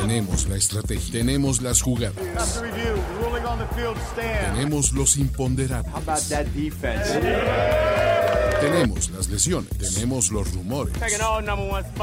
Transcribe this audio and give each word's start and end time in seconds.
Tenemos 0.00 0.46
la 0.48 0.56
estrategia, 0.56 1.12
tenemos 1.12 1.60
las 1.60 1.82
jugadas, 1.82 2.14
tenemos 4.52 4.92
los 4.92 5.16
imponderables, 5.16 6.28
tenemos 8.60 9.10
las 9.10 9.28
lesiones, 9.28 9.70
tenemos 9.76 10.30
los 10.30 10.52
rumores, 10.54 10.94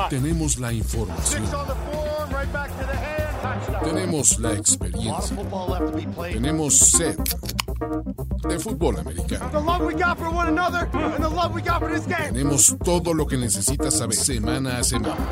tenemos 0.09 0.57
la 0.59 0.73
información, 0.73 1.43
tenemos 3.83 4.39
la 4.39 4.53
experiencia, 4.53 5.37
tenemos 6.31 6.77
sed 6.77 7.17
de 8.47 8.59
fútbol 8.59 8.99
americano. 8.99 9.51
Tenemos 12.31 12.75
todo 12.83 13.13
lo 13.13 13.25
que 13.25 13.37
necesitas 13.37 13.97
saber 13.97 14.15
semana 14.15 14.77
a 14.79 14.83
semana. 14.83 15.29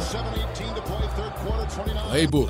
Playbook, 2.09 2.49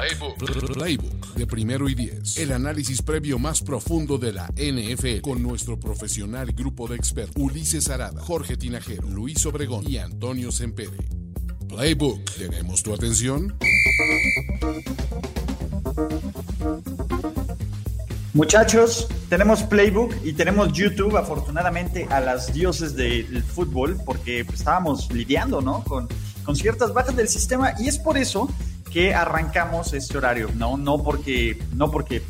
Playbook, 0.74 1.34
de 1.36 1.48
primero 1.48 1.88
y 1.90 1.96
diez. 1.96 2.38
El 2.38 2.52
análisis 2.52 3.02
previo 3.02 3.40
más 3.40 3.62
profundo 3.62 4.18
de 4.18 4.34
la 4.34 4.48
NFL 4.58 5.22
con 5.22 5.42
nuestro 5.42 5.80
profesional 5.80 6.52
grupo 6.52 6.88
de 6.88 6.96
expertos 6.96 7.42
Ulises 7.42 7.90
Arada, 7.90 8.22
Jorge 8.22 8.58
Tinajero, 8.58 9.08
Luis 9.08 9.46
Obregón 9.46 9.90
y 9.90 9.98
Antonio 9.98 10.52
Sempere. 10.52 10.98
Playbook, 11.70 12.24
¿tenemos 12.38 12.84
tu 12.84 12.94
atención? 12.94 13.56
Muchachos, 18.34 19.08
tenemos 19.30 19.62
Playbook 19.64 20.16
y 20.24 20.34
tenemos 20.34 20.74
YouTube, 20.74 21.18
afortunadamente, 21.18 22.08
a 22.10 22.20
las 22.20 22.52
dioses 22.52 22.96
del 22.96 23.44
fútbol, 23.44 24.00
porque 24.04 24.44
pues, 24.44 24.60
estábamos 24.60 25.12
lidiando, 25.12 25.62
¿no? 25.62 25.84
Con, 25.84 26.08
con 26.44 26.56
ciertas 26.56 26.94
bajas 26.94 27.16
del 27.16 27.28
sistema 27.28 27.74
y 27.80 27.88
es 27.88 28.00
por 28.00 28.18
eso 28.18 28.50
que 28.92 29.14
arrancamos 29.14 29.94
este 29.94 30.18
horario, 30.18 30.50
¿no? 30.56 30.78
No 30.78 31.04
porque, 31.04 31.60
no 31.76 31.92
porque 31.92 32.24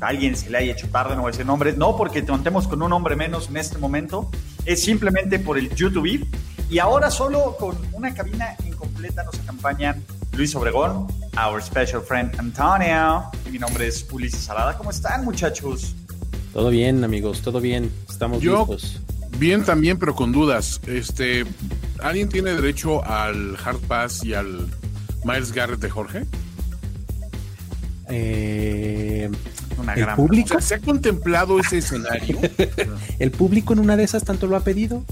alguien 0.00 0.36
se 0.36 0.50
le 0.50 0.58
haya 0.58 0.72
hecho 0.72 0.88
tarde, 0.88 1.14
no 1.14 1.22
voy 1.22 1.30
a 1.30 1.32
decir 1.32 1.46
nombre, 1.46 1.72
no 1.72 1.96
porque 1.96 2.22
te 2.22 2.28
contemos 2.28 2.68
con 2.68 2.82
un 2.82 2.92
hombre 2.92 3.16
menos 3.16 3.48
en 3.48 3.56
este 3.56 3.78
momento, 3.78 4.30
es 4.64 4.82
simplemente 4.82 5.38
por 5.38 5.58
el 5.58 5.74
YouTube 5.74 6.26
y 6.68 6.78
ahora 6.78 7.10
solo 7.10 7.56
con 7.58 7.76
una 7.92 8.12
cabina 8.12 8.56
incompleta 8.66 9.24
nos 9.24 9.38
acompañan 9.40 10.02
Luis 10.32 10.54
Obregón, 10.54 11.06
our 11.38 11.60
special 11.62 12.00
friend 12.02 12.34
Antonio, 12.38 13.24
y 13.46 13.50
mi 13.50 13.58
nombre 13.58 13.86
es 13.88 14.06
Ulises 14.10 14.40
Salada. 14.40 14.76
¿Cómo 14.76 14.90
están, 14.90 15.24
muchachos? 15.24 15.94
Todo 16.52 16.70
bien, 16.70 17.04
amigos, 17.04 17.42
todo 17.42 17.60
bien. 17.60 17.90
Estamos 18.08 18.40
Yo, 18.42 18.66
listos. 18.68 19.00
Bien 19.38 19.64
también, 19.64 19.98
pero 19.98 20.14
con 20.14 20.32
dudas. 20.32 20.80
Este, 20.86 21.44
¿alguien 22.02 22.28
tiene 22.30 22.54
derecho 22.54 23.04
al 23.04 23.56
Hard 23.62 23.80
Pass 23.80 24.24
y 24.24 24.32
al 24.32 24.66
Miles 25.24 25.52
Garrett 25.52 25.80
de 25.80 25.90
Jorge? 25.90 26.24
Eh, 28.08 29.28
Una 29.78 29.92
¿El 29.94 30.00
gran 30.00 30.14
O 30.14 30.16
público? 30.16 30.48
sea, 30.48 30.60
¿se 30.60 30.74
ha 30.76 30.80
contemplado 30.80 31.58
ese 31.60 31.78
escenario? 31.78 32.38
¿El 33.18 33.30
público 33.32 33.72
en 33.74 33.80
una 33.80 33.96
de 33.96 34.04
esas 34.04 34.24
tanto 34.24 34.46
lo 34.46 34.56
ha 34.56 34.60
pedido? 34.60 35.04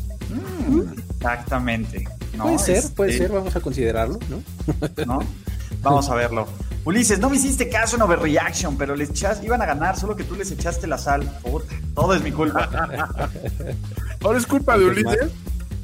Exactamente. 1.16 2.08
¿no? 2.36 2.44
puede 2.44 2.58
ser, 2.58 2.84
puede 2.94 3.10
Este, 3.12 3.24
ser, 3.24 3.32
vamos 3.32 3.54
a 3.56 3.60
considerarlo, 3.60 4.18
¿no? 4.30 4.42
¿no? 5.06 5.18
Vamos 5.84 6.08
a 6.08 6.14
verlo. 6.14 6.48
Ulises, 6.84 7.18
no 7.18 7.30
me 7.30 7.36
hiciste 7.36 7.68
caso 7.68 7.96
en 7.96 8.02
Overreaction, 8.02 8.76
pero 8.76 8.96
les 8.96 9.10
echas, 9.10 9.42
iban 9.42 9.62
a 9.62 9.66
ganar, 9.66 9.96
solo 9.96 10.16
que 10.16 10.24
tú 10.24 10.34
les 10.34 10.50
echaste 10.50 10.86
la 10.86 10.98
sal. 10.98 11.22
Puta, 11.42 11.74
todo 11.94 12.14
es 12.14 12.22
mi 12.22 12.32
culpa. 12.32 12.68
Ahora 14.22 14.38
es 14.38 14.46
culpa 14.46 14.76
de 14.76 14.84
¿Cuántos 14.84 15.04
Ulises. 15.04 15.32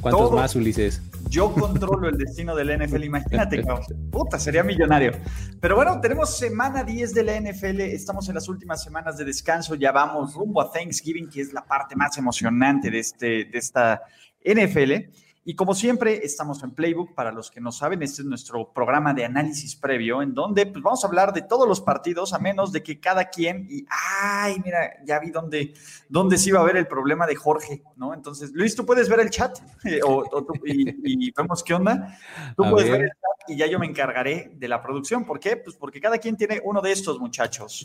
¿Cuántos 0.01 0.29
Todo. 0.29 0.37
más, 0.37 0.55
Ulises? 0.57 1.03
Yo 1.29 1.53
controlo 1.53 2.09
el 2.09 2.17
destino 2.17 2.57
de 2.57 2.65
la 2.65 2.77
NFL, 2.77 3.05
imagínate, 3.05 3.63
cabrón. 3.65 3.87
Puta, 4.11 4.39
sería 4.39 4.63
millonario. 4.63 5.13
Pero 5.61 5.77
bueno, 5.77 6.01
tenemos 6.01 6.37
semana 6.37 6.83
10 6.83 7.15
de 7.15 7.23
la 7.23 7.39
NFL, 7.39 7.81
estamos 7.81 8.29
en 8.29 8.35
las 8.35 8.49
últimas 8.49 8.83
semanas 8.83 9.19
de 9.19 9.25
descanso, 9.25 9.75
ya 9.75 9.93
vamos 9.93 10.35
rumbo 10.35 10.61
a 10.63 10.73
Thanksgiving, 10.73 11.29
que 11.29 11.43
es 11.43 11.53
la 11.53 11.65
parte 11.65 11.95
más 11.97 12.17
emocionante 12.17 12.91
de, 12.91 12.99
este, 12.99 13.45
de 13.45 13.59
esta 13.59 14.03
NFL. 14.43 15.11
Y 15.43 15.55
como 15.55 15.75
siempre, 15.75 16.21
estamos 16.25 16.63
en 16.63 16.73
Playbook. 16.73 17.15
Para 17.15 17.33
los 17.33 17.51
que 17.51 17.61
no 17.63 17.73
saben, 17.73 18.03
este 18.03 18.21
es 18.23 18.29
nuestro 18.29 18.73
programa 18.75 19.15
de 19.15 19.25
análisis 19.25 19.75
previo, 19.75 20.21
en 20.21 20.35
donde 20.35 20.67
pues, 20.67 20.83
vamos 20.85 21.03
a 21.03 21.07
hablar 21.09 21.33
de 21.33 21.41
todos 21.43 21.67
los 21.67 21.81
partidos, 21.81 22.35
a 22.35 22.39
menos 22.39 22.73
de 22.73 22.83
que 22.83 23.01
cada 23.01 23.25
quien. 23.31 23.67
Y, 23.71 23.87
ay, 24.21 24.61
mira, 24.63 25.03
ya 25.05 25.19
vi 25.19 25.31
dónde, 25.31 25.73
dónde 26.11 26.37
se 26.37 26.51
iba 26.51 26.61
a 26.61 26.65
ver 26.65 26.77
el 26.77 26.87
problema 26.87 27.27
de 27.27 27.37
Jorge, 27.37 27.83
¿no? 27.97 28.13
Entonces, 28.13 28.51
Luis, 28.53 28.77
¿tú 28.77 28.85
puedes 28.85 29.09
ver 29.09 29.21
el 29.21 29.31
chat? 29.31 29.59
Eh, 29.85 30.01
o, 30.05 30.19
o 30.31 30.45
tú- 30.45 30.53
y, 30.67 31.27
y 31.29 31.33
vemos 31.35 31.65
qué 31.65 31.73
onda. 31.73 32.19
Tú 32.55 32.65
A 32.65 32.71
puedes 32.71 32.91
ver. 32.91 33.01
ver. 33.01 33.07
el 33.09 33.13
chat 33.13 33.49
y 33.51 33.57
ya 33.57 33.67
yo 33.67 33.79
me 33.79 33.87
encargaré 33.87 34.53
de 34.57 34.69
la 34.69 34.83
producción. 34.83 35.25
¿Por 35.25 35.41
qué? 35.41 35.57
Pues 35.57 35.75
porque 35.75 36.01
cada 36.03 36.19
quien 36.19 36.37
tiene 36.37 36.61
uno 36.63 36.83
de 36.83 36.93
estos 36.93 37.19
muchachos. 37.19 37.83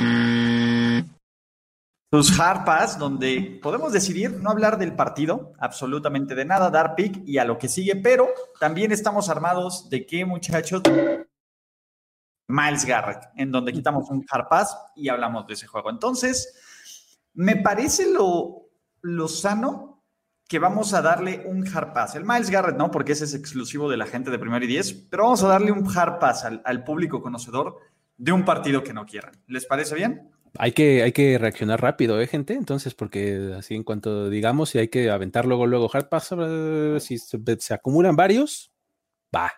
Sus 2.11 2.39
harpas, 2.39 2.97
donde 2.97 3.59
podemos 3.61 3.91
decidir 3.91 4.39
no 4.39 4.51
hablar 4.51 4.77
del 4.77 4.95
partido, 4.95 5.53
absolutamente 5.59 6.35
de 6.35 6.45
nada, 6.45 6.69
dar 6.69 6.95
pick 6.95 7.23
y 7.25 7.39
a 7.39 7.45
lo 7.45 7.57
que 7.57 7.67
sigue, 7.67 7.95
pero 7.95 8.29
también 8.59 8.91
estamos 8.91 9.27
armados 9.29 9.89
de 9.89 10.05
qué, 10.05 10.23
muchachos? 10.23 10.83
Miles 12.47 12.85
Garrett, 12.85 13.29
en 13.35 13.51
donde 13.51 13.73
quitamos 13.73 14.09
un 14.09 14.23
harpas 14.29 14.77
y 14.95 15.09
hablamos 15.09 15.47
de 15.47 15.53
ese 15.55 15.67
juego. 15.67 15.89
Entonces, 15.89 17.27
me 17.33 17.57
parece 17.57 18.11
lo, 18.11 18.69
lo 19.01 19.27
sano 19.27 20.03
que 20.47 20.59
vamos 20.59 20.94
a 20.94 21.01
darle 21.01 21.44
un 21.47 21.67
hard 21.67 21.91
pass. 21.91 22.15
El 22.15 22.23
Miles 22.23 22.51
Garrett 22.51 22.77
no, 22.77 22.91
porque 22.91 23.13
ese 23.13 23.25
es 23.25 23.33
exclusivo 23.33 23.89
de 23.89 23.97
la 23.97 24.05
gente 24.05 24.29
de 24.29 24.38
primero 24.38 24.63
y 24.63 24.67
diez, 24.67 24.94
pero 24.94 25.23
vamos 25.23 25.44
a 25.44 25.47
darle 25.47 25.71
un 25.71 25.85
hard 25.88 26.19
pass 26.19 26.45
al, 26.45 26.61
al 26.65 26.83
público 26.83 27.21
conocedor 27.21 27.79
de 28.15 28.31
un 28.31 28.45
partido 28.45 28.83
que 28.83 28.94
no 28.94 29.05
quieran. 29.05 29.33
¿Les 29.47 29.65
parece 29.65 29.95
bien? 29.95 30.34
Hay 30.57 30.71
que, 30.71 31.03
hay 31.03 31.11
que 31.11 31.38
reaccionar 31.38 31.81
rápido, 31.81 32.19
¿eh, 32.21 32.27
gente? 32.27 32.53
Entonces, 32.53 32.93
porque 32.93 33.53
así 33.57 33.75
en 33.75 33.83
cuanto 33.83 34.29
digamos, 34.29 34.69
si 34.69 34.79
hay 34.79 34.88
que 34.88 35.09
aventar 35.09 35.45
luego, 35.45 35.67
luego 35.67 35.89
hard 35.91 36.09
pass, 36.09 36.33
eh, 36.38 36.97
si 36.99 37.17
se, 37.17 37.39
se 37.59 37.73
acumulan 37.73 38.16
varios, 38.16 38.71
va, 39.35 39.51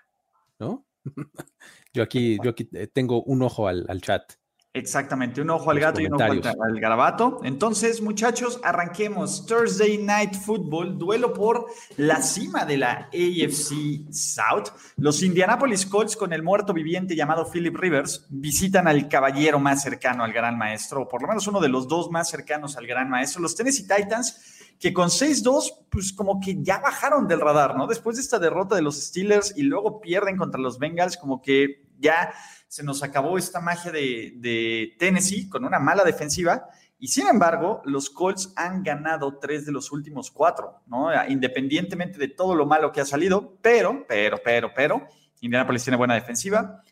¿no? 0.59 0.85
yo 1.93 2.03
aquí, 2.03 2.37
yo 2.43 2.51
aquí 2.51 2.69
eh, 2.73 2.87
tengo 2.87 3.23
un 3.23 3.43
ojo 3.43 3.67
al, 3.67 3.85
al 3.89 4.01
chat. 4.01 4.33
Exactamente, 4.77 5.41
un 5.41 5.49
ojo 5.49 5.71
al 5.71 5.79
gato 5.79 5.99
y 5.99 6.05
un 6.05 6.13
ojo 6.13 6.23
al, 6.23 6.41
al 6.45 6.79
garabato. 6.79 7.39
Entonces, 7.43 7.99
muchachos, 7.99 8.59
arranquemos. 8.63 9.45
Thursday 9.47 9.97
Night 9.97 10.35
Football, 10.35 10.99
duelo 10.99 11.33
por 11.33 11.65
la 11.95 12.21
cima 12.21 12.63
de 12.63 12.77
la 12.77 13.09
AFC 13.11 14.11
South. 14.11 14.69
Los 14.97 15.23
Indianapolis 15.23 15.87
Colts 15.87 16.15
con 16.15 16.31
el 16.31 16.43
muerto 16.43 16.73
viviente 16.73 17.15
llamado 17.15 17.49
Philip 17.49 17.75
Rivers 17.75 18.27
visitan 18.29 18.87
al 18.87 19.07
caballero 19.07 19.59
más 19.59 19.81
cercano 19.81 20.23
al 20.23 20.31
gran 20.31 20.57
maestro, 20.59 21.01
o 21.01 21.07
por 21.07 21.23
lo 21.23 21.27
menos 21.27 21.47
uno 21.47 21.59
de 21.59 21.69
los 21.69 21.87
dos 21.87 22.11
más 22.11 22.29
cercanos 22.29 22.77
al 22.77 22.85
gran 22.85 23.09
maestro, 23.09 23.41
los 23.41 23.55
Tennessee 23.55 23.87
Titans, 23.87 24.75
que 24.79 24.93
con 24.93 25.09
6-2, 25.09 25.87
pues 25.89 26.13
como 26.13 26.39
que 26.39 26.61
ya 26.61 26.77
bajaron 26.77 27.27
del 27.27 27.41
radar, 27.41 27.75
¿no? 27.75 27.87
Después 27.87 28.17
de 28.17 28.21
esta 28.21 28.37
derrota 28.37 28.75
de 28.75 28.83
los 28.83 29.01
Steelers 29.01 29.57
y 29.57 29.63
luego 29.63 29.99
pierden 30.01 30.37
contra 30.37 30.61
los 30.61 30.77
Bengals, 30.77 31.17
como 31.17 31.41
que 31.41 31.87
ya 31.99 32.31
se 32.77 32.83
nos 32.83 33.01
acabó 33.01 33.39
esta 33.39 33.59
magia 33.59 33.91
de, 33.91 34.33
de 34.35 34.95
Tennessee 34.99 35.49
con 35.49 35.65
una 35.65 35.79
mala 35.79 36.03
defensiva. 36.03 36.69
Y 36.99 37.07
sin 37.07 37.25
embargo, 37.25 37.81
los 37.85 38.11
Colts 38.11 38.53
han 38.55 38.83
ganado 38.83 39.39
tres 39.39 39.65
de 39.65 39.71
los 39.71 39.91
últimos 39.91 40.29
cuatro, 40.29 40.83
¿no? 40.85 41.09
Independientemente 41.27 42.19
de 42.19 42.27
todo 42.27 42.53
lo 42.53 42.67
malo 42.67 42.91
que 42.91 43.01
ha 43.01 43.05
salido, 43.05 43.57
pero, 43.63 44.05
pero, 44.07 44.37
pero, 44.45 44.71
pero, 44.75 45.07
Indianapolis 45.41 45.85
tiene 45.85 45.97
buena 45.97 46.13
defensiva, 46.13 46.83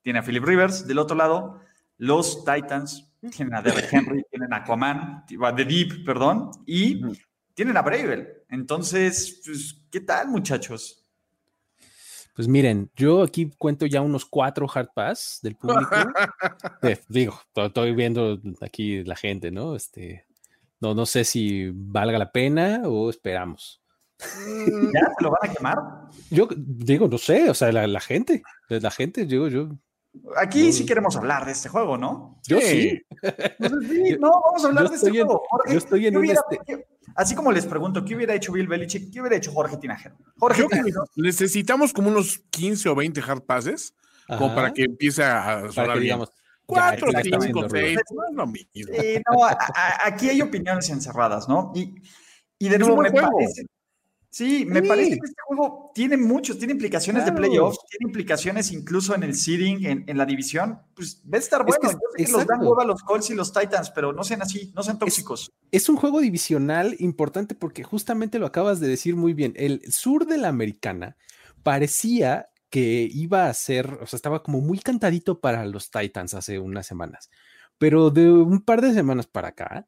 tiene 0.00 0.20
a 0.20 0.22
Philip 0.22 0.44
Rivers. 0.44 0.86
Del 0.86 0.98
otro 0.98 1.14
lado, 1.14 1.60
los 1.98 2.42
Titans 2.46 3.12
tienen 3.36 3.54
a 3.54 3.60
Derrick 3.60 3.92
Henry, 3.92 4.24
tienen 4.30 4.50
a 4.50 4.56
Aquaman, 4.58 5.26
a 5.42 5.54
The 5.54 5.64
Deep, 5.66 6.06
perdón, 6.06 6.52
y 6.64 7.02
tienen 7.52 7.76
a 7.76 7.82
Bravel. 7.82 8.28
Entonces, 8.48 9.42
pues, 9.44 9.78
¿qué 9.90 10.00
tal, 10.00 10.28
muchachos? 10.28 11.03
Pues 12.34 12.48
miren, 12.48 12.90
yo 12.96 13.22
aquí 13.22 13.50
cuento 13.58 13.86
ya 13.86 14.00
unos 14.00 14.24
cuatro 14.24 14.66
hard 14.72 14.88
pass 14.94 15.38
del 15.42 15.56
público. 15.56 15.90
Eh, 16.82 16.98
digo, 17.08 17.40
to- 17.52 17.66
estoy 17.66 17.94
viendo 17.94 18.38
aquí 18.60 19.04
la 19.04 19.16
gente, 19.16 19.50
¿no? 19.50 19.74
Este, 19.76 20.26
no, 20.80 20.94
no 20.94 21.06
sé 21.06 21.24
si 21.24 21.70
valga 21.72 22.18
la 22.18 22.30
pena 22.32 22.82
o 22.84 23.08
esperamos. 23.08 23.80
¿Ya 24.18 25.00
se 25.16 25.22
lo 25.24 25.30
van 25.30 25.50
a 25.50 25.54
quemar? 25.54 25.78
Yo 26.30 26.48
digo, 26.56 27.08
no 27.08 27.18
sé, 27.18 27.48
o 27.50 27.54
sea, 27.54 27.70
la, 27.72 27.86
la 27.86 28.00
gente, 28.00 28.42
la 28.68 28.90
gente, 28.90 29.24
digo, 29.26 29.48
yo, 29.48 29.68
Aquí 30.36 30.72
sí 30.72 30.86
queremos 30.86 31.16
hablar 31.16 31.44
de 31.44 31.50
este 31.52 31.68
juego, 31.68 31.98
¿no? 31.98 32.40
yo 32.46 32.60
Sí. 32.60 32.66
sí. 32.90 33.02
Entonces, 33.58 33.90
sí, 33.90 34.10
Yo- 34.12 34.18
no, 34.18 34.30
vamos 34.44 34.64
a 34.64 34.68
hablar 34.68 34.84
yo 34.84 34.90
de 34.90 34.94
este 34.96 35.06
estoy 35.08 35.20
en- 35.20 35.26
juego. 35.26 35.42
Jorge, 35.50 35.72
yo 35.72 35.78
estoy 35.78 36.06
en 36.06 36.12
¿qué 36.12 36.18
un 36.18 36.24
hubiera- 36.24 36.40
este- 36.50 36.86
Así 37.14 37.34
como 37.34 37.52
les 37.52 37.66
pregunto, 37.66 38.04
¿qué 38.04 38.14
hubiera 38.16 38.34
hecho 38.34 38.52
Bill 38.52 38.66
Belichick? 38.66 39.12
¿Qué 39.12 39.20
hubiera 39.20 39.36
hecho 39.36 39.52
Jorge 39.52 39.76
Tinajero? 39.76 40.16
Jorge 40.38 40.66
Creo 40.66 40.68
que 40.68 40.92
necesitamos 41.16 41.92
como 41.92 42.08
unos 42.08 42.38
15 42.50 42.88
o 42.88 42.94
20 42.94 43.20
hard 43.20 43.42
passes 43.42 43.94
como 44.26 44.54
para 44.54 44.72
que 44.72 44.82
empiece 44.84 45.22
a 45.22 45.70
sonar 45.70 45.98
digamos, 45.98 46.28
ya, 46.30 46.34
4, 46.66 47.12
ya 47.12 47.18
está 47.20 47.22
5, 47.22 47.36
haciendo 47.36 47.68
ruido. 47.68 47.86
6, 47.86 47.98
no 48.16 48.28
es 48.28 48.34
lo 48.34 48.46
mismo. 48.46 48.70
eh, 48.94 49.22
no, 49.30 49.44
a- 49.44 49.50
a- 49.52 50.06
aquí 50.06 50.28
hay 50.30 50.40
opiniones 50.42 50.88
encerradas, 50.90 51.46
¿no? 51.48 51.72
Y, 51.74 51.94
y 52.58 52.68
de 52.68 52.78
nuevo, 52.78 53.02
me 53.02 53.10
juego. 53.10 53.28
parece. 53.36 53.66
Sí, 54.34 54.66
me 54.66 54.82
parece 54.82 55.10
que 55.10 55.26
este 55.26 55.42
juego 55.46 55.92
tiene 55.94 56.16
muchos, 56.16 56.58
tiene 56.58 56.72
implicaciones 56.72 57.24
de 57.24 57.30
playoffs, 57.30 57.78
tiene 57.88 58.10
implicaciones 58.10 58.72
incluso 58.72 59.14
en 59.14 59.22
el 59.22 59.36
seeding, 59.36 60.04
en, 60.08 60.18
la 60.18 60.26
división. 60.26 60.80
Pues 60.92 61.22
va 61.32 61.36
a 61.36 61.40
estar 61.40 61.64
bueno. 61.64 61.80
Yo 61.80 61.90
sé 61.90 62.24
que 62.24 62.32
los 62.32 62.44
dan 62.44 62.60
hueva 62.60 62.84
los 62.84 63.04
Colts 63.04 63.30
y 63.30 63.34
los 63.34 63.52
Titans, 63.52 63.90
pero 63.90 64.12
no 64.12 64.24
sean 64.24 64.42
así, 64.42 64.72
no 64.74 64.82
sean 64.82 64.98
tóxicos. 64.98 65.52
Es, 65.70 65.88
un 65.88 65.94
juego 65.94 66.20
divisional 66.20 66.96
importante 66.98 67.54
porque 67.54 67.84
justamente 67.84 68.40
lo 68.40 68.46
acabas 68.46 68.80
de 68.80 68.88
decir 68.88 69.14
muy 69.14 69.34
bien. 69.34 69.52
El 69.54 69.80
sur 69.92 70.26
de 70.26 70.36
la 70.36 70.48
americana 70.48 71.16
parecía 71.62 72.48
que 72.70 73.08
iba 73.08 73.48
a 73.48 73.54
ser, 73.54 74.00
o 74.02 74.06
sea, 74.08 74.16
estaba 74.16 74.42
como 74.42 74.60
muy 74.60 74.80
cantadito 74.80 75.38
para 75.38 75.64
los 75.64 75.92
Titans 75.92 76.34
hace 76.34 76.58
unas 76.58 76.88
semanas. 76.88 77.30
Pero 77.78 78.10
de 78.10 78.32
un 78.32 78.62
par 78.62 78.80
de 78.80 78.94
semanas 78.94 79.28
para 79.28 79.50
acá, 79.50 79.86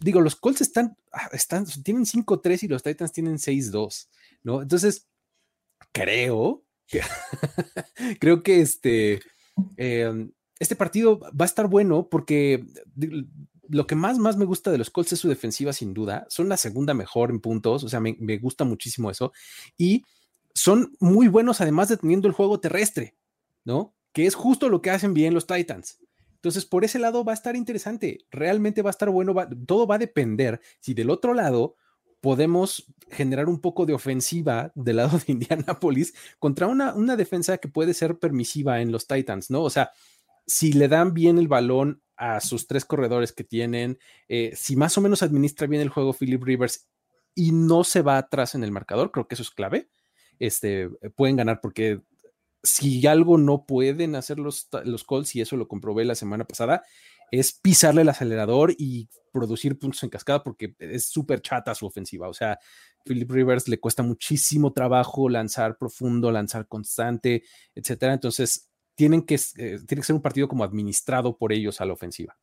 digo, 0.00 0.20
los 0.20 0.36
Colts 0.36 0.60
están, 0.60 0.96
ah, 1.12 1.28
están 1.32 1.66
tienen 1.82 2.04
5-3 2.04 2.64
y 2.64 2.68
los 2.68 2.82
Titans 2.82 3.12
tienen 3.12 3.38
6-2, 3.38 4.08
¿no? 4.42 4.62
Entonces, 4.62 5.08
creo 5.92 6.64
que, 6.86 7.00
creo 8.20 8.42
que 8.42 8.60
este, 8.60 9.20
em, 9.76 10.32
este 10.58 10.76
partido 10.76 11.20
va 11.20 11.44
a 11.44 11.46
estar 11.46 11.68
bueno 11.68 12.08
porque 12.08 12.64
lo 13.68 13.86
que 13.86 13.94
más, 13.94 14.18
más 14.18 14.36
me 14.36 14.44
gusta 14.44 14.70
de 14.70 14.78
los 14.78 14.90
Colts 14.90 15.12
es 15.12 15.20
su 15.20 15.28
defensiva, 15.28 15.72
sin 15.72 15.92
duda. 15.92 16.26
Son 16.28 16.48
la 16.48 16.56
segunda 16.56 16.94
mejor 16.94 17.30
en 17.30 17.40
puntos, 17.40 17.84
o 17.84 17.88
sea, 17.88 18.00
me, 18.00 18.16
me 18.20 18.38
gusta 18.38 18.64
muchísimo 18.64 19.10
eso. 19.10 19.32
Y 19.76 20.04
son 20.54 20.96
muy 21.00 21.28
buenos 21.28 21.60
además 21.60 21.88
de 21.88 21.96
teniendo 21.96 22.28
el 22.28 22.34
juego 22.34 22.60
terrestre, 22.60 23.16
¿no? 23.64 23.94
Que 24.12 24.26
es 24.26 24.34
justo 24.34 24.68
lo 24.68 24.80
que 24.80 24.90
hacen 24.90 25.14
bien 25.14 25.34
los 25.34 25.46
Titans. 25.46 25.98
Entonces, 26.36 26.64
por 26.64 26.84
ese 26.84 26.98
lado 26.98 27.24
va 27.24 27.32
a 27.32 27.34
estar 27.34 27.56
interesante, 27.56 28.18
realmente 28.30 28.82
va 28.82 28.90
a 28.90 28.92
estar 28.92 29.10
bueno, 29.10 29.34
todo 29.66 29.86
va 29.86 29.96
a 29.96 29.98
depender 29.98 30.60
si 30.80 30.94
del 30.94 31.10
otro 31.10 31.34
lado 31.34 31.76
podemos 32.20 32.86
generar 33.10 33.48
un 33.48 33.60
poco 33.60 33.86
de 33.86 33.94
ofensiva 33.94 34.72
del 34.74 34.96
lado 34.96 35.18
de 35.18 35.32
Indianapolis 35.32 36.14
contra 36.38 36.66
una, 36.66 36.94
una 36.94 37.16
defensa 37.16 37.58
que 37.58 37.68
puede 37.68 37.94
ser 37.94 38.18
permisiva 38.18 38.80
en 38.80 38.92
los 38.92 39.06
Titans, 39.06 39.50
¿no? 39.50 39.62
O 39.62 39.70
sea, 39.70 39.90
si 40.46 40.72
le 40.72 40.88
dan 40.88 41.12
bien 41.14 41.38
el 41.38 41.48
balón 41.48 42.02
a 42.16 42.40
sus 42.40 42.66
tres 42.66 42.84
corredores 42.84 43.32
que 43.32 43.44
tienen, 43.44 43.98
eh, 44.28 44.52
si 44.56 44.76
más 44.76 44.96
o 44.96 45.00
menos 45.00 45.22
administra 45.22 45.66
bien 45.66 45.82
el 45.82 45.88
juego 45.88 46.14
Philip 46.14 46.42
Rivers 46.42 46.88
y 47.34 47.52
no 47.52 47.84
se 47.84 48.02
va 48.02 48.18
atrás 48.18 48.54
en 48.54 48.64
el 48.64 48.72
marcador, 48.72 49.10
creo 49.10 49.28
que 49.28 49.34
eso 49.34 49.42
es 49.42 49.50
clave. 49.50 49.88
Este, 50.38 50.88
pueden 51.14 51.36
ganar 51.36 51.60
porque 51.60 52.00
si 52.66 53.06
algo 53.06 53.38
no 53.38 53.64
pueden 53.64 54.14
hacer 54.14 54.38
los, 54.38 54.68
los 54.84 55.06
y 55.34 55.40
eso 55.40 55.56
lo 55.56 55.68
comprobé 55.68 56.04
la 56.04 56.14
semana 56.14 56.44
pasada, 56.44 56.82
es 57.30 57.52
pisarle 57.52 58.02
el 58.02 58.08
acelerador 58.08 58.74
y 58.76 59.08
producir 59.32 59.78
puntos 59.78 60.02
en 60.02 60.10
cascada 60.10 60.42
porque 60.42 60.74
es 60.78 61.06
súper 61.06 61.42
chata 61.42 61.74
su 61.74 61.86
ofensiva. 61.86 62.28
O 62.28 62.34
sea, 62.34 62.58
Philip 63.04 63.30
Rivers 63.30 63.68
le 63.68 63.78
cuesta 63.78 64.02
muchísimo 64.02 64.72
trabajo 64.72 65.28
lanzar 65.28 65.76
profundo, 65.78 66.30
lanzar 66.30 66.66
constante, 66.68 67.42
etcétera. 67.74 68.14
Entonces, 68.14 68.70
tienen 68.94 69.22
que, 69.22 69.34
eh, 69.34 69.78
tiene 69.86 70.00
que 70.00 70.02
ser 70.02 70.16
un 70.16 70.22
partido 70.22 70.48
como 70.48 70.64
administrado 70.64 71.36
por 71.36 71.52
ellos 71.52 71.80
a 71.80 71.84
la 71.84 71.92
ofensiva. 71.92 72.36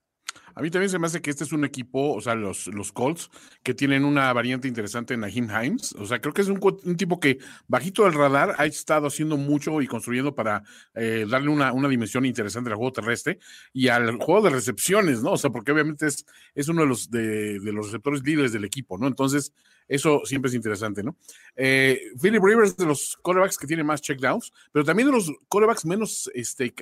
A 0.55 0.61
mí 0.61 0.69
también 0.69 0.89
se 0.89 0.99
me 0.99 1.07
hace 1.07 1.21
que 1.21 1.29
este 1.29 1.43
es 1.43 1.51
un 1.51 1.65
equipo, 1.65 2.13
o 2.13 2.21
sea, 2.21 2.35
los, 2.35 2.67
los 2.67 2.91
Colts, 2.91 3.29
que 3.63 3.73
tienen 3.73 4.05
una 4.05 4.31
variante 4.33 4.67
interesante 4.67 5.13
en 5.13 5.21
Nahim 5.21 5.49
Himes. 5.49 5.93
O 5.93 6.05
sea, 6.05 6.19
creo 6.19 6.33
que 6.33 6.41
es 6.41 6.47
un, 6.47 6.59
tipo 6.97 7.19
que 7.19 7.39
bajito 7.67 8.03
del 8.03 8.13
radar 8.13 8.55
ha 8.57 8.65
estado 8.65 9.07
haciendo 9.07 9.37
mucho 9.37 9.81
y 9.81 9.87
construyendo 9.87 10.35
para 10.35 10.63
eh, 10.95 11.25
darle 11.29 11.49
una, 11.49 11.73
una, 11.73 11.87
dimensión 11.87 12.25
interesante 12.25 12.69
al 12.69 12.75
juego 12.75 12.93
terrestre 12.93 13.39
y 13.73 13.87
al 13.87 14.17
juego 14.17 14.41
de 14.41 14.49
recepciones, 14.51 15.21
¿no? 15.21 15.33
O 15.33 15.37
sea, 15.37 15.49
porque 15.49 15.71
obviamente 15.71 16.07
es, 16.07 16.25
es 16.55 16.67
uno 16.67 16.81
de 16.81 16.87
los, 16.87 17.09
de, 17.09 17.59
de 17.59 17.73
los 17.73 17.87
receptores 17.87 18.23
líderes 18.23 18.53
del 18.53 18.65
equipo, 18.65 18.97
¿no? 18.97 19.07
Entonces, 19.07 19.53
eso 19.87 20.21
siempre 20.25 20.49
es 20.49 20.55
interesante, 20.55 21.03
¿no? 21.03 21.17
Eh, 21.55 21.99
Philip 22.21 22.43
Rivers 22.43 22.77
de 22.77 22.85
los 22.85 23.17
quarterbacks 23.21 23.57
que 23.57 23.67
tiene 23.67 23.83
más 23.83 24.01
checkdowns, 24.01 24.51
pero 24.71 24.85
también 24.85 25.07
de 25.09 25.13
los 25.13 25.31
quarterbacks 25.47 25.85
menos 25.85 26.29
este, 26.33 26.73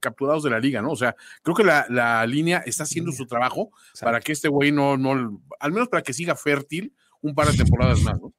capturados 0.00 0.42
de 0.42 0.50
la 0.50 0.58
liga, 0.58 0.82
¿no? 0.82 0.90
O 0.90 0.96
sea, 0.96 1.14
creo 1.42 1.54
que 1.54 1.64
la, 1.64 1.86
la 1.88 2.26
línea 2.26 2.62
está 2.66 2.82
haciendo 2.82 3.12
su 3.18 3.26
trabajo 3.26 3.70
para 4.00 4.20
que 4.20 4.32
este 4.32 4.48
güey 4.48 4.72
no, 4.72 4.96
no, 4.96 5.42
al 5.60 5.72
menos 5.72 5.88
para 5.88 6.02
que 6.02 6.12
siga 6.12 6.34
fértil 6.34 6.94
un 7.20 7.34
par 7.34 7.48
de 7.48 7.58
temporadas 7.58 8.00
más, 8.00 8.20
¿no? 8.20 8.32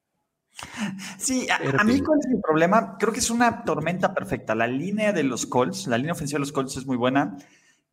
Sí, 1.17 1.47
a, 1.49 1.83
mí 1.83 2.01
cuál 2.01 2.19
es 2.19 2.27
mi 2.27 2.41
problema, 2.41 2.97
creo 2.97 3.13
que 3.13 3.19
es 3.19 3.29
una 3.29 3.63
tormenta 3.63 4.13
perfecta. 4.13 4.55
La 4.55 4.67
línea 4.67 5.13
de 5.13 5.23
los 5.23 5.45
Colts, 5.45 5.87
la 5.87 5.97
línea 5.97 6.13
ofensiva 6.13 6.37
de 6.37 6.41
los 6.41 6.51
Colts 6.51 6.77
es 6.77 6.85
muy 6.85 6.97
buena. 6.97 7.37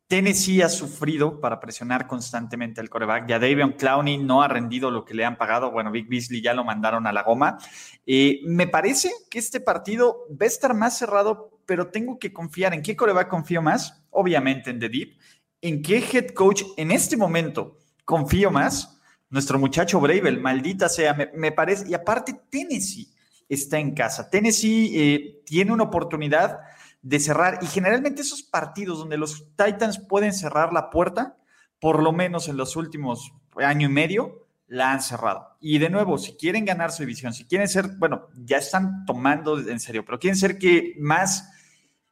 Tennessee 0.07 0.61
ha 0.61 0.69
sufrido 0.69 1.41
para 1.41 1.59
presionar 1.59 2.07
constantemente 2.07 2.79
al 2.79 2.89
coreback. 2.89 3.27
Ya 3.27 3.39
Davion 3.39 3.73
Clowney 3.73 4.17
no 4.17 4.41
ha 4.41 4.47
rendido 4.47 4.89
lo 4.89 5.03
que 5.03 5.13
le 5.13 5.25
han 5.25 5.37
pagado. 5.37 5.71
Bueno, 5.71 5.91
Big 5.91 6.07
Beasley 6.07 6.41
ya 6.41 6.53
lo 6.53 6.63
mandaron 6.63 7.07
a 7.07 7.11
la 7.11 7.23
goma. 7.23 7.57
Eh, 8.05 8.39
me 8.45 8.67
parece 8.67 9.11
que 9.29 9.39
este 9.39 9.59
partido 9.59 10.25
va 10.31 10.45
a 10.45 10.47
estar 10.47 10.73
más 10.73 10.97
cerrado, 10.97 11.59
pero 11.65 11.87
tengo 11.87 12.19
que 12.19 12.31
confiar. 12.31 12.73
¿En 12.73 12.81
qué 12.81 12.95
coreback 12.95 13.27
confío 13.27 13.61
más? 13.61 14.01
Obviamente 14.11 14.69
en 14.69 14.79
The 14.79 14.87
Deep. 14.89 15.17
¿En 15.61 15.81
qué 15.81 15.97
head 15.97 16.29
coach 16.29 16.63
en 16.77 16.91
este 16.91 17.17
momento 17.17 17.77
confío 18.05 18.51
más? 18.51 18.99
Nuestro 19.29 19.59
muchacho 19.59 19.99
Bravel, 19.99 20.39
maldita 20.39 20.87
sea, 20.87 21.13
me, 21.33 21.51
parece. 21.51 21.89
Y 21.89 21.93
aparte, 21.93 22.39
Tennessee 22.49 23.11
está 23.49 23.79
en 23.79 23.93
casa. 23.93 24.29
Tennessee 24.29 24.91
eh, 24.95 25.41
tiene 25.45 25.73
una 25.73 25.83
oportunidad 25.83 26.59
de 27.01 27.19
cerrar. 27.19 27.59
Y 27.61 27.65
generalmente 27.67 28.21
esos 28.21 28.43
partidos 28.43 28.99
donde 28.99 29.17
los 29.17 29.47
Titans 29.55 29.99
pueden 29.99 30.33
cerrar 30.33 30.73
la 30.73 30.89
puerta, 30.89 31.37
por 31.79 32.01
lo 32.01 32.11
menos 32.11 32.47
en 32.47 32.57
los 32.57 32.75
últimos 32.75 33.33
año 33.57 33.87
y 33.87 33.91
medio, 33.91 34.47
la 34.67 34.91
han 34.91 35.01
cerrado. 35.01 35.55
Y 35.59 35.77
de 35.77 35.89
nuevo, 35.89 36.17
si 36.17 36.33
quieren 36.33 36.65
ganar 36.65 36.91
su 36.91 37.03
división, 37.03 37.33
si 37.33 37.45
quieren 37.45 37.67
ser, 37.67 37.87
bueno, 37.97 38.27
ya 38.35 38.57
están 38.57 39.05
tomando 39.05 39.57
en 39.57 39.79
serio, 39.79 40.03
pero 40.05 40.19
quieren 40.19 40.37
ser 40.37 40.57
que 40.57 40.95
más, 40.99 41.49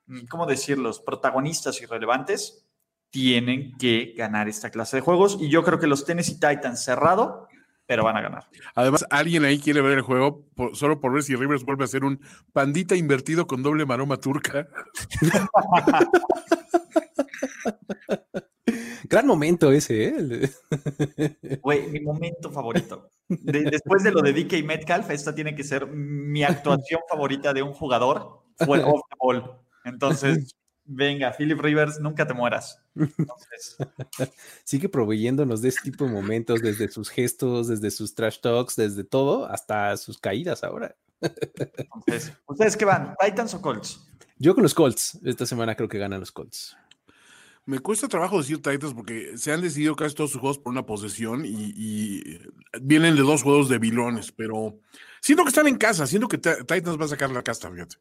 mm, 0.08 0.26
¿cómo 0.28 0.46
decirlos?, 0.46 1.00
protagonistas 1.02 1.82
y 1.82 1.86
relevantes, 1.86 2.65
tienen 3.16 3.78
que 3.78 4.14
ganar 4.18 4.50
esta 4.50 4.70
clase 4.70 4.98
de 4.98 5.02
juegos. 5.02 5.38
Y 5.40 5.48
yo 5.48 5.64
creo 5.64 5.80
que 5.80 5.88
los 5.88 6.04
Tennessee 6.04 6.34
Titans 6.34 6.84
cerrado 6.84 7.48
pero 7.88 8.04
van 8.04 8.18
a 8.18 8.22
ganar. 8.22 8.50
Además, 8.74 9.06
alguien 9.12 9.46
ahí 9.46 9.60
quiere 9.60 9.80
ver 9.80 10.00
el 10.00 10.02
juego 10.02 10.44
solo 10.74 11.00
por 11.00 11.14
ver 11.14 11.22
si 11.22 11.36
Rivers 11.36 11.64
vuelve 11.64 11.84
a 11.84 11.88
ser 11.88 12.04
un 12.04 12.20
pandita 12.52 12.96
invertido 12.96 13.46
con 13.46 13.62
doble 13.62 13.86
maroma 13.86 14.18
turca. 14.18 14.68
Gran 19.08 19.28
momento 19.28 19.72
ese, 19.72 20.08
¿eh? 20.08 20.50
Güey, 21.62 21.90
mi 21.90 22.00
momento 22.00 22.52
favorito. 22.52 23.12
después 23.30 24.04
de 24.04 24.12
lo 24.12 24.24
de 24.24 24.34
DK 24.34 24.66
Metcalf, 24.66 25.12
esta 25.12 25.36
tiene 25.36 25.54
que 25.54 25.64
ser 25.64 25.86
mi 25.86 26.44
actuación 26.44 27.02
favorita 27.08 27.54
de 27.54 27.62
un 27.62 27.72
jugador. 27.72 28.42
Fue 28.58 28.84
off 28.84 29.02
the 29.12 29.16
ball. 29.20 29.60
Entonces, 29.84 30.56
venga, 30.86 31.34
Philip 31.38 31.60
Rivers, 31.60 32.00
nunca 32.00 32.26
te 32.26 32.34
mueras. 32.34 32.82
Sigue 34.64 34.90
proveyéndonos 34.90 35.62
de 35.62 35.70
este 35.70 35.92
tipo 35.92 36.06
de 36.06 36.12
momentos, 36.12 36.62
desde 36.62 36.90
sus 36.90 37.10
gestos, 37.10 37.68
desde 37.68 37.92
sus 37.92 38.16
trash 38.16 38.40
talks, 38.40 38.76
desde 38.76 39.04
todo, 39.04 39.46
hasta 39.48 39.98
sus 39.98 40.18
caídas 40.18 40.64
ahora. 40.64 40.96
Entonces, 41.22 42.34
¿ustedes 42.48 42.78
qué 42.78 42.86
van? 42.86 43.16
¿Titans 43.20 43.54
o 43.54 43.62
Colts? 43.62 44.08
Yo 44.38 44.54
con 44.54 44.64
los 44.64 44.74
Colts. 44.74 45.20
Esta 45.24 45.46
semana 45.46 45.76
creo 45.76 45.90
que 45.90 45.98
ganan 45.98 46.20
los 46.20 46.32
Colts. 46.32 46.78
Me 47.66 47.80
cuesta 47.80 48.08
trabajo 48.08 48.38
decir 48.38 48.58
Titans 48.58 48.94
porque 48.94 49.38
se 49.38 49.52
han 49.52 49.62
decidido 49.62 49.96
casi 49.96 50.14
todos 50.14 50.32
sus 50.32 50.40
juegos 50.40 50.60
por 50.60 50.72
una 50.72 50.86
posesión 50.86 51.44
y, 51.46 52.40
vienen 52.80 53.16
de 53.16 53.24
dos 53.24 53.42
juegos 53.42 53.70
de 53.70 53.80
bilones, 53.80 54.32
pero 54.32 54.80
siento 55.20 55.44
que 55.44 55.50
están 55.50 55.68
en 55.68 55.78
casa, 55.78 56.06
siento 56.06 56.28
que 56.28 56.38
Titans 56.38 57.00
va 57.00 57.06
a 57.06 57.10
sacar 57.10 57.32
la 57.32 57.42
casta, 57.42 57.72
fíjate. 57.72 57.96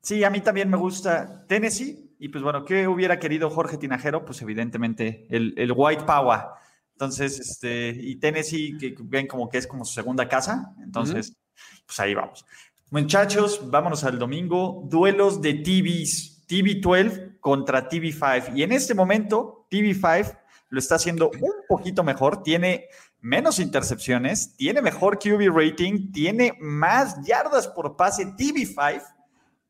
Sí, 0.00 0.22
a 0.24 0.30
mí 0.30 0.40
también 0.40 0.70
me 0.70 0.76
gusta 0.76 1.46
Tennessee. 1.46 2.14
Y 2.18 2.28
pues 2.28 2.42
bueno, 2.42 2.64
¿qué 2.64 2.88
hubiera 2.88 3.18
querido 3.18 3.50
Jorge 3.50 3.76
Tinajero? 3.76 4.24
Pues 4.24 4.40
evidentemente 4.42 5.26
el, 5.30 5.72
White 5.74 6.04
Power. 6.04 6.40
Entonces, 6.92 7.38
este, 7.38 7.90
y 7.90 8.16
Tennessee, 8.16 8.76
que 8.78 8.94
ven 8.98 9.26
como 9.26 9.48
que 9.48 9.58
es 9.58 9.66
como 9.66 9.84
su 9.84 9.92
segunda 9.92 10.28
casa. 10.28 10.74
Entonces, 10.82 11.36
pues 11.86 12.00
ahí 12.00 12.14
vamos. 12.14 12.46
Muchachos, 12.90 13.68
vámonos 13.70 14.04
al 14.04 14.18
domingo. 14.18 14.84
Duelos 14.88 15.42
de 15.42 15.54
TVs. 15.54 16.36
TV12 16.46 17.40
contra 17.40 17.88
TV5. 17.88 18.56
Y 18.56 18.62
en 18.62 18.72
este 18.72 18.94
momento, 18.94 19.66
TV5 19.70 20.38
lo 20.68 20.78
está 20.78 20.96
haciendo 20.96 21.30
un 21.30 21.52
poquito 21.68 22.02
mejor. 22.04 22.42
Tiene 22.42 22.86
menos 23.20 23.58
intercepciones, 23.58 24.56
tiene 24.56 24.82
mejor 24.82 25.18
QB 25.18 25.52
rating, 25.52 26.12
tiene 26.12 26.56
más 26.60 27.16
yardas 27.26 27.66
por 27.68 27.96
pase 27.96 28.26
TV5 28.26 29.02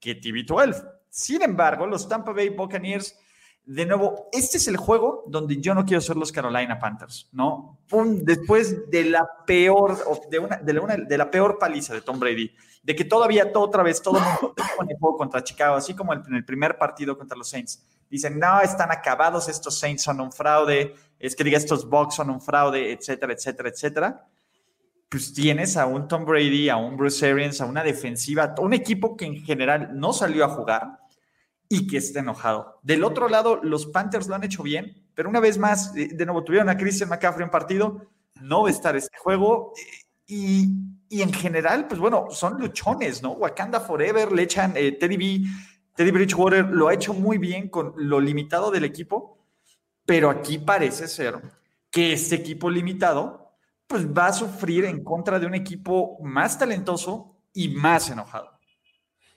que 0.01 0.21
TV12. 0.21 0.89
Sin 1.09 1.43
embargo, 1.43 1.87
los 1.87 2.09
Tampa 2.09 2.33
Bay 2.33 2.51
Buccaneers, 2.51 3.19
de 3.65 3.85
nuevo, 3.85 4.29
este 4.33 4.59
es 4.59 4.69
el 4.69 4.77
juego 4.77 5.25
donde 5.27 5.61
yo 5.61 5.75
no 5.75 5.85
quiero 5.85 6.01
ser 6.01 6.17
los 6.17 6.31
Carolina 6.31 6.79
Panthers, 6.79 7.29
¿no? 7.33 7.81
después 8.23 8.89
de 8.91 9.05
la 9.05 9.29
peor, 9.47 9.99
de, 10.31 10.39
una, 10.39 10.57
de, 10.97 11.19
la, 11.19 11.31
peor 11.31 11.59
paliza 11.59 11.95
de 11.95 12.01
Tom 12.01 12.21
Brady, 12.21 12.55
de 12.83 12.95
que 12.95 13.05
todavía 13.05 13.53
todo, 13.53 13.65
otra 13.65 13.83
vez 13.83 14.01
todo 14.01 14.19
el 14.19 14.25
mundo 14.25 14.55
juego 15.01 15.17
contra 15.17 15.43
Chicago, 15.43 15.77
así 15.77 15.95
como 15.95 16.13
en 16.13 16.35
el 16.35 16.45
primer 16.45 16.79
partido 16.79 17.19
contra 17.19 17.37
los 17.37 17.49
Saints. 17.49 17.85
Dicen, 18.09 18.39
no, 18.39 18.61
están 18.61 18.93
acabados, 18.93 19.49
estos 19.49 19.79
Saints 19.79 20.03
son 20.05 20.21
un 20.21 20.31
fraude, 20.31 20.95
es 21.19 21.35
que 21.35 21.43
diga, 21.43 21.59
estos 21.59 21.89
Bucks 21.89 22.15
son 22.15 22.31
un 22.31 22.41
fraude, 22.41 22.93
etcétera, 22.93 23.33
etcétera, 23.33 23.69
etcétera. 23.69 24.29
Pues 25.09 25.33
tienes 25.33 25.77
a 25.77 25.87
un 25.87 26.09
Tom 26.09 26.25
Brady, 26.25 26.69
a 26.69 26.77
un 26.77 26.97
Bruce 26.97 27.31
Arians, 27.31 27.61
a 27.61 27.67
una 27.67 27.83
defensiva, 27.83 28.55
un 28.59 28.75
equipo 28.75 29.17
que 29.17 29.27
en 29.27 29.45
general 29.45 29.91
no 29.95 30.13
salió 30.13 30.45
a 30.45 30.49
jugar 30.49 30.99
y 31.69 31.87
que 31.87 31.99
está 31.99 32.21
enojado. 32.21 32.81
Del 32.83 33.05
otro 33.05 33.29
lado, 33.29 33.61
los 33.63 33.87
Panthers 33.87 34.29
lo 34.29 34.35
han 34.35 34.45
hecho 34.45 34.63
bien, 34.63 35.07
pero 35.15 35.29
una 35.29 35.41
vez 35.41 35.59
más, 35.59 35.95
eh, 35.97 36.11
de 36.13 36.25
nuevo, 36.27 36.45
tuvieron 36.45 36.69
a 36.69 36.77
Christian 36.77 37.09
McCaffrey 37.09 37.45
en 37.45 37.51
partido, 37.51 38.07
no 38.41 38.63
va 38.63 38.69
a 38.69 38.73
estar 38.73 38.97
este 38.97 39.17
juego. 39.17 39.73
Y, 40.27 40.69
en 41.11 41.33
general, 41.33 41.87
pues 41.87 42.01
bueno, 42.01 42.27
son 42.31 42.61
luchones, 42.61 43.23
¿no? 43.23 43.33
Wakanda 43.33 43.81
Forever, 43.81 44.33
le 44.33 44.43
echan 44.43 44.73
eh, 44.77 44.93
Teddy 44.93 45.17
B, 45.17 45.43
Teddy 45.95 46.11
Bridgewater 46.11 46.67
lo 46.67 46.89
ha 46.89 46.95
hecho 46.95 47.15
muy 47.15 47.39
bien 47.39 47.69
con 47.69 47.95
lo 47.97 48.21
limitado 48.21 48.71
del 48.71 48.85
equipo, 48.85 49.39
pero 50.05 50.29
aquí 50.29 50.59
parece 50.59 51.09
ser 51.09 51.41
que 51.91 52.13
este 52.13 52.35
equipo 52.35 52.69
limitado, 52.69 53.46
pues 53.87 54.07
va 54.07 54.29
a 54.29 54.33
sufrir 54.33 54.85
en 54.85 55.03
contra 55.05 55.39
de 55.39 55.47
un 55.47 55.55
equipo 55.55 56.19
más 56.23 56.59
talentoso 56.59 57.37
y 57.53 57.69
más 57.69 58.11
enojado. 58.11 58.51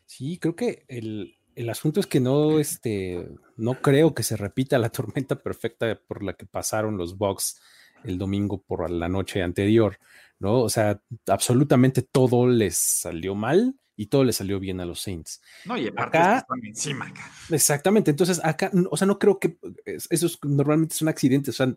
Sí, 0.06 0.40
creo 0.40 0.56
que 0.56 0.86
el, 0.88 1.38
el 1.56 1.70
asunto 1.70 2.00
es 2.00 2.08
que 2.08 2.20
no, 2.20 2.60
este, 2.60 3.28
no 3.58 3.82
creo 3.82 4.14
que 4.14 4.24
se 4.24 4.38
repita 4.38 4.78
la 4.80 4.90
tormenta 4.90 5.36
perfecta 5.36 6.00
por 6.08 6.24
la 6.24 6.34
que 6.34 6.46
pasaron 6.46 6.98
los 6.98 7.18
Bucks 7.18 7.62
el 8.04 8.18
domingo 8.18 8.62
por 8.62 8.90
la 8.90 9.10
noche 9.10 9.44
anterior, 9.44 10.00
¿no? 10.40 10.62
O 10.62 10.70
sea, 10.70 11.02
absolutamente 11.28 12.02
todo 12.02 12.48
les 12.48 12.78
salió 12.78 13.36
mal 13.36 13.76
y 14.00 14.06
todo 14.06 14.24
les 14.24 14.38
salió 14.38 14.62
bien 14.62 14.80
a 14.80 14.86
los 14.86 15.02
Saints. 15.02 15.42
No, 15.66 15.78
y 15.78 15.88
acá, 15.90 16.48
encima 16.64 17.08
acá. 17.08 17.30
Exactamente, 17.50 18.10
entonces 18.10 18.40
acá, 18.42 18.72
o 18.90 18.96
sea, 18.96 19.06
no 19.06 19.20
creo 19.20 19.40
que 19.40 19.58
eso 19.86 20.26
es, 20.26 20.40
normalmente 20.42 20.96
es 20.96 21.02
un 21.02 21.10
accidente, 21.10 21.50
o 21.50 21.54
sea, 21.54 21.76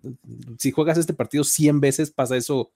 si 0.56 0.70
juegas 0.70 0.98
este 0.98 1.14
partido 1.14 1.42
100 1.42 1.80
veces 1.80 2.12
pasa 2.12 2.36
eso 2.36 2.70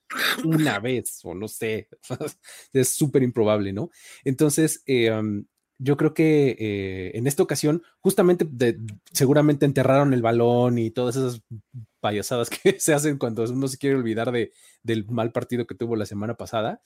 una 0.45 0.81
vez, 0.81 1.21
o 1.23 1.33
no 1.33 1.47
sé, 1.47 1.89
es 2.73 2.89
súper 2.89 3.23
improbable, 3.23 3.73
¿no? 3.73 3.91
Entonces, 4.25 4.83
eh, 4.85 5.13
yo 5.79 5.97
creo 5.97 6.13
que 6.13 6.57
eh, 6.59 7.13
en 7.15 7.29
esta 7.29 7.45
ocasión, 7.45 7.85
justamente 8.01 8.49
seguramente 9.13 9.65
enterraron 9.65 10.13
el 10.13 10.23
balón 10.23 10.79
y 10.79 10.91
todas 10.91 11.15
esas 11.15 11.41
payasadas 12.01 12.51
que 12.51 12.81
se 12.81 12.95
hacen 12.95 13.17
cuando 13.17 13.45
uno 13.45 13.69
se 13.69 13.79
quiere 13.79 13.95
olvidar 13.95 14.33
de, 14.33 14.53
del 14.83 15.07
mal 15.07 15.31
partido 15.31 15.69
que 15.69 15.77
tuvo 15.77 15.95
la 15.95 16.07
semana 16.07 16.35
pasada. 16.35 16.83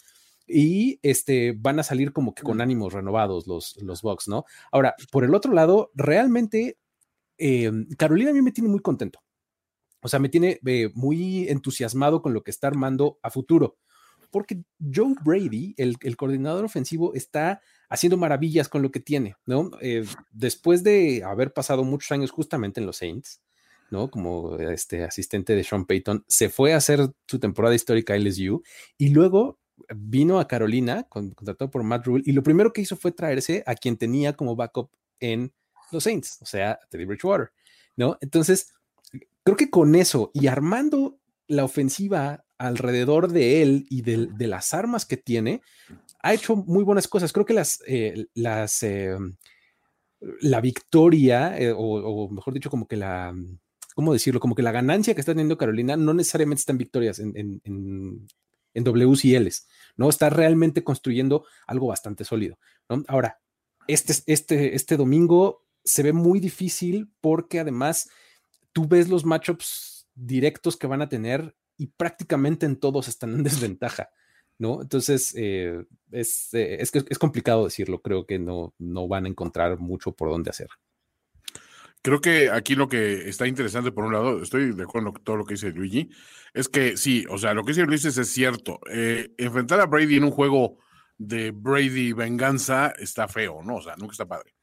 Y 0.52 0.98
este, 1.02 1.54
van 1.56 1.78
a 1.78 1.82
salir 1.84 2.12
como 2.12 2.34
que 2.34 2.42
con 2.42 2.60
ánimos 2.60 2.92
renovados 2.92 3.46
los, 3.46 3.76
los 3.82 4.02
Bucks, 4.02 4.28
¿no? 4.28 4.44
Ahora, 4.72 4.94
por 5.12 5.24
el 5.24 5.34
otro 5.34 5.52
lado, 5.52 5.90
realmente 5.94 6.78
eh, 7.38 7.70
Carolina 7.96 8.30
a 8.30 8.34
mí 8.34 8.42
me 8.42 8.52
tiene 8.52 8.68
muy 8.68 8.80
contento. 8.80 9.20
O 10.02 10.08
sea, 10.08 10.18
me 10.18 10.28
tiene 10.28 10.58
eh, 10.66 10.90
muy 10.94 11.48
entusiasmado 11.48 12.22
con 12.22 12.34
lo 12.34 12.42
que 12.42 12.50
está 12.50 12.66
armando 12.66 13.18
a 13.22 13.30
futuro. 13.30 13.76
Porque 14.30 14.62
Joe 14.94 15.14
Brady, 15.24 15.74
el, 15.76 15.96
el 16.02 16.16
coordinador 16.16 16.64
ofensivo, 16.64 17.14
está 17.14 17.60
haciendo 17.88 18.16
maravillas 18.16 18.68
con 18.68 18.82
lo 18.82 18.90
que 18.90 19.00
tiene, 19.00 19.34
¿no? 19.44 19.70
Eh, 19.82 20.04
después 20.30 20.82
de 20.84 21.24
haber 21.24 21.52
pasado 21.52 21.84
muchos 21.84 22.12
años 22.12 22.30
justamente 22.30 22.80
en 22.80 22.86
los 22.86 22.98
Saints, 22.98 23.42
¿no? 23.90 24.10
Como 24.10 24.56
este 24.56 25.02
asistente 25.02 25.54
de 25.54 25.64
Sean 25.64 25.84
Payton, 25.84 26.24
se 26.28 26.48
fue 26.48 26.72
a 26.72 26.76
hacer 26.76 27.10
su 27.26 27.40
temporada 27.40 27.74
histórica 27.74 28.16
LSU 28.16 28.62
y 28.96 29.08
luego 29.08 29.58
vino 29.94 30.40
a 30.40 30.48
Carolina, 30.48 31.04
contratado 31.04 31.70
por 31.70 31.82
Matt 31.82 32.06
Rule, 32.06 32.22
y 32.26 32.32
lo 32.32 32.42
primero 32.42 32.72
que 32.72 32.80
hizo 32.80 32.96
fue 32.96 33.12
traerse 33.12 33.62
a 33.66 33.74
quien 33.74 33.96
tenía 33.96 34.34
como 34.34 34.56
backup 34.56 34.90
en 35.20 35.52
los 35.90 36.04
Saints, 36.04 36.38
o 36.40 36.46
sea, 36.46 36.78
Teddy 36.88 37.04
Bridgewater, 37.04 37.52
¿no? 37.96 38.16
Entonces, 38.20 38.72
creo 39.42 39.56
que 39.56 39.70
con 39.70 39.94
eso 39.94 40.30
y 40.34 40.46
armando 40.46 41.18
la 41.46 41.64
ofensiva 41.64 42.44
alrededor 42.58 43.32
de 43.32 43.62
él 43.62 43.86
y 43.88 44.02
de 44.02 44.46
las 44.46 44.74
armas 44.74 45.06
que 45.06 45.16
tiene, 45.16 45.62
ha 46.22 46.34
hecho 46.34 46.56
muy 46.56 46.84
buenas 46.84 47.08
cosas. 47.08 47.32
Creo 47.32 47.46
que 47.46 47.54
las, 47.54 47.82
eh, 47.86 48.26
las 48.34 48.82
eh, 48.82 49.16
la 50.20 50.60
victoria, 50.60 51.58
eh, 51.58 51.72
o, 51.74 52.28
mejor 52.28 52.54
dicho, 52.54 52.70
como 52.70 52.86
que 52.86 52.96
la, 52.96 53.34
¿cómo 53.94 54.12
decirlo? 54.12 54.40
Como 54.40 54.54
que 54.54 54.62
la 54.62 54.72
ganancia 54.72 55.14
que 55.14 55.20
está 55.20 55.32
teniendo 55.32 55.56
Carolina 55.56 55.96
no 55.96 56.12
necesariamente 56.14 56.60
está 56.60 56.72
en 56.72 56.78
victorias, 56.78 57.18
en, 57.18 58.26
en 58.74 58.84
Ws 58.84 59.24
y 59.24 59.38
Ls, 59.38 59.66
¿no? 59.96 60.08
Está 60.08 60.30
realmente 60.30 60.84
construyendo 60.84 61.44
algo 61.66 61.88
bastante 61.88 62.24
sólido. 62.24 62.58
Ahora, 63.08 63.40
este, 63.86 64.14
este, 64.26 64.74
este 64.74 64.96
domingo 64.96 65.66
se 65.84 66.02
ve 66.02 66.12
muy 66.12 66.40
difícil 66.40 67.10
porque 67.20 67.60
además 67.60 68.10
tú 68.72 68.86
ves 68.86 69.08
los 69.08 69.24
matchups 69.24 70.08
directos 70.14 70.76
que 70.76 70.86
van 70.86 71.02
a 71.02 71.08
tener 71.08 71.56
y 71.76 71.86
prácticamente 71.88 72.66
en 72.66 72.76
todos 72.76 73.08
están 73.08 73.34
en 73.34 73.42
desventaja. 73.42 74.10
¿no? 74.58 74.82
Entonces, 74.82 75.34
eh, 75.36 75.86
es, 76.10 76.52
eh, 76.52 76.76
es, 76.80 76.94
es, 76.94 77.18
complicado 77.18 77.64
decirlo, 77.64 78.02
creo 78.02 78.26
que 78.26 78.38
no, 78.38 78.74
no 78.78 79.08
van 79.08 79.24
a 79.24 79.28
encontrar 79.28 79.78
mucho 79.78 80.12
por 80.12 80.28
dónde 80.28 80.50
hacer. 80.50 80.68
Creo 82.02 82.20
que 82.20 82.50
aquí 82.50 82.74
lo 82.74 82.88
que 82.88 83.28
está 83.28 83.46
interesante, 83.46 83.92
por 83.92 84.04
un 84.04 84.12
lado, 84.14 84.42
estoy 84.42 84.72
de 84.72 84.82
acuerdo 84.84 85.12
con 85.12 85.22
todo 85.22 85.36
lo 85.36 85.44
que 85.44 85.54
dice 85.54 85.70
Luigi, 85.70 86.08
es 86.54 86.68
que 86.68 86.96
sí, 86.96 87.26
o 87.28 87.36
sea, 87.36 87.52
lo 87.52 87.62
que 87.62 87.72
dice 87.72 87.84
Luis 87.84 88.04
es 88.04 88.32
cierto. 88.32 88.80
Eh, 88.90 89.32
enfrentar 89.36 89.80
a 89.80 89.86
Brady 89.86 90.16
en 90.16 90.24
un 90.24 90.30
juego 90.30 90.78
de 91.18 91.50
Brady 91.50 92.14
venganza 92.14 92.94
está 92.98 93.28
feo, 93.28 93.62
¿no? 93.62 93.76
O 93.76 93.82
sea, 93.82 93.94
nunca 93.96 94.12
está 94.12 94.26
padre. 94.26 94.54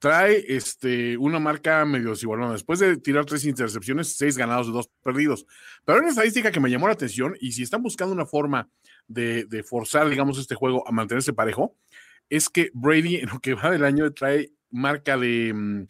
Trae 0.00 0.44
este, 0.48 1.16
una 1.16 1.38
marca 1.38 1.84
medio 1.84 2.10
desigualada. 2.10 2.52
Después 2.52 2.80
de 2.80 2.96
tirar 2.96 3.24
tres 3.24 3.44
intercepciones, 3.44 4.16
seis 4.16 4.36
ganados 4.36 4.72
dos 4.72 4.90
perdidos. 5.02 5.46
Pero 5.84 5.96
hay 5.96 6.00
una 6.02 6.10
estadística 6.10 6.50
que 6.50 6.60
me 6.60 6.70
llamó 6.70 6.88
la 6.88 6.94
atención 6.94 7.36
y 7.40 7.52
si 7.52 7.62
están 7.62 7.82
buscando 7.82 8.12
una 8.12 8.26
forma 8.26 8.68
de, 9.06 9.64
forzar, 9.68 10.08
digamos, 10.08 10.38
este 10.38 10.56
juego 10.56 10.86
a 10.86 10.92
mantenerse 10.92 11.32
parejo, 11.32 11.76
es 12.28 12.48
que 12.48 12.70
Brady 12.74 13.16
en 13.16 13.28
lo 13.28 13.40
que 13.40 13.54
va 13.54 13.70
del 13.70 13.84
año 13.84 14.12
trae 14.12 14.50
marca 14.70 15.16
de 15.16 15.52
mm, 15.54 15.86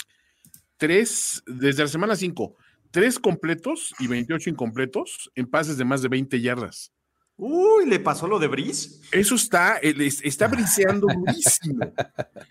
tres, 0.78 1.42
desde 1.46 1.82
la 1.82 1.88
semana 1.88 2.16
5, 2.16 2.56
tres 2.90 3.18
completos 3.18 3.94
y 3.98 4.06
28 4.06 4.50
incompletos 4.50 5.30
en 5.34 5.46
pases 5.46 5.76
de 5.76 5.84
más 5.84 6.00
de 6.00 6.08
20 6.08 6.40
yardas. 6.40 6.92
Uy, 7.40 7.86
¿le 7.86 8.00
pasó 8.00 8.26
lo 8.26 8.40
de 8.40 8.48
Brice? 8.48 9.00
Eso 9.12 9.36
está, 9.36 9.76
está 9.76 10.48
briseando 10.48 11.06
durísimo. 11.14 11.92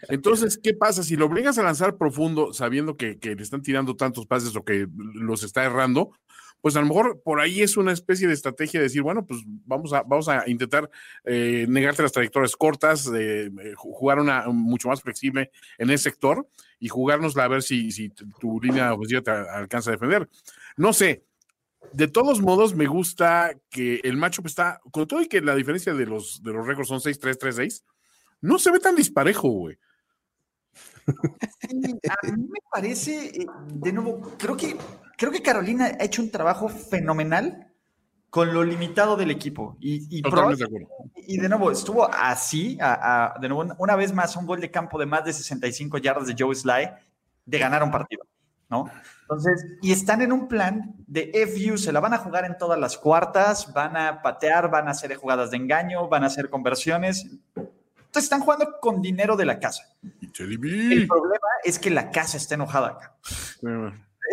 Entonces, 0.08 0.58
¿qué 0.58 0.74
pasa? 0.74 1.04
Si 1.04 1.18
lo 1.18 1.26
obligas 1.26 1.58
a 1.58 1.64
lanzar 1.64 1.98
profundo, 1.98 2.54
sabiendo 2.54 2.96
que, 2.96 3.20
que, 3.20 3.36
le 3.36 3.44
están 3.44 3.62
tirando 3.62 3.98
tantos 3.98 4.26
pases 4.28 4.56
o 4.56 4.64
que 4.64 4.88
los 5.14 5.44
está 5.44 5.66
errando, 5.66 6.12
pues 6.62 6.76
a 6.76 6.82
lo 6.82 6.88
mejor 6.88 7.22
por 7.22 7.40
ahí 7.40 7.62
es 7.62 7.78
una 7.78 7.92
especie 7.92 8.28
de 8.28 8.34
estrategia 8.34 8.80
de 8.80 8.86
decir, 8.86 9.02
bueno, 9.02 9.26
pues 9.26 9.42
vamos 9.46 9.94
a, 9.94 10.04
vamos 10.04 10.28
a 10.28 10.48
intentar 10.50 10.90
eh, 11.24 11.66
negarte 11.70 12.04
las 12.04 12.12
trayectorias 12.12 12.56
cortas, 12.56 13.10
eh, 13.16 13.50
jugar 13.76 14.20
una 14.20 14.48
mucho 14.48 14.90
más 14.90 15.02
flexible 15.02 15.52
en 15.78 15.90
ese 15.90 16.06
sector 16.06 16.48
y 16.80 16.90
jugárnosla 16.90 17.44
a 17.44 17.48
ver 17.48 17.64
si, 17.64 17.92
si 17.92 18.10
tu 18.10 18.60
línea 18.62 18.94
ofensiva 18.94 19.22
te 19.22 19.32
alcanza 19.32 19.92
a 19.92 19.94
defender. 19.94 20.28
No 20.76 20.94
sé. 20.94 21.24
De 21.94 22.08
todos 22.08 22.42
modos, 22.42 22.76
me 22.76 22.86
gusta 22.86 23.54
que 23.70 24.02
el 24.04 24.18
matchup 24.18 24.48
está, 24.48 24.82
con 24.92 25.08
todo 25.08 25.22
y 25.22 25.28
que 25.28 25.40
la 25.42 25.56
diferencia 25.56 25.94
de 25.94 26.06
los, 26.06 26.44
de 26.44 26.52
los 26.52 26.68
récords 26.68 26.90
son 26.90 27.00
6-3, 27.00 27.38
3-6, 27.38 27.84
no 28.42 28.60
se 28.60 28.72
ve 28.72 28.80
tan 28.80 28.96
disparejo, 28.96 29.48
güey. 29.48 29.78
a 31.08 32.28
mí 32.28 32.44
me 32.50 32.60
parece, 32.70 33.28
eh, 33.28 33.46
de 33.74 33.94
nuevo, 33.94 34.36
creo 34.38 34.58
que 34.58 34.76
creo 35.18 35.32
que 35.32 35.42
Carolina 35.42 35.92
ha 36.00 36.04
hecho 36.04 36.22
un 36.22 36.32
trabajo 36.32 36.70
fenomenal 36.70 37.68
con 38.30 38.54
lo 38.54 38.64
limitado 38.64 39.18
del 39.18 39.32
equipo. 39.32 39.76
Y, 39.80 40.20
y, 40.20 40.22
y 41.16 41.38
de 41.38 41.50
nuevo, 41.50 41.72
estuvo 41.72 42.10
así, 42.14 42.78
de 43.42 43.50
nuevo, 43.50 43.76
una 43.80 43.96
vez 43.96 44.14
más, 44.14 44.36
un 44.36 44.46
gol 44.46 44.62
de 44.62 44.72
campo 44.72 44.98
de 45.00 45.06
más 45.06 45.26
de 45.26 45.34
65 45.34 45.98
yardas 45.98 46.28
de 46.28 46.36
Joe 46.38 46.54
Sly 46.54 46.90
de 47.46 47.60
ganar 47.60 47.84
un 47.84 47.92
partido, 47.92 48.24
¿no? 48.70 48.90
Entonces, 49.22 49.66
y 49.82 49.92
están 49.92 50.22
en 50.22 50.32
un 50.32 50.48
plan 50.48 50.96
de 51.08 51.32
FU, 51.48 51.78
se 51.78 51.92
la 51.92 52.00
van 52.00 52.14
a 52.14 52.18
jugar 52.18 52.46
en 52.46 52.58
todas 52.58 52.80
las 52.80 52.98
cuartas, 52.98 53.74
van 53.74 53.98
a 53.98 54.22
patear, 54.22 54.70
van 54.70 54.88
a 54.88 54.92
hacer 54.92 55.16
jugadas 55.16 55.52
de 55.52 55.58
engaño, 55.58 56.08
van 56.08 56.24
a 56.24 56.28
hacer 56.28 56.50
conversiones. 56.50 57.26
Entonces, 57.56 58.24
están 58.24 58.42
jugando 58.42 58.80
con 58.80 59.02
dinero 59.02 59.36
de 59.36 59.46
la 59.46 59.60
casa. 59.60 59.84
El 61.02 61.08
problema 61.08 61.48
es 61.64 61.80
que 61.80 61.90
la 61.90 62.12
casa 62.12 62.38
está 62.38 62.56
enojada 62.56 62.88
acá 62.88 63.18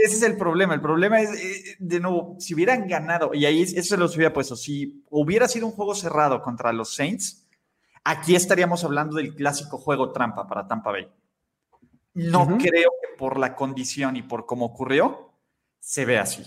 ese 0.03 0.17
es 0.17 0.23
el 0.23 0.37
problema. 0.37 0.75
El 0.75 0.81
problema 0.81 1.21
es, 1.21 1.31
eh, 1.31 1.77
de 1.79 2.01
nuevo, 2.01 2.37
si 2.39 2.55
hubieran 2.55 2.89
ganado, 2.89 3.35
y 3.35 3.47
ahí 3.47 3.63
eso 3.63 3.83
se 3.83 3.97
los 3.97 4.17
hubiera 4.17 4.33
puesto, 4.33 4.57
si 4.57 5.03
hubiera 5.11 5.49
sido 5.49 5.67
un 5.67 5.73
juego 5.73 5.95
cerrado 5.95 6.43
contra 6.43 6.73
los 6.73 6.95
Saints, 6.95 7.47
aquí 8.03 8.35
estaríamos 8.35 8.85
hablando 8.85 9.17
del 9.17 9.35
clásico 9.35 9.79
juego 9.79 10.13
trampa 10.13 10.47
para 10.47 10.67
Tampa 10.67 10.93
Bay. 10.93 11.09
No 12.15 12.47
creo 12.59 12.91
que 13.03 13.19
por 13.19 13.39
la 13.39 13.57
condición 13.57 14.17
y 14.17 14.23
por 14.23 14.47
cómo 14.47 14.67
ocurrió, 14.67 15.33
se 15.81 16.05
ve 16.05 16.19
así. 16.19 16.45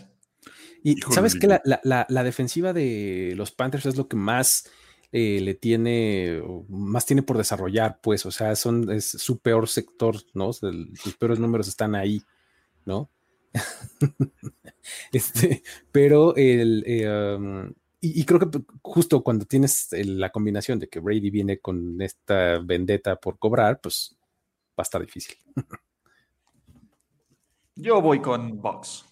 Y 0.83 0.95
sabes 1.11 1.35
que 1.35 1.47
la, 1.47 2.23
defensiva 2.23 2.71
de 2.71 3.33
los 3.35 3.51
Panthers 3.51 3.87
es 3.87 3.97
lo 3.97 4.07
que 4.07 4.15
más 4.15 4.69
eh, 5.11 5.41
le 5.41 5.55
tiene, 5.55 6.41
más 6.69 7.05
tiene 7.05 7.23
por 7.23 7.37
desarrollar, 7.37 7.99
pues, 8.01 8.25
o 8.25 8.31
sea, 8.31 8.55
son, 8.55 8.89
es 8.91 9.05
su 9.05 9.39
peor 9.39 9.67
sector, 9.67 10.15
¿no? 10.33 10.53
sus 10.53 11.17
peores 11.19 11.39
números 11.39 11.67
están 11.67 11.95
ahí, 11.95 12.21
¿no? 12.85 13.09
este, 15.11 15.63
pero 15.91 16.35
el, 16.35 16.83
eh, 16.85 17.35
um, 17.37 17.73
y, 17.99 18.23
creo 18.25 18.39
que 18.39 18.61
justo 18.81 19.23
cuando 19.23 19.45
tienes 19.45 19.89
la 19.91 20.29
combinación 20.29 20.79
de 20.79 20.87
que 20.87 20.99
Brady 20.99 21.31
viene 21.31 21.59
con 21.59 22.01
esta 22.01 22.59
vendetta 22.59 23.15
por 23.15 23.39
cobrar, 23.39 23.81
pues 23.81 24.15
va 24.71 24.81
a 24.81 24.83
estar 24.83 25.01
difícil. 25.01 25.35
Yo 27.75 28.01
voy 28.01 28.21
con 28.21 28.61
Box. 28.61 29.05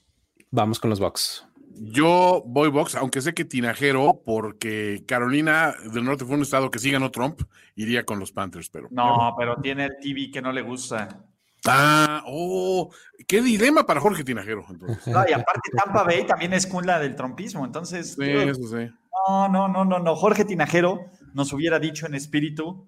Vamos 0.51 0.79
con 0.79 0.89
los 0.89 0.99
Bucks. 0.99 1.47
Yo 1.77 2.43
voy 2.45 2.69
Box, 2.69 2.95
aunque 2.95 3.21
sé 3.21 3.33
que 3.33 3.43
Tinajero, 3.43 4.21
porque 4.23 5.03
Carolina 5.05 5.75
del 5.91 6.05
Norte 6.05 6.23
fue 6.23 6.35
un 6.35 6.43
estado 6.43 6.71
que 6.71 6.79
sí 6.79 6.89
ganó 6.89 7.11
Trump, 7.11 7.41
iría 7.75 8.05
con 8.05 8.19
los 8.19 8.31
Panthers, 8.31 8.69
pero. 8.69 8.87
No, 8.91 9.35
pero 9.37 9.57
tiene 9.61 9.85
el 9.85 9.97
TV 9.99 10.31
que 10.31 10.41
no 10.41 10.53
le 10.53 10.61
gusta. 10.61 11.25
Ah, 11.67 12.23
oh, 12.27 12.91
qué 13.27 13.41
dilema 13.41 13.85
para 13.85 13.99
Jorge 13.99 14.23
Tinajero. 14.23 14.65
y 15.05 15.33
aparte 15.33 15.71
Tampa 15.75 16.03
Bay 16.03 16.25
también 16.25 16.53
es 16.53 16.67
cuna 16.67 16.99
del 16.99 17.15
trompismo, 17.15 17.65
entonces. 17.65 18.15
Sí, 18.15 18.29
eso 18.29 18.61
sí. 18.63 18.89
No, 19.27 19.47
no, 19.47 19.67
no, 19.67 19.85
no, 19.85 19.99
no. 19.99 20.15
Jorge 20.15 20.45
Tinajero 20.45 21.11
nos 21.33 21.51
hubiera 21.53 21.79
dicho 21.79 22.05
en 22.05 22.15
espíritu 22.15 22.87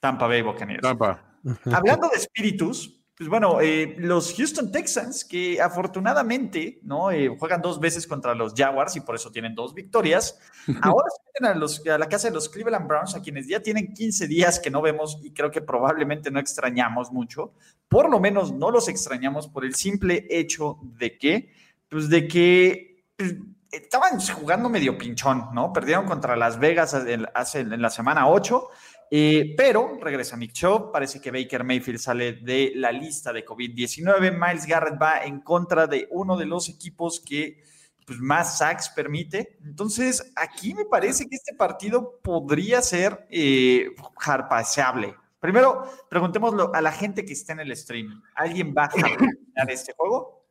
Tampa 0.00 0.26
Bay 0.26 0.42
Buccaneers. 0.42 0.82
Tampa. 0.82 1.38
Hablando 1.72 2.08
de 2.08 2.16
espíritus, 2.16 2.99
pues 3.20 3.28
bueno, 3.28 3.60
eh, 3.60 3.96
los 3.98 4.32
Houston 4.34 4.72
Texans, 4.72 5.26
que 5.26 5.60
afortunadamente 5.60 6.80
¿no? 6.84 7.10
Eh, 7.10 7.28
juegan 7.38 7.60
dos 7.60 7.78
veces 7.78 8.06
contra 8.06 8.34
los 8.34 8.54
Jaguars 8.54 8.96
y 8.96 9.02
por 9.02 9.14
eso 9.14 9.30
tienen 9.30 9.54
dos 9.54 9.74
victorias, 9.74 10.40
ahora 10.80 11.06
se 11.10 11.44
meten 11.44 11.90
a, 11.92 11.98
la 11.98 12.08
casa 12.08 12.28
de 12.28 12.34
los 12.34 12.48
Cleveland 12.48 12.88
Browns, 12.88 13.14
a 13.14 13.20
quienes 13.20 13.46
ya 13.46 13.60
tienen 13.60 13.92
15 13.92 14.26
días 14.26 14.58
que 14.58 14.70
no 14.70 14.80
vemos 14.80 15.18
y 15.22 15.34
creo 15.34 15.50
que 15.50 15.60
probablemente 15.60 16.30
no 16.30 16.40
extrañamos 16.40 17.12
mucho. 17.12 17.52
Por 17.88 18.08
lo 18.08 18.20
menos 18.20 18.54
no 18.54 18.70
los 18.70 18.88
extrañamos 18.88 19.48
por 19.48 19.66
el 19.66 19.74
simple 19.74 20.26
hecho 20.30 20.78
de 20.82 21.18
que, 21.18 21.52
pues 21.90 22.08
de 22.08 22.26
que 22.26 23.04
pues, 23.18 23.34
estaban 23.70 24.18
jugando 24.18 24.70
medio 24.70 24.96
pinchón, 24.96 25.50
¿no? 25.52 25.74
Perdieron 25.74 26.06
contra 26.06 26.36
Las 26.36 26.58
Vegas 26.58 26.94
hace, 27.34 27.60
en 27.60 27.82
la 27.82 27.90
semana 27.90 28.30
8 28.30 28.66
eh, 29.10 29.54
pero 29.56 29.98
regresa 30.00 30.36
Nick 30.36 30.52
Chubb, 30.52 30.92
parece 30.92 31.20
que 31.20 31.32
Baker 31.32 31.64
Mayfield 31.64 31.98
sale 31.98 32.34
de 32.34 32.72
la 32.76 32.92
lista 32.92 33.32
de 33.32 33.44
COVID-19. 33.44 34.30
Miles 34.32 34.66
Garrett 34.66 35.00
va 35.00 35.24
en 35.24 35.40
contra 35.40 35.88
de 35.88 36.06
uno 36.10 36.36
de 36.36 36.46
los 36.46 36.68
equipos 36.68 37.20
que 37.20 37.64
pues, 38.06 38.20
más 38.20 38.58
sacks 38.58 38.88
permite. 38.90 39.58
Entonces, 39.64 40.32
aquí 40.36 40.74
me 40.74 40.84
parece 40.84 41.28
que 41.28 41.34
este 41.34 41.54
partido 41.54 42.20
podría 42.22 42.82
ser 42.82 43.26
eh, 43.30 43.88
harpaseable. 44.16 45.16
Primero, 45.40 45.84
preguntémoslo 46.08 46.72
a 46.72 46.80
la 46.80 46.92
gente 46.92 47.24
que 47.24 47.32
está 47.32 47.54
en 47.54 47.60
el 47.60 47.76
stream. 47.76 48.22
¿Alguien 48.36 48.74
va 48.76 48.84
a 48.84 48.90
este 49.68 49.92
juego? 49.96 50.44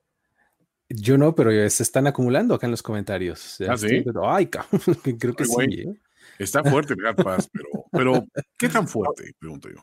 Yo 0.89 1.17
no, 1.17 1.33
pero 1.33 1.51
se 1.69 1.83
están 1.83 2.07
acumulando 2.07 2.55
acá 2.55 2.65
en 2.65 2.71
los 2.71 2.83
comentarios. 2.83 3.61
¿Ah, 3.69 3.77
sí? 3.77 4.03
Ay, 4.23 4.47
creo 5.19 5.35
que 5.35 5.45
sí. 5.45 5.81
¿eh? 5.81 5.99
Está 6.39 6.63
fuerte 6.63 6.93
el 6.93 7.15
Pass, 7.15 7.49
pero, 7.51 7.68
pero 7.91 8.25
¿qué 8.57 8.69
tan 8.69 8.87
fuerte? 8.87 9.33
Pregunto 9.39 9.69
yo. 9.69 9.81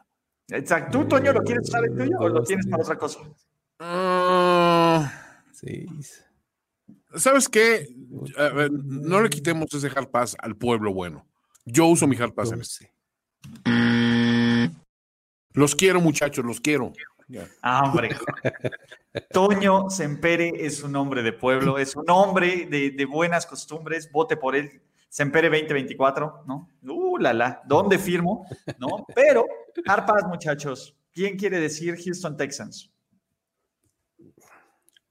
Exacto. 0.49 0.99
¿Tú, 0.99 1.09
Toño, 1.09 1.33
lo 1.33 1.43
quieres 1.43 1.69
usar 1.69 1.85
el 1.85 1.97
tuyo 1.97 2.17
o 2.19 2.29
lo 2.29 2.43
tienes 2.43 2.67
para 2.67 2.83
otra 2.83 2.97
cosa? 2.97 3.21
Ah, 3.79 5.13
sí. 5.53 5.87
¿Sabes 7.15 7.49
qué? 7.49 7.89
no 8.71 9.21
le 9.21 9.29
quitemos 9.29 9.73
ese 9.75 9.89
Hard 9.89 10.11
Pass 10.11 10.37
al 10.39 10.57
pueblo 10.57 10.93
bueno. 10.93 11.27
Yo 11.65 11.87
uso 11.87 12.07
mi 12.07 12.17
Hard 12.17 12.35
Pass 12.35 12.53
en 12.53 12.61
este. 12.61 12.93
Los 15.53 15.75
quiero, 15.75 16.01
muchachos, 16.01 16.45
los 16.45 16.61
quiero. 16.61 16.93
Ah, 17.63 17.85
hombre. 17.85 18.11
Toño 19.33 19.91
Sempere 19.91 20.53
es 20.55 20.83
un 20.83 20.95
hombre 20.95 21.23
de 21.23 21.33
pueblo, 21.33 21.79
es 21.79 21.97
un 21.97 22.09
hombre 22.11 22.67
de, 22.67 22.91
de 22.91 23.05
buenas 23.05 23.47
costumbres. 23.47 24.11
Vote 24.13 24.37
por 24.37 24.55
él. 24.55 24.83
Sempere 25.09 25.49
2024, 25.49 26.45
¿no? 26.47 26.69
Uh, 26.83 27.06
la, 27.19 27.33
la, 27.33 27.63
¿dónde 27.67 27.99
firmo? 27.99 28.47
¿No? 28.79 29.07
Pero, 29.15 29.47
Harpas, 29.87 30.25
muchachos, 30.27 30.97
¿quién 31.13 31.37
quiere 31.37 31.61
decir 31.61 31.97
Houston 32.03 32.37
Texans? 32.37 32.91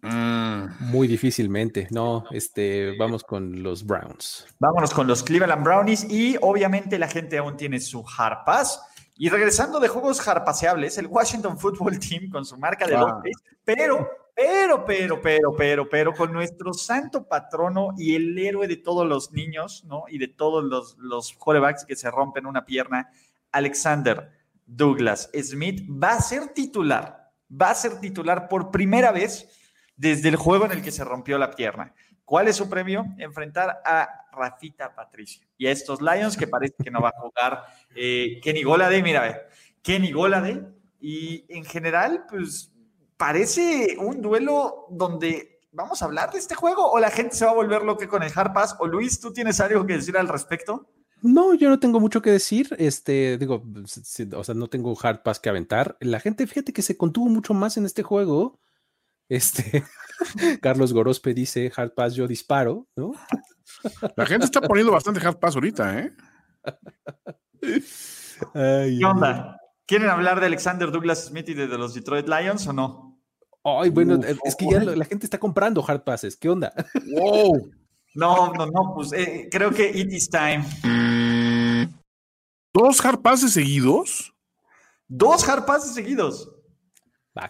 Mm. 0.02 0.92
Muy 0.92 1.08
difícilmente, 1.08 1.88
no, 1.92 2.26
este, 2.32 2.96
vamos 2.98 3.24
con 3.24 3.64
los 3.64 3.86
Browns. 3.86 4.46
Vámonos 4.60 4.94
con 4.94 5.08
los 5.08 5.24
Cleveland 5.24 5.64
Brownies 5.64 6.04
y 6.10 6.38
obviamente 6.42 7.00
la 7.00 7.08
gente 7.08 7.38
aún 7.38 7.58
tiene 7.58 7.80
su 7.80 8.06
Harpas. 8.18 8.82
Y 9.18 9.30
regresando 9.30 9.80
de 9.80 9.88
juegos 9.88 10.28
harpaseables, 10.28 10.98
el 10.98 11.08
Washington 11.08 11.58
Football 11.58 12.00
Team 12.00 12.30
con 12.30 12.46
su 12.46 12.58
marca 12.58 12.86
de 12.86 12.96
ah. 12.96 13.22
pero 13.64 14.10
pero, 14.36 14.86
pero, 14.86 15.22
pero, 15.22 15.56
pero, 15.56 15.90
pero, 15.90 16.14
con 16.14 16.34
nuestro 16.34 16.74
santo 16.74 17.28
patrono 17.28 17.94
y 17.98 18.16
el 18.16 18.38
héroe 18.38 18.68
de 18.68 18.78
todos 18.78 19.08
los 19.08 19.32
niños, 19.32 19.84
¿no? 19.86 20.04
Y 20.10 20.18
de 20.18 20.28
todos 20.28 20.64
los, 20.64 20.98
los 20.98 21.34
quarterbacks 21.34 21.86
que 21.86 21.96
se 21.96 22.12
rompen 22.12 22.46
una 22.46 22.66
pierna, 22.66 23.10
Alexander 23.52 24.30
Douglas 24.66 25.30
Smith 25.42 25.88
va 25.90 26.14
a 26.14 26.22
ser 26.22 26.50
titular, 26.50 27.32
va 27.50 27.70
a 27.70 27.76
ser 27.76 28.00
titular 28.00 28.50
por 28.50 28.72
primera 28.72 29.12
vez 29.12 29.48
desde 29.96 30.30
el 30.30 30.36
juego 30.36 30.66
en 30.66 30.72
el 30.72 30.82
que 30.82 30.92
se 30.92 31.04
rompió 31.04 31.38
la 31.38 31.52
pierna. 31.52 31.94
¿Cuál 32.26 32.48
es 32.48 32.56
su 32.56 32.68
premio? 32.70 33.06
Enfrentar 33.18 33.82
a 33.86 34.26
Rafita 34.32 34.94
Patricio 34.94 35.48
y 35.58 35.68
a 35.68 35.72
estos 35.72 36.02
Lions 36.02 36.36
que 36.36 36.48
parece 36.48 36.76
que 36.84 36.92
no 36.92 37.00
va 37.00 37.10
a 37.10 37.20
jugar 37.20 37.66
eh, 37.96 38.40
Kenny 38.44 38.64
Golade, 38.64 39.02
mira, 39.02 39.48
Kenny 39.82 40.12
Golade. 40.12 40.66
Y 41.00 41.46
en 41.50 41.64
general, 41.64 42.26
pues 42.28 42.74
parece 43.18 43.98
un 44.00 44.22
duelo 44.22 44.88
donde 44.90 45.62
vamos 45.72 46.02
a 46.02 46.06
hablar 46.06 46.32
de 46.32 46.40
este 46.40 46.56
juego 46.56 46.90
o 46.90 47.00
la 47.00 47.12
gente 47.12 47.36
se 47.36 47.46
va 47.46 47.52
a 47.52 47.56
volver 47.56 47.84
loca 47.84 48.08
con 48.08 48.24
el 48.24 48.32
Hard 48.34 48.54
Pass. 48.54 48.76
O 48.80 48.88
Luis, 48.88 49.20
¿tú 49.20 49.34
tienes 49.34 49.60
algo 49.60 49.86
que 49.86 49.94
decir 49.94 50.18
al 50.18 50.28
respecto? 50.28 50.90
No, 51.22 51.54
yo 51.54 51.70
no 51.70 51.80
tengo 51.80 52.00
mucho 52.00 52.22
que 52.22 52.32
decir. 52.32 52.76
Este, 52.78 53.38
digo, 53.38 53.64
o 54.34 54.44
sea, 54.44 54.56
no 54.56 54.68
tengo 54.68 54.96
Hard 55.02 55.24
Pass 55.24 55.40
que 55.40 55.50
aventar. 55.50 55.98
La 56.00 56.20
gente, 56.20 56.48
fíjate 56.48 56.74
que 56.74 56.82
se 56.82 56.98
contuvo 56.98 57.28
mucho 57.28 57.54
más 57.54 57.78
en 57.78 57.86
este 57.86 58.04
juego. 58.04 58.60
Este, 59.28 59.84
Carlos 60.62 60.94
Gorospe 60.94 61.34
dice 61.34 61.72
Hard 61.76 61.94
Pass, 61.94 62.14
yo 62.16 62.28
disparo, 62.28 62.88
¿no? 62.96 63.14
La 64.16 64.26
gente 64.26 64.46
está 64.46 64.62
poniendo 64.62 64.92
bastante 64.92 65.26
Hard 65.26 65.40
Pass 65.40 65.56
ahorita, 65.56 66.00
¿eh? 66.00 66.14
¿Qué 68.54 69.06
onda? 69.06 69.58
¿Quieren 69.86 70.10
hablar 70.10 70.40
de 70.40 70.48
Alexander 70.48 70.92
Douglas 70.92 71.26
Smith 71.26 71.50
y 71.50 71.54
de, 71.54 71.68
los 71.68 71.94
Detroit 71.94 72.28
Lions 72.28 72.66
o 72.68 72.74
no? 72.74 73.22
Ay, 73.64 73.90
bueno, 73.90 74.20
es 74.44 74.56
que 74.56 74.68
ya 74.70 74.84
la, 74.84 75.06
gente 75.06 75.26
está 75.26 75.40
comprando 75.40 75.84
hard 75.88 76.04
passes. 76.04 76.36
¿Qué 76.38 76.50
onda? 76.50 76.74
Wow. 77.14 77.72
No, 78.16 78.54
no, 78.54 78.66
no, 78.68 78.94
pues 78.96 79.12
eh, 79.14 79.50
creo 79.52 79.72
que 79.72 79.90
it 79.90 80.12
is 80.12 80.30
time. 80.30 80.64
¿Dos 82.74 83.04
hard 83.04 83.22
passes 83.22 83.54
seguidos? 83.54 84.34
Dos 85.08 85.48
hard 85.48 85.66
passes 85.66 85.94
seguidos. 85.94 86.50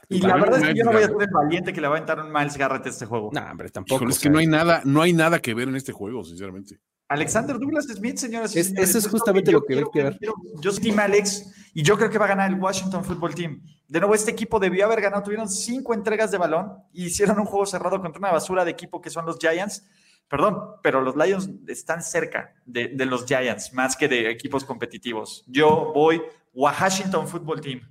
y 0.10 0.20
la 0.20 0.38
verdad 0.38 0.60
es 0.60 0.68
que 0.70 0.76
yo 0.76 0.86
no 0.86 0.92
voy 0.92 1.04
a 1.04 1.08
ser 1.08 1.22
el 1.22 1.30
valiente 1.32 1.72
que 1.72 1.82
le 1.82 1.88
va 1.88 1.96
a 1.96 2.00
entrar 2.00 2.20
un 2.20 2.32
Miles 2.32 2.58
Garrett 2.58 2.86
a 2.86 2.90
este 2.90 3.06
juego. 3.06 3.30
No, 3.32 3.42
hombre, 3.42 3.70
tampoco. 3.70 4.08
es 4.10 4.20
que 4.20 4.30
no 4.30 4.40
hay 4.40 4.48
nada, 4.48 4.82
no 4.86 5.02
hay 5.02 5.14
nada 5.14 5.40
que 5.40 5.54
ver 5.54 5.68
en 5.68 5.76
este 5.76 5.92
juego, 5.92 6.24
sinceramente. 6.24 6.80
Alexander 7.08 7.60
Douglas 7.60 7.86
Smith, 7.86 8.18
señoras 8.18 8.56
y 8.56 8.64
señores. 8.64 8.90
Eso 8.90 8.98
es 8.98 9.08
justamente 9.08 9.52
lo 9.52 9.64
que, 9.64 9.84
que 9.94 10.04
ver. 10.04 10.20
Yo 10.60 10.72
soy 10.72 10.84
Team 10.84 11.00
Alex 11.00 11.54
y 11.74 11.84
yo 11.84 11.98
creo 11.98 12.10
que 12.10 12.18
va 12.18 12.26
a 12.26 12.30
ganar 12.30 12.52
el 12.52 12.60
Washington 12.60 13.04
Football 13.04 13.36
Team. 13.36 13.62
De 13.88 14.00
nuevo, 14.00 14.16
este 14.16 14.32
equipo 14.32 14.60
debió 14.60 14.86
haber 14.86 15.02
ganado. 15.02 15.22
Tuvieron 15.22 15.48
cinco 15.48 15.94
entregas 15.94 16.32
de 16.32 16.38
balón 16.38 16.74
y 16.92 17.06
hicieron 17.06 17.40
un 17.40 17.46
juego 17.46 17.66
cerrado 17.66 18.02
contra 18.02 18.18
una 18.18 18.32
basura 18.32 18.66
de 18.66 18.72
equipo 18.72 19.02
que 19.02 19.10
son 19.10 19.26
los 19.26 19.38
Giants. 19.38 19.86
Perdón, 20.28 20.60
pero 20.82 21.02
los 21.02 21.16
Lions 21.16 21.50
están 21.68 22.02
cerca 22.02 22.56
de, 22.66 22.90
los 23.06 23.26
Giants 23.26 23.74
más 23.74 23.96
que 23.96 24.08
de 24.08 24.32
equipos 24.32 24.64
competitivos. 24.64 25.44
Yo 25.48 25.92
voy 25.94 26.22
Washington 26.54 27.28
Football 27.28 27.62
Team. 27.62 27.82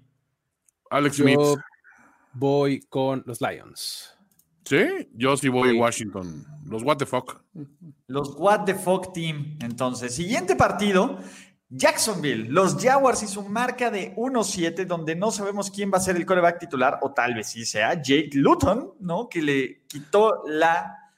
Alex 0.90 1.16
Smith. 1.16 1.38
voy 2.32 2.80
con 2.88 3.22
los 3.26 3.40
Lions. 3.40 4.13
Sí, 4.64 5.08
yo 5.12 5.36
sí 5.36 5.48
voy 5.48 5.76
a 5.76 5.80
Washington. 5.80 6.44
Los 6.66 6.82
What 6.82 6.96
the 6.96 7.06
Fuck. 7.06 7.42
Los 8.06 8.34
What 8.38 8.64
the 8.64 8.74
Fuck 8.74 9.12
Team. 9.12 9.58
Entonces, 9.60 10.14
siguiente 10.14 10.56
partido. 10.56 11.18
Jacksonville, 11.68 12.46
los 12.50 12.76
Jaguars 12.80 13.22
y 13.24 13.26
su 13.26 13.42
marca 13.42 13.90
de 13.90 14.14
1-7, 14.14 14.86
donde 14.86 15.16
no 15.16 15.32
sabemos 15.32 15.70
quién 15.70 15.90
va 15.92 15.96
a 15.96 16.00
ser 16.00 16.14
el 16.14 16.24
coreback 16.24 16.60
titular, 16.60 16.98
o 17.02 17.12
tal 17.12 17.34
vez 17.34 17.48
sí 17.48 17.64
sea 17.64 17.94
Jake 17.94 18.30
Luton, 18.34 18.92
¿no? 19.00 19.28
Que 19.28 19.42
le 19.42 19.82
quitó 19.88 20.44
la, 20.46 21.10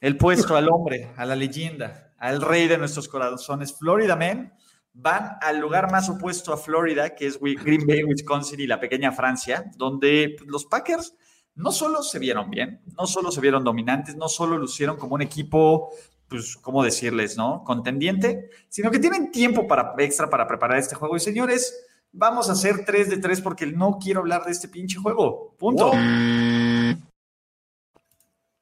el 0.00 0.18
puesto 0.18 0.56
al 0.56 0.68
hombre, 0.68 1.12
a 1.16 1.24
la 1.24 1.34
leyenda, 1.34 2.12
al 2.18 2.42
rey 2.42 2.68
de 2.68 2.76
nuestros 2.76 3.08
corazones. 3.08 3.78
Florida 3.78 4.14
Men 4.14 4.52
van 4.92 5.38
al 5.40 5.58
lugar 5.58 5.90
más 5.90 6.10
opuesto 6.10 6.52
a 6.52 6.58
Florida, 6.58 7.14
que 7.14 7.26
es 7.26 7.38
Green 7.40 7.86
Bay, 7.86 8.02
Wisconsin 8.04 8.60
y 8.60 8.66
la 8.66 8.80
pequeña 8.80 9.12
Francia, 9.12 9.70
donde 9.76 10.36
los 10.44 10.66
Packers 10.66 11.14
no 11.58 11.72
solo 11.72 12.04
se 12.04 12.20
vieron 12.20 12.50
bien, 12.50 12.80
no 12.96 13.06
solo 13.06 13.32
se 13.32 13.40
vieron 13.40 13.64
dominantes, 13.64 14.14
no 14.14 14.28
solo 14.28 14.56
lucieron 14.56 14.96
como 14.96 15.16
un 15.16 15.22
equipo, 15.22 15.90
pues, 16.28 16.56
¿cómo 16.56 16.84
decirles, 16.84 17.36
no? 17.36 17.64
Contendiente, 17.64 18.50
sino 18.68 18.92
que 18.92 19.00
tienen 19.00 19.32
tiempo 19.32 19.66
para, 19.66 19.92
extra 19.98 20.30
para 20.30 20.46
preparar 20.46 20.78
este 20.78 20.94
juego. 20.94 21.16
Y 21.16 21.20
señores, 21.20 21.84
vamos 22.12 22.48
a 22.48 22.52
hacer 22.52 22.84
3 22.84 23.10
de 23.10 23.16
3 23.16 23.40
porque 23.40 23.66
no 23.66 23.98
quiero 24.00 24.20
hablar 24.20 24.44
de 24.44 24.52
este 24.52 24.68
pinche 24.68 24.98
juego. 24.98 25.56
Punto. 25.58 25.90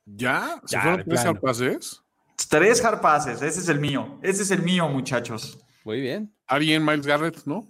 ¿Ya? 0.06 0.58
¿Se 0.64 0.80
fueron 0.80 1.04
tres 1.04 1.24
pases? 1.42 2.02
Tres 2.48 2.82
hard 2.82 3.00
passes, 3.02 3.42
ese 3.42 3.60
es 3.60 3.68
el 3.68 3.78
mío. 3.78 4.18
Ese 4.22 4.42
es 4.42 4.50
el 4.50 4.62
mío, 4.62 4.88
muchachos. 4.88 5.58
Muy 5.84 6.00
bien. 6.00 6.34
Alguien, 6.46 6.82
Miles 6.82 7.06
Garrett, 7.06 7.44
¿no? 7.44 7.68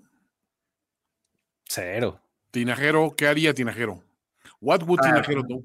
Cero. 1.65 2.21
Tinajero, 2.53 3.15
¿qué 3.17 3.27
haría 3.27 3.53
Tinajero? 3.53 4.06
What 4.61 4.83
would 4.85 5.01
Ah. 5.03 5.07
Tinajero 5.09 5.43
do? 5.43 5.63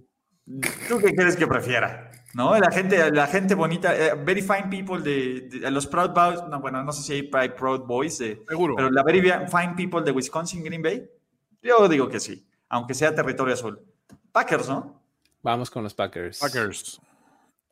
¿Tú 0.89 0.99
qué 0.99 1.13
crees 1.15 1.35
que 1.35 1.47
prefiera? 1.47 2.09
¿No? 2.33 2.57
La 2.57 2.71
gente, 2.71 3.11
la 3.11 3.27
gente 3.27 3.55
bonita, 3.55 3.95
eh, 3.95 4.13
very 4.25 4.41
fine 4.41 4.67
people 4.69 5.01
de, 5.01 5.41
de- 5.59 5.71
los 5.71 5.85
Proud 5.85 6.11
Boys, 6.11 6.41
no, 6.49 6.59
bueno, 6.61 6.81
no 6.83 6.91
sé 6.93 7.01
si 7.03 7.13
hay 7.13 7.29
hay 7.33 7.49
Proud 7.49 7.81
Boys, 7.81 8.17
de- 8.19 8.41
Seguro. 8.47 8.75
pero 8.75 8.89
la 8.89 9.03
very 9.03 9.21
fine 9.21 9.73
people 9.75 10.01
de 10.01 10.11
Wisconsin, 10.11 10.63
Green 10.63 10.81
Bay, 10.81 11.05
yo 11.61 11.87
digo 11.89 12.07
que 12.09 12.19
sí, 12.21 12.45
aunque 12.69 12.93
sea 12.93 13.13
territorio 13.13 13.53
azul. 13.53 13.79
Packers, 14.31 14.69
¿no? 14.69 15.01
Vamos 15.43 15.69
con 15.69 15.83
los 15.83 15.93
Packers. 15.93 16.39
Packers. 16.39 17.01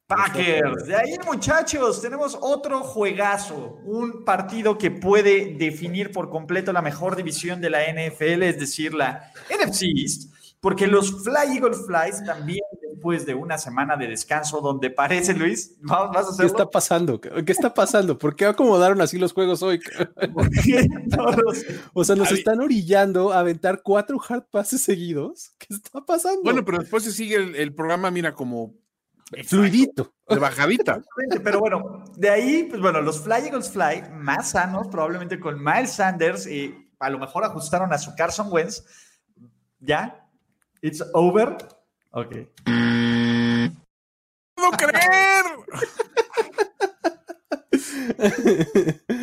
Packers. 0.07 0.85
De 0.87 0.95
ahí, 0.95 1.15
muchachos, 1.25 2.01
tenemos 2.01 2.37
otro 2.41 2.79
juegazo, 2.81 3.79
un 3.85 4.25
partido 4.25 4.77
que 4.77 4.89
puede 4.91 5.53
definir 5.55 6.11
por 6.11 6.29
completo 6.29 6.73
la 6.73 6.81
mejor 6.81 7.15
división 7.15 7.61
de 7.61 7.69
la 7.69 7.83
NFL, 7.85 8.41
es 8.43 8.59
decir, 8.59 8.93
la 8.93 9.31
NFC 9.49 9.83
East, 9.95 10.33
porque 10.61 10.87
los 10.87 11.23
Fly 11.23 11.57
Eagles 11.57 11.85
Flies 11.85 12.23
también 12.25 12.61
después 12.91 13.25
de 13.25 13.33
una 13.33 13.57
semana 13.57 13.95
de 13.95 14.07
descanso 14.07 14.59
donde 14.59 14.89
parece, 14.89 15.33
Luis, 15.33 15.77
¿vas 15.81 16.09
vas 16.11 16.17
a 16.17 16.21
¿Qué 16.27 16.29
hacerlo? 16.31 16.47
está 16.51 16.69
pasando? 16.69 17.21
¿Qué 17.21 17.45
qué 17.45 17.51
está 17.53 17.73
pasando? 17.73 18.17
¿Por 18.17 18.35
qué 18.35 18.45
acomodaron 18.45 18.99
así 19.01 19.17
los 19.17 19.31
juegos 19.31 19.63
hoy? 19.63 19.79
Todos- 21.09 21.65
O 21.93 22.03
sea, 22.03 22.15
nos 22.15 22.31
están 22.31 22.59
orillando 22.59 23.31
a 23.31 23.39
aventar 23.39 23.81
cuatro 23.83 24.19
hard 24.27 24.43
passes 24.51 24.81
seguidos. 24.81 25.53
¿Qué 25.57 25.73
está 25.73 26.01
pasando? 26.01 26.41
Bueno, 26.43 26.63
pero 26.65 26.79
después 26.79 27.03
se 27.03 27.11
sigue 27.11 27.35
el, 27.37 27.55
el 27.55 27.73
programa, 27.73 28.11
mira, 28.11 28.33
como 28.33 28.73
fluidito. 29.45 30.13
de 30.27 30.37
bajadita. 30.39 31.01
Pero 31.43 31.59
bueno, 31.59 32.03
de 32.17 32.29
ahí, 32.29 32.63
pues 32.69 32.81
bueno, 32.81 33.01
los 33.01 33.21
Fly 33.21 33.45
Eagles 33.47 33.69
Fly, 33.71 34.09
más 34.13 34.51
sanos, 34.51 34.87
probablemente 34.89 35.39
con 35.39 35.63
Miles 35.63 35.93
Sanders, 35.93 36.47
y 36.47 36.75
a 36.99 37.09
lo 37.09 37.17
mejor 37.19 37.45
ajustaron 37.45 37.93
a 37.93 37.97
su 37.97 38.13
Carson 38.15 38.47
Wentz. 38.51 38.83
¿Ya? 39.79 40.25
¿It's 40.81 41.03
over? 41.13 41.57
Ok. 42.11 42.35
¡No 44.57 44.71
creer! 44.71 45.45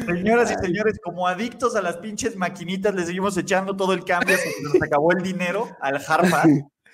Señoras 0.06 0.50
y 0.52 0.54
señores, 0.66 0.98
como 1.02 1.26
adictos 1.28 1.76
a 1.76 1.82
las 1.82 1.96
pinches 1.98 2.36
maquinitas, 2.36 2.94
le 2.94 3.04
seguimos 3.04 3.36
echando 3.36 3.76
todo 3.76 3.92
el 3.92 4.04
cambio 4.04 4.34
hasta 4.34 4.48
que 4.48 4.62
nos 4.62 4.82
acabó 4.82 5.12
el 5.12 5.22
dinero 5.22 5.68
al 5.80 5.96
Hard 6.06 6.30
Pass. 6.30 6.48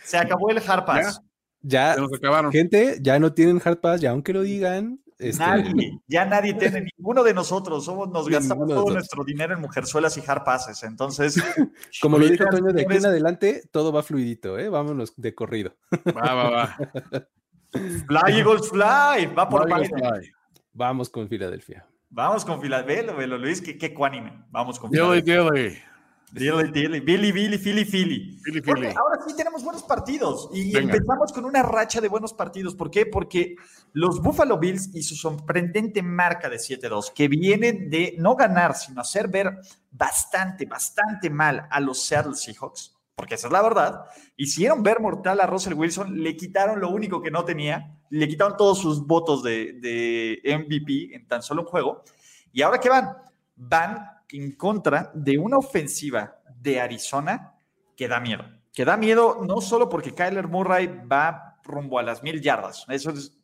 Se 0.05 0.19
acabó 0.19 0.51
el 0.51 0.59
Hard 0.67 0.85
Pass. 0.85 1.21
Ya, 1.61 1.95
Se 1.95 2.01
nos 2.01 2.13
acabaron. 2.13 2.51
gente, 2.51 2.99
ya 3.01 3.19
no 3.21 3.33
tienen 3.35 3.61
hard 3.65 3.79
pass, 3.79 4.01
ya 4.01 4.11
aunque 4.11 4.33
lo 4.33 4.43
digan. 4.43 5.01
Este, 5.23 5.43
Nadie, 5.43 6.01
ya 6.07 6.25
nadie 6.25 6.55
tiene, 6.55 6.87
ninguno 6.97 7.23
de 7.23 7.33
nosotros, 7.33 7.85
somos, 7.85 8.09
nos 8.11 8.29
gastamos 8.29 8.69
todo 8.69 8.93
nuestro 8.93 9.25
dinero 9.25 9.55
en 9.55 9.61
mujerzuelas 9.61 10.17
y 10.17 10.23
hard 10.27 10.45
passes. 10.45 10.83
Entonces, 10.83 11.37
Como 12.03 12.19
lo 12.19 12.27
dijo 12.27 12.45
Toño, 12.51 12.73
de 12.73 12.83
aquí 12.83 12.97
en 12.97 13.07
adelante 13.07 13.63
todo 13.71 13.93
va 13.93 14.03
fluidito, 14.03 14.59
¿eh? 14.59 14.69
Vámonos 14.69 15.15
de 15.17 15.35
corrido. 15.35 15.75
Va, 16.17 16.35
va, 16.35 16.51
va. 16.51 16.77
Fly 17.73 18.39
Eagles 18.39 18.69
Fly, 18.69 19.27
va 19.35 19.49
por. 19.49 19.67
Fly. 19.67 20.33
Vamos 20.73 21.09
con 21.09 21.29
Filadelfia. 21.29 21.87
Vamos 22.11 22.45
con 22.45 22.61
Filadelfia, 22.61 22.97
velo, 22.97 23.17
velo, 23.17 23.39
Luis, 23.39 23.63
qué, 23.63 23.79
qué 23.79 23.95
cuánime. 23.95 24.45
Vamos 24.51 24.79
con 24.79 24.91
Filadelfia. 24.91 25.92
Dilly, 26.33 26.71
dilly, 26.71 27.01
Billy, 27.01 27.31
Billy, 27.31 27.59
Philly, 27.59 27.85
Philly. 27.85 28.39
Porque 28.43 28.63
Philly. 28.63 28.95
ahora 28.97 29.19
sí 29.27 29.37
tenemos 29.37 29.63
buenos 29.63 29.83
partidos 29.83 30.49
y 30.55 30.73
Venga. 30.73 30.95
empezamos 30.95 31.31
con 31.31 31.45
una 31.45 31.63
racha 31.63 32.01
de 32.01 32.09
buenos 32.09 32.33
partidos. 32.33 32.75
¿Por 32.75 32.91
qué? 32.91 33.05
Porque 33.05 33.55
los 33.93 34.23
Buffalo 34.23 34.59
Bills 34.59 34.95
y 34.95 35.03
su 35.03 35.15
sorprendente 35.15 36.03
marca 36.03 36.49
de 36.49 36.57
7-2, 36.57 37.13
que 37.13 37.29
vienen 37.29 37.91
de 37.91 38.15
no 38.19 38.35
ganar, 38.35 38.75
sino 38.75 39.03
hacer 39.03 39.29
ver 39.29 39.59
bastante, 39.91 40.65
bastante 40.65 41.29
mal 41.29 41.69
a 41.71 41.81
los 41.81 42.03
Seattle 42.03 42.35
Seahawks, 42.35 42.97
porque 43.15 43.35
esa 43.35 43.49
es 43.49 43.53
la 43.53 43.61
verdad, 43.61 44.07
hicieron 44.37 44.83
ver 44.83 45.01
mortal 45.01 45.39
a 45.39 45.47
Russell 45.47 45.75
Wilson, 45.75 46.23
le 46.23 46.35
quitaron 46.35 46.81
lo 46.81 46.89
único 46.89 47.21
que 47.21 47.31
no 47.31 47.45
tenía, 47.45 47.95
le 48.09 48.27
quitaron 48.27 48.57
todos 48.57 48.79
sus 48.79 49.07
votos 49.07 49.43
de, 49.43 49.75
de 49.75 50.41
MVP 50.57 51.15
en 51.15 51.29
tan 51.29 51.43
solo 51.43 51.61
un 51.61 51.69
juego. 51.69 52.05
¿Y 52.53 52.63
ahora 52.63 52.81
qué 52.81 52.89
van? 52.89 53.17
Van 53.55 53.99
en 54.33 54.53
contra 54.53 55.11
de 55.15 55.39
una 55.39 55.59
ofensiva 55.59 56.41
de 56.61 56.81
Arizona 56.81 57.55
que 57.97 58.09
da 58.09 58.21
miedo. 58.21 58.45
Que 58.73 58.85
da 58.85 58.97
miedo 58.97 59.41
no 59.47 59.61
solo 59.61 59.89
porque 59.89 60.15
Kyler 60.15 60.49
Murray 60.49 60.87
va 61.11 61.61
rumbo 61.63 61.99
a 61.99 62.03
las 62.03 62.23
mil 62.23 62.41
yardas. 62.41 62.87
Eso 62.89 63.11
es. 63.11 63.39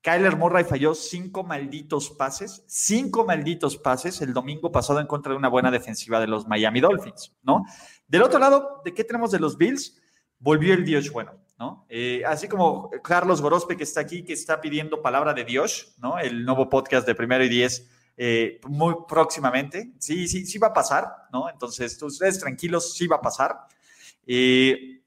Kyler 0.00 0.36
Murray 0.36 0.64
falló 0.64 0.94
cinco 0.94 1.44
malditos 1.44 2.10
pases, 2.10 2.62
cinco 2.66 3.24
malditos 3.24 3.78
pases 3.78 4.20
el 4.20 4.34
domingo 4.34 4.70
pasado 4.70 5.00
en 5.00 5.06
contra 5.06 5.32
de 5.32 5.38
una 5.38 5.48
buena 5.48 5.70
defensiva 5.70 6.20
de 6.20 6.26
los 6.26 6.46
Miami 6.46 6.80
Dolphins, 6.80 7.32
¿no? 7.42 7.64
Del 8.06 8.22
otro 8.22 8.38
lado, 8.38 8.82
¿de 8.84 8.92
qué 8.92 9.02
tenemos 9.02 9.30
de 9.30 9.40
los 9.40 9.56
Bills? 9.56 9.98
Volvió 10.38 10.74
el 10.74 10.84
Dios 10.84 11.10
bueno, 11.10 11.32
¿no? 11.58 11.86
Eh, 11.88 12.22
así 12.26 12.48
como 12.48 12.90
Carlos 13.02 13.40
Gorospe 13.40 13.78
que 13.78 13.84
está 13.84 14.00
aquí, 14.00 14.24
que 14.24 14.34
está 14.34 14.60
pidiendo 14.60 15.00
palabra 15.00 15.32
de 15.32 15.44
Dios, 15.44 15.94
¿no? 15.96 16.18
El 16.18 16.44
nuevo 16.44 16.68
podcast 16.68 17.06
de 17.06 17.14
Primero 17.14 17.42
y 17.42 17.48
Diez 17.48 17.88
eh, 18.16 18.60
muy 18.68 18.94
próximamente. 19.08 19.92
Sí, 19.98 20.28
sí, 20.28 20.46
sí 20.46 20.58
va 20.58 20.68
a 20.68 20.72
pasar, 20.72 21.08
¿no? 21.32 21.48
Entonces, 21.50 22.00
ustedes 22.02 22.38
tranquilos, 22.38 22.94
sí 22.94 23.06
va 23.06 23.16
a 23.16 23.20
pasar. 23.20 23.58
Eh, 24.26 25.02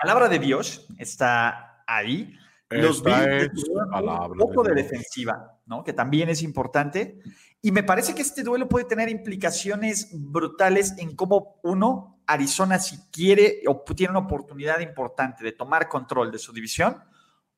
palabra 0.00 0.28
de 0.28 0.38
Dios 0.38 0.86
está 0.98 1.84
ahí. 1.86 2.36
Los 2.70 3.04
Bills 3.04 3.68
un 3.68 4.38
poco 4.38 4.64
de 4.64 4.74
defensiva, 4.74 5.58
¿no? 5.66 5.84
Que 5.84 5.92
también 5.92 6.28
es 6.28 6.42
importante. 6.42 7.20
Y 7.62 7.70
me 7.70 7.84
parece 7.84 8.14
que 8.14 8.22
este 8.22 8.42
duelo 8.42 8.68
puede 8.68 8.84
tener 8.84 9.08
implicaciones 9.08 10.08
brutales 10.12 10.94
en 10.98 11.14
cómo 11.14 11.60
uno, 11.62 12.20
Arizona, 12.26 12.78
si 12.80 12.98
quiere 13.12 13.62
o 13.68 13.84
tiene 13.94 14.10
una 14.10 14.26
oportunidad 14.26 14.80
importante 14.80 15.44
de 15.44 15.52
tomar 15.52 15.88
control 15.88 16.32
de 16.32 16.38
su 16.38 16.52
división, 16.52 17.02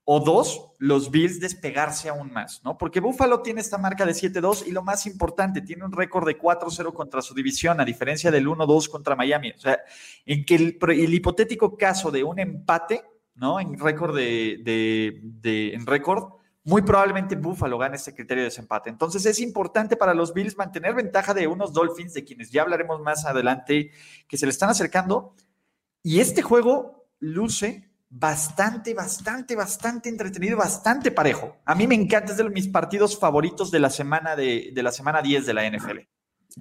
o 0.09 0.21
dos, 0.21 0.71
los 0.79 1.11
Bills 1.11 1.41
despegarse 1.41 2.09
aún 2.09 2.33
más, 2.33 2.63
¿no? 2.63 2.79
Porque 2.79 3.01
Buffalo 3.01 3.43
tiene 3.43 3.61
esta 3.61 3.77
marca 3.77 4.07
de 4.07 4.13
7-2 4.13 4.69
y 4.69 4.71
lo 4.71 4.85
más 4.85 5.05
importante, 5.05 5.63
tiene 5.63 5.85
un 5.85 5.91
récord 5.91 6.25
de 6.25 6.39
4-0 6.39 6.93
contra 6.95 7.21
su 7.23 7.35
división, 7.35 7.81
a 7.81 7.85
diferencia 7.85 8.31
del 8.31 8.47
1-2 8.47 8.89
contra 8.89 9.17
Miami. 9.17 9.51
O 9.51 9.59
sea, 9.59 9.81
en 10.25 10.45
que 10.45 10.55
el, 10.55 11.13
hipotético 11.13 11.77
caso 11.77 12.13
de 12.13 12.23
un 12.23 12.39
empate, 12.39 13.03
¿no? 13.35 13.59
En 13.59 13.77
récord 13.81 14.15
de, 14.15 14.61
de, 14.63 15.21
de 15.25 15.75
en 15.75 15.85
récord, 15.85 16.35
muy 16.63 16.83
probablemente 16.83 17.35
Buffalo 17.35 17.77
gane 17.77 17.97
este 17.97 18.15
criterio 18.15 18.45
de 18.45 18.51
desempate. 18.51 18.89
Entonces 18.89 19.27
es 19.27 19.41
importante 19.41 19.97
para 19.97 20.15
los 20.15 20.33
Bills 20.33 20.57
mantener 20.57 20.95
ventaja 20.95 21.35
de 21.35 21.49
unos 21.49 21.73
Dolphins, 21.73 22.15
de 22.15 22.23
quienes 22.23 22.53
ya 22.53 22.63
hablaremos 22.63 23.01
más 23.01 23.27
adelante, 23.27 23.91
que 24.29 24.39
se 24.39 24.47
le 24.47 24.51
están 24.51 24.71
acercando. 24.71 25.35
Y 26.05 26.21
este 26.21 26.43
juego 26.43 27.09
luce 27.19 27.86
bastante, 28.09 28.95
bastante, 28.95 29.57
bastante 29.57 30.09
entretenido, 30.09 30.57
bastante 30.57 31.11
parejo. 31.11 31.57
A 31.65 31.75
mí 31.75 31.87
me 31.87 31.95
encanta, 31.95 32.33
es 32.33 32.39
de 32.39 32.49
mis 32.51 32.69
partidos 32.69 33.19
favoritos 33.19 33.71
de 33.71 33.81
la 33.81 33.91
semana, 33.91 34.37
de, 34.37 34.71
de 34.73 34.83
la 34.83 34.93
semana 34.93 35.23
10 35.23 35.47
de 35.47 35.55
la 35.55 35.71
NFL. 35.71 35.99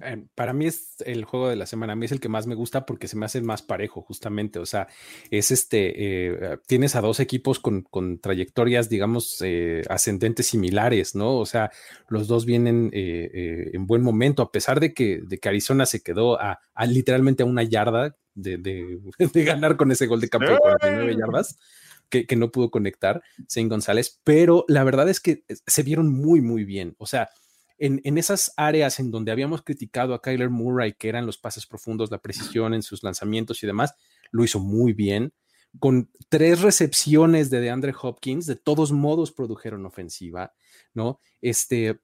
Eh, 0.02 0.26
para 0.34 0.52
mí 0.52 0.66
es 0.66 0.96
el 1.06 1.24
juego 1.24 1.48
de 1.48 1.56
la 1.56 1.64
semana. 1.64 1.94
A 1.94 1.96
mí 1.96 2.04
es 2.04 2.12
el 2.12 2.20
que 2.20 2.28
más 2.28 2.46
me 2.46 2.54
gusta 2.54 2.84
porque 2.84 3.08
se 3.08 3.16
me 3.16 3.24
hace 3.24 3.40
más 3.40 3.62
parejo, 3.62 4.02
justamente. 4.02 4.58
O 4.58 4.66
sea, 4.66 4.88
es 5.30 5.50
este. 5.50 5.94
eh, 5.96 6.58
tienes 6.66 6.96
a 6.96 7.00
dos 7.00 7.20
equipos 7.20 7.60
con, 7.60 7.82
con 7.82 8.18
trayectorias, 8.18 8.88
digamos, 8.88 9.40
eh, 9.42 9.82
ascendentes 9.88 10.48
similares, 10.48 11.14
¿no? 11.14 11.38
O 11.38 11.46
sea, 11.46 11.70
los 12.08 12.28
dos 12.28 12.44
vienen 12.44 12.90
en 12.92 13.86
buen 13.86 14.02
momento, 14.02 14.42
a 14.42 14.52
pesar 14.52 14.80
de 14.80 14.92
que, 14.92 15.22
de 15.26 15.38
que 15.38 15.48
Arizona 15.48 15.86
se 15.86 16.02
quedó 16.02 16.38
a 16.40 16.60
literalmente 16.86 17.42
a 17.42 17.46
una 17.46 17.62
yarda 17.62 18.16
de, 18.36 18.58
de, 18.58 19.00
de, 19.32 19.44
ganar 19.44 19.76
con 19.76 19.90
ese 19.90 20.06
gol 20.06 20.20
de 20.20 20.28
campo 20.28 20.52
de 20.52 20.58
49 20.58 21.16
yardas. 21.18 21.58
Que, 22.08 22.24
que 22.24 22.36
no 22.36 22.52
pudo 22.52 22.70
conectar 22.70 23.20
Zane 23.50 23.66
González, 23.66 24.20
pero 24.22 24.64
la 24.68 24.84
verdad 24.84 25.08
es 25.08 25.18
que 25.18 25.42
se 25.48 25.82
vieron 25.82 26.08
muy, 26.08 26.40
muy 26.40 26.62
bien. 26.62 26.94
O 26.98 27.06
sea, 27.06 27.30
en, 27.78 28.00
en, 28.04 28.16
esas 28.16 28.52
áreas 28.56 29.00
en 29.00 29.10
donde 29.10 29.32
habíamos 29.32 29.62
criticado 29.62 30.14
a 30.14 30.22
Kyler 30.22 30.48
Murray, 30.48 30.92
que 30.92 31.08
eran 31.08 31.26
los 31.26 31.36
pases 31.36 31.66
profundos, 31.66 32.12
la 32.12 32.18
precisión 32.22 32.74
en 32.74 32.84
sus 32.84 33.02
lanzamientos 33.02 33.60
y 33.64 33.66
demás, 33.66 33.96
lo 34.30 34.44
hizo 34.44 34.60
muy 34.60 34.92
bien. 34.92 35.32
Con 35.80 36.08
tres 36.28 36.62
recepciones 36.62 37.50
de 37.50 37.60
DeAndre 37.60 37.92
Hopkins, 38.00 38.46
de 38.46 38.54
todos 38.54 38.92
modos 38.92 39.32
produjeron 39.32 39.84
ofensiva, 39.84 40.54
¿no? 40.94 41.18
Este, 41.42 42.00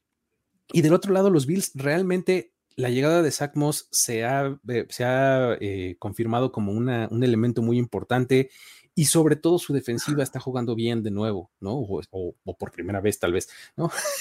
y 0.73 0.83
del 0.83 0.95
otro 0.95 1.13
lado, 1.13 1.31
los 1.31 1.47
Bills 1.47 1.71
realmente 1.75 2.53
la 2.77 2.91
llegada 2.91 3.23
de 3.23 3.31
Zach 3.31 3.55
Moss 3.55 3.89
se 3.91 4.25
ha, 4.25 4.59
eh, 4.69 4.87
se 4.89 5.05
ha 5.05 5.57
eh, 5.61 5.97
confirmado 5.99 6.53
como 6.53 6.73
una, 6.73 7.09
un 7.11 7.23
elemento 7.25 7.63
muy 7.63 7.79
importante 7.79 8.51
y 8.95 9.07
sobre 9.07 9.37
todo 9.37 9.59
su 9.59 9.73
defensiva 9.73 10.23
está 10.23 10.39
jugando 10.39 10.75
bien 10.75 11.03
de 11.03 11.11
nuevo, 11.11 11.51
¿no? 11.61 11.73
O, 11.73 12.03
o, 12.11 12.35
o 12.45 12.57
por 12.59 12.73
primera 12.73 13.01
vez 13.01 13.19
tal 13.19 13.33
vez, 13.33 13.49
¿no? 13.75 13.91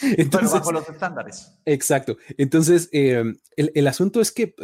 Entonces, 0.00 0.28
Pero 0.30 0.50
bajo 0.50 0.72
los 0.72 0.88
estándares. 0.88 1.52
Exacto. 1.66 2.16
Entonces, 2.38 2.88
eh, 2.92 3.22
el, 3.56 3.72
el, 3.74 3.86
asunto 3.86 4.22
es 4.22 4.32
que 4.32 4.54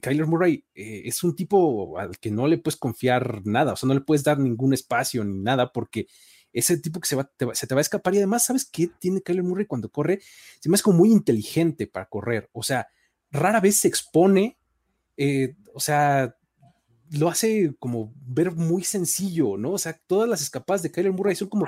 Kyler 0.00 0.26
Murray 0.26 0.64
es 0.74 1.24
un 1.24 1.34
tipo 1.34 1.98
al 1.98 2.18
que 2.18 2.30
no 2.30 2.46
le 2.46 2.58
puedes 2.58 2.76
confiar 2.76 3.44
nada, 3.44 3.72
o 3.72 3.76
sea, 3.76 3.88
no 3.88 3.94
le 3.94 4.00
puedes 4.00 4.22
dar 4.22 4.38
ningún 4.38 4.72
espacio 4.72 5.24
ni 5.24 5.40
nada 5.40 5.72
porque 5.72 6.06
ese 6.58 6.76
tipo 6.78 7.00
que 7.00 7.08
se, 7.08 7.16
va, 7.16 7.30
se 7.52 7.66
te 7.66 7.74
va 7.74 7.80
a 7.80 7.82
escapar 7.82 8.14
y 8.14 8.18
además, 8.18 8.44
¿sabes 8.44 8.64
qué 8.64 8.88
tiene 8.98 9.22
Kyler 9.22 9.44
Murray 9.44 9.66
cuando 9.66 9.90
corre? 9.90 10.20
Se 10.60 10.68
me 10.68 10.74
hace 10.74 10.82
como 10.82 10.98
muy 10.98 11.12
inteligente 11.12 11.86
para 11.86 12.06
correr, 12.06 12.50
o 12.52 12.62
sea, 12.62 12.88
rara 13.30 13.60
vez 13.60 13.76
se 13.76 13.88
expone, 13.88 14.58
eh, 15.16 15.54
o 15.72 15.80
sea, 15.80 16.34
lo 17.10 17.28
hace 17.28 17.74
como 17.78 18.12
ver 18.16 18.52
muy 18.52 18.82
sencillo, 18.82 19.56
¿no? 19.56 19.72
O 19.72 19.78
sea, 19.78 19.98
todas 20.06 20.28
las 20.28 20.42
escapadas 20.42 20.82
de 20.82 20.90
Kyler 20.90 21.12
Murray 21.12 21.36
son 21.36 21.48
como 21.48 21.66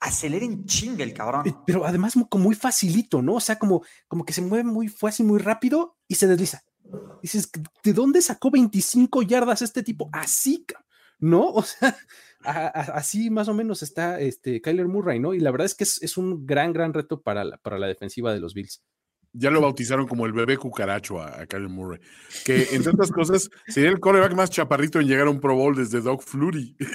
aceleren 0.00 0.64
chinga 0.66 1.04
el 1.04 1.14
cabrón. 1.14 1.46
Eh, 1.46 1.54
pero 1.66 1.84
además 1.84 2.14
como 2.28 2.44
muy 2.44 2.54
facilito, 2.54 3.22
¿no? 3.22 3.34
O 3.34 3.40
sea, 3.40 3.58
como, 3.58 3.82
como 4.08 4.24
que 4.24 4.32
se 4.32 4.42
mueve 4.42 4.64
muy 4.64 4.88
fácil, 4.88 5.26
muy 5.26 5.38
rápido 5.38 5.96
y 6.08 6.14
se 6.14 6.26
desliza. 6.26 6.62
Dices, 7.22 7.50
¿de 7.82 7.92
dónde 7.92 8.20
sacó 8.20 8.50
25 8.50 9.22
yardas 9.22 9.62
este 9.62 9.82
tipo? 9.82 10.08
Así, 10.12 10.66
¿no? 11.18 11.48
O 11.48 11.62
sea, 11.62 11.96
así 12.44 13.30
más 13.30 13.48
o 13.48 13.54
menos 13.54 13.82
está 13.82 14.20
este 14.20 14.60
Kyler 14.60 14.88
Murray, 14.88 15.18
¿no? 15.18 15.34
Y 15.34 15.40
la 15.40 15.50
verdad 15.50 15.66
es 15.66 15.74
que 15.74 15.84
es, 15.84 16.16
un 16.16 16.46
gran, 16.46 16.72
gran 16.72 16.92
reto 16.92 17.22
para 17.22 17.44
la, 17.44 17.56
para 17.58 17.78
la 17.78 17.86
defensiva 17.86 18.32
de 18.32 18.40
los 18.40 18.54
Bills 18.54 18.82
ya 19.34 19.50
lo 19.50 19.60
bautizaron 19.60 20.06
como 20.06 20.26
el 20.26 20.32
bebé 20.32 20.56
cucaracho 20.56 21.20
a, 21.20 21.42
a 21.42 21.46
Kyle 21.46 21.68
Murray, 21.68 22.00
que 22.44 22.68
entre 22.72 22.92
otras 22.92 23.10
cosas 23.10 23.50
sería 23.66 23.90
el 23.90 23.98
coreback 23.98 24.32
más 24.34 24.48
chaparrito 24.48 25.00
en 25.00 25.08
llegar 25.08 25.26
a 25.26 25.30
un 25.30 25.40
Pro 25.40 25.56
Bowl 25.56 25.74
desde 25.74 26.00
Doug 26.00 26.22
Flurry. 26.22 26.76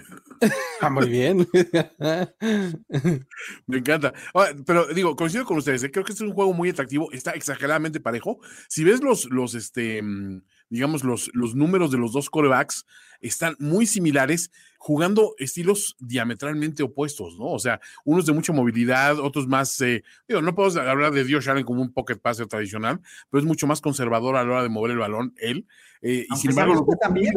Ah, 0.82 0.90
muy 0.90 1.10
bien. 1.10 1.46
Me 3.68 3.80
encanta. 3.80 4.14
Ah, 4.34 4.48
pero 4.66 4.86
digo, 4.86 5.14
coincido 5.14 5.44
con 5.44 5.58
ustedes, 5.58 5.84
¿eh? 5.84 5.92
creo 5.92 6.06
que 6.06 6.14
este 6.14 6.24
es 6.24 6.30
un 6.30 6.34
juego 6.34 6.54
muy 6.54 6.70
atractivo, 6.70 7.12
está 7.12 7.32
exageradamente 7.32 8.00
parejo. 8.00 8.40
Si 8.70 8.86
ves 8.86 9.04
los, 9.04 9.26
los, 9.26 9.56
este, 9.56 10.02
mm, 10.02 10.42
digamos, 10.70 11.04
los, 11.04 11.30
los 11.34 11.56
números 11.56 11.92
de 11.92 11.98
los 11.98 12.14
dos 12.14 12.30
corebacks, 12.30 12.86
están 13.22 13.56
muy 13.60 13.86
similares, 13.86 14.52
jugando 14.78 15.36
estilos 15.38 15.98
diametralmente 16.00 16.84
opuestos, 16.84 17.38
¿no? 17.38 17.48
O 17.48 17.60
sea, 17.60 17.82
unos 18.06 18.26
de 18.26 18.32
mucha 18.32 18.54
movilidad, 18.54 19.20
otros 19.20 19.48
más, 19.48 19.80
eh, 19.82 20.04
digo, 20.28 20.42
no 20.42 20.56
podemos 20.56 20.78
hablar 20.78 21.12
de 21.12 21.26
Dios 21.26 21.48
Allen 21.48 21.66
como 21.66 21.82
un 21.82 21.92
pocket 21.92 22.16
passer 22.16 22.48
tradicional, 22.48 23.02
pero 23.30 23.42
es 23.42 23.48
mucho 23.48 23.68
más 23.68 23.82
conservador 23.82 24.38
a 24.38 24.44
la 24.44 24.52
hora 24.52 24.64
de 24.64 24.70
mover 24.70 24.92
el 24.92 25.00
balón, 25.00 25.34
él. 25.38 25.68
Eh, 26.02 26.26
y 26.30 26.36
sin 26.38 26.52
embargo, 26.52 26.88
también, 27.02 27.34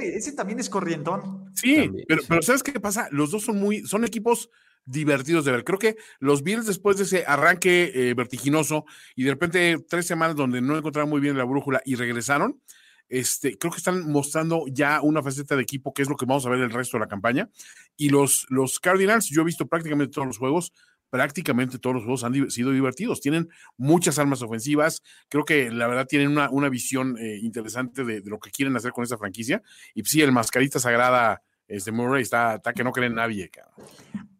ese 0.00 0.32
también 0.32 0.60
es 0.60 0.70
corrientón. 0.70 1.50
Sí, 1.54 1.90
pero, 2.06 2.22
pero 2.28 2.42
¿sabes 2.42 2.62
qué 2.62 2.78
pasa? 2.78 3.08
Los 3.10 3.32
dos 3.32 3.42
son 3.42 3.58
muy, 3.58 3.84
son 3.86 4.04
equipos 4.04 4.50
divertidos 4.86 5.44
de 5.44 5.52
ver. 5.52 5.64
Creo 5.64 5.78
que 5.78 5.96
los 6.18 6.42
Bills, 6.42 6.66
después 6.66 6.96
de 6.96 7.04
ese 7.04 7.24
arranque 7.26 7.92
eh, 7.94 8.14
vertiginoso 8.14 8.84
y 9.14 9.24
de 9.24 9.30
repente 9.30 9.78
tres 9.88 10.06
semanas 10.06 10.36
donde 10.36 10.60
no 10.60 10.76
encontraron 10.76 11.10
muy 11.10 11.20
bien 11.20 11.36
la 11.36 11.44
brújula 11.44 11.80
y 11.84 11.94
regresaron, 11.96 12.60
este, 13.08 13.58
creo 13.58 13.70
que 13.70 13.78
están 13.78 14.10
mostrando 14.10 14.64
ya 14.66 15.00
una 15.02 15.22
faceta 15.22 15.56
de 15.56 15.62
equipo 15.62 15.92
que 15.92 16.02
es 16.02 16.08
lo 16.08 16.16
que 16.16 16.26
vamos 16.26 16.46
a 16.46 16.50
ver 16.50 16.60
el 16.60 16.70
resto 16.70 16.96
de 16.96 17.02
la 17.02 17.08
campaña. 17.08 17.50
Y 17.96 18.08
los, 18.08 18.46
los 18.48 18.80
Cardinals, 18.80 19.28
yo 19.28 19.42
he 19.42 19.44
visto 19.44 19.66
prácticamente 19.66 20.12
todos 20.12 20.26
los 20.26 20.38
juegos, 20.38 20.72
prácticamente 21.10 21.78
todos 21.78 21.94
los 21.94 22.04
juegos 22.04 22.24
han 22.24 22.50
sido 22.50 22.72
divertidos. 22.72 23.20
Tienen 23.20 23.48
muchas 23.76 24.18
armas 24.18 24.42
ofensivas. 24.42 25.02
Creo 25.28 25.44
que 25.44 25.70
la 25.70 25.86
verdad 25.86 26.06
tienen 26.06 26.28
una, 26.28 26.50
una 26.50 26.68
visión 26.68 27.16
eh, 27.18 27.38
interesante 27.42 28.04
de, 28.04 28.22
lo 28.24 28.38
que 28.40 28.50
quieren 28.50 28.76
hacer 28.76 28.92
con 28.92 29.04
esa 29.04 29.18
franquicia. 29.18 29.62
Y 29.94 30.02
sí, 30.04 30.22
el 30.22 30.32
mascarita 30.32 30.80
sagrada 30.80 31.42
este 31.68 31.92
Murray 31.92 32.22
está, 32.22 32.56
está 32.56 32.72
que 32.72 32.84
no 32.84 32.92
cree 32.92 33.10
nadie. 33.10 33.50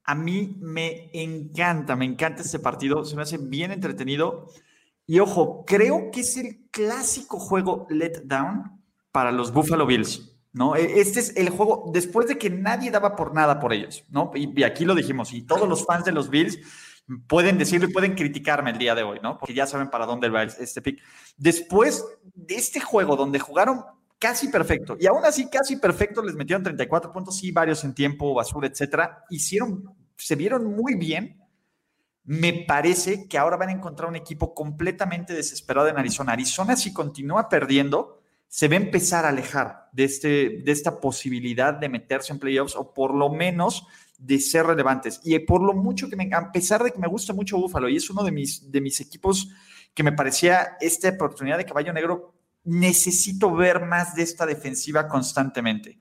A 0.05 0.14
mí 0.14 0.57
me 0.61 1.11
encanta, 1.12 1.97
me 1.97 2.05
encanta 2.05 2.43
este 2.43 2.59
partido. 2.59 3.05
Se 3.05 3.17
me 3.17 3.23
hace 3.23 3.38
bien 3.38 3.73
entretenido. 3.73 4.49
Y 5.07 5.19
ojo, 5.19 5.64
creo 5.67 6.11
que 6.11 6.21
es 6.21 6.37
el 6.37 6.69
clásico 6.71 7.38
juego 7.38 7.87
let 7.90 8.23
down 8.25 8.81
para 9.11 9.33
los 9.33 9.53
Buffalo 9.53 9.87
Bills. 9.87 10.35
¿no? 10.55 10.77
E, 10.77 11.01
este 11.01 11.21
es 11.21 11.37
el 11.37 11.51
juego 11.51 11.90
después 11.93 12.27
de 12.27 12.38
que 12.38 12.49
nadie 12.49 12.90
daba 12.90 13.14
por 13.17 13.35
nada 13.35 13.61
por 13.61 13.73
ellos, 13.73 14.05
¿no? 14.09 14.31
Y, 14.35 14.62
aquí 14.62 14.85
lo 14.85 14.95
dijimos, 14.95 15.33
y 15.33 15.43
todos 15.43 15.69
los 15.69 15.85
fans 15.85 16.05
de 16.05 16.12
los 16.12 16.31
Bills 16.31 16.59
pueden 17.27 17.59
decirlo 17.59 17.88
y 17.88 17.93
pueden 17.93 18.14
criticarme 18.14 18.71
el 18.71 18.79
día 18.79 18.95
de 18.95 19.03
hoy, 19.03 19.19
¿no? 19.23 19.38
Porque 19.38 19.53
ya 19.53 19.67
saben 19.67 19.90
para 19.90 20.07
dónde 20.07 20.31
va 20.31 20.45
este 20.45 20.81
pick. 20.81 21.03
Después 21.37 22.05
de 22.35 22.55
este 22.55 22.81
juego 22.81 23.17
donde 23.17 23.38
jugaron 23.40 23.85
casi 24.18 24.48
perfecto, 24.48 24.96
y 24.98 25.07
aún 25.07 25.24
así 25.24 25.48
casi 25.48 25.77
perfecto, 25.77 26.22
les 26.22 26.35
metieron 26.35 26.62
34 26.62 27.12
puntos, 27.12 27.37
sí, 27.38 27.53
varios 27.53 27.85
en 27.85 27.94
tiempo, 27.94 28.35
basura, 28.35 28.68
etcétera, 28.68 29.24
hicieron, 29.31 29.94
se 30.16 30.37
vieron 30.37 30.64
muy 30.64 30.94
bien, 30.94 31.40
me 32.24 32.64
parece 32.66 33.29
que 33.29 33.37
ahora 33.37 33.59
van 33.59 33.68
a 33.68 33.72
encontrar 33.72 34.09
un 34.09 34.16
equipo 34.16 34.55
completamente 34.55 35.35
desesperado 35.35 35.88
en 35.88 35.98
Arizona. 35.98 36.33
Arizona, 36.33 36.74
si 36.74 36.92
continúa 36.92 37.50
perdiendo, 37.50 38.22
se 38.48 38.68
va 38.68 38.74
a 38.74 38.79
empezar 38.79 39.27
a 39.27 39.29
alejar 39.29 39.88
de, 39.92 40.05
este, 40.05 40.29
de 40.64 40.72
esta 40.72 41.00
posibilidad 41.00 41.74
de 41.74 41.88
meterse 41.88 42.33
en 42.33 42.38
playoffs 42.38 42.77
o 42.77 42.94
por 42.94 43.14
lo 43.14 43.29
menos 43.29 43.87
de 44.16 44.38
ser 44.38 44.66
relevantes. 44.66 45.20
Y 45.22 45.38
por 45.40 45.62
lo 45.62 45.74
mucho 45.74 46.09
que 46.09 46.16
me, 46.16 46.31
a 46.33 46.50
pesar 46.50 46.83
de 46.83 46.92
que 46.92 46.98
me 46.98 47.09
gusta 47.09 47.35
mucho 47.35 47.59
Buffalo 47.59 47.88
y 47.88 47.96
es 47.96 48.09
uno 48.09 48.24
de 48.24 48.33
mis, 48.33 48.70
de 48.70 48.81
mis 48.81 49.00
equipos 49.00 49.50
que 49.92 50.03
me 50.03 50.12
parecía 50.12 50.77
esta 50.81 51.11
oportunidad 51.11 51.59
de 51.59 51.64
caballo 51.64 51.92
negro, 51.92 52.34
necesito 52.64 53.55
ver 53.55 53.85
más 53.85 54.14
de 54.14 54.22
esta 54.22 54.46
defensiva 54.46 55.07
constantemente. 55.09 55.98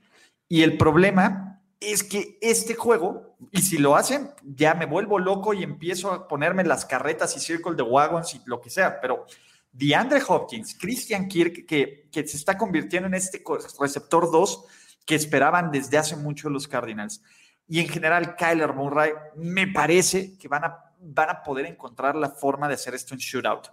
Y 0.48 0.62
el 0.62 0.78
problema 0.78 1.62
es 1.80 2.04
que 2.04 2.38
este 2.42 2.76
juego, 2.76 3.36
y 3.52 3.62
si 3.62 3.78
lo 3.78 3.96
hacen, 3.96 4.32
ya 4.44 4.74
me 4.74 4.86
vuelvo 4.86 5.20
loco 5.20 5.54
y 5.54 5.64
empiezo 5.64 6.12
a 6.12 6.28
ponerme 6.28 6.64
las 6.64 6.86
carretas 6.86 7.36
y 7.36 7.40
circle 7.40 7.76
de 7.76 7.84
wagons 7.84 8.36
y 8.36 8.42
lo 8.46 8.62
que 8.62 8.70
sea, 8.70 9.02
pero 9.02 9.26
DeAndre 9.72 10.22
Hopkins, 10.26 10.78
Christian 10.80 11.28
Kirk, 11.28 11.66
que, 11.66 12.08
que 12.12 12.28
se 12.28 12.38
está 12.38 12.58
convirtiendo 12.58 13.08
en 13.08 13.16
este 13.16 13.44
receptor 13.80 14.32
2 14.32 14.66
que 15.06 15.16
esperaban 15.16 15.72
desde 15.72 15.98
hace 15.98 16.16
mucho 16.16 16.50
los 16.50 16.68
Cardinals. 16.68 17.22
Y 17.68 17.80
en 17.80 17.88
general, 17.88 18.36
Kyler 18.36 18.74
Murray, 18.74 19.12
me 19.36 19.68
parece 19.68 20.38
que 20.38 20.48
van 20.48 20.66
a, 20.66 20.94
van 21.00 21.30
a 21.30 21.44
poder 21.44 21.66
encontrar 21.66 22.16
la 22.16 22.30
forma 22.30 22.68
de 22.68 22.76
hacer 22.76 22.94
esto 22.94 23.14
en 23.14 23.20
shootout. 23.20 23.70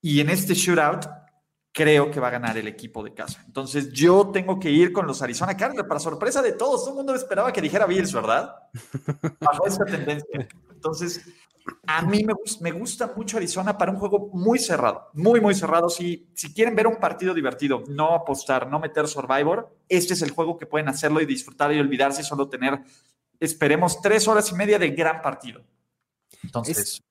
Y 0.00 0.20
en 0.20 0.30
este 0.30 0.54
shootout, 0.54 1.06
creo 1.78 2.10
que 2.10 2.18
va 2.18 2.26
a 2.26 2.32
ganar 2.32 2.58
el 2.58 2.66
equipo 2.66 3.04
de 3.04 3.14
casa. 3.14 3.40
Entonces 3.46 3.92
yo 3.92 4.30
tengo 4.32 4.58
que 4.58 4.68
ir 4.68 4.92
con 4.92 5.06
los 5.06 5.22
Arizona 5.22 5.56
Cardinals 5.56 5.86
para 5.86 6.00
sorpresa 6.00 6.42
de 6.42 6.50
todos. 6.50 6.80
Todo 6.80 6.90
el 6.90 6.96
mundo 6.96 7.14
esperaba 7.14 7.52
que 7.52 7.60
dijera 7.60 7.86
Bills, 7.86 8.12
¿verdad? 8.12 8.52
Bajo 9.40 9.64
esta 9.64 9.84
tendencia. 9.84 10.48
Entonces, 10.72 11.24
a 11.86 12.02
mí 12.02 12.24
me, 12.24 12.34
me, 12.62 12.72
gusta 12.72 13.12
mucho 13.14 13.36
Arizona 13.36 13.78
para 13.78 13.92
un 13.92 13.98
juego 13.98 14.28
muy 14.32 14.58
cerrado, 14.58 15.08
muy, 15.12 15.40
muy 15.40 15.54
cerrado. 15.54 15.88
Si, 15.88 16.28
si 16.34 16.52
quieren 16.52 16.74
ver 16.74 16.88
un 16.88 16.96
partido 16.96 17.32
divertido, 17.32 17.84
no 17.86 18.12
apostar, 18.12 18.68
no 18.68 18.80
meter 18.80 19.06
Survivor, 19.06 19.72
este 19.88 20.14
es 20.14 20.22
el 20.22 20.32
juego 20.32 20.58
que 20.58 20.66
pueden 20.66 20.88
hacerlo 20.88 21.20
y 21.20 21.26
disfrutar 21.26 21.72
y 21.72 21.78
olvidarse 21.78 22.22
y 22.22 22.24
solo 22.24 22.48
tener, 22.48 22.80
esperemos, 23.38 24.02
tres 24.02 24.26
horas 24.26 24.50
y 24.50 24.56
media 24.56 24.80
de 24.80 24.90
gran 24.90 25.22
partido. 25.22 25.62
Entonces 26.42 26.78
es, 26.78 27.02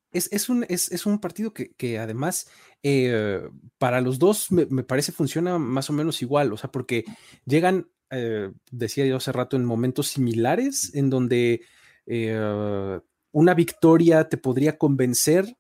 un, 0.50 0.66
es, 0.70 1.06
un, 1.06 1.20
partido 1.20 1.54
que, 1.54 2.00
además 2.00 2.48
eh, 2.84 3.42
para 3.78 4.02
los 4.02 4.20
dos 4.20 4.52
me, 4.52 4.66
parece 4.84 5.12
funciona 5.12 5.58
más 5.58 5.90
o 5.90 5.94
menos 5.94 6.22
igual, 6.22 6.54
o 6.54 6.58
sea, 6.58 6.72
porque 6.72 7.06
llegan, 7.46 7.90
eh, 8.10 8.52
decía 8.72 9.06
yo 9.06 9.18
hace 9.18 9.32
rato, 9.32 9.56
en 9.56 9.66
momentos 9.66 10.08
similares 10.08 10.94
en 10.96 11.10
donde 11.10 11.62
eh, 12.06 13.00
una 13.32 13.54
victoria 13.54 14.30
te 14.30 14.38
podría 14.38 14.78
convencer 14.78 15.58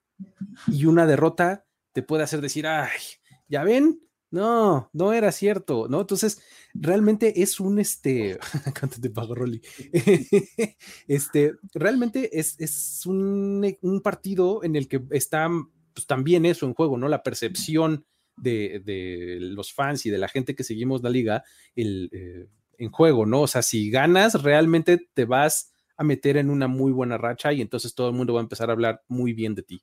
y 0.67 0.85
una 0.85 1.05
derrota 1.05 1.65
te 1.93 2.03
puede 2.03 2.23
hacer 2.23 2.41
decir, 2.41 2.67
ay, 2.67 2.99
ya 3.47 3.63
ven, 3.63 3.99
no, 4.29 4.89
no 4.93 5.13
era 5.13 5.31
cierto, 5.31 5.87
¿no? 5.87 6.01
Entonces, 6.01 6.41
realmente 6.73 7.41
es 7.41 7.59
un, 7.59 7.79
este, 7.79 8.37
¿cuánto 8.79 8.99
te 8.99 9.09
pago, 9.09 9.35
Rolly? 9.35 9.61
este, 11.07 11.53
realmente 11.73 12.37
es, 12.39 12.59
es 12.59 13.05
un, 13.05 13.65
un, 13.81 14.01
partido 14.01 14.63
en 14.63 14.75
el 14.75 14.87
que 14.87 15.01
está 15.11 15.49
pues, 15.93 16.07
también 16.07 16.45
eso 16.45 16.65
en 16.65 16.73
juego, 16.73 16.97
¿no? 16.97 17.07
La 17.07 17.23
percepción 17.23 18.05
de, 18.35 18.81
de, 18.85 19.37
los 19.39 19.73
fans 19.73 20.05
y 20.05 20.09
de 20.09 20.17
la 20.17 20.27
gente 20.27 20.55
que 20.55 20.63
seguimos 20.63 21.01
la 21.01 21.09
liga 21.09 21.43
el, 21.75 22.09
eh, 22.11 22.47
en 22.77 22.91
juego, 22.91 23.25
¿no? 23.25 23.41
O 23.41 23.47
sea, 23.47 23.61
si 23.61 23.89
ganas, 23.89 24.43
realmente 24.43 25.09
te 25.13 25.25
vas 25.25 25.73
a 25.97 26.03
meter 26.03 26.37
en 26.37 26.49
una 26.49 26.67
muy 26.67 26.91
buena 26.91 27.17
racha 27.17 27.53
y 27.53 27.61
entonces 27.61 27.95
todo 27.95 28.09
el 28.09 28.15
mundo 28.15 28.33
va 28.33 28.41
a 28.41 28.43
empezar 28.43 28.69
a 28.69 28.73
hablar 28.73 29.03
muy 29.07 29.33
bien 29.33 29.55
de 29.55 29.63
ti. 29.63 29.81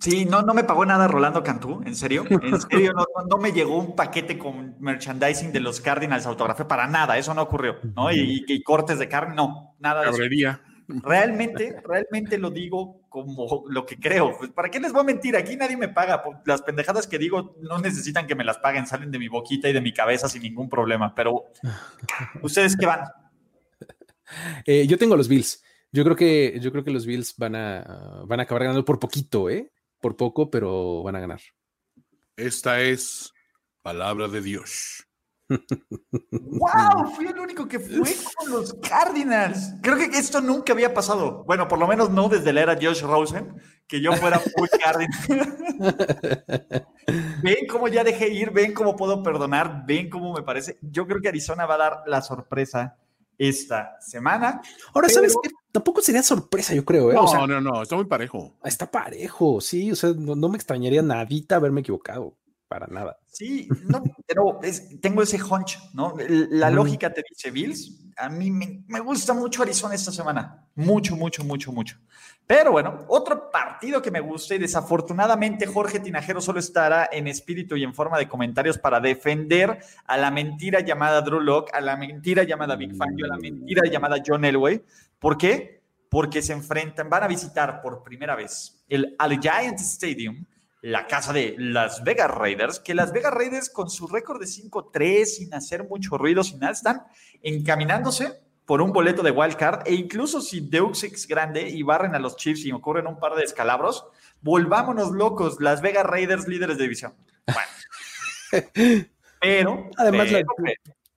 Sí, 0.00 0.24
no, 0.24 0.42
no 0.42 0.54
me 0.54 0.64
pagó 0.64 0.84
nada 0.84 1.08
Rolando 1.08 1.42
Cantú, 1.42 1.82
en 1.86 1.94
serio. 1.94 2.24
En 2.28 2.60
serio, 2.60 2.92
no, 2.92 3.38
me 3.38 3.52
llegó 3.52 3.78
un 3.78 3.96
paquete 3.96 4.38
con 4.38 4.76
merchandising 4.80 5.52
de 5.52 5.60
los 5.60 5.80
Cardinals 5.80 6.26
autografé 6.26 6.64
para 6.64 6.86
nada, 6.86 7.16
eso 7.18 7.34
no 7.34 7.42
ocurrió, 7.42 7.76
¿no? 7.94 8.12
Y, 8.12 8.62
cortes 8.62 8.98
de 8.98 9.08
carne, 9.08 9.34
no, 9.34 9.76
nada 9.78 10.02
de 10.02 10.10
eso. 10.10 10.58
Realmente, 10.88 11.82
realmente 11.84 12.38
lo 12.38 12.50
digo 12.50 13.06
como 13.08 13.64
lo 13.68 13.84
que 13.84 13.98
creo. 13.98 14.36
Pues, 14.38 14.52
¿Para 14.52 14.70
qué 14.70 14.78
les 14.78 14.92
voy 14.92 15.00
a 15.00 15.04
mentir? 15.04 15.36
Aquí 15.36 15.56
nadie 15.56 15.76
me 15.76 15.88
paga. 15.88 16.22
Las 16.44 16.62
pendejadas 16.62 17.08
que 17.08 17.18
digo 17.18 17.56
no 17.60 17.78
necesitan 17.78 18.26
que 18.26 18.36
me 18.36 18.44
las 18.44 18.58
paguen, 18.58 18.86
salen 18.86 19.10
de 19.10 19.18
mi 19.18 19.26
boquita 19.26 19.68
y 19.68 19.72
de 19.72 19.80
mi 19.80 19.92
cabeza 19.92 20.28
sin 20.28 20.42
ningún 20.42 20.68
problema. 20.68 21.12
Pero, 21.14 21.46
¿ustedes 22.42 22.76
qué 22.76 22.86
van? 22.86 23.00
Eh, 24.64 24.86
yo 24.86 24.96
tengo 24.98 25.16
los 25.16 25.28
Bills. 25.28 25.62
Yo 25.90 26.04
creo 26.04 26.16
que, 26.16 26.58
yo 26.60 26.70
creo 26.70 26.84
que 26.84 26.90
los 26.90 27.06
Bills 27.06 27.34
van 27.36 27.56
a, 27.56 28.22
van 28.26 28.40
a 28.40 28.42
acabar 28.44 28.64
ganando 28.64 28.84
por 28.84 29.00
poquito, 29.00 29.50
¿eh? 29.50 29.72
Por 30.06 30.16
poco, 30.16 30.50
pero 30.52 31.02
van 31.02 31.16
a 31.16 31.20
ganar. 31.20 31.40
Esta 32.36 32.80
es 32.80 33.32
palabra 33.82 34.28
de 34.28 34.40
Dios. 34.40 35.04
¡Wow! 35.48 37.10
Fui 37.16 37.26
el 37.26 37.36
único 37.36 37.66
que 37.66 37.80
fue 37.80 38.14
con 38.36 38.52
los 38.52 38.74
Cardinals. 38.74 39.74
Creo 39.82 39.96
que 39.96 40.04
esto 40.16 40.40
nunca 40.40 40.72
había 40.72 40.94
pasado. 40.94 41.42
Bueno, 41.42 41.66
por 41.66 41.80
lo 41.80 41.88
menos 41.88 42.10
no 42.10 42.28
desde 42.28 42.52
la 42.52 42.60
era 42.60 42.78
Josh 42.80 43.02
Rosen, 43.02 43.60
que 43.88 44.00
yo 44.00 44.12
fuera 44.12 44.38
full 44.38 44.68
Cardinals. 44.84 45.26
ven 47.42 47.66
cómo 47.68 47.88
ya 47.88 48.04
dejé 48.04 48.28
ir, 48.28 48.52
ven 48.52 48.74
cómo 48.74 48.94
puedo 48.94 49.24
perdonar, 49.24 49.86
ven 49.88 50.08
cómo 50.08 50.34
me 50.34 50.44
parece. 50.44 50.78
Yo 50.82 51.08
creo 51.08 51.20
que 51.20 51.30
Arizona 51.30 51.66
va 51.66 51.74
a 51.74 51.78
dar 51.78 52.02
la 52.06 52.22
sorpresa 52.22 52.96
esta 53.38 53.96
semana. 54.00 54.60
Ahora, 54.92 55.08
¿sabes 55.08 55.34
qué? 55.42 55.50
Tampoco 55.72 56.00
sería 56.00 56.22
sorpresa, 56.22 56.74
yo 56.74 56.84
creo. 56.84 57.10
¿eh? 57.10 57.14
No, 57.14 57.46
no, 57.46 57.60
no, 57.60 57.82
está 57.82 57.96
muy 57.96 58.06
parejo. 58.06 58.54
Está 58.64 58.90
parejo, 58.90 59.60
sí. 59.60 59.92
O 59.92 59.96
sea, 59.96 60.10
no, 60.16 60.34
no 60.34 60.48
me 60.48 60.56
extrañaría 60.56 61.02
nadita 61.02 61.56
haberme 61.56 61.80
equivocado 61.80 62.34
para 62.68 62.86
nada. 62.86 63.18
Sí, 63.26 63.68
no, 63.84 64.02
pero 64.26 64.60
tengo 65.00 65.22
ese 65.22 65.38
hunch, 65.42 65.78
¿no? 65.94 66.14
La 66.28 66.70
lógica 66.70 67.12
te 67.12 67.22
dice 67.28 67.50
Bills. 67.50 68.02
A 68.16 68.28
mí 68.28 68.50
me, 68.50 68.82
me, 68.88 69.00
gusta 69.00 69.34
mucho 69.34 69.62
Arizona 69.62 69.94
esta 69.94 70.10
semana. 70.10 70.66
Mucho, 70.74 71.16
mucho, 71.16 71.44
mucho, 71.44 71.70
mucho. 71.70 71.98
Pero 72.46 72.72
bueno, 72.72 73.04
otro 73.08 73.50
partido 73.50 74.00
que 74.00 74.10
me 74.10 74.20
gusta 74.20 74.54
y 74.54 74.58
desafortunadamente 74.58 75.66
Jorge 75.66 76.00
Tinajero 76.00 76.40
solo 76.40 76.58
estará 76.58 77.08
en 77.12 77.26
espíritu 77.28 77.76
y 77.76 77.84
en 77.84 77.92
forma 77.92 78.18
de 78.18 78.28
comentarios 78.28 78.78
para 78.78 79.00
defender 79.00 79.80
a 80.06 80.16
la 80.16 80.30
mentira 80.30 80.80
llamada 80.80 81.20
Drew 81.20 81.40
Locke, 81.40 81.74
a 81.74 81.80
la 81.80 81.96
mentira 81.96 82.44
llamada 82.44 82.74
Big 82.76 82.96
Fangio, 82.96 83.26
a 83.26 83.28
la 83.28 83.38
mentira 83.38 83.82
llamada 83.90 84.16
John 84.24 84.44
Elway. 84.44 84.82
¿Por 85.18 85.36
qué? 85.36 85.82
Porque 86.08 86.40
se 86.40 86.54
enfrentan, 86.54 87.10
van 87.10 87.24
a 87.24 87.28
visitar 87.28 87.82
por 87.82 88.02
primera 88.02 88.34
vez 88.34 88.82
el 88.88 89.14
Giant 89.42 89.78
Stadium 89.80 90.46
la 90.86 91.08
casa 91.08 91.32
de 91.32 91.56
Las 91.58 92.04
Vegas 92.04 92.30
Raiders, 92.30 92.78
que 92.78 92.94
Las 92.94 93.12
Vegas 93.12 93.34
Raiders 93.34 93.70
con 93.70 93.90
su 93.90 94.06
récord 94.06 94.38
de 94.38 94.46
5-3, 94.46 95.24
sin 95.24 95.52
hacer 95.52 95.82
mucho 95.82 96.16
ruido, 96.16 96.44
sin 96.44 96.60
nada, 96.60 96.74
están 96.74 97.02
encaminándose 97.42 98.40
por 98.64 98.80
un 98.80 98.92
boleto 98.92 99.24
de 99.24 99.32
wild 99.32 99.56
card 99.56 99.80
e 99.84 99.94
incluso 99.94 100.40
si 100.40 100.60
Deux 100.60 101.02
es 101.02 101.26
grande 101.26 101.68
y 101.68 101.82
barren 101.82 102.14
a 102.14 102.20
los 102.20 102.36
Chiefs 102.36 102.64
y 102.64 102.70
ocurren 102.70 103.08
un 103.08 103.18
par 103.18 103.34
de 103.34 103.42
descalabros, 103.42 104.06
volvámonos 104.42 105.10
locos, 105.10 105.56
Las 105.60 105.82
Vegas 105.82 106.06
Raiders 106.06 106.46
líderes 106.46 106.78
de 106.78 106.84
división. 106.84 107.14
Bueno. 107.46 109.08
pero 109.40 109.90
además 109.96 110.30
la, 110.30 110.44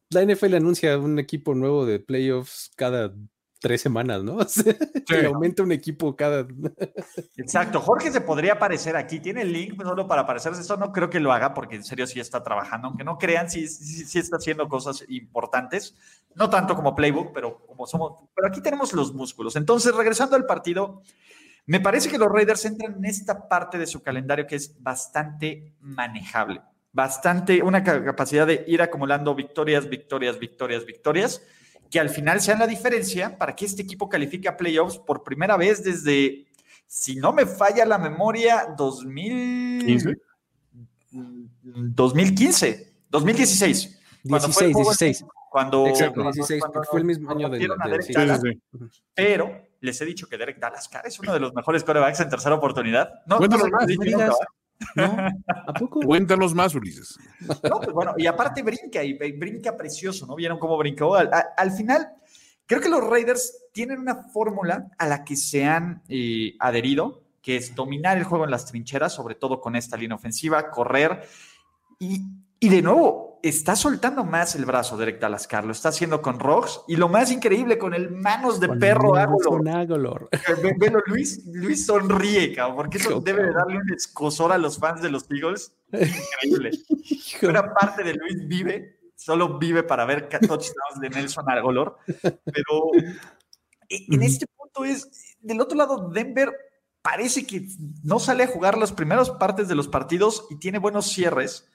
la 0.10 0.34
NFL 0.34 0.56
anuncia 0.56 0.98
un 0.98 1.20
equipo 1.20 1.54
nuevo 1.54 1.86
de 1.86 2.00
playoffs 2.00 2.72
cada 2.76 3.14
tres 3.60 3.82
semanas, 3.82 4.24
¿no? 4.24 4.38
que 5.08 5.26
aumenta 5.26 5.64
un 5.64 5.72
equipo 5.72 6.16
cada. 6.16 6.48
Exacto. 7.38 7.80
Jorge 7.82 8.12
se 8.12 8.22
podría 8.22 8.54
aparecer 8.54 8.96
aquí. 8.96 9.20
Tiene 9.20 9.42
el 9.42 9.54
link 9.54 9.82
solo 9.82 10.08
para 10.08 10.22
aparecerse. 10.22 10.62
Eso 10.62 10.78
no 10.78 10.92
creo 10.92 11.10
que 11.10 11.20
lo 11.20 11.32
haga 11.32 11.54
porque 11.54 11.76
en 11.76 11.84
serio 11.84 12.08
sí 12.08 12.20
está 12.20 12.42
trabajando. 12.42 12.88
Aunque 12.88 13.04
no 13.04 13.18
crean, 13.18 13.50
sí, 13.50 13.68
sí, 13.68 14.18
está 14.18 14.38
haciendo 14.38 14.68
cosas 14.68 15.04
importantes. 15.10 15.96
No 16.36 16.50
tanto 16.50 16.76
como 16.76 16.96
Playbook, 16.96 17.34
pero 17.34 17.66
como 17.68 17.86
somos. 17.86 18.24
Pero 18.34 18.48
aquí 18.48 18.62
tenemos 18.62 18.94
los 18.94 19.14
músculos. 19.14 19.56
Entonces, 19.56 19.94
regresando 19.94 20.36
al 20.36 20.46
partido, 20.46 21.02
me 21.66 21.80
parece 21.80 22.10
que 22.10 22.18
los 22.18 22.32
Raiders 22.32 22.66
entran 22.66 22.96
en 22.96 23.06
esta 23.06 23.48
parte 23.48 23.78
de 23.78 23.88
su 23.88 24.02
calendario 24.02 24.48
que 24.48 24.56
es 24.56 24.82
bastante 24.82 25.74
manejable. 25.82 26.62
Bastante, 26.92 27.62
una 27.62 27.84
capacidad 27.84 28.48
de 28.48 28.64
ir 28.68 28.82
acumulando 28.82 29.36
victorias, 29.36 29.88
victorias, 29.88 30.40
victorias, 30.40 30.86
victorias 30.86 31.42
que 31.90 32.00
al 32.00 32.10
final 32.10 32.40
sean 32.42 32.60
la 32.60 32.68
diferencia 32.68 33.38
para 33.38 33.56
que 33.56 33.66
este 33.66 33.82
equipo 33.82 34.08
califique 34.08 34.48
a 34.48 34.56
playoffs 34.56 34.98
por 35.00 35.24
primera 35.24 35.58
vez 35.58 35.84
desde, 35.84 36.46
si 36.86 37.16
no 37.16 37.34
me 37.34 37.46
falla 37.46 37.86
la 37.86 37.98
memoria, 37.98 38.74
2015. 38.78 40.18
2015, 41.12 42.94
2016. 43.10 44.00
16, 44.24 44.76
16. 44.76 45.26
Cuando, 45.50 45.88
Exacto, 45.88 46.22
16, 46.22 46.64
fue 46.92 47.00
el 47.00 47.06
mismo 47.06 47.32
año 47.32 47.50
de, 47.50 47.58
de, 47.58 48.60
Pero 49.16 49.70
les 49.80 50.00
he 50.00 50.06
dicho 50.06 50.28
que 50.28 50.38
Derek 50.38 50.60
Dallas 50.60 50.88
es 51.06 51.20
uno 51.20 51.34
de 51.34 51.40
los 51.40 51.56
mejores 51.56 51.84
corebacks 51.84 52.20
en 52.20 52.30
tercera 52.30 52.54
oportunidad. 52.54 53.24
No, 53.26 53.40
no, 53.40 53.48
no, 53.48 53.68
¿No? 54.96 55.18
¿A 55.68 55.74
poco? 55.74 56.00
Cuéntanos 56.06 56.54
más, 56.54 56.74
Ulises. 56.76 57.18
No, 57.42 57.80
pues 57.80 57.92
bueno, 57.92 58.14
y 58.18 58.28
aparte 58.28 58.64
brinca, 58.64 59.04
y 59.04 59.14
brinca 59.14 59.76
precioso, 59.76 60.26
¿no? 60.26 60.36
¿Vieron 60.36 60.60
cómo 60.60 60.78
brincó? 60.78 61.16
Al, 61.16 61.30
al 61.56 61.72
final, 61.72 62.10
creo 62.66 62.82
que 62.82 62.90
los 62.90 63.04
Raiders 63.04 63.66
tienen 63.72 64.00
una 64.00 64.16
fórmula 64.16 64.90
a 64.98 65.08
la 65.08 65.24
que 65.24 65.36
se 65.36 65.66
han 65.66 66.04
eh, 66.08 66.56
adherido, 66.60 67.24
que 67.42 67.58
es 67.58 67.76
dominar 67.76 68.18
el 68.18 68.24
juego 68.24 68.46
en 68.46 68.52
las 68.52 68.66
trincheras, 68.66 69.14
sobre 69.14 69.36
todo 69.36 69.62
con 69.62 69.76
esta 69.76 69.98
línea 69.98 70.16
ofensiva, 70.16 70.70
correr. 70.70 71.24
Y, 72.00 72.22
y 72.60 72.70
de 72.70 72.82
nuevo, 72.82 73.29
está 73.42 73.76
soltando 73.76 74.24
más 74.24 74.56
el 74.56 74.66
brazo 74.66 74.98
Derek 74.98 75.20
Dallas 75.20 75.48
Lo 75.64 75.72
está 75.72 75.90
haciendo 75.90 76.22
con 76.22 76.40
Rocks 76.40 76.82
y 76.88 76.96
lo 76.96 77.10
más 77.10 77.32
increíble, 77.32 77.78
con 77.78 77.94
el 77.94 78.12
manos 78.12 78.60
de 78.60 78.70
perro 78.70 79.16
Agolor. 79.16 80.30
Velo, 80.78 81.00
Luis, 81.06 81.46
Luis 81.46 81.86
sonríe, 81.86 82.54
cabrón, 82.54 82.78
porque 82.78 82.98
eso 82.98 83.20
debe 83.22 83.44
de 83.44 83.54
darle 83.54 83.78
un 83.78 83.94
escosor 83.94 84.52
a 84.52 84.58
los 84.58 84.78
fans 84.78 85.02
de 85.02 85.10
los 85.10 85.26
Eagles. 85.30 85.74
Increíble. 85.92 86.72
Una 87.44 87.74
parte 87.74 88.04
de 88.04 88.14
Luis 88.14 88.48
vive, 88.48 89.00
solo 89.16 89.58
vive 89.58 89.84
para 89.84 90.06
ver 90.06 90.30
touchdowns 90.30 91.00
de 91.02 91.10
Nelson 91.10 91.50
Agolor. 91.50 91.98
Pero 92.22 92.92
en 93.90 94.24
este 94.24 94.46
punto 94.48 94.86
es, 94.86 95.38
del 95.40 95.62
otro 95.62 95.78
lado, 95.78 96.10
Denver 96.10 96.52
parece 97.02 97.48
que 97.48 97.66
no 98.04 98.20
sale 98.20 98.44
a 98.44 98.48
jugar 98.48 98.78
las 98.78 98.92
primeras 98.92 99.32
partes 99.32 99.68
de 99.68 99.76
los 99.76 99.88
partidos 99.88 100.46
y 100.50 100.58
tiene 100.58 100.80
buenos 100.80 101.08
cierres 101.08 101.66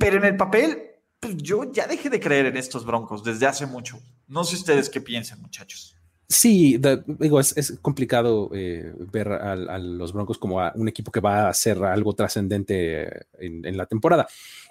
pero 0.00 0.16
en 0.16 0.24
el 0.24 0.36
papel, 0.36 0.82
pues 1.20 1.36
yo 1.36 1.70
ya 1.70 1.86
dejé 1.86 2.08
de 2.08 2.18
creer 2.18 2.46
en 2.46 2.56
estos 2.56 2.86
Broncos 2.86 3.22
desde 3.22 3.46
hace 3.46 3.66
mucho. 3.66 4.00
No 4.26 4.44
sé 4.44 4.56
ustedes 4.56 4.88
qué 4.88 5.02
piensan, 5.02 5.42
muchachos. 5.42 5.94
Sí, 6.26 6.80
digo, 7.06 7.38
es, 7.40 7.78
complicado 7.82 8.50
eh, 8.54 8.94
ver 9.12 9.28
a, 9.32 9.78
los 9.78 10.12
Broncos 10.12 10.38
como 10.38 10.60
a 10.60 10.72
un 10.74 10.88
equipo 10.88 11.12
que 11.12 11.20
va 11.20 11.42
a 11.42 11.48
hacer 11.50 11.82
algo 11.84 12.14
trascendente 12.14 13.26
en, 13.38 13.76
la 13.76 13.84
temporada. 13.84 14.26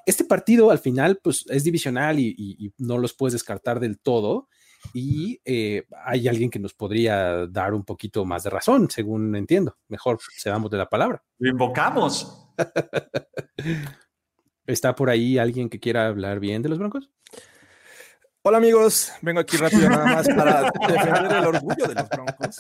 Este 0.06 0.24
partido 0.24 0.72
al 0.72 0.80
final, 0.80 1.20
pues 1.22 1.46
es 1.50 1.64
divisional 1.64 2.18
y, 2.18 2.74
no 2.80 2.98
los 2.98 3.14
puedes 3.14 3.34
descartar 3.34 3.80
del 3.80 4.00
todo. 4.00 4.48
Y 4.94 5.42
eh, 5.44 5.86
hay 6.06 6.28
alguien 6.28 6.50
que 6.50 6.58
nos 6.58 6.74
podría 6.74 7.46
dar 7.46 7.74
un 7.74 7.84
poquito 7.84 8.26
más 8.26 8.44
de 8.44 8.50
razón, 8.50 8.90
según 8.90 9.36
entiendo. 9.36 9.78
Mejor 9.90 10.18
se 10.38 10.50
damos 10.50 10.72
de 10.72 10.78
la 10.78 10.90
palabra. 10.90 11.22
Lo 11.38 11.50
invocamos. 11.52 12.48
¿Está 14.70 14.94
por 14.94 15.10
ahí 15.10 15.40
alguien 15.40 15.68
que 15.68 15.80
quiera 15.80 16.06
hablar 16.06 16.40
bien 16.40 16.62
de 16.62 16.70
los 16.70 16.78
Broncos? 16.78 17.10
Hola 18.44 18.60
amigos, 18.60 19.12
vengo 19.24 19.40
aquí 19.40 19.58
rápido 19.58 19.90
nada 19.90 20.06
más 20.06 20.28
para 20.36 20.72
defender 20.88 21.38
el 21.38 21.48
orgullo 21.48 21.88
de 21.88 21.96
los 21.96 22.08
Broncos. 22.08 22.58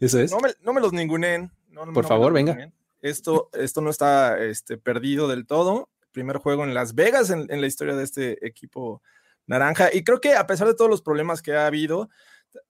Eso 0.00 0.20
es. 0.20 0.32
No 0.62 0.72
me, 0.72 0.80
los 0.80 0.94
ningunen. 0.94 1.52
por 1.92 2.06
favor, 2.06 2.32
venga. 2.32 2.72
Esto, 3.02 3.50
esto 3.52 3.82
no 3.82 3.90
está 3.90 4.42
este, 4.42 4.78
perdido 4.78 5.28
del 5.28 5.46
todo. 5.46 5.90
Primer 6.12 6.38
juego 6.38 6.64
en 6.64 6.72
Las 6.72 6.94
Vegas 6.94 7.28
en, 7.28 7.46
en 7.50 7.60
la 7.60 7.66
historia 7.66 7.94
de 7.94 8.04
este 8.04 8.46
equipo 8.46 9.02
naranja. 9.46 9.90
Y 9.92 10.02
creo 10.02 10.22
que 10.22 10.36
a 10.36 10.46
pesar 10.46 10.66
de 10.66 10.74
todos 10.74 10.90
los 10.90 11.02
problemas 11.02 11.42
que 11.42 11.54
ha 11.54 11.66
habido, 11.66 12.08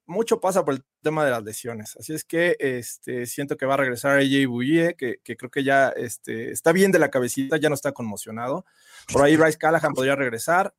mucho 0.06 0.40
pasa 0.40 0.64
por 0.64 0.74
el 0.74 0.84
tema 1.02 1.24
de 1.24 1.30
las 1.30 1.42
lesiones. 1.42 1.96
Así 1.96 2.14
es 2.14 2.24
que 2.24 2.56
este, 2.58 3.26
siento 3.26 3.56
que 3.56 3.66
va 3.66 3.74
a 3.74 3.78
regresar 3.78 4.18
AJ 4.18 4.46
Bouye, 4.46 4.94
que, 4.96 5.18
que, 5.22 5.36
creo 5.36 5.50
que 5.50 5.64
ya 5.64 5.88
este, 5.90 6.50
está 6.50 6.72
bien 6.72 6.92
de 6.92 6.98
la 6.98 7.10
cabecita, 7.10 7.56
ya 7.56 7.68
no 7.68 7.74
está 7.74 7.92
conmocionado. 7.92 8.64
Por 9.12 9.22
ahí 9.22 9.36
Bryce 9.36 9.58
Callahan 9.58 9.94
podría 9.94 10.16
regresar. 10.16 10.74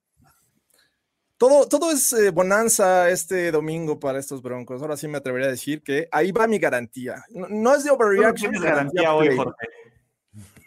Todo, 1.38 1.68
todo 1.68 1.92
es 1.92 2.14
eh, 2.14 2.32
bonanza 2.32 3.10
este 3.10 3.52
domingo 3.52 4.00
para 4.00 4.20
estos 4.20 4.42
Broncos. 4.42 4.82
Ahora 4.82 4.96
sí 4.96 5.08
me 5.08 5.18
atrevería 5.18 5.48
a 5.48 5.52
decir 5.52 5.84
que 5.84 6.08
ahí 6.12 6.32
va 6.32 6.48
mi 6.48 6.60
garantía. 6.60 7.24
No, 7.30 7.76
es 7.76 7.84
de 7.84 7.92
overreaction. 7.92 8.54
No 8.54 8.62
garantía 8.62 9.14
hoy, 9.14 9.36
Jorge. 9.36 9.68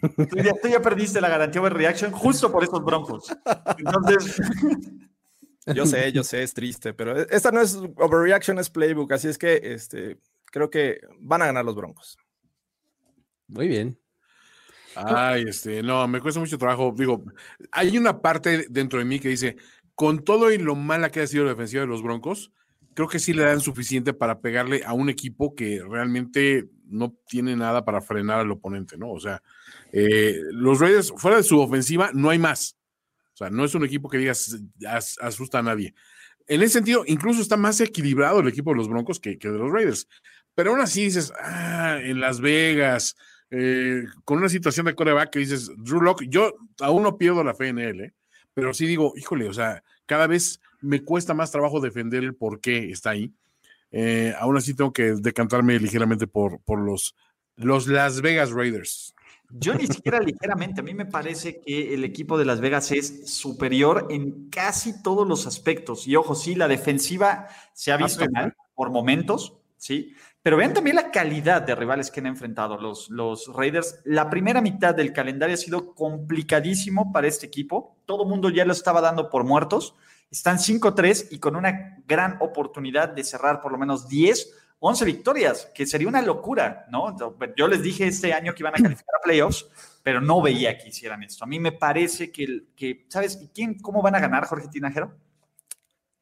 Tú 0.00 0.36
ya, 0.36 0.52
tú 0.62 0.68
ya, 0.68 0.80
perdiste 0.80 1.20
la 1.20 1.28
garantía 1.28 1.60
overreaction 1.60 2.12
justo 2.12 2.52
por 2.52 2.64
estos 2.64 2.84
Broncos. 2.84 3.34
Entonces. 3.78 4.36
Yo 5.74 5.86
sé, 5.86 6.12
yo 6.12 6.22
sé, 6.24 6.42
es 6.42 6.54
triste, 6.54 6.94
pero 6.94 7.20
e, 7.20 7.26
esta 7.30 7.50
no 7.50 7.60
es 7.60 7.76
overreaction, 7.96 8.58
es 8.58 8.70
playbook, 8.70 9.12
así 9.12 9.28
es 9.28 9.38
que 9.38 9.60
este, 9.62 10.18
creo 10.46 10.70
que 10.70 11.00
van 11.20 11.42
a 11.42 11.46
ganar 11.46 11.64
los 11.64 11.74
Broncos. 11.76 12.16
Muy 13.46 13.68
bien. 13.68 13.98
Ay, 14.94 15.44
este, 15.48 15.82
no, 15.82 16.06
me 16.08 16.20
cuesta 16.20 16.40
mucho 16.40 16.58
trabajo. 16.58 16.92
Digo, 16.96 17.24
hay 17.70 17.96
una 17.96 18.20
parte 18.20 18.66
dentro 18.68 18.98
de 18.98 19.04
mí 19.04 19.20
que 19.20 19.28
dice, 19.28 19.56
con 19.94 20.24
todo 20.24 20.52
y 20.52 20.58
lo 20.58 20.74
mala 20.74 21.10
que 21.10 21.20
ha 21.20 21.26
sido 21.26 21.44
la 21.44 21.50
defensiva 21.50 21.82
de 21.82 21.88
los 21.88 22.02
Broncos, 22.02 22.52
creo 22.94 23.08
que 23.08 23.18
sí 23.18 23.32
le 23.32 23.44
dan 23.44 23.60
suficiente 23.60 24.12
para 24.12 24.40
pegarle 24.40 24.82
a 24.84 24.92
un 24.92 25.08
equipo 25.08 25.54
que 25.54 25.82
realmente 25.88 26.68
no 26.86 27.14
tiene 27.28 27.54
nada 27.54 27.84
para 27.84 28.00
frenar 28.00 28.40
al 28.40 28.50
oponente, 28.50 28.96
¿no? 28.96 29.10
O 29.10 29.20
sea, 29.20 29.42
eh, 29.92 30.40
los 30.50 30.80
Raiders, 30.80 31.12
fuera 31.16 31.36
de 31.36 31.42
su 31.42 31.60
ofensiva, 31.60 32.10
no 32.12 32.30
hay 32.30 32.38
más. 32.38 32.77
O 33.38 33.44
sea, 33.44 33.50
no 33.50 33.64
es 33.64 33.72
un 33.76 33.84
equipo 33.84 34.08
que 34.08 34.18
digas 34.18 34.58
asusta 35.20 35.60
a 35.60 35.62
nadie. 35.62 35.94
En 36.48 36.60
ese 36.60 36.72
sentido, 36.72 37.04
incluso 37.06 37.40
está 37.40 37.56
más 37.56 37.80
equilibrado 37.80 38.40
el 38.40 38.48
equipo 38.48 38.72
de 38.72 38.78
los 38.78 38.88
Broncos 38.88 39.20
que, 39.20 39.36
de 39.36 39.50
los 39.50 39.70
Raiders. 39.70 40.08
Pero 40.56 40.72
aún 40.72 40.80
así 40.80 41.04
dices, 41.04 41.32
ah, 41.40 42.00
en 42.02 42.18
Las 42.18 42.40
Vegas, 42.40 43.16
eh, 43.52 44.02
con 44.24 44.38
una 44.38 44.48
situación 44.48 44.86
de 44.86 44.96
coreback 44.96 45.30
que 45.30 45.38
dices, 45.38 45.70
Drew 45.76 46.00
Locke, 46.00 46.26
yo 46.28 46.52
aún 46.80 47.04
no 47.04 47.16
pierdo 47.16 47.44
la 47.44 47.54
fe 47.54 47.68
en 47.68 47.78
él, 47.78 48.00
¿eh? 48.00 48.14
pero 48.54 48.74
sí 48.74 48.86
digo, 48.86 49.12
híjole, 49.16 49.48
o 49.48 49.52
sea, 49.52 49.84
cada 50.06 50.26
vez 50.26 50.60
me 50.80 51.04
cuesta 51.04 51.32
más 51.32 51.52
trabajo 51.52 51.80
defender 51.80 52.24
el 52.24 52.34
por 52.34 52.60
qué 52.60 52.90
está 52.90 53.10
ahí. 53.10 53.32
Eh, 53.92 54.34
aún 54.40 54.56
así 54.56 54.74
tengo 54.74 54.92
que 54.92 55.12
decantarme 55.12 55.78
ligeramente 55.78 56.26
por, 56.26 56.60
por 56.62 56.80
los, 56.80 57.14
los 57.54 57.86
Las 57.86 58.20
Vegas 58.20 58.50
Raiders. 58.50 59.14
Yo 59.50 59.74
ni 59.74 59.86
siquiera 59.86 60.20
ligeramente, 60.20 60.80
a 60.80 60.84
mí 60.84 60.92
me 60.92 61.06
parece 61.06 61.60
que 61.60 61.94
el 61.94 62.04
equipo 62.04 62.36
de 62.36 62.44
Las 62.44 62.60
Vegas 62.60 62.92
es 62.92 63.30
superior 63.32 64.06
en 64.10 64.50
casi 64.50 65.02
todos 65.02 65.26
los 65.26 65.46
aspectos. 65.46 66.06
Y 66.06 66.16
ojo, 66.16 66.34
sí, 66.34 66.54
la 66.54 66.68
defensiva 66.68 67.46
se 67.72 67.90
ha 67.90 67.94
Ah, 67.94 67.98
visto 67.98 68.26
mal 68.30 68.54
por 68.74 68.90
momentos, 68.90 69.54
sí, 69.78 70.14
pero 70.42 70.56
vean 70.58 70.74
también 70.74 70.96
la 70.96 71.10
calidad 71.10 71.62
de 71.62 71.74
rivales 71.74 72.10
que 72.10 72.20
han 72.20 72.26
enfrentado 72.26 72.76
los, 72.78 73.08
los 73.08 73.52
Raiders. 73.54 74.00
La 74.04 74.28
primera 74.28 74.60
mitad 74.60 74.94
del 74.94 75.12
calendario 75.12 75.54
ha 75.54 75.58
sido 75.58 75.94
complicadísimo 75.94 77.10
para 77.12 77.26
este 77.26 77.46
equipo. 77.46 77.96
Todo 78.04 78.24
el 78.24 78.28
mundo 78.28 78.50
ya 78.50 78.64
lo 78.64 78.72
estaba 78.72 79.00
dando 79.00 79.30
por 79.30 79.44
muertos. 79.44 79.94
Están 80.30 80.58
5-3 80.58 81.28
y 81.30 81.38
con 81.38 81.56
una 81.56 81.96
gran 82.06 82.36
oportunidad 82.40 83.08
de 83.08 83.24
cerrar 83.24 83.60
por 83.62 83.72
lo 83.72 83.78
menos 83.78 84.08
10, 84.08 84.52
11 84.80 85.04
victorias, 85.04 85.70
que 85.74 85.86
sería 85.86 86.08
una 86.08 86.22
locura, 86.22 86.86
¿no? 86.90 87.16
Yo 87.56 87.66
les 87.66 87.82
dije 87.82 88.06
este 88.06 88.32
año 88.32 88.54
que 88.54 88.62
iban 88.62 88.74
a 88.74 88.82
calificar 88.82 89.16
a 89.18 89.24
playoffs, 89.24 89.66
pero 90.02 90.20
no 90.20 90.40
veía 90.40 90.78
que 90.78 90.88
hicieran 90.88 91.22
esto. 91.22 91.44
A 91.44 91.48
mí 91.48 91.58
me 91.58 91.72
parece 91.72 92.30
que, 92.30 92.44
el- 92.44 92.68
que 92.76 93.06
¿sabes? 93.08 93.38
¿Y 93.42 93.48
quién, 93.48 93.78
cómo 93.80 94.02
van 94.02 94.14
a 94.14 94.20
ganar, 94.20 94.44
Jorge 94.46 94.68
Tinajero? 94.68 95.16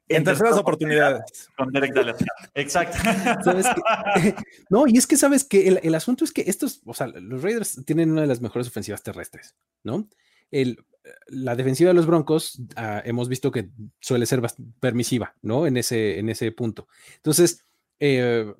En 0.08 0.22
terceras 0.22 0.56
oportunidades. 0.56 1.50
Con 1.56 1.72
Derek 1.72 1.92
Dallas. 1.92 2.16
Exacto. 2.54 2.96
¿Sabes 3.42 3.66
no, 4.70 4.86
y 4.86 4.96
es 4.96 5.06
que 5.06 5.16
sabes 5.16 5.44
que 5.44 5.66
el, 5.66 5.80
el 5.82 5.94
asunto 5.94 6.24
es 6.24 6.32
que 6.32 6.44
estos, 6.46 6.80
o 6.86 6.94
sea, 6.94 7.08
los 7.08 7.42
Raiders 7.42 7.82
tienen 7.84 8.12
una 8.12 8.20
de 8.20 8.28
las 8.28 8.40
mejores 8.40 8.68
ofensivas 8.68 9.02
terrestres, 9.02 9.56
¿no? 9.82 10.08
El, 10.52 10.78
la 11.26 11.56
defensiva 11.56 11.88
de 11.88 11.94
los 11.94 12.06
Broncos 12.06 12.62
ah, 12.76 13.02
hemos 13.04 13.28
visto 13.28 13.50
que 13.50 13.68
suele 14.00 14.26
ser 14.26 14.40
permisiva, 14.80 15.34
¿no? 15.42 15.66
En 15.66 15.76
ese, 15.76 16.18
en 16.20 16.28
ese 16.28 16.52
punto. 16.52 16.86
Entonces, 17.16 17.64
eh, 18.00 18.52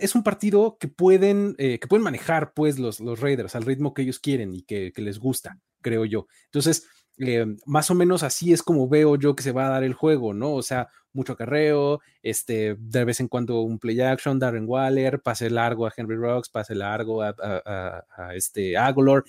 es 0.00 0.14
un 0.14 0.22
partido 0.22 0.76
que 0.78 0.88
pueden, 0.88 1.54
eh, 1.58 1.78
que 1.78 1.86
pueden 1.88 2.04
manejar, 2.04 2.52
pues, 2.54 2.78
los, 2.78 3.00
los 3.00 3.20
Raiders 3.20 3.54
al 3.54 3.64
ritmo 3.64 3.94
que 3.94 4.02
ellos 4.02 4.18
quieren 4.18 4.54
y 4.54 4.62
que, 4.62 4.92
les 4.96 5.18
gusta, 5.18 5.58
creo 5.82 6.04
yo. 6.04 6.26
Entonces, 6.46 6.86
eh, 7.18 7.46
más 7.64 7.90
o 7.90 7.94
menos 7.94 8.22
así 8.22 8.52
es 8.52 8.62
como 8.62 8.88
veo 8.88 9.16
yo 9.16 9.34
que 9.36 9.42
se 9.42 9.52
va 9.52 9.66
a 9.66 9.70
dar 9.70 9.84
el 9.84 9.94
juego, 9.94 10.34
¿no? 10.34 10.52
O 10.54 10.62
sea, 10.62 10.88
mucho 11.12 11.32
acarreo, 11.32 12.00
este, 12.22 12.76
de 12.78 13.04
vez 13.04 13.20
en 13.20 13.28
cuando 13.28 13.60
un 13.62 13.78
play 13.78 14.00
action, 14.00 14.38
Darren 14.38 14.66
Waller, 14.68 15.20
pase 15.22 15.48
largo 15.48 15.86
a 15.86 15.92
Henry 15.96 16.16
Rocks, 16.16 16.50
pase 16.50 16.74
largo 16.74 17.22
a, 17.22 17.34
a- 17.38 18.34
este 18.34 18.76
Aguilar. 18.76 19.24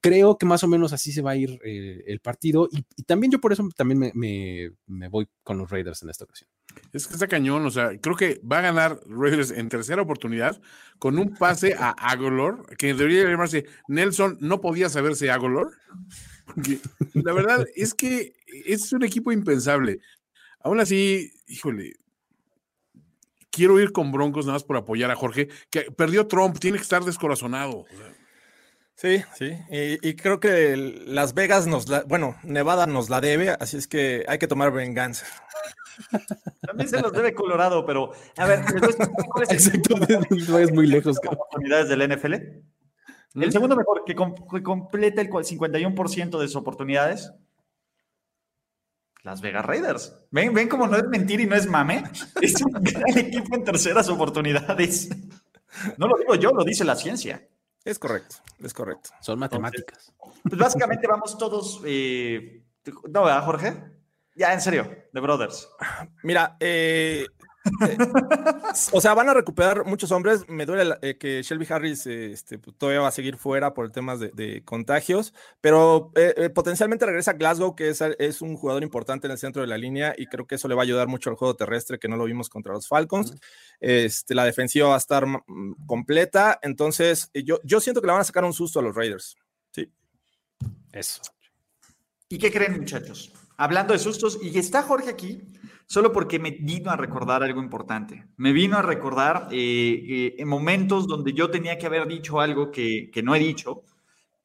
Creo 0.00 0.38
que 0.38 0.46
más 0.46 0.62
o 0.62 0.68
menos 0.68 0.92
así 0.92 1.12
se 1.12 1.22
va 1.22 1.32
a 1.32 1.36
ir 1.36 1.60
eh, 1.64 2.04
el 2.06 2.20
partido 2.20 2.68
y, 2.70 2.84
también 3.04 3.32
yo 3.32 3.40
por 3.40 3.52
eso 3.52 3.68
también 3.76 4.12
me, 4.14 5.08
voy 5.08 5.28
con 5.42 5.58
los 5.58 5.70
Raiders 5.70 6.02
en 6.02 6.10
esta 6.10 6.24
ocasión. 6.24 6.48
Es 6.92 7.06
que 7.06 7.14
está 7.14 7.26
cañón, 7.26 7.66
o 7.66 7.70
sea, 7.70 7.98
creo 7.98 8.14
que 8.14 8.40
va 8.40 8.58
a 8.58 8.62
ganar 8.62 9.00
Raiders 9.06 9.50
en 9.50 9.68
tercera 9.68 10.02
oportunidad 10.02 10.60
con 10.98 11.18
un 11.18 11.34
pase 11.34 11.74
a 11.74 11.90
Agolor, 11.90 12.76
que 12.76 12.94
debería 12.94 13.24
llamarse 13.24 13.66
Nelson, 13.88 14.38
no 14.40 14.60
podía 14.60 14.88
saberse 14.88 15.30
Agolor. 15.30 15.72
La 17.14 17.32
verdad 17.32 17.66
es 17.74 17.94
que 17.94 18.34
es 18.66 18.92
un 18.92 19.04
equipo 19.04 19.32
impensable. 19.32 20.00
Aún 20.60 20.80
así, 20.80 21.32
híjole, 21.46 21.94
quiero 23.50 23.80
ir 23.80 23.92
con 23.92 24.12
Broncos 24.12 24.46
nada 24.46 24.56
más 24.56 24.64
por 24.64 24.76
apoyar 24.76 25.10
a 25.10 25.16
Jorge, 25.16 25.48
que 25.70 25.90
perdió 25.90 26.26
Trump, 26.26 26.58
tiene 26.58 26.78
que 26.78 26.82
estar 26.82 27.04
descorazonado. 27.04 27.84
Sí, 29.00 29.22
sí. 29.34 29.56
Y, 29.70 30.08
y 30.08 30.14
creo 30.14 30.40
que 30.40 30.72
el- 30.74 31.14
Las 31.14 31.32
Vegas 31.32 31.66
nos 31.66 31.88
la, 31.88 32.02
bueno, 32.02 32.36
Nevada 32.42 32.86
nos 32.86 33.08
la 33.08 33.20
debe, 33.22 33.50
así 33.50 33.76
es 33.78 33.86
que 33.88 34.24
hay 34.28 34.38
que 34.38 34.46
tomar 34.48 34.72
venganza. 34.72 35.24
También 36.60 36.88
se 36.88 37.00
los 37.00 37.12
debe 37.12 37.34
Colorado, 37.34 37.86
pero 37.86 38.12
a 38.36 38.46
ver, 38.46 38.60
cuál 39.30 39.44
es 39.44 39.50
el 39.50 39.56
Exacto, 39.56 39.96
no 40.48 40.58
es 40.58 40.72
muy 40.72 40.86
lejos. 40.86 41.16
de 41.20 41.28
oportunidades 41.28 41.88
del 41.88 42.08
NFL. 42.10 42.34
El 42.34 43.48
¿Mm? 43.48 43.52
segundo 43.52 43.76
mejor, 43.76 44.02
que, 44.04 44.14
com- 44.14 44.34
que 44.50 44.62
completa 44.62 45.20
el 45.22 45.30
cua- 45.30 45.44
51% 45.44 46.38
de 46.38 46.46
sus 46.48 46.56
oportunidades. 46.56 47.32
Las 49.22 49.40
Vegas 49.42 49.64
Raiders. 49.66 50.14
¿Ven, 50.30 50.52
ven 50.54 50.68
cómo 50.68 50.86
no 50.86 50.96
es 50.96 51.04
mentir 51.04 51.40
y 51.40 51.46
no 51.46 51.54
es 51.54 51.66
mame? 51.66 52.02
Es 52.42 52.60
un 52.62 52.72
gran 52.72 53.16
equipo 53.18 53.54
en 53.54 53.64
terceras 53.64 54.08
oportunidades. 54.08 55.08
No 55.98 56.06
lo 56.08 56.16
digo 56.18 56.34
yo, 56.34 56.50
lo 56.52 56.64
dice 56.64 56.84
la 56.84 56.96
ciencia. 56.96 57.46
Es 57.84 57.98
correcto, 57.98 58.36
es 58.58 58.74
correcto. 58.74 59.10
Son 59.20 59.38
matemáticas. 59.38 60.12
Pues 60.42 60.58
básicamente 60.58 61.06
vamos 61.06 61.36
todos. 61.38 61.80
eh, 61.84 62.62
¿No, 63.08 63.24
verdad, 63.24 63.44
Jorge? 63.44 63.84
Ya, 64.34 64.52
en 64.52 64.60
serio, 64.60 64.88
The 65.12 65.20
Brothers. 65.20 65.68
Mira, 66.22 66.56
eh, 66.60 67.26
eh, 67.88 67.98
o 68.92 69.00
sea, 69.00 69.14
van 69.14 69.28
a 69.28 69.34
recuperar 69.34 69.84
muchos 69.84 70.10
hombres. 70.12 70.48
Me 70.48 70.64
duele 70.66 70.84
la- 70.84 70.98
eh, 71.02 71.18
que 71.18 71.42
Shelby 71.42 71.66
Harris 71.68 72.06
eh, 72.06 72.32
este, 72.32 72.58
pues, 72.58 72.76
todavía 72.76 73.00
va 73.02 73.08
a 73.08 73.12
seguir 73.12 73.36
fuera 73.36 73.74
por 73.74 73.90
temas 73.90 74.20
de, 74.20 74.30
de 74.34 74.62
contagios, 74.64 75.34
pero 75.60 76.10
eh, 76.16 76.34
eh, 76.36 76.50
potencialmente 76.50 77.04
regresa 77.06 77.34
Glasgow, 77.34 77.74
que 77.76 77.90
es, 77.90 78.00
es 78.00 78.40
un 78.42 78.56
jugador 78.56 78.82
importante 78.82 79.26
en 79.26 79.32
el 79.32 79.38
centro 79.38 79.62
de 79.62 79.68
la 79.68 79.76
línea 79.78 80.14
y 80.16 80.26
creo 80.26 80.46
que 80.46 80.54
eso 80.54 80.68
le 80.68 80.74
va 80.74 80.82
a 80.82 80.84
ayudar 80.84 81.08
mucho 81.08 81.30
al 81.30 81.36
juego 81.36 81.54
terrestre, 81.56 81.98
que 81.98 82.08
no 82.08 82.16
lo 82.16 82.24
vimos 82.24 82.48
contra 82.48 82.72
los 82.72 82.88
Falcons. 82.88 83.34
Este, 83.78 84.34
la 84.34 84.44
defensiva 84.44 84.88
va 84.88 84.94
a 84.94 84.98
estar 84.98 85.26
mm, 85.26 85.86
completa, 85.86 86.58
entonces 86.62 87.30
eh, 87.34 87.44
yo, 87.44 87.60
yo 87.64 87.80
siento 87.80 88.00
que 88.00 88.06
le 88.06 88.12
van 88.12 88.22
a 88.22 88.24
sacar 88.24 88.44
un 88.44 88.52
susto 88.52 88.80
a 88.80 88.82
los 88.82 88.94
Raiders. 88.94 89.36
Sí. 89.72 89.90
Eso. 90.92 91.20
¿Y 92.28 92.38
qué 92.38 92.50
creen, 92.50 92.78
muchachos? 92.78 93.32
Hablando 93.56 93.92
de 93.92 93.98
sustos, 93.98 94.38
y 94.40 94.58
está 94.58 94.82
Jorge 94.82 95.10
aquí 95.10 95.42
solo 95.90 96.12
porque 96.12 96.38
me 96.38 96.52
vino 96.52 96.88
a 96.92 96.96
recordar 96.96 97.42
algo 97.42 97.60
importante. 97.60 98.24
Me 98.36 98.52
vino 98.52 98.78
a 98.78 98.82
recordar 98.82 99.48
eh, 99.50 99.56
eh, 99.58 100.34
en 100.38 100.46
momentos 100.46 101.08
donde 101.08 101.32
yo 101.32 101.50
tenía 101.50 101.76
que 101.78 101.86
haber 101.86 102.06
dicho 102.06 102.38
algo 102.40 102.70
que, 102.70 103.10
que 103.12 103.24
no 103.24 103.34
he 103.34 103.40
dicho, 103.40 103.82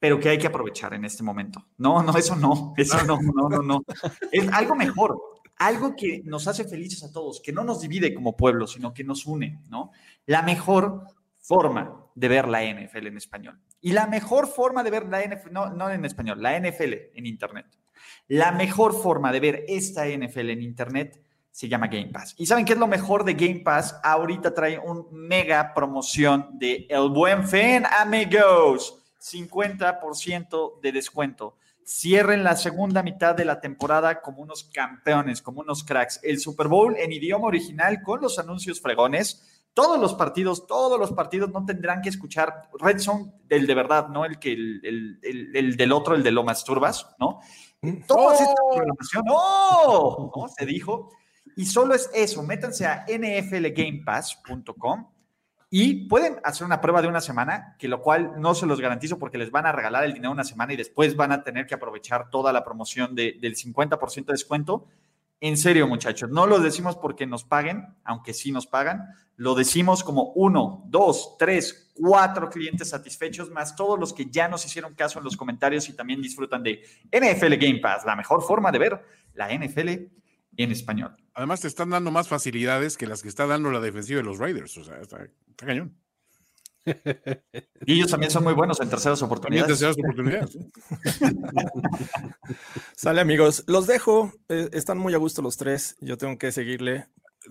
pero 0.00 0.18
que 0.18 0.28
hay 0.28 0.38
que 0.38 0.48
aprovechar 0.48 0.92
en 0.94 1.04
este 1.04 1.22
momento. 1.22 1.68
No, 1.78 2.02
no, 2.02 2.18
eso 2.18 2.34
no, 2.34 2.74
eso 2.76 3.00
no, 3.04 3.20
no, 3.22 3.48
no, 3.48 3.62
no. 3.62 3.84
Es 4.32 4.52
algo 4.52 4.74
mejor, 4.74 5.20
algo 5.58 5.94
que 5.94 6.20
nos 6.24 6.48
hace 6.48 6.64
felices 6.64 7.04
a 7.04 7.12
todos, 7.12 7.40
que 7.40 7.52
no 7.52 7.62
nos 7.62 7.80
divide 7.80 8.12
como 8.12 8.36
pueblo, 8.36 8.66
sino 8.66 8.92
que 8.92 9.04
nos 9.04 9.24
une, 9.24 9.60
¿no? 9.70 9.92
La 10.26 10.42
mejor 10.42 11.02
forma 11.38 12.08
de 12.16 12.26
ver 12.26 12.48
la 12.48 12.64
NFL 12.64 13.06
en 13.06 13.18
español. 13.18 13.60
Y 13.80 13.92
la 13.92 14.08
mejor 14.08 14.48
forma 14.48 14.82
de 14.82 14.90
ver 14.90 15.06
la 15.06 15.22
NFL, 15.22 15.52
no, 15.52 15.70
no 15.70 15.90
en 15.90 16.04
español, 16.04 16.42
la 16.42 16.58
NFL 16.58 16.92
en 17.14 17.24
Internet. 17.24 17.66
La 18.26 18.50
mejor 18.50 19.00
forma 19.00 19.30
de 19.30 19.38
ver 19.38 19.64
esta 19.68 20.08
NFL 20.08 20.50
en 20.50 20.62
Internet 20.62 21.22
se 21.56 21.68
llama 21.70 21.86
Game 21.86 22.08
Pass. 22.08 22.34
¿Y 22.36 22.44
saben 22.44 22.66
qué 22.66 22.74
es 22.74 22.78
lo 22.78 22.86
mejor 22.86 23.24
de 23.24 23.32
Game 23.32 23.60
Pass? 23.60 23.98
Ahorita 24.02 24.52
trae 24.52 24.78
un 24.78 25.06
mega 25.10 25.72
promoción 25.72 26.50
de 26.58 26.86
El 26.90 27.08
Buen 27.08 27.48
Fin, 27.48 27.84
amigos. 27.98 29.02
50% 29.18 30.80
de 30.82 30.92
descuento. 30.92 31.56
Cierren 31.82 32.44
la 32.44 32.56
segunda 32.56 33.02
mitad 33.02 33.34
de 33.34 33.46
la 33.46 33.58
temporada 33.60 34.20
como 34.20 34.42
unos 34.42 34.64
campeones, 34.64 35.40
como 35.40 35.60
unos 35.62 35.82
cracks. 35.82 36.20
El 36.22 36.40
Super 36.40 36.68
Bowl 36.68 36.94
en 36.98 37.10
idioma 37.12 37.46
original 37.46 38.02
con 38.02 38.20
los 38.20 38.38
anuncios 38.38 38.80
fregones. 38.80 39.62
Todos 39.72 39.98
los 39.98 40.12
partidos, 40.14 40.66
todos 40.66 41.00
los 41.00 41.12
partidos 41.12 41.50
no 41.52 41.64
tendrán 41.64 42.02
que 42.02 42.10
escuchar 42.10 42.68
Red 42.78 42.98
Zone, 42.98 43.32
el 43.48 43.66
de 43.66 43.74
verdad, 43.74 44.08
no 44.08 44.24
el 44.26 44.38
que 44.38 44.52
el, 44.52 44.80
el- 44.84 45.18
el- 45.22 45.56
el 45.56 45.76
del 45.76 45.92
otro, 45.92 46.14
el 46.14 46.22
de 46.22 46.32
lo 46.32 46.44
masturbas, 46.44 47.14
¿no? 47.18 47.40
Todas 48.06 48.40
esta 48.42 48.54
programación, 48.74 49.24
¡no! 49.26 50.32
¿no? 50.36 50.48
Se 50.48 50.66
dijo. 50.66 51.10
Y 51.56 51.64
solo 51.66 51.94
es 51.94 52.08
eso, 52.14 52.42
métanse 52.44 52.86
a 52.86 53.04
nflgamepass.com 53.08 55.06
y 55.70 56.06
pueden 56.08 56.36
hacer 56.44 56.64
una 56.66 56.80
prueba 56.80 57.02
de 57.02 57.08
una 57.08 57.20
semana, 57.20 57.74
que 57.78 57.88
lo 57.88 58.00
cual 58.00 58.34
no 58.40 58.54
se 58.54 58.66
los 58.66 58.80
garantizo 58.80 59.18
porque 59.18 59.36
les 59.38 59.50
van 59.50 59.66
a 59.66 59.72
regalar 59.72 60.04
el 60.04 60.14
dinero 60.14 60.30
una 60.32 60.44
semana 60.44 60.72
y 60.72 60.76
después 60.76 61.16
van 61.16 61.32
a 61.32 61.42
tener 61.42 61.66
que 61.66 61.74
aprovechar 61.74 62.30
toda 62.30 62.52
la 62.52 62.62
promoción 62.62 63.14
de- 63.14 63.36
del 63.40 63.56
50% 63.56 64.32
de 64.32 64.34
descuento. 64.34 64.86
En 65.40 65.56
serio, 65.56 65.86
muchachos, 65.88 66.30
no 66.30 66.46
lo 66.46 66.60
decimos 66.60 66.96
porque 66.96 67.26
nos 67.26 67.44
paguen, 67.44 67.84
aunque 68.04 68.32
sí 68.32 68.52
nos 68.52 68.66
pagan, 68.66 69.06
lo 69.36 69.54
decimos 69.54 70.02
como 70.04 70.32
uno, 70.34 70.84
dos, 70.86 71.36
tres, 71.38 71.92
cuatro 71.94 72.48
clientes 72.48 72.88
satisfechos, 72.90 73.50
más 73.50 73.74
todos 73.76 73.98
los 73.98 74.14
que 74.14 74.26
ya 74.30 74.48
nos 74.48 74.64
hicieron 74.64 74.94
caso 74.94 75.18
en 75.18 75.24
los 75.24 75.36
comentarios 75.36 75.88
y 75.88 75.92
también 75.96 76.22
disfrutan 76.22 76.62
de 76.62 76.82
NFL 77.10 77.56
Game 77.56 77.80
Pass, 77.80 78.04
la 78.06 78.16
mejor 78.16 78.42
forma 78.42 78.70
de 78.72 78.78
ver 78.78 79.04
la 79.34 79.48
NFL 79.52 79.88
en 80.56 80.70
español. 80.72 81.14
Además, 81.36 81.60
te 81.60 81.68
están 81.68 81.90
dando 81.90 82.10
más 82.10 82.28
facilidades 82.28 82.96
que 82.96 83.06
las 83.06 83.22
que 83.22 83.28
está 83.28 83.46
dando 83.46 83.70
la 83.70 83.80
defensiva 83.80 84.16
de 84.16 84.24
los 84.24 84.38
Raiders. 84.38 84.74
O 84.78 84.84
sea, 84.84 84.96
está, 85.02 85.22
está 85.22 85.66
cañón. 85.66 85.94
Y 87.84 87.92
ellos 87.92 88.10
también 88.10 88.30
son 88.30 88.42
muy 88.42 88.54
buenos 88.54 88.80
en 88.80 88.88
terceras 88.88 89.20
oportunidades. 89.20 89.68
deseas 89.68 89.98
oportunidades. 89.98 90.56
Sale 92.96 93.20
amigos, 93.20 93.64
los 93.66 93.86
dejo, 93.86 94.32
eh, 94.48 94.70
están 94.72 94.96
muy 94.96 95.12
a 95.12 95.18
gusto 95.18 95.42
los 95.42 95.58
tres, 95.58 95.96
yo 96.00 96.16
tengo 96.16 96.38
que 96.38 96.52
seguirle. 96.52 97.06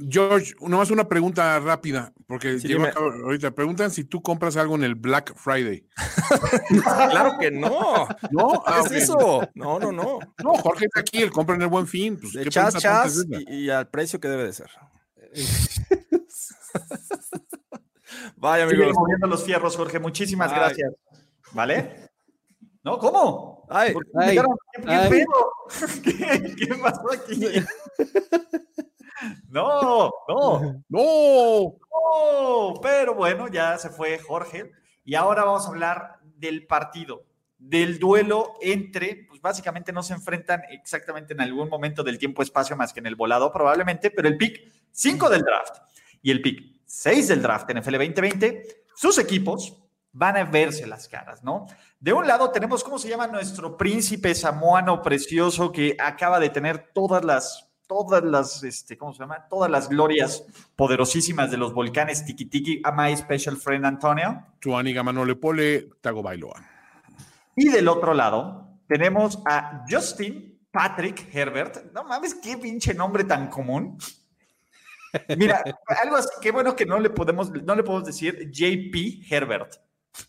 George, 0.09 0.53
nomás 0.61 0.91
una 0.91 1.07
pregunta 1.07 1.59
rápida, 1.59 2.11
porque 2.27 2.59
Sí, 2.59 2.67
dime. 2.67 2.89
acá 2.89 2.99
ahorita. 2.99 3.51
Preguntan 3.51 3.91
si 3.91 4.03
tú 4.03 4.21
compras 4.21 4.57
algo 4.57 4.75
en 4.75 4.83
el 4.83 4.95
Black 4.95 5.33
Friday. 5.35 5.87
Claro 7.11 7.37
que 7.39 7.51
no. 7.51 8.07
No, 8.31 8.49
¿Qué 8.51 8.59
Ah, 8.65 8.79
es 8.81 8.87
ok. 8.87 8.91
eso? 8.91 9.49
No, 9.55 9.79
no, 9.79 9.91
no. 9.91 10.19
No, 10.43 10.53
Jorge 10.55 10.85
está 10.85 10.99
aquí, 11.01 11.21
él 11.21 11.31
compra 11.31 11.55
en 11.55 11.61
el 11.61 11.67
buen 11.69 11.87
fin. 11.87 12.17
Pues, 12.19 12.33
De 12.33 12.43
¿qué 12.43 12.49
chas, 12.49 12.75
es 12.75 12.81
chas 12.81 13.25
y, 13.47 13.53
y 13.65 13.69
al 13.69 13.87
precio 13.89 14.19
que 14.19 14.27
debe 14.27 14.43
de 14.45 14.53
ser. 14.53 14.69
Vaya, 18.37 18.67
Sigue 18.69 18.77
amigos. 18.83 18.97
moviendo 18.97 19.27
los 19.27 19.43
fierros, 19.43 19.75
Jorge. 19.77 19.99
Muchísimas 19.99 20.51
Ay. 20.51 20.57
gracias. 20.59 20.93
¿Vale? 21.53 22.09
¿No? 22.83 22.97
¿Cómo? 22.99 23.65
Ay, 23.69 23.93
¿Por 23.93 24.05
qué 24.05 24.11
ay? 24.19 24.37
¿Qué, 24.83 25.25
qué? 26.03 26.03
¿Qué, 26.03 26.55
qué 26.67 26.75
pasó 26.75 27.11
aquí? 27.11 27.45
No, 29.49 30.11
no, 30.27 30.83
¡No! 30.89 31.77
no. 31.89 32.73
Pero 32.81 33.15
bueno, 33.15 33.47
ya 33.47 33.77
se 33.77 33.89
fue 33.89 34.19
Jorge. 34.19 34.71
Y 35.03 35.15
ahora 35.15 35.43
vamos 35.43 35.65
a 35.65 35.69
hablar 35.69 36.19
del 36.37 36.65
partido, 36.65 37.25
del 37.57 37.99
duelo 37.99 38.53
entre, 38.61 39.25
pues 39.27 39.41
básicamente 39.41 39.91
no 39.91 40.03
se 40.03 40.13
enfrentan 40.13 40.63
exactamente 40.71 41.33
en 41.33 41.41
algún 41.41 41.69
momento 41.69 42.03
del 42.03 42.17
tiempo-espacio 42.17 42.75
más 42.75 42.91
que 42.91 42.99
en 42.99 43.05
el 43.05 43.15
volado 43.15 43.51
probablemente, 43.51 44.11
pero 44.11 44.27
el 44.27 44.37
pick 44.37 44.71
5 44.91 45.29
del 45.29 45.41
draft 45.43 45.77
y 46.21 46.31
el 46.31 46.41
pick 46.41 46.81
6 46.85 47.27
del 47.27 47.41
draft 47.41 47.71
NFL 47.71 47.97
2020, 47.97 48.63
sus 48.95 49.17
equipos 49.19 49.77
van 50.11 50.37
a 50.37 50.45
verse 50.45 50.87
las 50.87 51.09
caras, 51.09 51.43
¿no? 51.43 51.65
De 51.99 52.13
un 52.13 52.25
lado 52.25 52.49
tenemos, 52.51 52.83
¿cómo 52.83 52.97
se 52.97 53.09
llama? 53.09 53.27
Nuestro 53.27 53.75
príncipe 53.75 54.33
samoano 54.33 55.01
precioso 55.01 55.71
que 55.71 55.97
acaba 55.99 56.39
de 56.39 56.49
tener 56.49 56.91
todas 56.93 57.25
las, 57.25 57.64
todas 57.87 58.23
las, 58.23 58.63
este, 58.63 58.97
¿cómo 58.97 59.13
se 59.13 59.19
llama? 59.19 59.47
Todas 59.49 59.69
las 59.69 59.89
glorias 59.89 60.45
poderosísimas 60.75 61.51
de 61.51 61.57
los 61.57 61.73
volcanes 61.73 62.25
Tiki 62.25 62.45
Tiki 62.45 62.81
a 62.83 62.91
my 62.91 63.15
special 63.15 63.57
friend 63.57 63.85
Antonio. 63.85 64.45
Chuaniga 64.59 65.03
Manole 65.03 65.35
Pole, 65.35 65.89
Tago 66.01 66.21
Bailoa. 66.21 66.61
Y 67.55 67.69
del 67.69 67.87
otro 67.87 68.13
lado 68.13 68.79
tenemos 68.87 69.39
a 69.45 69.85
Justin 69.89 70.59
Patrick 70.71 71.29
Herbert. 71.33 71.93
No 71.93 72.03
mames, 72.03 72.35
qué 72.35 72.57
pinche 72.57 72.93
nombre 72.93 73.23
tan 73.23 73.47
común. 73.47 73.97
Mira, 75.37 75.63
algo 76.03 76.17
así, 76.17 76.29
qué 76.41 76.51
bueno 76.51 76.75
que 76.75 76.85
no 76.85 76.99
le 76.99 77.09
podemos, 77.09 77.51
no 77.51 77.75
le 77.75 77.83
podemos 77.83 78.05
decir 78.05 78.51
JP 78.51 79.31
Herbert. 79.31 79.75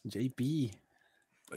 JP. 0.05 0.41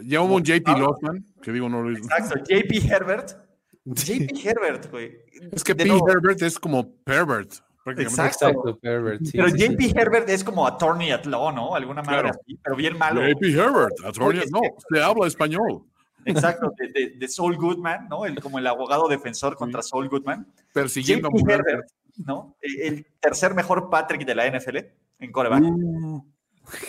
Ya 0.03 0.21
hubo 0.21 0.35
un 0.35 0.43
JP. 0.43 0.67
Losman, 0.77 1.25
que 1.41 1.51
digo, 1.51 1.69
no 1.69 1.81
lo 1.81 1.95
Exacto, 1.95 2.39
JP 2.39 2.91
Herbert. 2.91 3.48
JP 3.85 4.29
Herbert, 4.45 4.91
güey. 4.91 5.17
Es 5.51 5.63
que 5.63 5.73
De 5.73 5.83
P. 5.83 5.89
nuevo, 5.89 6.09
Herbert 6.09 6.41
es 6.41 6.59
como 6.59 6.91
pervert, 7.03 7.51
prácticamente. 7.83 8.03
Exacto. 8.03 8.47
Exacto, 8.49 8.79
Pervert. 8.79 9.23
sí, 9.25 9.31
pero 9.37 9.49
sí, 9.49 9.57
sí. 9.57 9.67
JP 9.69 9.97
Herbert 9.99 10.29
es 10.29 10.43
como 10.43 10.67
attorney 10.67 11.11
at 11.11 11.25
law, 11.25 11.51
¿no? 11.51 11.75
Alguna 11.75 12.01
madre 12.03 12.21
Claro. 12.21 12.39
así, 12.43 12.59
pero 12.63 12.75
bien 12.75 12.97
malo. 12.97 13.21
JP 13.27 13.43
Herbert, 13.45 13.99
attorney- 14.03 14.43
no, 14.51 14.61
que- 14.61 14.69
se 14.93 15.01
habla 15.03 15.27
español. 15.27 15.83
Exacto, 16.25 16.71
de, 16.77 16.87
de- 16.89 17.09
de 17.17 17.27
Saul 17.29 17.55
Goodman, 17.55 18.07
¿no? 18.09 18.25
El, 18.25 18.39
como 18.41 18.59
el 18.59 18.67
abogado 18.67 19.07
defensor 19.07 19.55
contra 19.55 19.81
Saul 19.81 20.09
Goodman. 20.09 20.45
Persiguiendo 20.73 21.29
a 21.29 21.31
JP. 21.31 21.49
Herbert, 21.51 21.87
¿no? 22.17 22.57
El 22.61 22.81
el 22.81 23.05
tercer 23.19 23.53
mejor 23.55 23.89
Patrick 23.89 24.25
de 24.25 24.35
la 24.35 24.45
NFL 24.45 24.77
en 25.19 25.31
coreback, 25.31 25.63
Uh, 25.63 26.21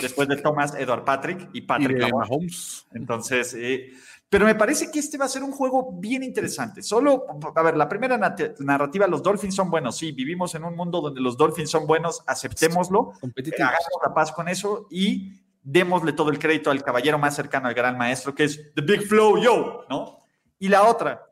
después 0.03 0.29
de 0.29 0.37
Thomas 0.37 0.75
Edward 0.75 1.05
Patrick 1.05 1.49
y 1.55 1.59
y 1.59 1.61
Patrick 1.63 1.99
Lamar. 2.01 2.29
Mahomes. 2.29 2.87
Entonces, 2.93 3.55
eh, 3.57 3.91
pero 4.31 4.47
me 4.47 4.55
parece 4.55 4.93
que 4.93 5.01
este 5.01 5.19
va 5.19 5.25
a 5.25 5.29
ser 5.29 5.43
un 5.43 5.51
juego 5.51 5.91
bien 5.93 6.23
interesante. 6.23 6.85
Solo, 6.85 7.27
a 7.53 7.63
ver, 7.63 7.77
la 7.77 7.89
primera 7.89 8.17
narrativa, 8.17 9.09
los 9.09 9.25
Dolphins 9.25 9.57
son 9.57 9.71
buenos. 9.71 9.97
Sí, 9.97 10.13
vivimos 10.13 10.55
en 10.55 10.63
un 10.63 10.77
mundo 10.77 11.01
donde 11.01 11.21
los 11.21 11.37
Dolphins 11.37 11.69
son 11.69 11.85
buenos, 11.85 12.23
aceptémoslo, 12.29 13.13
hagamos 13.21 14.01
la 14.03 14.15
paz 14.15 14.31
con 14.31 14.49
eso 14.49 14.87
y 14.89 15.33
démosle 15.63 16.13
todo 16.13 16.31
el 16.31 16.39
crédito 16.39 16.71
al 16.71 16.85
caballero 16.85 17.19
más 17.19 17.35
cercano 17.35 17.67
al 17.67 17.75
gran 17.75 17.99
maestro, 17.99 18.33
que 18.33 18.45
es 18.45 18.73
The 18.75 18.83
Big 18.83 19.03
Flow 19.03 19.43
Yo, 19.43 19.85
¿no? 19.91 20.25
Y 20.61 20.69
la 20.69 20.85
otra, 20.85 21.27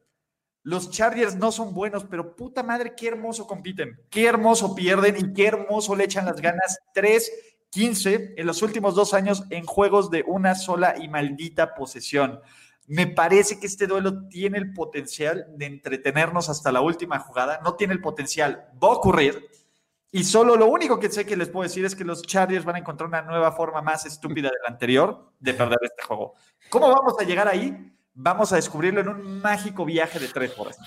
los 0.64 0.90
Chargers 0.90 1.36
no 1.36 1.52
son 1.52 1.72
buenos, 1.72 2.04
pero 2.04 2.34
puta 2.34 2.64
madre, 2.64 2.94
qué 2.96 3.06
hermoso 3.06 3.46
compiten, 3.46 4.00
qué 4.10 4.26
hermoso 4.26 4.74
pierden 4.74 5.16
y 5.16 5.32
qué 5.32 5.46
hermoso 5.46 5.94
le 5.94 6.02
echan 6.04 6.26
las 6.26 6.40
ganas. 6.40 6.80
3-15 6.96 8.34
en 8.36 8.46
los 8.46 8.60
últimos 8.60 8.96
dos 8.96 9.14
años 9.14 9.44
en 9.50 9.64
juegos 9.64 10.10
de 10.10 10.24
una 10.26 10.56
sola 10.56 10.96
y 11.00 11.06
maldita 11.06 11.76
posesión. 11.76 12.40
Me 12.88 13.06
parece 13.06 13.60
que 13.60 13.66
este 13.66 13.86
duelo 13.86 14.26
tiene 14.28 14.56
el 14.56 14.72
potencial 14.72 15.46
de 15.56 15.66
entretenernos 15.66 16.48
hasta 16.48 16.72
la 16.72 16.80
última 16.80 17.18
jugada, 17.18 17.60
no 17.62 17.74
tiene 17.74 17.92
el 17.92 18.00
potencial, 18.00 18.66
va 18.82 18.88
a 18.88 18.92
ocurrir. 18.92 19.46
Y 20.10 20.24
solo 20.24 20.56
lo 20.56 20.66
único 20.66 20.98
que 20.98 21.10
sé 21.10 21.26
que 21.26 21.36
les 21.36 21.50
puedo 21.50 21.64
decir 21.64 21.84
es 21.84 21.94
que 21.94 22.04
los 22.04 22.22
Chargers 22.22 22.64
van 22.64 22.76
a 22.76 22.78
encontrar 22.78 23.08
una 23.08 23.20
nueva 23.20 23.52
forma 23.52 23.82
más 23.82 24.06
estúpida 24.06 24.48
de 24.48 24.56
la 24.66 24.72
anterior 24.72 25.32
de 25.38 25.52
perder 25.52 25.78
este 25.82 26.02
juego. 26.02 26.34
¿Cómo 26.70 26.88
vamos 26.88 27.14
a 27.20 27.24
llegar 27.24 27.46
ahí? 27.46 27.92
Vamos 28.14 28.52
a 28.54 28.56
descubrirlo 28.56 29.02
en 29.02 29.08
un 29.08 29.40
mágico 29.40 29.84
viaje 29.84 30.18
de 30.18 30.28
tres 30.28 30.58
horas. 30.58 30.78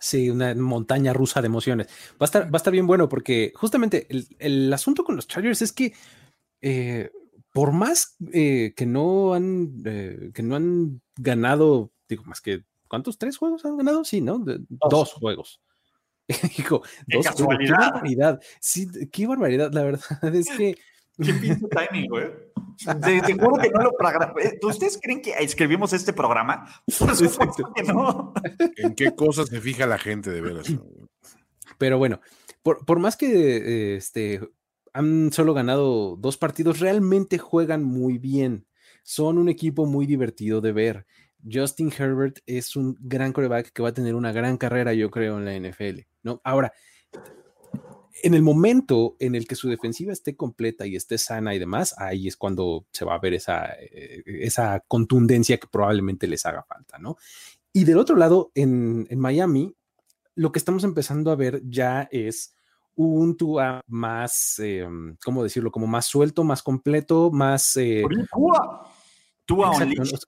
Sí, 0.00 0.30
una 0.30 0.52
montaña 0.56 1.12
rusa 1.12 1.40
de 1.40 1.46
emociones. 1.46 1.86
Va 2.12 2.22
a 2.22 2.24
estar, 2.24 2.44
va 2.46 2.54
a 2.54 2.56
estar 2.56 2.72
bien 2.72 2.88
bueno 2.88 3.08
porque 3.08 3.52
justamente 3.54 4.08
el, 4.10 4.26
el 4.40 4.72
asunto 4.72 5.04
con 5.04 5.14
los 5.14 5.28
Chargers 5.28 5.62
es 5.62 5.72
que 5.72 5.94
eh, 6.60 7.10
por 7.52 7.72
más 7.72 8.16
eh, 8.32 8.72
que 8.76 8.86
no 8.86 9.34
han 9.34 9.82
eh, 9.84 10.30
que 10.34 10.42
no 10.42 10.56
han 10.56 11.00
ganado, 11.16 11.92
digo, 12.08 12.24
más 12.24 12.40
que 12.40 12.64
¿cuántos? 12.88 13.18
¿Tres 13.18 13.36
juegos 13.36 13.64
han 13.64 13.76
ganado? 13.76 14.04
Sí, 14.04 14.20
¿no? 14.20 14.38
De- 14.38 14.60
dos. 14.68 15.12
juegos. 15.12 15.60
¡Qué 16.26 16.64
dos 16.68 16.82
juegos. 17.28 17.58
Qué 17.58 17.72
barbaridad. 17.72 18.40
Sí, 18.60 18.88
qué 19.10 19.26
barbaridad. 19.26 19.72
La 19.72 19.82
verdad 19.82 20.34
es 20.34 20.48
que 20.50 20.76
Qué 21.22 21.34
pinche 21.34 21.66
timing, 21.68 22.08
güey. 22.08 22.26
Te, 23.04 23.20
te 23.20 23.34
juro 23.34 23.56
que 23.60 23.68
no 23.68 23.82
lo 23.82 23.92
programé. 23.92 24.58
¿Ustedes 24.62 24.98
creen 25.02 25.20
que 25.20 25.32
escribimos 25.38 25.92
este 25.92 26.14
programa? 26.14 26.66
Por 26.98 27.14
supuesto 27.14 27.70
que 27.74 27.82
no. 27.82 28.32
¿En 28.76 28.94
qué 28.94 29.14
cosas 29.14 29.48
se 29.48 29.60
fija 29.60 29.86
la 29.86 29.98
gente 29.98 30.30
de 30.30 30.40
veras? 30.40 30.66
Pero 31.78 31.98
bueno, 31.98 32.20
por, 32.62 32.86
por 32.86 32.98
más 32.98 33.16
que 33.18 33.26
eh, 33.56 33.96
este, 33.96 34.40
han 34.92 35.32
solo 35.32 35.54
ganado 35.54 36.16
dos 36.16 36.36
partidos, 36.36 36.80
realmente 36.80 37.38
juegan 37.38 37.84
muy 37.84 38.18
bien. 38.18 38.66
Son 39.02 39.38
un 39.38 39.48
equipo 39.48 39.86
muy 39.86 40.06
divertido 40.06 40.60
de 40.60 40.72
ver. 40.72 41.06
Justin 41.50 41.92
Herbert 41.96 42.38
es 42.46 42.76
un 42.76 42.96
gran 43.00 43.32
coreback 43.32 43.72
que 43.72 43.82
va 43.82 43.90
a 43.90 43.94
tener 43.94 44.14
una 44.14 44.32
gran 44.32 44.58
carrera, 44.58 44.92
yo 44.92 45.10
creo, 45.10 45.38
en 45.38 45.44
la 45.44 45.56
NFL. 45.56 46.00
¿no? 46.22 46.40
Ahora, 46.44 46.72
en 48.22 48.34
el 48.34 48.42
momento 48.42 49.16
en 49.18 49.34
el 49.34 49.46
que 49.46 49.54
su 49.54 49.68
defensiva 49.68 50.12
esté 50.12 50.36
completa 50.36 50.86
y 50.86 50.96
esté 50.96 51.16
sana 51.18 51.54
y 51.54 51.58
demás, 51.58 51.94
ahí 51.98 52.28
es 52.28 52.36
cuando 52.36 52.86
se 52.92 53.04
va 53.04 53.14
a 53.14 53.20
ver 53.20 53.34
esa, 53.34 53.72
eh, 53.80 54.22
esa 54.26 54.84
contundencia 54.86 55.58
que 55.58 55.68
probablemente 55.68 56.26
les 56.26 56.44
haga 56.44 56.62
falta, 56.64 56.98
¿no? 56.98 57.16
Y 57.72 57.84
del 57.84 57.98
otro 57.98 58.16
lado, 58.16 58.50
en, 58.54 59.06
en 59.10 59.18
Miami, 59.18 59.74
lo 60.34 60.52
que 60.52 60.58
estamos 60.58 60.84
empezando 60.84 61.30
a 61.30 61.36
ver 61.36 61.62
ya 61.64 62.08
es 62.10 62.54
un 63.06 63.36
Tua 63.36 63.82
más, 63.86 64.58
eh, 64.58 64.86
¿cómo 65.24 65.42
decirlo? 65.42 65.70
Como 65.70 65.86
más 65.86 66.06
suelto, 66.06 66.44
más 66.44 66.62
completo, 66.62 67.30
más... 67.30 67.76
eh, 67.76 68.04
Tua. 68.32 68.90
Tua 69.44 69.72
exacto. 69.72 70.02
¿no? 70.02 70.18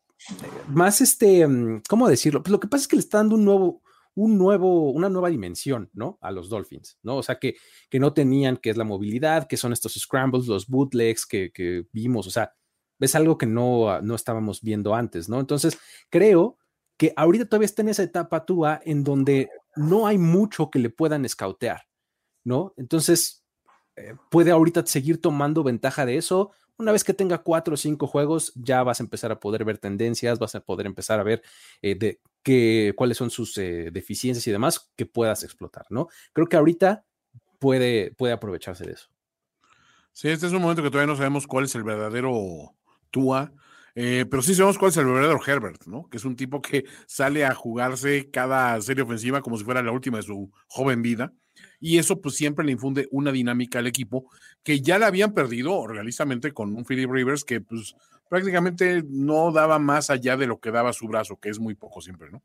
más 0.68 1.00
este, 1.00 1.46
mm, 1.46 1.82
¿cómo 1.88 2.08
decirlo? 2.08 2.42
Pues 2.42 2.52
lo 2.52 2.60
que 2.60 2.68
pasa 2.68 2.82
es 2.82 2.88
que 2.88 2.96
le 2.96 3.00
está 3.00 3.18
dando 3.18 3.34
un 3.36 3.44
nuevo, 3.44 3.82
un 4.14 4.38
nuevo, 4.38 4.90
una 4.90 5.08
nueva 5.08 5.28
dimensión, 5.28 5.90
¿no? 5.92 6.18
A 6.20 6.30
los 6.30 6.48
Dolphins, 6.48 6.98
¿no? 7.02 7.16
O 7.16 7.22
sea, 7.22 7.38
que, 7.38 7.56
que 7.88 7.98
no 7.98 8.12
tenían, 8.12 8.56
que 8.56 8.70
es 8.70 8.76
la 8.76 8.84
movilidad, 8.84 9.46
que 9.46 9.56
son 9.56 9.72
estos 9.72 9.94
scrambles, 9.94 10.46
los 10.46 10.66
bootlegs 10.68 11.26
que, 11.26 11.50
que 11.52 11.86
vimos, 11.92 12.26
o 12.26 12.30
sea, 12.30 12.54
es 13.00 13.14
algo 13.14 13.36
que 13.38 13.46
no, 13.46 13.90
ah, 13.90 14.00
no 14.02 14.14
estábamos 14.14 14.62
viendo 14.62 14.94
antes, 14.94 15.28
¿no? 15.28 15.40
Entonces, 15.40 15.78
creo 16.08 16.58
que 16.96 17.12
ahorita 17.16 17.46
todavía 17.46 17.66
está 17.66 17.82
en 17.82 17.88
esa 17.88 18.02
etapa 18.02 18.44
Tua 18.44 18.80
en 18.84 19.02
donde 19.02 19.50
no 19.76 20.06
hay 20.06 20.18
mucho 20.18 20.70
que 20.70 20.78
le 20.78 20.90
puedan 20.90 21.24
escautear, 21.24 21.82
¿no? 22.44 22.74
Entonces, 22.76 23.44
eh, 23.96 24.14
puede 24.30 24.50
ahorita 24.50 24.86
seguir 24.86 25.20
tomando 25.20 25.62
ventaja 25.62 26.06
de 26.06 26.16
eso. 26.16 26.52
Una 26.78 26.92
vez 26.92 27.04
que 27.04 27.14
tenga 27.14 27.38
cuatro 27.38 27.74
o 27.74 27.76
cinco 27.76 28.06
juegos, 28.06 28.52
ya 28.54 28.82
vas 28.82 29.00
a 29.00 29.02
empezar 29.02 29.30
a 29.30 29.40
poder 29.40 29.64
ver 29.64 29.78
tendencias, 29.78 30.38
vas 30.38 30.54
a 30.54 30.60
poder 30.60 30.86
empezar 30.86 31.20
a 31.20 31.22
ver 31.22 31.42
eh, 31.82 31.94
de 31.94 32.20
qué, 32.42 32.94
cuáles 32.96 33.16
son 33.16 33.30
sus 33.30 33.56
eh, 33.58 33.90
deficiencias 33.92 34.46
y 34.46 34.50
demás 34.50 34.90
que 34.96 35.06
puedas 35.06 35.44
explotar, 35.44 35.86
¿no? 35.90 36.08
Creo 36.32 36.48
que 36.48 36.56
ahorita 36.56 37.04
puede, 37.58 38.12
puede 38.12 38.32
aprovecharse 38.32 38.84
de 38.84 38.92
eso. 38.92 39.08
Sí, 40.12 40.28
este 40.28 40.46
es 40.46 40.52
un 40.52 40.60
momento 40.60 40.82
que 40.82 40.90
todavía 40.90 41.10
no 41.12 41.16
sabemos 41.16 41.46
cuál 41.46 41.64
es 41.64 41.74
el 41.74 41.84
verdadero 41.84 42.74
Tua, 43.10 43.52
eh, 43.94 44.26
pero 44.30 44.42
sí 44.42 44.54
sabemos 44.54 44.78
cuál 44.78 44.90
es 44.90 44.96
el 44.96 45.06
verdadero 45.06 45.40
Herbert, 45.46 45.86
¿no? 45.86 46.08
Que 46.08 46.16
es 46.16 46.24
un 46.24 46.36
tipo 46.36 46.60
que 46.60 46.84
sale 47.06 47.44
a 47.44 47.54
jugarse 47.54 48.30
cada 48.30 48.80
serie 48.80 49.04
ofensiva 49.04 49.42
como 49.42 49.56
si 49.56 49.64
fuera 49.64 49.82
la 49.82 49.92
última 49.92 50.18
de 50.18 50.24
su 50.24 50.50
joven 50.66 51.02
vida. 51.02 51.32
Y 51.84 51.98
eso 51.98 52.20
pues 52.20 52.36
siempre 52.36 52.64
le 52.64 52.70
infunde 52.72 53.08
una 53.10 53.32
dinámica 53.32 53.80
al 53.80 53.88
equipo 53.88 54.30
que 54.62 54.80
ya 54.80 55.00
la 55.00 55.08
habían 55.08 55.34
perdido 55.34 55.84
realistamente 55.88 56.52
con 56.52 56.74
un 56.76 56.84
Philip 56.84 57.10
Rivers 57.10 57.42
que 57.44 57.60
pues 57.60 57.96
prácticamente 58.30 59.02
no 59.08 59.50
daba 59.50 59.80
más 59.80 60.08
allá 60.08 60.36
de 60.36 60.46
lo 60.46 60.60
que 60.60 60.70
daba 60.70 60.92
su 60.92 61.08
brazo, 61.08 61.36
que 61.38 61.48
es 61.48 61.58
muy 61.58 61.74
poco 61.74 62.00
siempre, 62.00 62.30
¿no? 62.30 62.40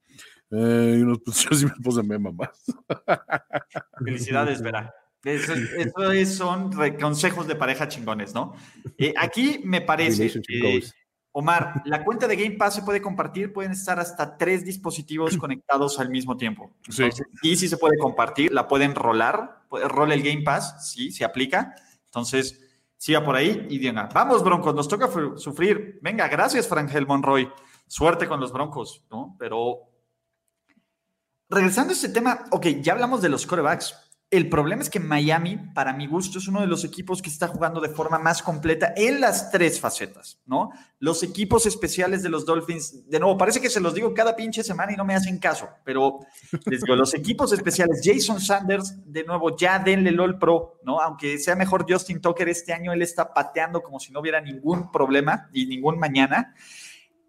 Eh, 0.49 0.95
y 0.97 1.01
unos- 1.03 1.19
pues, 1.23 1.37
yo 1.49 1.55
sí 1.55 1.65
me 1.65 1.71
puse 1.83 2.01
mema 2.01 2.31
más. 2.31 2.49
Felicidades, 4.03 4.61
Vera. 4.61 4.93
Eso, 5.23 5.53
son 6.25 6.71
consejos 6.99 7.47
de 7.47 7.55
pareja 7.55 7.87
chingones, 7.87 8.33
¿no? 8.33 8.55
Eh, 8.97 9.13
aquí 9.17 9.61
me 9.63 9.81
parece, 9.81 10.41
Omar, 11.39 11.83
la 11.85 12.03
cuenta 12.03 12.27
de 12.27 12.35
Game 12.35 12.55
Pass 12.55 12.73
se 12.73 12.81
puede 12.81 12.99
compartir, 12.99 13.53
pueden 13.53 13.71
estar 13.71 13.99
hasta 13.99 14.37
tres 14.37 14.65
dispositivos 14.65 15.37
conectados 15.37 15.99
al 15.99 16.09
mismo 16.09 16.35
tiempo. 16.35 16.71
sí. 16.89 17.03
Y 17.43 17.55
sí 17.55 17.69
se 17.69 17.77
puede 17.77 17.95
compartir, 17.99 18.51
la 18.51 18.67
pueden 18.67 18.95
rolar, 18.95 19.61
rola 19.69 20.15
el 20.15 20.23
Game 20.23 20.41
Pass, 20.41 20.91
sí, 20.91 21.11
se 21.11 21.23
aplica. 21.23 21.75
Entonces, 22.05 22.59
siga 22.97 23.23
por 23.23 23.35
ahí 23.35 23.67
y 23.69 23.77
diga, 23.77 24.09
vamos 24.11 24.43
Broncos, 24.43 24.73
nos 24.73 24.87
toca 24.87 25.11
sufrir. 25.35 25.99
Venga, 26.01 26.27
gracias 26.27 26.67
Frangel 26.67 27.05
Monroy. 27.05 27.47
Suerte 27.85 28.27
con 28.27 28.39
los 28.39 28.51
Broncos, 28.51 29.05
¿no? 29.11 29.35
Pero 29.37 29.91
regresando 31.49 31.91
a 31.91 31.93
este 31.93 32.09
tema, 32.09 32.45
ok, 32.49 32.65
ya 32.81 32.93
hablamos 32.93 33.21
de 33.21 33.29
los 33.29 33.45
corebacks. 33.45 34.06
El 34.29 34.49
problema 34.49 34.81
es 34.81 34.89
que 34.89 34.99
Miami, 34.99 35.57
para 35.73 35.93
mi 35.93 36.05
gusto, 36.05 36.37
es 36.37 36.49
uno 36.49 36.59
de 36.59 36.67
los 36.67 36.83
equipos 36.83 37.21
que 37.21 37.29
está 37.29 37.47
jugando 37.47 37.79
de 37.79 37.87
forma 37.87 38.19
más 38.19 38.43
completa 38.43 38.93
en 38.97 39.21
las 39.21 39.51
tres 39.51 39.79
facetas, 39.79 40.41
¿no? 40.45 40.71
Los 40.99 41.23
equipos 41.23 41.65
especiales 41.65 42.23
de 42.23 42.29
los 42.29 42.45
Dolphins, 42.45 43.09
de 43.09 43.21
nuevo, 43.21 43.37
parece 43.37 43.61
que 43.61 43.69
se 43.69 43.79
los 43.79 43.93
digo 43.93 44.13
cada 44.13 44.35
pinche 44.35 44.65
semana 44.65 44.91
y 44.91 44.97
no 44.97 45.05
me 45.05 45.15
hacen 45.15 45.39
caso, 45.39 45.69
pero 45.85 46.19
les 46.65 46.81
digo, 46.81 46.97
los 46.97 47.13
equipos 47.13 47.53
especiales, 47.53 48.01
Jason 48.03 48.41
Sanders, 48.41 48.95
de 49.05 49.23
nuevo, 49.23 49.55
ya 49.55 49.79
denle 49.79 50.11
LOL 50.11 50.37
Pro, 50.37 50.81
¿no? 50.83 50.99
Aunque 50.99 51.37
sea 51.37 51.55
mejor 51.55 51.85
Justin 51.87 52.19
Tucker 52.19 52.49
este 52.49 52.73
año, 52.73 52.91
él 52.91 53.03
está 53.03 53.33
pateando 53.33 53.81
como 53.81 53.97
si 53.97 54.11
no 54.11 54.19
hubiera 54.19 54.41
ningún 54.41 54.91
problema 54.91 55.47
y 55.53 55.67
ningún 55.67 55.97
mañana. 55.99 56.53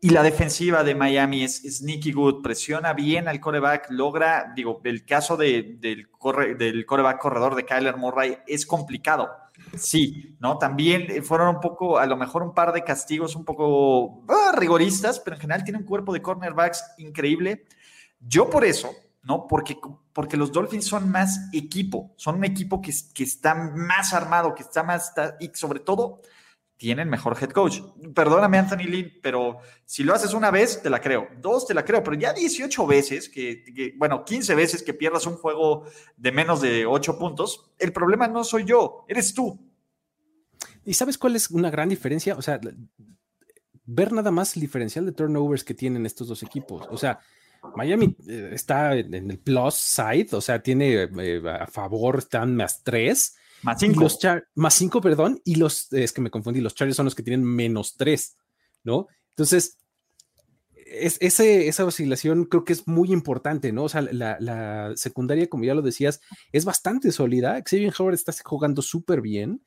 Y 0.01 0.11
la 0.11 0.23
defensiva 0.23 0.85
de 0.85 0.95
Miami 0.95 1.43
es 1.43 1.61
sneaky 1.63 2.13
good, 2.13 2.41
presiona 2.41 2.93
bien 2.93 3.27
al 3.27 3.41
coreback, 3.41 3.91
logra, 3.91 4.53
digo, 4.55 4.81
el 4.85 5.05
caso 5.05 5.37
del, 5.37 6.09
corre, 6.11 6.55
del 6.55 6.87
coreback 6.87 7.19
corredor 7.19 7.57
de 7.57 7.65
Kyler 7.65 7.97
Murray 7.97 8.39
es 8.47 8.65
complicado. 8.65 9.29
Sí, 9.77 10.37
¿no? 10.39 10.57
También 10.57 11.25
fueron 11.25 11.57
un 11.57 11.61
poco, 11.61 11.99
a 11.99 12.07
lo 12.07 12.17
mejor 12.17 12.45
un 12.45 12.55
par 12.55 12.73
de 12.73 12.85
castigos 12.85 13.35
un 13.35 13.45
poco 13.45 14.25
ah, 14.29 14.53
rigoristas, 14.57 15.19
pero 15.19 15.35
en 15.35 15.41
general 15.41 15.65
tiene 15.65 15.81
un 15.81 15.85
cuerpo 15.85 16.13
de 16.13 16.23
cornerbacks 16.23 16.85
increíble. 16.99 17.65
Yo 18.21 18.49
por 18.49 18.65
eso, 18.65 18.91
¿no? 19.25 19.49
Porque, 19.49 19.77
porque 20.13 20.37
los 20.37 20.53
Dolphins 20.53 20.87
son 20.87 21.11
más 21.11 21.51
equipo, 21.53 22.13
son 22.17 22.37
un 22.37 22.45
equipo 22.45 22.81
que, 22.81 22.93
que 23.13 23.25
está 23.25 23.55
más 23.55 24.15
armado, 24.15 24.55
que 24.55 24.63
está 24.63 24.85
más, 24.85 25.13
y 25.41 25.51
sobre 25.55 25.81
todo 25.81 26.21
tienen 26.79 27.11
mejor 27.11 27.37
head 27.39 27.51
coach. 27.51 27.81
Perdóname, 28.15 28.57
Anthony 28.57 28.87
Lynn, 28.89 29.13
pero 29.21 29.59
si 29.85 30.05
lo 30.05 30.15
haces 30.15 30.33
una 30.33 30.51
vez, 30.51 30.81
te 30.81 30.89
la 30.89 31.01
creo. 31.01 31.29
Dos, 31.41 31.67
te 31.67 31.75
la 31.75 31.85
creo, 31.85 32.03
pero 32.03 32.17
ya 32.17 32.33
18 32.33 32.87
veces, 32.87 33.29
que, 33.29 33.95
bueno, 33.97 34.25
15 34.25 34.55
veces 34.55 34.83
que 34.83 34.95
pierdas 34.95 35.27
un 35.27 35.37
juego 35.37 35.85
de 36.17 36.33
menos 36.33 36.61
de 36.61 36.87
8 36.87 37.19
puntos, 37.19 37.73
el 37.79 37.93
problema 37.93 38.29
no 38.29 38.45
soy 38.45 38.65
yo, 38.65 39.05
eres 39.09 39.35
tú. 39.35 39.61
¿Y 40.85 40.95
sabes 40.95 41.19
cuál 41.19 41.37
es 41.37 41.51
una 41.51 41.71
gran 41.71 41.89
diferencia? 41.89 42.37
O 42.37 42.43
sea, 42.43 42.61
ver 43.85 44.13
nada 44.13 44.31
más 44.31 44.55
el 44.55 44.63
diferencial 44.63 45.05
de 45.05 45.13
turnovers 45.13 45.65
que 45.65 45.75
tienen 45.75 46.07
estos 46.07 46.29
dos 46.29 46.45
equipos. 46.45 46.87
O 46.91 46.97
sea, 46.97 47.19
Miami 47.75 48.17
eh, 48.29 48.51
está 48.53 48.95
en 48.95 49.31
el 49.31 49.39
plus 49.39 49.75
side, 49.75 50.29
o 50.31 50.41
sea, 50.41 50.63
tiene 50.63 51.03
eh, 51.03 51.43
a 51.61 51.67
favor, 51.67 52.19
están 52.19 52.55
más 52.55 52.85
3 52.85 53.37
más 53.63 53.81
cinco. 53.81 54.07
más 54.55 54.75
cinco, 54.75 55.01
perdón. 55.01 55.41
Y 55.45 55.57
los, 55.57 55.93
es 55.93 56.13
que 56.13 56.21
me 56.21 56.31
confundí, 56.31 56.61
los 56.61 56.75
Chargers 56.75 56.97
son 56.97 57.07
los 57.07 57.15
que 57.15 57.23
tienen 57.23 57.45
menos 57.45 57.97
tres, 57.97 58.37
¿no? 58.85 59.09
Entonces, 59.31 59.79
es, 60.75 61.19
ese, 61.21 61.69
esa 61.69 61.85
oscilación 61.85 62.45
creo 62.45 62.65
que 62.65 62.73
es 62.73 62.87
muy 62.87 63.13
importante, 63.13 63.73
¿no? 63.73 63.85
O 63.85 63.89
sea, 63.89 64.03
la, 64.03 64.93
secundaria, 64.97 65.49
como 65.49 65.65
ya 65.65 65.75
lo 65.75 65.83
decías, 65.83 66.21
es 66.53 66.65
bastante 66.65 67.13
sólida. 67.13 67.63
Xavier 67.69 67.93
Howard 67.99 68.15
está 68.15 68.33
jugando 68.45 68.83
súper 68.83 69.21
bien. 69.21 69.63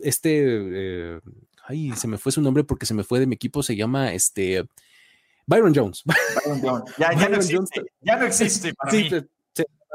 Este, 0.00 0.30
eh, 0.44 1.20
ay, 1.66 1.92
se 1.92 2.08
me 2.08 2.18
fue 2.18 2.32
su 2.32 2.42
nombre 2.42 2.64
porque 2.64 2.86
se 2.86 2.94
me 2.94 3.04
fue 3.04 3.20
de 3.20 3.26
mi 3.26 3.34
equipo, 3.34 3.62
se 3.62 3.76
llama 3.76 4.12
este 4.12 4.66
Byron 5.46 5.74
Jones. 5.74 6.02
Byron 6.04 6.60
Jones. 6.62 6.94
Ya, 6.98 7.28
no 7.28 7.36
existe, 7.36 7.82
ya 8.00 8.16
no 8.16 8.26
existe 8.26 8.74
para 8.74 8.92
mí 8.92 9.10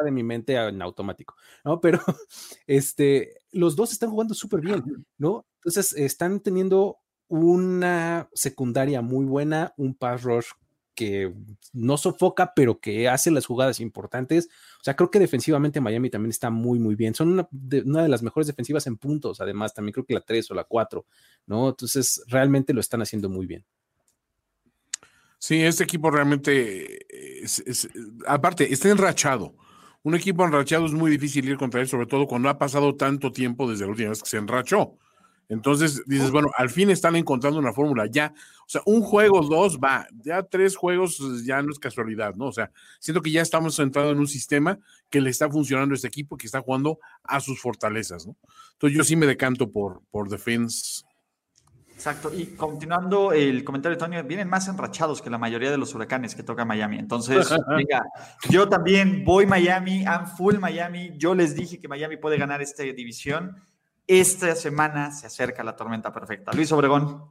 de 0.01 0.11
mi 0.11 0.23
mente 0.23 0.55
en 0.55 0.81
automático, 0.81 1.35
¿no? 1.63 1.81
Pero 1.81 1.99
este, 2.67 3.37
los 3.51 3.75
dos 3.75 3.91
están 3.91 4.09
jugando 4.09 4.33
súper 4.33 4.61
bien, 4.61 5.05
¿no? 5.17 5.45
Entonces 5.57 5.93
están 5.93 6.39
teniendo 6.39 6.97
una 7.27 8.29
secundaria 8.33 9.01
muy 9.01 9.25
buena, 9.25 9.73
un 9.77 9.95
pass 9.95 10.23
rush 10.23 10.47
que 10.93 11.33
no 11.71 11.97
sofoca, 11.97 12.53
pero 12.55 12.79
que 12.79 13.09
hace 13.09 13.31
las 13.31 13.45
jugadas 13.45 13.79
importantes. 13.79 14.49
O 14.79 14.83
sea, 14.83 14.95
creo 14.95 15.09
que 15.09 15.19
defensivamente 15.19 15.81
Miami 15.81 16.09
también 16.09 16.29
está 16.29 16.49
muy, 16.49 16.79
muy 16.79 16.95
bien. 16.95 17.15
Son 17.15 17.29
una 17.29 17.47
de, 17.51 17.81
una 17.81 18.03
de 18.03 18.09
las 18.09 18.21
mejores 18.21 18.47
defensivas 18.47 18.85
en 18.87 18.97
puntos, 18.97 19.41
además, 19.41 19.73
también 19.73 19.93
creo 19.93 20.05
que 20.05 20.13
la 20.13 20.21
3 20.21 20.51
o 20.51 20.53
la 20.53 20.63
4, 20.63 21.05
¿no? 21.47 21.69
Entonces, 21.69 22.23
realmente 22.27 22.73
lo 22.73 22.81
están 22.81 23.01
haciendo 23.01 23.29
muy 23.29 23.47
bien. 23.47 23.65
Sí, 25.39 25.61
este 25.61 25.83
equipo 25.83 26.09
realmente, 26.09 27.05
aparte, 28.27 28.71
está 28.71 28.89
enrachado 28.89 29.55
un 30.04 30.16
equipo 30.16 30.45
enrachado 30.45 30.86
es 30.86 30.93
muy 30.93 31.10
difícil 31.10 31.47
ir 31.47 31.58
contra 31.58 31.82
él, 31.82 31.88
sobre 31.88 32.06
todo 32.06 32.28
cuando 32.28 32.49
ha 32.49 32.58
pasado 32.58 32.95
tanto 32.95 33.32
tiempo 33.32 33.70
desde 33.70 33.86
la 33.86 33.91
última 33.91 34.10
vez 34.10 34.22
que 34.22 34.30
se 34.30 34.38
enrachó. 34.38 34.97
Entonces 35.49 36.04
dices, 36.06 36.32
bueno, 36.32 36.49
al 36.58 36.70
fin 36.70 36.89
están 36.89 37.16
encontrando 37.16 37.60
una 37.60 37.74
fórmula 37.74 38.08
ya. 38.08 38.34
O 38.66 38.70
sea, 38.70 38.82
un 38.86 39.01
juego, 39.01 39.41
dos, 39.41 39.78
va. 39.78 40.08
Ya 40.24 40.43
tres 40.43 40.76
juegos 40.76 41.22
ya 41.45 41.62
no 41.62 41.72
es 41.72 41.80
casualidad, 41.80 42.36
¿no? 42.36 42.47
O 42.47 42.51
sea, 42.51 42.72
siento 42.99 43.22
que 43.22 43.32
ya 43.32 43.41
estamos 43.41 43.78
entrando 43.80 44.12
en 44.12 44.20
un 44.20 44.28
sistema 44.28 44.80
que 45.10 45.22
le 45.22 45.30
está 45.30 45.49
funcionando 45.49 45.93
a 45.93 45.95
este 45.95 46.08
equipo, 46.08 46.38
que 46.38 46.47
está 46.47 46.62
jugando 46.62 46.99
a 47.24 47.39
sus 47.39 47.62
fortalezas, 47.62 48.26
¿no? 48.26 48.36
Entonces 48.74 48.97
yo 48.97 49.04
sí 49.04 49.16
me 49.16 49.28
decanto 49.28 49.72
por, 49.72 50.01
por 50.12 50.30
Defense 50.30 51.04
Exacto, 52.06 52.34
y 52.34 52.47
continuando 52.47 53.32
el 53.32 53.64
comentario 53.64 53.95
de 53.95 53.99
Tony, 54.01 54.22
vienen 54.24 54.49
más 54.49 54.68
enrachados 54.68 55.22
que 55.22 55.30
la 55.30 55.38
mayoría 55.38 55.72
de 55.72 55.78
los 55.78 55.95
huracanes 55.95 56.36
que 56.36 56.43
toca 56.43 56.66
Miami. 56.66 56.99
Entonces, 56.99 57.47
venga, 57.70 58.04
yo 58.49 58.68
también 58.68 59.24
voy 59.24 59.45
Miami, 59.45 60.01
I'm 60.01 60.28
full 60.28 60.58
Miami. 60.58 61.14
Yo 61.16 61.34
les 61.34 61.56
dije 61.56 61.80
que 61.80 61.88
Miami 61.88 62.18
puede 62.18 62.38
ganar 62.38 62.62
esta 62.62 62.84
división. 62.84 63.56
Esta 64.06 64.54
semana 64.54 65.14
se 65.14 65.28
acerca 65.28 65.64
la 65.64 65.78
tormenta 65.78 66.12
perfecta. 66.12 66.51
Luis 66.51 66.74
Obregón. 66.74 67.24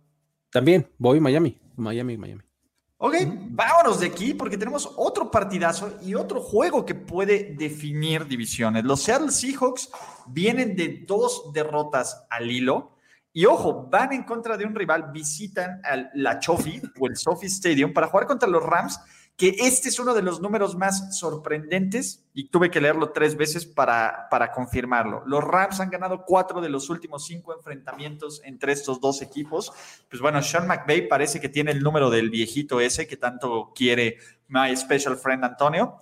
También 0.51 0.89
voy 0.97 1.21
Miami, 1.21 1.61
Miami, 1.77 2.17
Miami. 2.17 2.43
Ok, 2.97 3.15
vámonos 3.51 4.01
de 4.01 4.07
aquí 4.07 4.33
porque 4.33 4.57
tenemos 4.57 4.91
otro 4.97 5.31
partidazo 5.31 5.99
y 6.03 6.15
otro 6.15 6.41
juego 6.41 6.87
que 6.87 6.95
puede 6.95 7.55
definir 7.59 8.27
divisiones. 8.27 8.85
Los 8.85 9.03
Seattle 9.03 9.33
Seahawks 9.33 9.91
vienen 10.29 10.75
de 10.75 11.05
dos 11.07 11.53
derrotas 11.53 12.25
al 12.31 12.51
hilo 12.51 12.93
y 13.33 13.47
ojo, 13.47 13.89
van 13.91 14.13
en 14.13 14.25
contra 14.25 14.57
de 14.57 14.67
un 14.67 14.75
rival, 14.75 15.11
visitan 15.13 15.81
al, 15.85 16.11
la 16.15 16.39
Chofi 16.39 16.83
o 17.01 17.07
el 17.07 17.17
Sophie 17.17 17.49
Stadium 17.49 17.93
para 17.93 18.09
jugar 18.09 18.27
contra 18.27 18.49
los 18.49 18.63
Rams, 18.63 19.01
que 19.37 19.57
este 19.61 19.89
es 19.89 19.99
uno 19.99 20.13
de 20.13 20.21
los 20.21 20.41
números 20.41 20.77
más 20.77 21.19
sorprendentes 21.19 22.27
y 22.35 22.49
tuve 22.49 22.71
que 22.71 22.83
leerlo 22.83 23.13
tres 23.13 23.35
veces 23.35 23.65
para, 23.65 24.29
para 24.31 24.53
confirmarlo. 24.53 25.23
Los 25.27 25.43
Rams 25.43 25.81
han 25.81 25.89
ganado 25.89 26.25
cuatro 26.27 26.61
de 26.61 26.69
los 26.69 26.91
últimos 26.91 27.25
cinco 27.25 27.55
enfrentamientos 27.55 28.43
entre 28.45 28.73
estos 28.73 29.01
dos 29.01 29.23
equipos. 29.23 29.73
Pues 30.11 30.21
bueno, 30.21 30.43
Sean 30.43 30.67
McVay 30.67 31.09
parece 31.09 31.41
que 31.41 31.49
tiene 31.49 31.71
el 31.71 31.83
número 31.83 32.11
del 32.11 32.29
viejito 32.29 32.81
ese 32.81 33.07
que 33.07 33.17
tanto 33.17 33.73
quiere 33.75 34.19
my 34.49 34.77
special 34.77 35.17
friend 35.17 35.45
Antonio. 35.45 35.99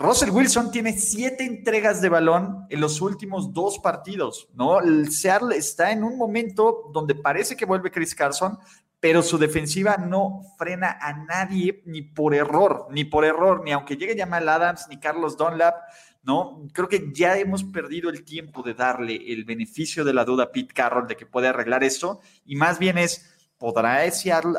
Russell 0.00 0.30
Wilson 0.30 0.70
tiene 0.70 0.92
siete 0.92 1.44
entregas 1.44 2.00
de 2.00 2.08
balón 2.08 2.66
en 2.70 2.80
los 2.80 3.00
últimos 3.00 3.52
dos 3.52 3.80
partidos, 3.80 4.48
¿no? 4.54 4.78
El 4.78 5.10
Seattle 5.10 5.56
está 5.56 5.90
en 5.90 6.04
un 6.04 6.16
momento 6.16 6.88
donde 6.94 7.16
parece 7.16 7.56
que 7.56 7.64
vuelve 7.64 7.90
Chris 7.90 8.14
Carson, 8.14 8.56
pero 9.00 9.22
su 9.22 9.38
defensiva 9.38 9.96
no 9.96 10.42
frena 10.56 10.98
a 11.00 11.14
nadie 11.24 11.82
ni 11.84 12.02
por 12.02 12.32
error, 12.32 12.86
ni 12.92 13.06
por 13.06 13.24
error, 13.24 13.64
ni 13.64 13.72
aunque 13.72 13.96
llegue 13.96 14.16
Jamal 14.16 14.48
Adams, 14.48 14.86
ni 14.88 15.00
Carlos 15.00 15.36
Dunlap, 15.36 15.74
¿no? 16.22 16.68
Creo 16.72 16.88
que 16.88 17.10
ya 17.12 17.36
hemos 17.36 17.64
perdido 17.64 18.08
el 18.08 18.22
tiempo 18.22 18.62
de 18.62 18.74
darle 18.74 19.32
el 19.32 19.44
beneficio 19.44 20.04
de 20.04 20.14
la 20.14 20.24
duda 20.24 20.44
a 20.44 20.52
Pete 20.52 20.74
Carroll 20.74 21.08
de 21.08 21.16
que 21.16 21.26
puede 21.26 21.48
arreglar 21.48 21.82
esto, 21.82 22.20
y 22.46 22.54
más 22.54 22.78
bien 22.78 22.98
es, 22.98 23.34
¿podrá 23.58 24.08
Seattle 24.12 24.52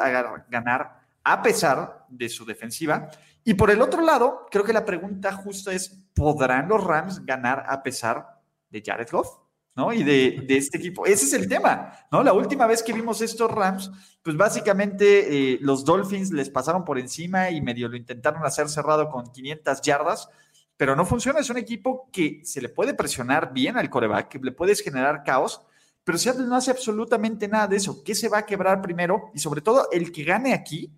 ganar 0.49 0.99
a 1.32 1.41
pesar 1.41 2.05
de 2.09 2.27
su 2.27 2.45
defensiva? 2.45 3.09
Y 3.43 3.53
por 3.53 3.69
el 3.71 3.82
otro 3.82 4.01
lado, 4.01 4.47
creo 4.49 4.63
que 4.63 4.73
la 4.73 4.86
pregunta 4.86 5.32
justa 5.32 5.71
es, 5.71 5.89
¿podrán 6.13 6.67
los 6.67 6.84
Rams 6.84 7.25
ganar 7.25 7.65
a 7.67 7.84
pesar 7.84 8.41
de 8.69 8.82
Jared 8.86 9.07
Goff? 9.11 9.38
¿no? 9.75 9.93
Y 9.93 10.03
de, 10.03 10.45
este 10.49 10.77
equipo. 10.77 11.05
Ese 11.05 11.25
es 11.25 11.34
el 11.34 11.47
tema, 11.47 11.93
¿no? 12.11 12.21
La 12.21 12.34
última 12.34 12.67
vez 12.67 12.84
que 12.84 12.91
vimos 12.91 13.21
estos 13.21 13.49
Rams, 13.49 13.89
pues 14.21 14.36
básicamente 14.36 15.53
eh, 15.53 15.59
los 15.61 15.86
Dolphins 15.86 16.32
les 16.32 16.49
pasaron 16.49 16.84
por 16.84 16.99
encima 16.99 17.49
y 17.49 17.61
medio 17.61 17.88
lo 17.88 17.95
intentaron 17.95 18.43
hacer 18.43 18.67
cerrado 18.67 19.07
con 19.09 19.32
500 19.32 19.82
yardas, 19.82 20.30
pero 20.75 20.95
no 20.95 21.05
funciona. 21.05 21.39
Es 21.39 21.49
un 21.49 21.57
equipo 21.57 22.09
que 22.11 22.41
se 22.43 22.61
le 22.61 22.69
puede 22.69 22.93
presionar 22.93 23.53
bien 23.53 23.77
al 23.77 23.89
coreback, 23.89 24.27
que 24.27 24.39
le 24.39 24.51
puedes 24.51 24.82
generar 24.82 25.23
caos, 25.23 25.61
pero 26.03 26.17
Seattle 26.17 26.47
no 26.47 26.55
hace 26.55 26.71
absolutamente 26.71 27.47
nada 27.47 27.67
de 27.67 27.77
eso. 27.77 28.03
¿Qué 28.03 28.15
se 28.15 28.27
va 28.27 28.39
a 28.39 28.45
quebrar 28.45 28.82
primero? 28.82 29.32
Y 29.34 29.39
sobre 29.39 29.61
todo, 29.61 29.89
el 29.91 30.11
que 30.11 30.23
gane 30.23 30.53
aquí 30.53 30.91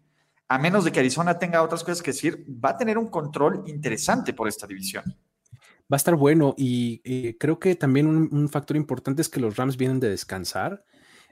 a 0.52 0.58
menos 0.58 0.84
de 0.84 0.92
que 0.92 1.00
Arizona 1.00 1.40
tenga 1.40 1.64
otras 1.64 1.82
cosas 1.82 2.02
que 2.02 2.12
decir, 2.12 2.46
va 2.46 2.72
a 2.72 2.78
tener 2.78 2.98
un 2.98 3.08
control 3.08 3.64
interesante 3.68 4.34
por 4.34 4.50
esta 4.50 4.68
división. 4.68 5.06
Va 5.08 5.96
a 5.96 5.96
estar 5.96 6.18
bueno 6.18 6.56
y 6.58 7.00
eh, 7.06 7.38
creo 7.40 7.58
que 7.58 7.76
también 7.76 8.06
un, 8.06 8.50
factor 8.50 8.76
importante 8.76 9.22
es 9.22 9.30
que 9.30 9.40
los 9.40 9.56
Rams 9.56 9.78
vienen 9.78 10.02
de 10.02 10.10
descansar. 10.10 10.84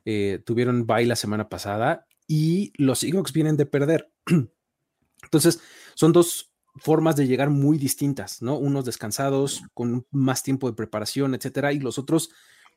Eh, 0.06 0.42
tuvieron 0.46 0.88
bye 0.88 1.06
la 1.06 1.18
semana 1.18 1.50
pasada 1.50 2.08
y 2.28 2.72
los 2.78 3.00
Seahawks 3.00 3.34
vienen 3.34 3.58
de 3.58 3.66
perder. 3.66 4.10
Entonces, 5.24 5.60
son 5.96 6.14
dos 6.14 6.54
formas 6.78 7.18
de 7.18 7.28
llegar 7.28 7.50
muy 7.50 7.78
distintas, 7.78 8.42
¿no? 8.42 8.58
Unos 8.58 8.86
descansados, 8.86 9.64
con 9.74 10.08
más 10.12 10.44
tiempo 10.44 10.70
de 10.70 10.78
preparación, 10.78 11.36
etcétera, 11.36 11.74
y 11.74 11.80
los 11.80 12.00
otros 12.00 12.30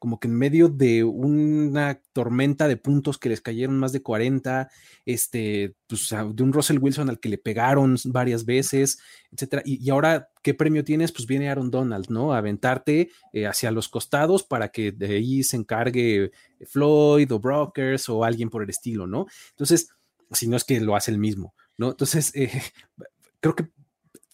como 0.02 0.18
que 0.18 0.26
en 0.26 0.34
medio 0.34 0.68
de 0.68 1.04
una 1.04 2.02
tormenta 2.12 2.66
de 2.66 2.76
puntos 2.76 3.18
que 3.18 3.28
les 3.28 3.40
cayeron 3.40 3.78
más 3.78 3.92
de 3.92 4.02
40, 4.02 4.68
este, 5.06 5.76
pues, 5.86 6.08
de 6.10 6.42
un 6.42 6.52
Russell 6.52 6.80
Wilson 6.80 7.08
al 7.08 7.20
que 7.20 7.28
le 7.28 7.38
pegaron 7.38 7.96
varias 8.06 8.44
veces, 8.44 8.98
etcétera. 9.30 9.62
Y, 9.64 9.88
ahora, 9.90 10.28
¿qué 10.42 10.54
premio 10.54 10.82
tienes? 10.82 11.12
Pues 11.12 11.28
viene 11.28 11.48
Aaron 11.48 11.70
Donald, 11.70 12.06
¿no? 12.08 12.32
A 12.32 12.38
aventarte 12.38 13.10
eh, 13.32 13.46
hacia 13.46 13.70
los 13.70 13.88
costados 13.88 14.42
para 14.42 14.70
que 14.70 14.90
de 14.90 15.06
ahí 15.06 15.44
se 15.44 15.56
encargue 15.56 16.32
Floyd 16.66 17.30
o 17.30 17.38
Brokers 17.38 18.08
o 18.08 18.24
alguien 18.24 18.50
por 18.50 18.64
el 18.64 18.70
estilo, 18.70 19.06
¿no? 19.06 19.26
Entonces, 19.50 19.90
si 20.32 20.48
no 20.48 20.56
es 20.56 20.64
que 20.64 20.80
lo 20.80 20.96
hace 20.96 21.12
el 21.12 21.18
mismo, 21.18 21.54
¿no? 21.78 21.90
Entonces, 21.90 22.32
eh, 22.34 22.50
creo 23.38 23.54
que 23.54 23.68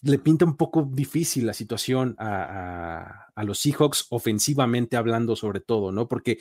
le 0.01 0.19
pinta 0.19 0.45
un 0.45 0.55
poco 0.55 0.87
difícil 0.89 1.45
la 1.45 1.53
situación 1.53 2.15
a, 2.19 3.27
los 3.43 3.59
Seahawks, 3.59 4.07
ofensivamente 4.09 4.97
hablando 4.97 5.35
sobre 5.35 5.59
todo, 5.59 5.91
¿no? 5.91 6.07
Porque 6.07 6.39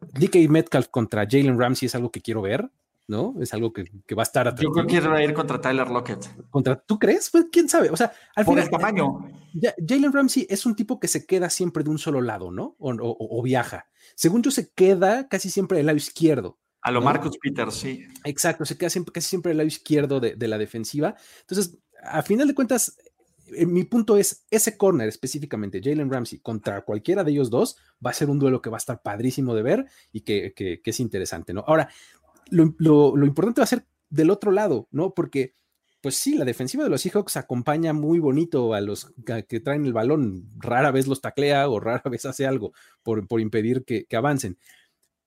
DK 0.00 0.48
Metcalf 0.48 0.88
contra 0.88 1.26
Jalen 1.28 1.58
Ramsey 1.58 1.86
es 1.86 1.94
algo 1.94 2.10
que 2.10 2.20
quiero 2.20 2.42
ver, 2.42 2.70
¿no? 3.06 3.34
Es 3.40 3.54
algo 3.54 3.72
que, 3.72 3.84
va 4.14 4.22
a 4.22 4.24
estar 4.24 4.54
Yo 4.56 4.70
creo 4.70 4.86
que 4.86 5.00
va 5.00 5.16
a 5.16 5.24
ir 5.24 5.32
contra 5.32 5.60
Tyler 5.60 5.88
Lockett. 5.88 6.50
¿Contra, 6.50 6.76
¿Tú 6.76 6.98
crees? 6.98 7.30
Pues 7.30 7.46
quién 7.50 7.68
sabe. 7.68 7.90
O 7.90 7.96
sea, 7.96 8.12
al 8.36 8.44
Por 8.44 8.58
el 8.58 8.70
tamaño. 8.70 9.30
Jalen 9.86 10.12
Ramsey 10.12 10.46
es 10.48 10.66
un 10.66 10.76
tipo 10.76 11.00
que 11.00 11.08
se 11.08 11.26
queda 11.26 11.50
siempre 11.50 11.82
de 11.82 11.90
un 11.90 11.98
solo 11.98 12.20
lado, 12.20 12.50
¿no? 12.50 12.76
O, 12.78 13.42
viaja. 13.42 13.88
Según 14.14 14.42
yo, 14.42 14.50
se 14.50 14.70
queda 14.72 15.28
casi 15.28 15.50
siempre 15.50 15.78
del 15.78 15.86
lado 15.86 15.96
izquierdo. 15.96 16.58
A 16.80 16.92
lo 16.92 17.02
Marcus 17.02 17.36
Peters, 17.38 17.74
sí. 17.74 18.04
Exacto, 18.24 18.64
se 18.64 18.78
queda 18.78 18.88
siempre, 18.88 19.12
casi 19.12 19.28
siempre 19.28 19.50
del 19.50 19.58
lado 19.58 19.66
izquierdo 19.66 20.20
de, 20.20 20.36
de 20.36 20.48
la 20.48 20.58
defensiva. 20.58 21.16
Entonces, 21.40 21.76
a 22.02 22.22
final 22.22 22.48
de 22.48 22.54
cuentas, 22.54 22.96
eh, 23.54 23.66
mi 23.66 23.84
punto 23.84 24.16
es, 24.16 24.44
ese 24.50 24.76
corner 24.76 25.08
específicamente, 25.08 25.80
Jalen 25.82 26.10
Ramsey, 26.10 26.40
contra 26.40 26.82
cualquiera 26.82 27.24
de 27.24 27.32
ellos 27.32 27.50
dos, 27.50 27.76
va 28.04 28.10
a 28.10 28.14
ser 28.14 28.30
un 28.30 28.38
duelo 28.38 28.62
que 28.62 28.70
va 28.70 28.76
a 28.76 28.78
estar 28.78 29.02
padrísimo 29.02 29.54
de 29.54 29.62
ver 29.62 29.86
y 30.12 30.22
que, 30.22 30.80
es 30.84 31.00
interesante, 31.00 31.52
¿no? 31.52 31.64
Ahora, 31.66 31.88
lo, 32.50 33.14
importante 33.24 33.60
va 33.60 33.64
a 33.64 33.68
ser 33.68 33.86
del 34.10 34.30
otro 34.30 34.50
lado, 34.50 34.88
¿no? 34.90 35.14
Porque, 35.14 35.54
pues 36.00 36.16
sí, 36.16 36.36
la 36.36 36.44
defensiva 36.44 36.84
de 36.84 36.90
los 36.90 37.02
Seahawks 37.02 37.36
acompaña 37.36 37.92
muy 37.92 38.18
bonito 38.18 38.74
a 38.74 38.80
los 38.80 39.12
que, 39.48 39.60
traen 39.60 39.86
el 39.86 39.92
balón, 39.92 40.48
rara 40.58 40.90
vez 40.90 41.06
los 41.06 41.20
taclea 41.20 41.68
o 41.68 41.80
rara 41.80 42.02
vez 42.10 42.24
hace 42.26 42.46
algo 42.46 42.72
por, 43.02 43.26
por 43.26 43.40
impedir 43.40 43.84
que, 43.84 44.06
que 44.06 44.16
avancen. 44.16 44.58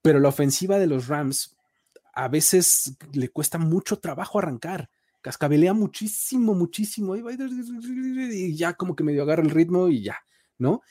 Pero 0.02 0.20
la 0.20 0.30
ofensiva 0.30 0.80
de 0.80 0.88
los 0.88 1.08
Rams 1.08 1.56
a 2.14 2.28
veces 2.28 2.98
le 3.14 3.30
cuesta 3.30 3.58
mucho 3.58 4.00
trabajo 4.00 4.40
arrancar 4.40 4.90
cascabelea 5.22 5.74
muchísimo, 5.74 6.54
muchísimo, 6.54 7.16
y 7.16 8.56
ya 8.56 8.74
como 8.74 8.96
que 8.96 9.04
medio 9.04 9.24
agarra 9.24 9.44
el 9.44 9.50
ritmo 9.50 9.88
y 9.88 10.04
ya, 10.04 10.20
¿no? 10.58 10.82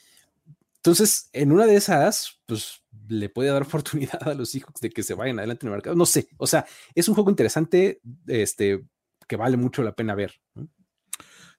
Entonces, 0.76 1.28
en 1.34 1.52
una 1.52 1.66
de 1.66 1.76
esas, 1.76 2.40
pues 2.46 2.82
le 3.08 3.28
puede 3.28 3.50
dar 3.50 3.62
oportunidad 3.66 4.28
a 4.28 4.34
los 4.34 4.54
hijos 4.54 4.74
de 4.80 4.90
que 4.90 5.02
se 5.02 5.14
vayan 5.14 5.38
adelante 5.38 5.66
en 5.66 5.68
el 5.68 5.76
mercado. 5.76 5.96
No 5.96 6.06
sé, 6.06 6.28
o 6.38 6.46
sea, 6.46 6.66
es 6.94 7.08
un 7.08 7.14
juego 7.14 7.30
interesante, 7.30 8.00
este, 8.26 8.82
que 9.28 9.36
vale 9.36 9.56
mucho 9.56 9.82
la 9.82 9.92
pena 9.92 10.14
ver. 10.14 10.40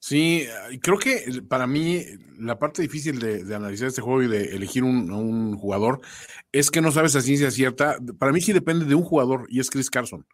Sí, 0.04 0.48
creo 0.82 0.98
que 0.98 1.44
para 1.48 1.68
mí 1.68 2.04
la 2.40 2.58
parte 2.58 2.82
difícil 2.82 3.20
de, 3.20 3.54
analizar 3.54 3.88
este 3.88 4.02
juego 4.02 4.24
y 4.24 4.28
de 4.28 4.56
elegir 4.56 4.84
un, 4.84 5.56
jugador 5.56 6.02
es 6.52 6.72
que 6.72 6.82
no 6.82 6.92
sabes 6.92 7.16
a 7.16 7.22
ciencia 7.22 7.52
cierta. 7.52 7.98
Para 8.18 8.32
mí 8.32 8.42
sí 8.42 8.52
depende 8.52 8.86
de 8.86 8.96
un 8.96 9.04
jugador 9.04 9.46
y 9.48 9.60
es 9.60 9.70
Chris 9.70 9.92
Carson. 9.92 10.26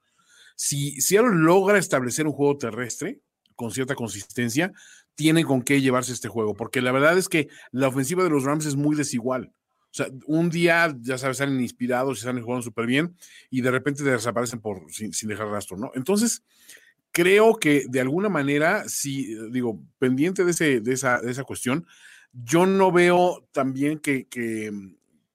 Si 0.58 1.00
Seattle 1.00 1.36
logra 1.36 1.78
establecer 1.78 2.26
un 2.26 2.34
juego 2.34 2.58
terrestre 2.58 3.22
con 3.56 3.72
cierta 3.72 3.94
consistencia, 3.94 4.74
tiene 5.14 5.46
con 5.46 5.62
qué 5.62 5.82
llevarse 5.82 6.12
este 6.12 6.28
juego, 6.28 6.56
porque 6.56 6.82
la 6.82 6.92
verdad 6.92 7.18
es 7.18 7.30
que 7.30 7.48
la 7.72 7.88
ofensiva 7.88 8.24
de 8.24 8.32
los 8.32 8.44
Rams 8.44 8.66
es 8.66 8.76
muy 8.76 8.96
desigual. 8.96 9.54
O 9.84 9.94
sea, 9.98 10.08
un 10.26 10.50
día, 10.50 10.96
ya 11.00 11.18
sabes, 11.18 11.38
salen 11.38 11.62
inspirados 11.62 12.20
y 12.20 12.22
salen 12.24 12.44
jugando 12.44 12.64
súper 12.64 12.88
bien 12.88 13.16
y 13.50 13.62
de 13.62 13.72
repente 13.72 14.04
desaparecen 14.04 14.60
por, 14.60 14.92
sin, 14.92 15.12
dejar 15.30 15.48
rastro, 15.48 15.78
¿no? 15.78 15.92
Entonces, 15.94 16.44
creo 17.12 17.56
que 17.56 17.86
de 17.88 18.02
alguna 18.02 18.30
manera, 18.30 18.88
si, 18.90 19.36
digo, 19.52 19.80
pendiente 20.00 20.44
de, 20.44 20.52
ese, 20.52 20.82
de, 20.82 20.94
esa, 20.94 21.20
de 21.22 21.32
esa 21.32 21.44
cuestión, 21.44 21.86
yo 22.32 22.66
no 22.66 22.92
veo 22.92 23.48
también 23.52 24.00
que, 24.00 24.28
que, 24.28 24.72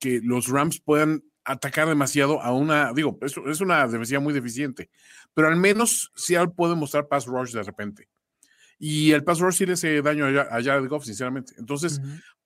que 0.00 0.20
los 0.20 0.48
Rams 0.48 0.80
puedan 0.80 1.22
atacar 1.44 1.88
demasiado 1.88 2.40
a 2.40 2.52
una, 2.52 2.92
digo, 2.92 3.18
es, 3.22 3.36
es 3.36 3.60
una 3.60 3.86
defensiva 3.86 4.20
muy 4.20 4.32
deficiente, 4.32 4.90
pero 5.34 5.48
al 5.48 5.56
menos 5.56 6.12
sí 6.14 6.34
puede 6.56 6.74
mostrar 6.74 7.08
pass 7.08 7.26
rush 7.26 7.52
de 7.52 7.62
repente. 7.62 8.08
Y 8.78 9.12
el 9.12 9.22
pass 9.22 9.38
rush 9.38 9.56
sí 9.56 9.66
le 9.66 9.74
hace 9.74 10.02
daño 10.02 10.26
a, 10.26 10.62
Jared 10.62 10.88
Goff, 10.88 11.04
sinceramente. 11.04 11.54
Entonces, 11.56 12.00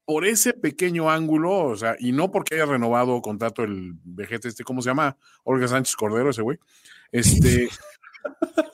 por 0.04 0.26
ese 0.26 0.52
pequeño 0.52 1.10
ángulo, 1.10 1.64
o 1.64 1.76
sea, 1.76 1.96
y 1.98 2.12
no 2.12 2.30
porque 2.30 2.56
haya 2.56 2.66
renovado 2.66 3.20
contrato 3.22 3.64
el 3.64 3.94
vejete 4.04 4.48
este, 4.48 4.62
¿cómo 4.62 4.82
se 4.82 4.90
llama? 4.90 5.16
Olga 5.44 5.66
Sánchez 5.66 5.96
Cordero, 5.96 6.28
ese 6.30 6.42
güey. 6.42 6.58
Este, 7.10 7.68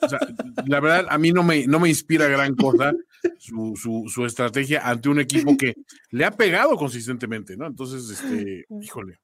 o 0.01 0.09
sea, 0.09 0.19
la 0.65 0.79
verdad, 0.79 1.05
a 1.09 1.17
mí 1.17 1.31
no 1.31 1.41
me, 1.41 1.65
no 1.65 1.79
me 1.79 1.89
inspira 1.89 2.27
gran 2.27 2.53
cosa 2.55 2.93
su, 3.39 3.75
su, 3.75 4.05
su, 4.07 4.25
estrategia 4.25 4.81
ante 4.87 5.09
un 5.09 5.19
equipo 5.19 5.55
que 5.55 5.75
le 6.11 6.25
ha 6.25 6.31
pegado 6.31 6.75
consistentemente, 6.75 7.55
¿no? 7.55 7.65
Entonces, 7.67 8.09
este, 8.09 8.65
híjole. 8.81 9.19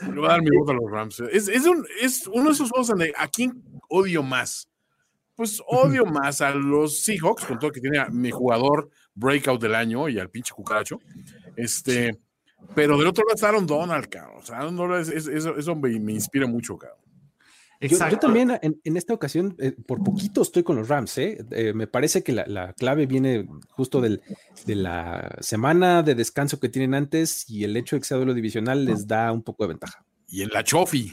Le 0.00 0.20
voy 0.20 0.26
a 0.26 0.32
dar 0.32 0.42
mi 0.42 0.56
voto 0.56 0.72
a 0.72 0.74
los 0.74 0.90
Rams. 0.90 1.20
Es, 1.20 1.48
es, 1.48 1.66
un, 1.66 1.86
es 2.00 2.26
uno 2.26 2.46
de 2.46 2.52
esos 2.52 2.70
juegos 2.70 2.88
donde 2.88 3.12
a 3.16 3.28
quién 3.28 3.62
odio 3.88 4.22
más. 4.22 4.68
Pues 5.34 5.62
odio 5.66 6.04
más 6.04 6.40
a 6.40 6.54
los 6.54 7.02
Seahawks, 7.02 7.46
con 7.46 7.58
todo 7.58 7.72
que 7.72 7.80
tiene 7.80 7.98
a 7.98 8.08
mi 8.08 8.30
jugador 8.30 8.90
breakout 9.14 9.60
del 9.60 9.74
año 9.74 10.08
y 10.08 10.18
al 10.18 10.30
pinche 10.30 10.52
cucaracho. 10.54 11.00
Este, 11.56 12.18
pero 12.74 12.98
del 12.98 13.08
otro 13.08 13.24
lado 13.24 13.34
está 13.34 13.48
Aaron 13.48 13.66
Donald, 13.66 14.08
cabrón. 14.08 14.38
O 14.38 14.42
sea, 14.42 14.58
Aaron 14.58 14.76
Donald, 14.76 15.10
eso 15.10 15.76
me, 15.76 15.98
me 16.00 16.12
inspira 16.12 16.46
mucho, 16.46 16.76
cabrón. 16.76 17.00
Yo, 17.88 18.18
también 18.18 18.58
en, 18.62 18.96
esta 18.96 19.12
ocasión, 19.12 19.56
eh, 19.58 19.72
por 19.86 20.02
poquito 20.04 20.42
estoy 20.42 20.62
con 20.62 20.76
los 20.76 20.88
Rams. 20.88 21.18
¿eh? 21.18 21.44
eh 21.50 21.72
me 21.74 21.86
parece 21.86 22.22
que 22.22 22.32
la, 22.32 22.72
clave 22.74 23.06
viene 23.06 23.48
justo 23.70 24.00
del, 24.00 24.22
de 24.66 24.76
la 24.76 25.36
semana 25.40 26.02
de 26.02 26.14
descanso 26.14 26.60
que 26.60 26.68
tienen 26.68 26.94
antes 26.94 27.48
y 27.50 27.64
el 27.64 27.76
hecho 27.76 27.96
de 27.96 28.00
que 28.00 28.06
sea 28.06 28.16
duelo 28.16 28.34
divisional 28.34 28.84
les 28.84 29.06
da 29.06 29.32
un 29.32 29.42
poco 29.42 29.64
de 29.64 29.68
ventaja. 29.68 30.04
Y 30.28 30.42
en 30.42 30.50
la 30.50 30.62
Chofi. 30.62 31.12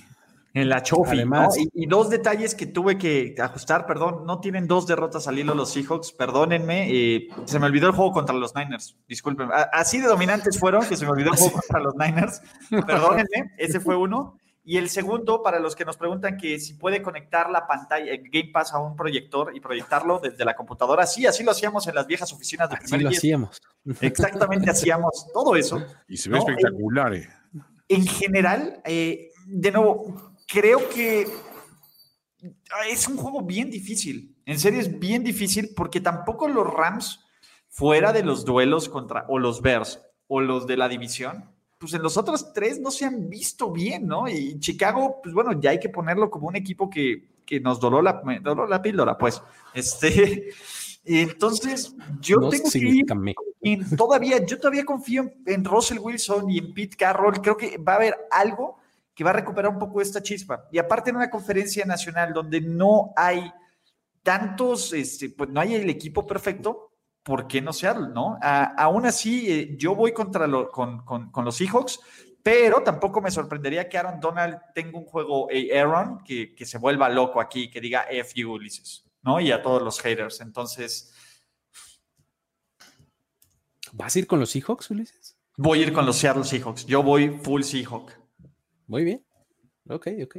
En 0.54 0.70
la 0.70 0.82
Chofi. 0.82 1.18
Además, 1.18 1.56
y, 1.58 1.86
dos 1.88 2.10
detalles 2.10 2.54
que 2.54 2.66
tuve 2.68 2.98
que 2.98 3.36
ajustar, 3.40 3.86
perdón, 3.86 4.26
no 4.26 4.40
tienen 4.40 4.68
dos 4.68 4.86
derrotas 4.88 5.28
al 5.28 5.40
hilo 5.40 5.54
los 5.54 5.72
Seahawks, 5.72 6.12
perdónenme, 6.12 6.88
eh, 6.92 7.28
se 7.46 7.60
me 7.60 7.66
olvidó 7.66 7.88
el 7.88 7.94
juego 7.94 8.12
contra 8.12 8.36
los 8.36 8.56
Niners, 8.56 8.96
disculpen. 9.08 9.50
Así 9.72 10.00
de 10.00 10.08
dominantes 10.08 10.60
fueron 10.60 10.86
que 10.88 10.98
se 10.98 11.06
me 11.06 11.12
olvidó 11.12 11.32
el 11.32 11.38
juego 11.38 11.54
contra 11.54 11.80
los 11.80 11.96
Niners, 11.96 12.42
perdónenme, 12.88 13.54
ese 13.58 13.80
fue 13.80 13.96
uno. 13.96 14.40
Y 14.70 14.78
el 14.78 14.88
segundo, 14.88 15.42
para 15.42 15.60
los 15.60 15.76
que 15.76 15.84
nos 15.84 15.98
preguntan 15.98 16.38
que 16.38 16.60
si 16.60 16.76
puede 16.76 17.02
conectar 17.02 17.50
la 17.50 17.66
pantalla 17.66 18.12
Game 18.18 18.52
Pass 18.54 18.72
a 18.72 18.78
un 18.78 18.96
proyector 18.96 19.52
y 19.56 19.60
proyectarlo 19.60 20.20
desde 20.20 20.46
la 20.46 20.56
computadora, 20.56 21.08
sí, 21.08 21.26
así 21.26 21.44
lo 21.44 21.50
hacíamos 21.50 21.88
en 21.88 21.96
las 21.96 22.06
viejas 22.06 22.32
oficinas 22.32 22.70
de 22.70 22.76
así 22.76 23.00
lo 23.00 23.10
hacíamos. 23.10 23.60
Exactamente, 24.00 24.70
hacíamos 24.70 25.26
todo 25.34 25.56
eso. 25.56 25.84
Y 26.08 26.18
se 26.18 26.30
ve 26.30 26.38
espectacular. 26.38 27.16
Eh. 27.16 27.28
En 27.88 28.06
general, 28.06 28.80
eh, 28.86 29.32
de 29.48 29.72
nuevo, 29.72 30.36
creo 30.48 30.88
que 30.88 31.26
es 32.92 33.08
un 33.08 33.18
juego 33.18 33.42
bien 33.42 33.72
difícil. 33.72 34.36
En 34.46 34.60
serio, 34.60 34.82
es 34.82 35.00
bien 35.00 35.24
difícil 35.24 35.72
porque 35.76 36.00
tampoco 36.00 36.48
los 36.48 36.72
Rams, 36.72 37.26
fuera 37.70 38.14
de 38.14 38.22
los 38.22 38.46
duelos 38.46 38.88
contra 38.88 39.26
o 39.30 39.40
los 39.40 39.64
Bears 39.64 40.00
o 40.28 40.42
los 40.42 40.68
de 40.68 40.78
la 40.78 40.88
división, 40.88 41.59
pues 41.80 41.94
en 41.94 42.04
los 42.04 42.18
otros 42.18 42.52
tres 42.54 42.80
no 42.80 42.92
se 42.92 43.06
han 43.06 43.30
visto 43.30 43.72
bien, 43.72 44.06
¿no? 44.06 44.28
Y 44.28 44.60
Chicago, 44.60 45.22
pues 45.24 45.34
bueno, 45.34 45.60
ya 45.60 45.72
hay 45.72 45.80
que 45.80 45.88
ponerlo 45.88 46.30
como 46.30 46.50
un 46.50 46.58
equipo 46.58 46.90
que, 46.90 47.24
que 47.46 47.62
nos 47.62 47.80
doló 47.80 48.02
la, 48.02 48.22
doló 48.42 48.68
la 48.68 48.82
píldora, 48.82 49.18
pues. 49.18 49.42
Este, 49.74 50.50
entonces, 51.06 51.96
yo 52.20 52.36
tengo 52.50 52.70
que 52.70 53.86
todavía, 53.98 54.46
yo 54.46 54.60
todavía 54.60 54.84
confío 54.84 55.32
en 55.46 55.64
Russell 55.64 56.00
Wilson 56.00 56.50
y 56.50 56.58
en 56.58 56.74
Pete 56.74 56.98
Carroll. 56.98 57.42
Creo 57.42 57.56
que 57.56 57.78
va 57.78 57.94
a 57.94 57.96
haber 57.96 58.28
algo 58.30 58.78
que 59.16 59.24
va 59.24 59.30
a 59.30 59.34
recuperar 59.34 59.72
un 59.72 59.80
poco 59.80 60.02
esta 60.02 60.22
chispa. 60.22 60.68
Y 60.72 60.80
aparte 60.80 61.12
en 61.12 61.16
una 61.16 61.30
conferencia 61.30 61.86
nacional 61.86 62.34
donde 62.34 62.60
no 62.60 63.14
hay 63.16 63.52
tantos, 64.22 64.92
este, 64.92 65.30
pues 65.30 65.50
no 65.50 65.62
hay 65.62 65.76
el 65.76 65.90
equipo 65.90 66.28
perfecto, 66.28 66.89
¿por 67.24 67.48
qué 67.48 67.62
no 67.62 67.74
Seattle, 67.74 68.10
no? 68.14 68.38
aún 68.42 69.06
así, 69.06 69.52
eh, 69.52 69.76
yo 69.78 69.96
voy 69.96 70.14
contra 70.14 70.48
con, 70.72 71.32
los 71.44 71.56
Seahawks, 71.56 72.00
pero 72.42 72.82
tampoco 72.82 73.22
me 73.22 73.32
sorprendería 73.32 73.88
que 73.88 73.98
Aaron 73.98 74.20
Donald 74.20 74.60
tenga 74.74 74.98
un 74.98 75.06
juego 75.06 75.48
Aaron 75.76 76.24
que, 76.24 76.56
se 76.66 76.78
vuelva 76.78 77.10
loco 77.10 77.40
aquí, 77.40 77.70
que 77.70 77.82
diga 77.82 78.04
F 78.10 78.34
you, 78.36 78.52
Ulises, 78.52 79.06
¿no? 79.22 79.40
Y 79.40 79.52
a 79.52 79.62
todos 79.62 79.82
los 79.82 80.00
haters. 80.00 80.42
Entonces. 80.42 81.14
¿Vas 83.92 84.16
a 84.16 84.20
ir 84.20 84.28
con 84.28 84.40
los 84.40 84.52
Seahawks, 84.52 84.90
Ulises? 84.92 85.36
Voy 85.58 85.80
a 85.80 85.82
ir 85.84 85.94
con 85.94 86.06
los 86.06 86.16
Seattle 86.16 86.46
Seahawks. 86.46 86.86
Yo 86.86 87.04
voy 87.04 87.30
full 87.44 87.64
Seahawk. 87.64 88.12
Muy 88.88 89.04
bien. 89.04 89.26
Ok, 89.90 90.08
ok. 90.24 90.38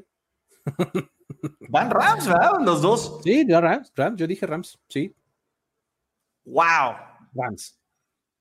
Van 1.69 1.91
Rams, 1.91 2.27
¿verdad? 2.27 2.53
Los 2.61 2.81
dos. 2.81 3.21
Sí, 3.23 3.47
Rams, 3.49 3.93
Rams, 3.95 4.19
yo 4.19 4.27
dije 4.27 4.47
Rams, 4.47 4.79
sí. 4.89 5.15
Wow. 6.45 6.97
Rams. 7.35 7.79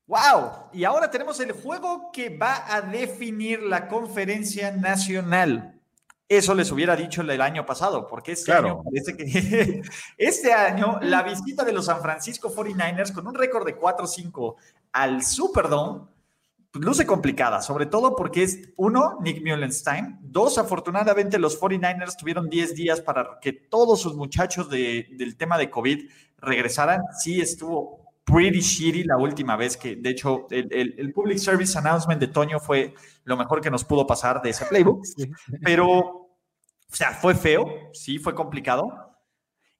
Wow. 0.07 0.69
Y 0.73 0.83
ahora 0.83 1.11
tenemos 1.11 1.39
el 1.39 1.51
juego 1.51 2.11
que 2.11 2.35
va 2.35 2.65
a 2.67 2.81
definir 2.81 3.61
la 3.61 3.87
conferencia 3.87 4.71
nacional. 4.71 5.79
Eso 6.27 6.53
les 6.53 6.71
hubiera 6.71 6.95
dicho 6.95 7.21
el 7.21 7.41
año 7.41 7.65
pasado, 7.65 8.07
porque 8.07 8.33
este 8.33 8.53
año 8.53 8.83
parece 8.83 9.17
que 9.17 9.81
este 10.17 10.53
año 10.53 10.99
la 11.01 11.23
visita 11.23 11.63
de 11.63 11.73
los 11.73 11.85
San 11.85 12.01
Francisco 12.01 12.53
49ers 12.53 13.11
con 13.11 13.27
un 13.27 13.33
récord 13.33 13.65
de 13.65 13.79
4-5 13.79 14.55
al 14.91 15.23
Superdome 15.23 16.07
pues, 16.71 16.85
luce 16.85 17.05
complicada, 17.05 17.61
sobre 17.61 17.87
todo 17.87 18.15
porque 18.15 18.43
es 18.43 18.69
uno, 18.75 19.17
Nick 19.21 19.43
Mullenstein, 19.43 20.19
dos, 20.21 20.57
afortunadamente 20.57 21.39
los 21.39 21.59
49ers 21.59 22.15
tuvieron 22.17 22.47
10 22.47 22.75
días 22.75 23.01
para 23.01 23.39
que 23.41 23.53
todos 23.53 24.01
sus 24.01 24.15
muchachos 24.15 24.69
del 24.69 25.35
tema 25.37 25.57
de 25.57 25.69
COVID 25.69 26.09
regresaran. 26.37 27.01
Sí, 27.19 27.41
estuvo 27.41 28.13
pretty 28.23 28.59
shitty 28.59 29.03
la 29.03 29.17
última 29.17 29.55
vez 29.55 29.75
que, 29.75 29.95
de 29.95 30.11
hecho, 30.11 30.45
el, 30.51 30.95
el, 30.97 31.11
Public 31.13 31.39
Service 31.39 31.75
Announcement 31.75 32.19
de 32.19 32.27
Toño 32.27 32.59
fue 32.59 32.93
lo 33.23 33.35
mejor 33.35 33.61
que 33.61 33.71
nos 33.71 33.83
pudo 33.83 34.05
pasar 34.05 34.41
de 34.41 34.51
ese 34.51 34.65
playbook, 34.65 35.03
pero, 35.63 35.89
o 35.89 36.37
sea, 36.87 37.13
fue 37.13 37.33
feo, 37.33 37.65
sí, 37.93 38.19
fue 38.19 38.35
complicado. 38.35 38.91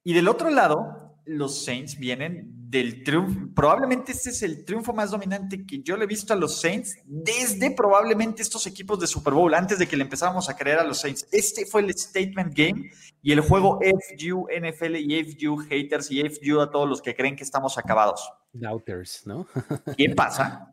Y 0.03 0.13
del 0.13 0.27
otro 0.27 0.49
lado, 0.49 1.19
los 1.25 1.63
Saints 1.63 1.99
vienen 1.99 2.58
del 2.69 3.03
triunfo. 3.03 3.49
Probablemente 3.55 4.11
este 4.11 4.29
es 4.29 4.43
el 4.43 4.63
triunfo 4.63 4.93
más 4.93 5.09
dominante 5.09 5.65
que 5.65 5.81
yo 5.81 5.97
le 5.97 6.03
he 6.03 6.07
visto 6.07 6.33
a 6.33 6.35
los 6.35 6.61
Saints 6.61 6.97
desde 7.03 7.71
probablemente 7.71 8.43
estos 8.43 8.67
equipos 8.67 8.99
de 8.99 9.07
Super 9.07 9.33
Bowl, 9.33 9.51
antes 9.55 9.79
de 9.79 9.87
que 9.87 9.97
le 9.97 10.03
empezáramos 10.03 10.49
a 10.49 10.55
creer 10.55 10.77
a 10.77 10.83
los 10.83 10.99
Saints. 10.99 11.27
Este 11.31 11.65
fue 11.65 11.81
el 11.81 11.91
statement 11.97 12.53
game 12.53 12.91
y 13.23 13.31
el 13.31 13.41
juego 13.41 13.79
FU 13.81 14.47
NFL 14.55 14.97
y 14.97 15.23
FU 15.23 15.57
haters 15.57 16.11
y 16.11 16.21
FU 16.29 16.61
a 16.61 16.69
todos 16.69 16.87
los 16.87 17.01
que 17.01 17.15
creen 17.15 17.35
que 17.35 17.43
estamos 17.43 17.75
acabados. 17.79 18.31
Doubters, 18.53 19.25
¿no? 19.25 19.47
¿Qué 19.97 20.11
pasa? 20.15 20.71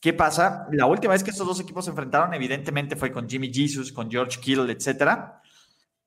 ¿Qué 0.00 0.14
pasa? 0.14 0.66
La 0.72 0.86
última 0.86 1.12
vez 1.12 1.22
que 1.22 1.32
estos 1.32 1.46
dos 1.46 1.60
equipos 1.60 1.84
se 1.84 1.90
enfrentaron, 1.90 2.32
evidentemente 2.32 2.96
fue 2.96 3.12
con 3.12 3.28
Jimmy 3.28 3.52
Jesus, 3.52 3.92
con 3.92 4.10
George 4.10 4.40
Kittle, 4.40 4.72
etcétera, 4.72 5.42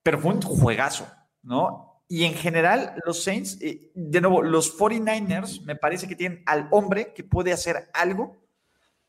pero 0.02 0.18
fue 0.18 0.32
un 0.32 0.42
juegazo, 0.42 1.06
¿no? 1.42 1.89
Y 2.12 2.24
en 2.24 2.34
general, 2.34 2.96
los 3.06 3.22
Saints, 3.22 3.56
eh, 3.60 3.92
de 3.94 4.20
nuevo, 4.20 4.42
los 4.42 4.76
49ers 4.76 5.62
me 5.62 5.76
parece 5.76 6.08
que 6.08 6.16
tienen 6.16 6.42
al 6.44 6.66
hombre 6.72 7.12
que 7.14 7.22
puede 7.22 7.52
hacer 7.52 7.88
algo 7.94 8.36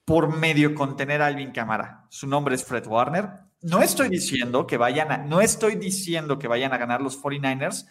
por 0.05 0.37
medio 0.37 0.75
contener 0.75 1.19
a 1.23 1.25
Alvin 1.25 1.51
Camara. 1.51 2.05
Su 2.09 2.27
nombre 2.27 2.53
es 2.53 2.63
Fred 2.63 2.85
Warner. 2.85 3.27
No 3.63 3.81
estoy 3.81 4.07
diciendo 4.07 4.67
que 4.67 4.77
vayan 4.77 5.11
a, 5.11 5.17
no 5.17 5.41
estoy 5.41 5.77
diciendo 5.77 6.37
que 6.37 6.47
vayan 6.47 6.73
a 6.73 6.77
ganar 6.77 7.01
los 7.01 7.19
49ers, 7.19 7.87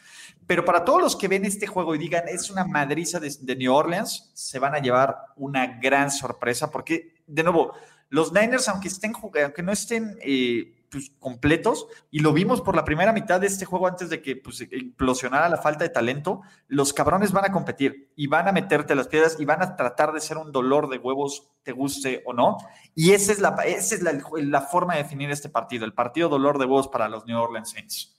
pero 0.46 0.64
para 0.64 0.84
todos 0.84 1.02
los 1.02 1.16
que 1.16 1.26
ven 1.26 1.44
este 1.44 1.66
juego 1.66 1.96
y 1.96 1.98
digan 1.98 2.28
es 2.28 2.48
una 2.48 2.64
madriza 2.64 3.18
de, 3.18 3.56
New 3.56 3.74
Orleans, 3.74 4.30
se 4.34 4.60
van 4.60 4.76
a 4.76 4.78
llevar 4.78 5.16
una 5.34 5.80
gran 5.80 6.12
sorpresa 6.12 6.70
porque, 6.70 7.14
de 7.26 7.42
nuevo, 7.42 7.72
los 8.10 8.32
Niners, 8.32 8.68
aunque 8.68 8.86
estén 8.86 9.12
aunque 9.12 9.62
no 9.64 9.72
estén 9.72 10.16
eh, 10.22 10.79
pues, 10.90 11.12
completos 11.18 11.86
y 12.10 12.18
lo 12.18 12.32
vimos 12.32 12.60
por 12.60 12.74
la 12.74 12.84
primera 12.84 13.12
mitad 13.12 13.40
de 13.40 13.46
este 13.46 13.64
juego 13.64 13.86
antes 13.86 14.10
de 14.10 14.20
que 14.20 14.36
pues, 14.36 14.60
implosionara 14.72 15.48
la 15.48 15.56
falta 15.56 15.84
de 15.84 15.90
talento, 15.90 16.42
los 16.66 16.92
cabrones 16.92 17.32
van 17.32 17.44
a 17.44 17.52
competir 17.52 18.12
y 18.16 18.26
van 18.26 18.48
a 18.48 18.52
meterte 18.52 18.94
las 18.94 19.08
piedras 19.08 19.36
y 19.38 19.44
van 19.44 19.62
a 19.62 19.76
tratar 19.76 20.12
de 20.12 20.20
ser 20.20 20.36
un 20.36 20.50
dolor 20.50 20.88
de 20.88 20.98
huevos, 20.98 21.48
te 21.62 21.72
guste 21.72 22.22
o 22.26 22.32
no. 22.32 22.56
Y 22.94 23.12
esa 23.12 23.32
es 23.32 23.40
la, 23.40 23.54
esa 23.64 23.94
es 23.94 24.02
la, 24.02 24.60
forma 24.62 24.96
de 24.96 25.04
definir 25.04 25.30
este 25.30 25.48
partido, 25.48 25.84
el 25.84 25.94
partido 25.94 26.28
dolor 26.28 26.58
de 26.58 26.66
huevos 26.66 26.88
para 26.88 27.08
los 27.08 27.24
New 27.24 27.38
Orleans 27.38 27.70
Saints. 27.70 28.16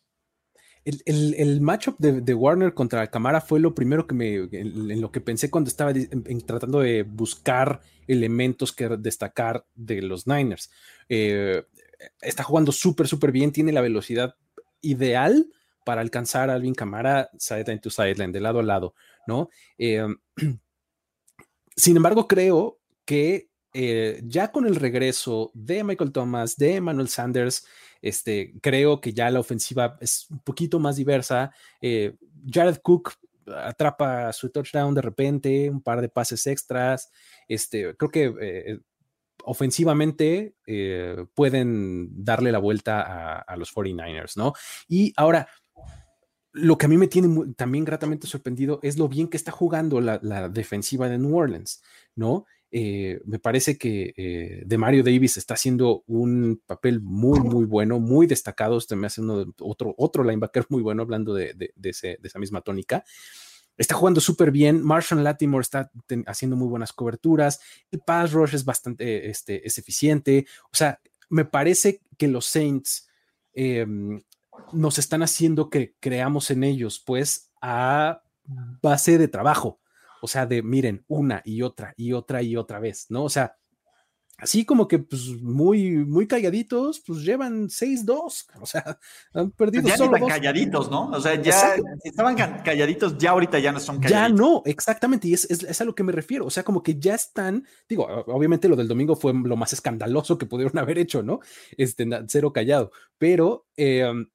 El, 0.84 1.36
el, 1.38 1.62
matchup 1.62 2.00
de, 2.00 2.34
Warner 2.34 2.74
contra 2.74 3.06
Camara 3.06 3.40
fue 3.40 3.60
lo 3.60 3.76
primero 3.76 4.08
que 4.08 4.16
me, 4.16 4.36
en, 4.52 5.00
lo 5.00 5.12
que 5.12 5.22
pensé 5.22 5.52
cuando 5.52 5.68
estaba 5.68 5.94
tratando 6.48 6.80
de 6.80 7.04
buscar 7.04 7.82
elementos 8.08 8.74
que 8.74 8.88
destacar 8.98 9.66
de 9.76 10.02
los 10.02 10.26
Niners. 10.26 10.72
Eh, 11.08 11.64
está 12.22 12.44
jugando 12.44 12.72
súper, 12.72 13.08
súper 13.08 13.32
bien, 13.32 13.52
tiene 13.52 13.72
la 13.72 13.82
velocidad 13.82 14.36
ideal 14.82 15.48
para 15.84 16.02
alcanzar 16.02 16.50
a 16.50 16.54
Alvin 16.54 16.76
Camara 16.76 17.30
sideline 17.38 17.80
to 17.80 17.90
sideline, 17.90 18.32
de 18.32 18.40
lado 18.40 18.60
a 18.60 18.64
lado, 18.64 18.96
¿no? 19.28 19.50
Eh, 19.78 20.06
sin 21.76 21.98
embargo, 21.98 22.28
creo 22.28 22.80
que 23.06 23.50
eh, 23.74 24.22
ya 24.26 24.52
con 24.52 24.66
el 24.68 24.76
regreso 24.76 25.52
de 25.54 25.84
Michael 25.84 26.12
Thomas, 26.12 26.58
de 26.58 26.76
Emmanuel 26.76 27.08
Sanders, 27.08 27.66
este, 28.02 28.54
creo 28.62 29.00
que 29.00 29.14
ya 29.14 29.30
la 29.30 29.40
ofensiva 29.40 29.98
es 30.02 30.28
un 30.30 30.40
poquito 30.40 30.80
más 30.80 30.98
diversa. 30.98 31.52
Eh, 31.82 32.16
Jared 32.48 32.78
Cook 32.82 33.14
atrapa 33.48 34.32
su 34.34 34.50
touchdown 34.50 34.94
de 34.94 35.02
repente, 35.02 35.70
un 35.70 35.82
par 35.82 36.02
de 36.02 36.10
pases 36.10 36.46
extras. 36.48 37.12
Este, 37.48 37.96
creo 37.96 38.12
que 38.12 38.82
ofensivamente 39.46 40.56
eh, 40.66 41.26
pueden 41.34 42.24
darle 42.24 42.52
la 42.52 42.60
vuelta 42.60 43.40
a, 43.40 43.58
los 43.58 43.74
49ers, 43.74 44.38
¿no? 44.38 44.54
Y 44.88 45.14
ahora, 45.16 45.48
lo 46.54 46.78
que 46.78 46.86
a 46.86 46.90
mí 46.90 46.98
me 46.98 47.08
tiene 47.08 47.54
también 47.56 47.86
gratamente 47.86 48.28
sorprendido 48.28 48.80
es 48.84 48.98
lo 48.98 49.08
bien 49.08 49.28
que 49.28 49.38
está 49.38 49.52
jugando 49.52 50.02
la, 50.02 50.50
defensiva 50.50 51.08
de 51.10 51.18
New 51.18 51.36
Orleans, 51.36 51.82
¿no? 52.16 52.46
Eh, 52.74 53.20
me 53.26 53.38
parece 53.38 53.78
que 53.78 54.14
eh, 54.16 54.64
de 54.66 54.78
Mario 54.78 55.04
Davis 55.04 55.36
está 55.36 55.56
haciendo 55.56 56.04
un 56.08 56.62
papel 56.66 57.02
muy, 57.02 57.42
muy 57.42 57.66
bueno, 57.66 58.00
muy 58.00 58.28
destacado. 58.28 58.78
Este 58.78 58.96
me 58.96 59.08
hace 59.08 59.22
otro, 59.60 59.94
otro 59.98 60.24
linebacker 60.24 60.66
muy 60.70 60.82
bueno, 60.82 61.02
hablando 61.02 61.34
de 61.34 61.56
esa 61.84 62.40
misma 62.40 62.62
tónica 62.62 63.04
está 63.78 63.96
jugando 63.96 64.22
súper 64.22 64.52
bien. 64.52 64.84
Marshall 64.84 65.24
Latimore 65.24 65.62
está 65.62 65.92
haciendo 66.28 66.56
muy 66.56 66.68
buenas 66.68 66.94
coberturas. 66.94 67.60
El 67.90 68.02
pass 68.02 68.32
rush 68.32 68.56
es 68.56 68.66
bastante 68.66 69.30
este, 69.30 69.66
es 69.66 69.78
eficiente. 69.78 70.46
O 70.66 70.76
sea, 70.76 71.00
me 71.30 71.46
parece 71.46 72.02
que 72.18 72.28
los 72.28 72.46
Saints 72.46 73.08
em, 73.54 74.22
nos 74.74 75.00
están 75.00 75.24
haciendo 75.24 75.70
que 75.70 75.96
creamos 76.00 76.52
en 76.52 76.64
ellos, 76.64 77.02
pues, 77.06 77.52
a 77.62 78.22
base 78.82 79.18
de 79.18 79.28
trabajo. 79.28 79.80
O 80.22 80.28
sea, 80.28 80.46
de 80.46 80.62
miren, 80.62 81.04
una 81.08 81.42
y 81.44 81.64
otra 81.64 81.94
y 81.98 82.14
otra 82.14 82.42
y 82.42 82.56
otra 82.56 82.80
vez, 82.80 83.08
¿no? 83.10 83.24
O 83.24 83.30
sea, 83.30 83.58
así 84.42 84.66
como 84.66 84.88
que 84.88 85.00
pues 85.00 85.28
muy, 85.42 85.92
muy 85.92 86.28
calladitos, 86.28 87.02
pues 87.06 87.20
llevan 87.20 87.70
6-2, 87.70 88.48
o 88.62 88.66
sea, 88.66 89.00
han 89.34 89.52
perdido 89.52 89.88
ya 89.88 89.98
solo 89.98 90.26
calladitos, 90.28 90.90
¿no? 90.90 91.10
O 91.10 91.22
sea, 91.22 91.40
ya 91.40 91.76
estaban 92.04 92.36
calladitos, 92.36 93.18
ya 93.18 93.32
ahorita 93.32 93.60
ya 93.60 93.72
no 93.72 93.80
son 93.80 94.00
calladitos. 94.00 94.20
Ya 94.20 94.30
no, 94.30 94.64
exactamente, 94.66 95.28
y 95.28 95.34
es, 95.36 95.50
es, 95.50 95.80
a 95.80 95.86
lo 95.86 95.94
que 95.94 96.04
me 96.04 96.12
refiero, 96.12 96.46
o 96.46 96.50
sea, 96.50 96.64
como 96.64 96.82
que 96.82 97.00
ya 97.00 97.14
están, 97.14 97.66
digo, 97.88 98.06
obviamente 98.28 98.68
lo 98.68 98.76
del 98.76 98.88
domingo 98.88 99.16
fue 99.16 99.32
lo 99.34 99.56
más 99.56 99.74
escandaloso 99.74 100.38
que 100.38 100.48
pudieron 100.48 100.78
haber 100.80 100.98
hecho, 100.98 101.22
¿no? 101.22 101.40
Este, 101.78 102.08
cero 102.28 102.52
callado, 102.52 102.92
pero... 103.18 103.68
Em, 103.78 104.28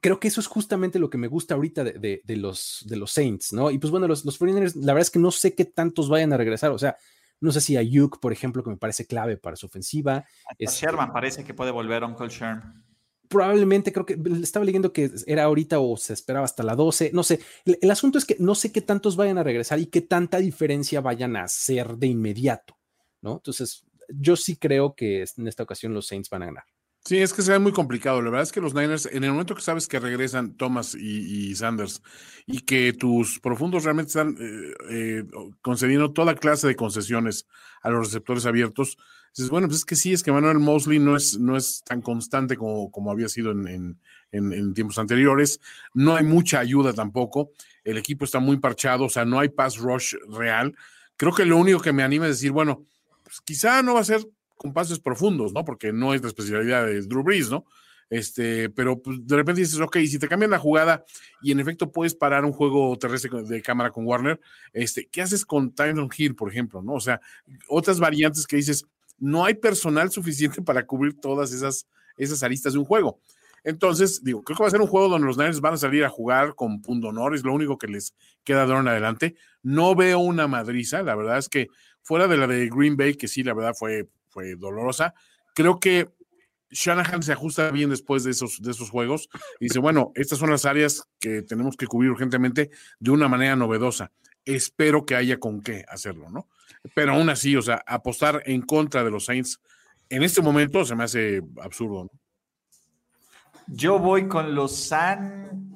creo 0.00 0.20
que 0.20 0.28
eso 0.28 0.38
es 0.38 0.48
justamente 0.48 0.98
lo 0.98 1.08
que 1.08 1.16
me 1.16 1.28
gusta 1.28 1.54
ahorita 1.54 1.82
de, 1.82 2.20
de, 2.22 2.36
los, 2.36 2.84
de 2.86 2.96
los 2.96 3.10
Saints, 3.10 3.54
¿no? 3.54 3.70
Y 3.70 3.78
pues 3.78 3.90
bueno, 3.90 4.06
los, 4.06 4.22
los 4.26 4.36
Foreigners, 4.36 4.76
la 4.76 4.92
verdad 4.92 5.06
es 5.06 5.10
que 5.10 5.18
no 5.18 5.30
sé 5.30 5.54
qué 5.54 5.64
tantos 5.64 6.10
vayan 6.10 6.30
a 6.34 6.36
regresar, 6.36 6.72
o 6.72 6.78
sea, 6.78 6.98
no 7.40 7.52
sé 7.52 7.60
si 7.60 7.76
Ayuk, 7.76 8.20
por 8.20 8.32
ejemplo, 8.32 8.62
que 8.62 8.70
me 8.70 8.76
parece 8.76 9.06
clave 9.06 9.36
para 9.36 9.56
su 9.56 9.66
ofensiva. 9.66 10.24
Es, 10.58 10.72
Sherman 10.72 11.12
parece 11.12 11.44
que 11.44 11.54
puede 11.54 11.70
volver 11.70 12.04
Uncle 12.04 12.28
Sherman. 12.28 12.84
Probablemente, 13.28 13.92
creo 13.92 14.06
que 14.06 14.18
estaba 14.42 14.64
leyendo 14.64 14.92
que 14.92 15.10
era 15.26 15.44
ahorita 15.44 15.80
o 15.80 15.96
se 15.96 16.12
esperaba 16.12 16.44
hasta 16.44 16.62
la 16.62 16.74
12. 16.74 17.10
No 17.12 17.22
sé. 17.22 17.40
El, 17.64 17.90
asunto 17.90 18.18
es 18.18 18.24
que 18.24 18.36
no 18.38 18.54
sé 18.54 18.70
qué 18.70 18.80
tantos 18.80 19.16
vayan 19.16 19.38
a 19.38 19.42
regresar 19.42 19.78
y 19.78 19.86
qué 19.86 20.02
tanta 20.02 20.38
diferencia 20.38 21.00
vayan 21.00 21.36
a 21.36 21.44
hacer 21.44 21.96
de 21.96 22.06
inmediato, 22.06 22.76
¿no? 23.22 23.34
Entonces, 23.34 23.84
yo 24.08 24.36
sí 24.36 24.56
creo 24.56 24.94
que 24.94 25.24
en 25.36 25.48
esta 25.48 25.62
ocasión 25.62 25.94
los 25.94 26.06
Saints 26.06 26.30
van 26.30 26.42
a 26.42 26.46
ganar. 26.46 26.64
Sí, 27.06 27.18
es 27.18 27.34
que 27.34 27.42
se 27.42 27.52
ve 27.52 27.58
muy 27.58 27.72
complicado. 27.72 28.22
La 28.22 28.30
verdad 28.30 28.44
es 28.44 28.52
que 28.52 28.62
los 28.62 28.72
Niners, 28.72 29.04
en 29.12 29.24
el 29.24 29.32
momento 29.32 29.54
que 29.54 29.60
sabes 29.60 29.86
que 29.86 30.00
regresan 30.00 30.54
Thomas 30.56 30.94
y, 30.94 31.54
Sanders 31.54 32.02
y 32.46 32.60
que 32.60 32.94
tus 32.94 33.40
profundos 33.40 33.84
realmente 33.84 34.08
están 34.08 34.36
eh, 34.40 34.74
eh, 34.88 35.24
concediendo 35.60 36.12
toda 36.12 36.34
clase 36.34 36.66
de 36.66 36.76
concesiones 36.76 37.46
a 37.82 37.90
los 37.90 38.06
receptores 38.06 38.46
abiertos, 38.46 38.96
dices, 39.36 39.50
bueno, 39.50 39.66
pues 39.66 39.80
es 39.80 39.84
que 39.84 39.96
sí, 39.96 40.14
es 40.14 40.22
que 40.22 40.32
Manuel 40.32 40.58
Mosley 40.60 40.98
no 40.98 41.14
es, 41.14 41.38
no 41.38 41.58
es 41.58 41.82
tan 41.84 42.00
constante 42.00 42.56
como, 42.56 42.90
como 42.90 43.10
había 43.10 43.28
sido 43.28 43.50
en, 43.52 43.98
tiempos 44.74 44.98
anteriores. 44.98 45.60
No 45.92 46.16
hay 46.16 46.24
mucha 46.24 46.58
ayuda 46.58 46.94
tampoco. 46.94 47.50
El 47.84 47.98
equipo 47.98 48.24
está 48.24 48.38
muy 48.40 48.56
parchado, 48.56 49.04
o 49.04 49.10
sea, 49.10 49.26
no 49.26 49.38
hay 49.40 49.50
pass 49.50 49.76
rush 49.76 50.14
real. 50.30 50.74
Creo 51.18 51.34
que 51.34 51.44
lo 51.44 51.58
único 51.58 51.80
que 51.80 51.92
me 51.92 52.02
anima 52.02 52.24
es 52.26 52.36
decir, 52.36 52.50
bueno, 52.50 52.86
pues 53.22 53.42
quizá 53.42 53.82
no 53.82 53.92
va 53.94 54.00
a 54.00 54.04
ser 54.04 54.26
con 54.56 54.72
pases 54.72 54.98
profundos, 55.00 55.52
¿no? 55.52 55.64
Porque 55.64 55.92
no 55.92 56.14
es 56.14 56.22
la 56.22 56.28
especialidad 56.28 56.86
de 56.86 57.02
Drew 57.02 57.22
Brees, 57.22 57.50
¿no? 57.50 57.64
Este, 58.10 58.68
pero 58.70 59.00
pues, 59.00 59.26
de 59.26 59.36
repente 59.36 59.62
dices, 59.62 59.80
ok, 59.80 59.96
si 60.06 60.18
te 60.18 60.28
cambian 60.28 60.50
la 60.50 60.58
jugada 60.58 61.04
y 61.42 61.52
en 61.52 61.60
efecto 61.60 61.90
puedes 61.90 62.14
parar 62.14 62.44
un 62.44 62.52
juego 62.52 62.96
terrestre 62.98 63.30
de 63.42 63.62
cámara 63.62 63.90
con 63.90 64.06
Warner, 64.06 64.40
este, 64.72 65.08
¿qué 65.10 65.22
haces 65.22 65.44
con 65.44 65.74
Tyron 65.74 66.08
Hill, 66.16 66.34
por 66.34 66.50
ejemplo? 66.50 66.82
¿no? 66.82 66.94
O 66.94 67.00
sea, 67.00 67.20
otras 67.68 67.98
variantes 67.98 68.46
que 68.46 68.56
dices, 68.56 68.86
no 69.18 69.44
hay 69.44 69.54
personal 69.54 70.10
suficiente 70.10 70.62
para 70.62 70.86
cubrir 70.86 71.18
todas 71.20 71.52
esas, 71.52 71.86
esas 72.16 72.42
aristas 72.42 72.74
de 72.74 72.78
un 72.78 72.84
juego. 72.84 73.20
Entonces, 73.64 74.22
digo, 74.22 74.42
creo 74.42 74.58
que 74.58 74.62
va 74.62 74.68
a 74.68 74.70
ser 74.70 74.82
un 74.82 74.86
juego 74.86 75.08
donde 75.08 75.26
los 75.26 75.38
Niners 75.38 75.62
van 75.62 75.74
a 75.74 75.78
salir 75.78 76.04
a 76.04 76.10
jugar 76.10 76.54
con 76.54 76.82
punto 76.82 77.08
honor, 77.08 77.34
es 77.34 77.44
lo 77.44 77.54
único 77.54 77.78
que 77.78 77.88
les 77.88 78.14
queda 78.44 78.66
de 78.66 78.72
ahora 78.72 78.80
en 78.80 78.88
adelante. 78.88 79.36
No 79.62 79.94
veo 79.94 80.18
una 80.18 80.46
madriza, 80.46 81.02
la 81.02 81.14
verdad 81.14 81.38
es 81.38 81.48
que 81.48 81.68
fuera 82.02 82.28
de 82.28 82.36
la 82.36 82.46
de 82.46 82.68
Green 82.68 82.96
Bay, 82.98 83.14
que 83.14 83.26
sí, 83.26 83.42
la 83.42 83.54
verdad 83.54 83.74
fue, 83.74 84.10
fue 84.34 84.56
dolorosa, 84.56 85.14
creo 85.54 85.78
que 85.78 86.10
Shanahan 86.70 87.22
se 87.22 87.32
ajusta 87.32 87.70
bien 87.70 87.90
después 87.90 88.24
de 88.24 88.32
esos, 88.32 88.60
de 88.60 88.72
esos 88.72 88.90
juegos 88.90 89.28
y 89.60 89.66
dice, 89.66 89.78
bueno, 89.78 90.10
estas 90.16 90.40
son 90.40 90.50
las 90.50 90.64
áreas 90.64 91.04
que 91.20 91.42
tenemos 91.42 91.76
que 91.76 91.86
cubrir 91.86 92.10
urgentemente 92.10 92.70
de 92.98 93.10
una 93.12 93.28
manera 93.28 93.54
novedosa. 93.54 94.10
Espero 94.44 95.06
que 95.06 95.14
haya 95.14 95.38
con 95.38 95.62
qué 95.62 95.84
hacerlo, 95.88 96.28
¿no? 96.30 96.48
Pero 96.94 97.12
aún 97.12 97.30
así, 97.30 97.54
o 97.56 97.62
sea, 97.62 97.82
apostar 97.86 98.42
en 98.44 98.60
contra 98.60 99.04
de 99.04 99.10
los 99.10 99.26
Saints 99.26 99.60
en 100.08 100.22
este 100.22 100.42
momento 100.42 100.84
se 100.84 100.94
me 100.96 101.04
hace 101.04 101.42
absurdo, 101.62 102.04
¿no? 102.04 102.10
Yo 103.66 103.98
voy 103.98 104.28
con 104.28 104.54
los 104.54 104.76
San. 104.76 105.73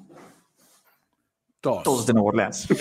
Todos. 1.60 2.06
de 2.06 2.12
Nueva 2.12 2.28
Orleans. 2.28 2.68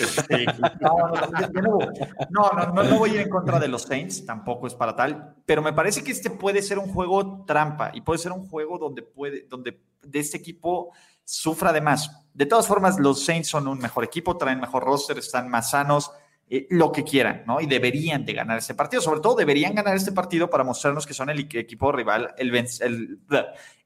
No, 2.30 2.50
no, 2.52 2.72
no, 2.72 2.82
no, 2.84 2.98
voy 2.98 3.10
a 3.10 3.14
ir 3.14 3.20
en 3.20 3.28
contra 3.28 3.58
de 3.58 3.68
los 3.68 3.82
Saints, 3.82 4.24
tampoco 4.24 4.66
es 4.66 4.74
para 4.74 4.94
tal, 4.94 5.34
pero 5.44 5.62
me 5.62 5.72
parece 5.72 6.04
que 6.04 6.12
este 6.12 6.30
puede 6.30 6.62
ser 6.62 6.78
un 6.78 6.92
juego 6.92 7.44
trampa 7.44 7.90
y 7.92 8.00
puede 8.02 8.18
ser 8.18 8.32
un 8.32 8.48
juego 8.48 8.78
donde 8.78 9.02
puede, 9.02 9.46
donde 9.48 9.80
de 10.02 10.18
este 10.18 10.36
equipo 10.36 10.92
sufra 11.24 11.72
de 11.72 11.80
más. 11.80 12.24
De 12.32 12.46
todas 12.46 12.66
formas, 12.66 12.98
los 12.98 13.24
Saints 13.24 13.48
son 13.48 13.66
un 13.66 13.78
mejor 13.78 14.04
equipo, 14.04 14.36
traen 14.36 14.60
mejor 14.60 14.84
roster, 14.84 15.18
están 15.18 15.48
más 15.48 15.70
sanos, 15.70 16.12
eh, 16.48 16.66
lo 16.70 16.90
que 16.92 17.04
quieran, 17.04 17.42
¿no? 17.46 17.60
Y 17.60 17.66
deberían 17.66 18.24
de 18.24 18.32
ganar 18.32 18.58
este 18.58 18.74
partido. 18.74 19.02
Sobre 19.02 19.20
todo 19.20 19.34
deberían 19.34 19.74
ganar 19.74 19.96
este 19.96 20.12
partido 20.12 20.48
para 20.48 20.64
mostrarnos 20.64 21.06
que 21.06 21.12
son 21.12 21.28
el 21.28 21.40
equipo 21.40 21.92
rival, 21.92 22.34
el, 22.38 22.54
el, 22.54 23.20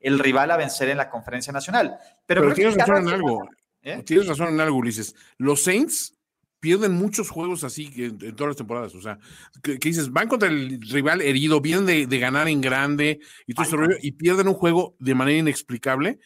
el 0.01 0.19
rival 0.19 0.51
a 0.51 0.57
vencer 0.57 0.89
en 0.91 0.99
la 0.99 1.11
conferencia 1.11 1.53
nacional. 1.53 1.99
Pero, 2.25 2.53
tienes 2.55 2.77
razón 2.77 3.09
en 3.09 3.15
algo. 3.15 3.49
¿Eh? 3.83 4.03
Tienes 4.05 4.27
razón 4.27 4.49
en 4.49 4.61
algo, 4.61 4.77
Ulises. 4.77 5.15
Los 5.39 5.63
Saints 5.65 6.17
pierden 6.63 6.93
muchos 6.93 7.29
juegos 7.29 7.65
así 7.65 7.91
en, 7.97 8.37
todas 8.37 8.51
las 8.51 8.57
temporadas. 8.57 8.95
O 8.95 9.03
sea, 9.03 9.19
que, 9.63 9.77
dices, 9.77 10.13
van 10.13 10.29
contra 10.29 10.49
el 10.49 10.81
rival 10.81 11.21
herido, 11.21 11.61
vienen 11.61 12.09
de, 12.09 12.19
ganar 12.19 12.49
en 12.49 12.61
grande 12.61 13.19
y 13.47 13.55
todo 13.55 13.77
rollo, 13.77 13.97
y 14.01 14.13
pierden 14.13 14.47
un 14.47 14.55
juego 14.55 14.95
de 15.01 15.15
manera 15.17 15.39
inexplicable. 15.39 16.21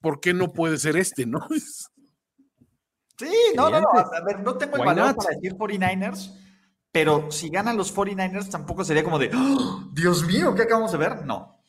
¿Por 0.00 0.20
qué 0.20 0.32
no 0.32 0.52
puede 0.52 0.78
ser 0.78 0.96
este, 0.96 1.26
no? 1.26 1.40
Sí, 3.18 3.34
no, 3.54 3.68
no, 3.68 3.80
no. 3.80 3.88
A 3.88 4.24
ver, 4.24 4.40
no 4.40 4.56
tengo 4.56 4.76
el 4.76 4.84
valor 4.86 5.14
para 5.14 5.34
decir 5.34 5.54
49ers, 5.54 6.34
pero 6.90 7.30
si 7.30 7.50
ganan 7.50 7.76
los 7.76 7.94
49ers 7.94 8.48
tampoco 8.48 8.82
sería 8.82 9.04
como 9.04 9.18
de, 9.18 9.30
¡Oh, 9.34 9.90
Dios 9.92 10.24
mío, 10.24 10.54
¿qué 10.54 10.62
acabamos 10.62 10.92
de 10.92 10.98
ver? 10.98 11.26
No. 11.26 11.62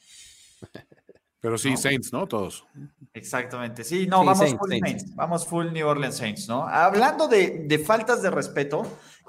Pero 1.42 1.58
sí, 1.58 1.76
Saints, 1.76 2.14
¿no? 2.14 2.28
Todos. 2.28 2.66
Exactamente. 3.14 3.84
Sí, 3.84 4.08
no, 4.08 4.24
vamos 4.24 4.56
full 4.56 4.80
Saints. 4.80 5.16
Vamos 5.16 5.48
full 5.48 5.72
New 5.74 5.88
Orleans 5.88 6.16
Saints, 6.16 6.48
¿no? 6.48 6.68
Hablando 6.68 7.28
de, 7.28 7.66
de 7.68 7.80
faltas 7.80 8.22
de 8.22 8.30
respeto 8.30 8.84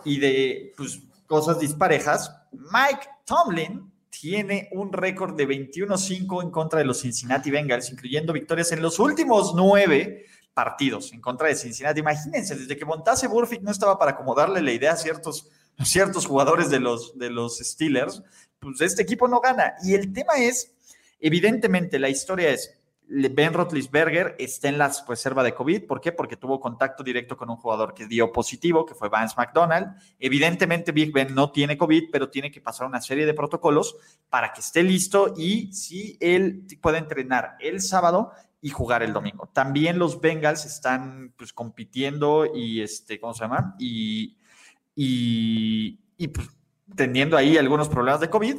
y 0.04 0.18
de 0.18 0.74
pues, 0.76 1.00
cosas 1.26 1.58
disparejas, 1.58 2.30
Mike 2.52 3.08
Tomlin 3.24 3.90
tiene 4.10 4.68
un 4.72 4.92
récord 4.92 5.34
de 5.34 5.48
21-5 5.48 6.42
en 6.42 6.50
contra 6.50 6.78
de 6.78 6.84
los 6.84 7.00
Cincinnati 7.00 7.50
Bengals, 7.50 7.90
incluyendo 7.90 8.34
victorias 8.34 8.70
en 8.72 8.82
los 8.82 8.98
últimos 8.98 9.54
nueve 9.54 10.26
partidos 10.52 11.12
en 11.12 11.20
contra 11.20 11.48
de 11.48 11.56
Cincinnati. 11.56 12.00
Imagínense, 12.00 12.54
desde 12.54 12.76
que 12.76 12.84
montase 12.84 13.26
Burfict 13.26 13.62
no 13.62 13.70
estaba 13.70 13.98
para 13.98 14.12
acomodarle 14.12 14.60
la 14.60 14.72
idea 14.72 14.92
a 14.92 14.96
ciertos, 14.96 15.48
ciertos 15.82 16.26
jugadores 16.26 16.68
de 16.68 16.80
los, 16.80 17.18
de 17.18 17.30
los 17.30 17.58
Steelers, 17.58 18.22
pues 18.58 18.80
este 18.80 19.02
equipo 19.02 19.26
no 19.28 19.40
gana. 19.40 19.74
Y 19.82 19.94
el 19.94 20.12
tema 20.12 20.34
es, 20.36 20.72
evidentemente, 21.22 21.98
la 21.98 22.10
historia 22.10 22.50
es, 22.50 22.78
Ben 23.06 23.52
Roethlisberger 23.52 24.36
está 24.38 24.68
en 24.68 24.78
la 24.78 24.90
reserva 25.06 25.42
de 25.42 25.54
COVID. 25.54 25.86
¿Por 25.86 26.00
qué? 26.00 26.12
Porque 26.12 26.36
tuvo 26.36 26.60
contacto 26.60 27.02
directo 27.02 27.36
con 27.36 27.50
un 27.50 27.56
jugador 27.56 27.94
que 27.94 28.06
dio 28.06 28.32
positivo, 28.32 28.86
que 28.86 28.94
fue 28.94 29.08
Vance 29.08 29.34
McDonald. 29.36 29.96
Evidentemente, 30.18 30.92
Big 30.92 31.12
Ben 31.12 31.34
no 31.34 31.50
tiene 31.50 31.76
COVID, 31.76 32.10
pero 32.10 32.30
tiene 32.30 32.50
que 32.50 32.60
pasar 32.60 32.86
una 32.86 33.00
serie 33.00 33.26
de 33.26 33.34
protocolos 33.34 33.96
para 34.30 34.52
que 34.52 34.60
esté 34.60 34.82
listo 34.82 35.34
y 35.36 35.72
si 35.72 36.16
él 36.20 36.66
puede 36.80 36.98
entrenar 36.98 37.56
el 37.60 37.80
sábado, 37.80 38.32
y 38.64 38.70
jugar 38.70 39.02
el 39.02 39.12
domingo. 39.12 39.50
También 39.52 39.98
los 39.98 40.20
Bengals 40.20 40.64
están 40.64 41.34
pues 41.36 41.52
compitiendo 41.52 42.46
y 42.46 42.80
este, 42.80 43.18
¿cómo 43.20 43.34
se 43.34 43.40
llama? 43.40 43.74
Y, 43.78 44.38
y, 44.94 46.28
pues, 46.28 46.48
teniendo 46.94 47.36
ahí 47.36 47.58
algunos 47.58 47.88
problemas 47.88 48.20
de 48.20 48.30
COVID, 48.30 48.56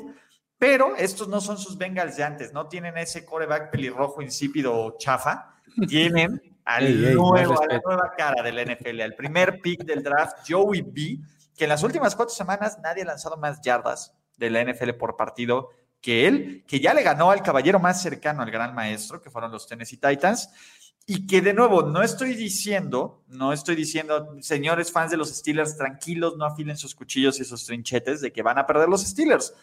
pero 0.57 0.95
estos 0.95 1.27
no 1.27 1.41
son 1.41 1.57
sus 1.57 1.77
Bengals 1.77 2.17
de 2.17 2.23
antes, 2.23 2.53
no 2.53 2.67
tienen 2.67 2.97
ese 2.97 3.25
coreback 3.25 3.71
pelirrojo, 3.71 4.21
insípido, 4.21 4.95
chafa, 4.97 5.55
tienen 5.87 6.41
al 6.65 7.15
nuevo, 7.15 7.61
a 7.61 7.65
la 7.67 7.81
nueva 7.83 8.13
cara 8.17 8.41
del 8.41 8.73
NFL, 8.73 9.01
al 9.01 9.15
primer 9.15 9.59
pick 9.61 9.83
del 9.83 10.01
draft, 10.01 10.37
Joey 10.47 10.81
B, 10.81 11.19
que 11.55 11.65
en 11.65 11.69
las 11.69 11.83
últimas 11.83 12.15
cuatro 12.15 12.33
semanas 12.33 12.79
nadie 12.81 13.03
ha 13.03 13.07
lanzado 13.07 13.37
más 13.37 13.61
yardas 13.61 14.13
de 14.37 14.49
la 14.49 14.63
NFL 14.63 14.91
por 14.91 15.15
partido 15.15 15.69
que 16.01 16.27
él, 16.27 16.65
que 16.67 16.81
ya 16.81 16.93
le 16.93 17.01
ganó 17.01 17.31
al 17.31 17.41
caballero 17.41 17.79
más 17.79 18.01
cercano 18.01 18.43
al 18.43 18.51
gran 18.51 18.75
maestro, 18.75 19.21
que 19.21 19.29
fueron 19.29 19.51
los 19.51 19.67
Tennessee 19.67 19.97
Titans, 19.97 20.49
y 21.05 21.27
que 21.27 21.41
de 21.41 21.53
nuevo, 21.53 21.83
no 21.83 22.01
estoy 22.01 22.35
diciendo, 22.35 23.23
no 23.27 23.53
estoy 23.53 23.75
diciendo, 23.75 24.35
señores 24.41 24.91
fans 24.91 25.11
de 25.11 25.17
los 25.17 25.29
Steelers, 25.29 25.77
tranquilos, 25.77 26.37
no 26.37 26.45
afilen 26.45 26.77
sus 26.77 26.93
cuchillos 26.93 27.39
y 27.39 27.45
sus 27.45 27.65
trinchetes 27.65 28.21
de 28.21 28.31
que 28.31 28.41
van 28.41 28.57
a 28.57 28.67
perder 28.67 28.89
los 28.89 29.03
Steelers, 29.03 29.53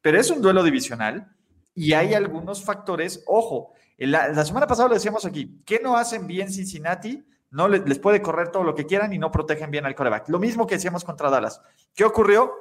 pero 0.00 0.20
es 0.20 0.30
un 0.30 0.42
duelo 0.42 0.62
divisional 0.62 1.34
y 1.74 1.92
hay 1.92 2.14
algunos 2.14 2.64
factores, 2.64 3.22
ojo, 3.26 3.72
la, 3.96 4.44
semana 4.44 4.66
pasada 4.66 4.88
lo 4.88 4.94
decíamos 4.94 5.24
aquí, 5.24 5.62
¿qué 5.64 5.80
no 5.82 5.96
hacen 5.96 6.26
bien 6.26 6.52
Cincinnati? 6.52 7.24
no 7.50 7.68
les, 7.68 7.98
puede 7.98 8.20
correr 8.20 8.50
todo 8.50 8.62
lo 8.62 8.74
que 8.74 8.86
quieran 8.86 9.12
y 9.12 9.18
no 9.18 9.32
protegen 9.32 9.70
bien 9.70 9.86
al 9.86 9.94
coreback. 9.94 10.28
Lo 10.28 10.38
mismo 10.38 10.66
que 10.66 10.74
decíamos 10.74 11.04
contra 11.04 11.30
Dallas. 11.30 11.62
¿Qué 11.94 12.04
ocurrió? 12.04 12.52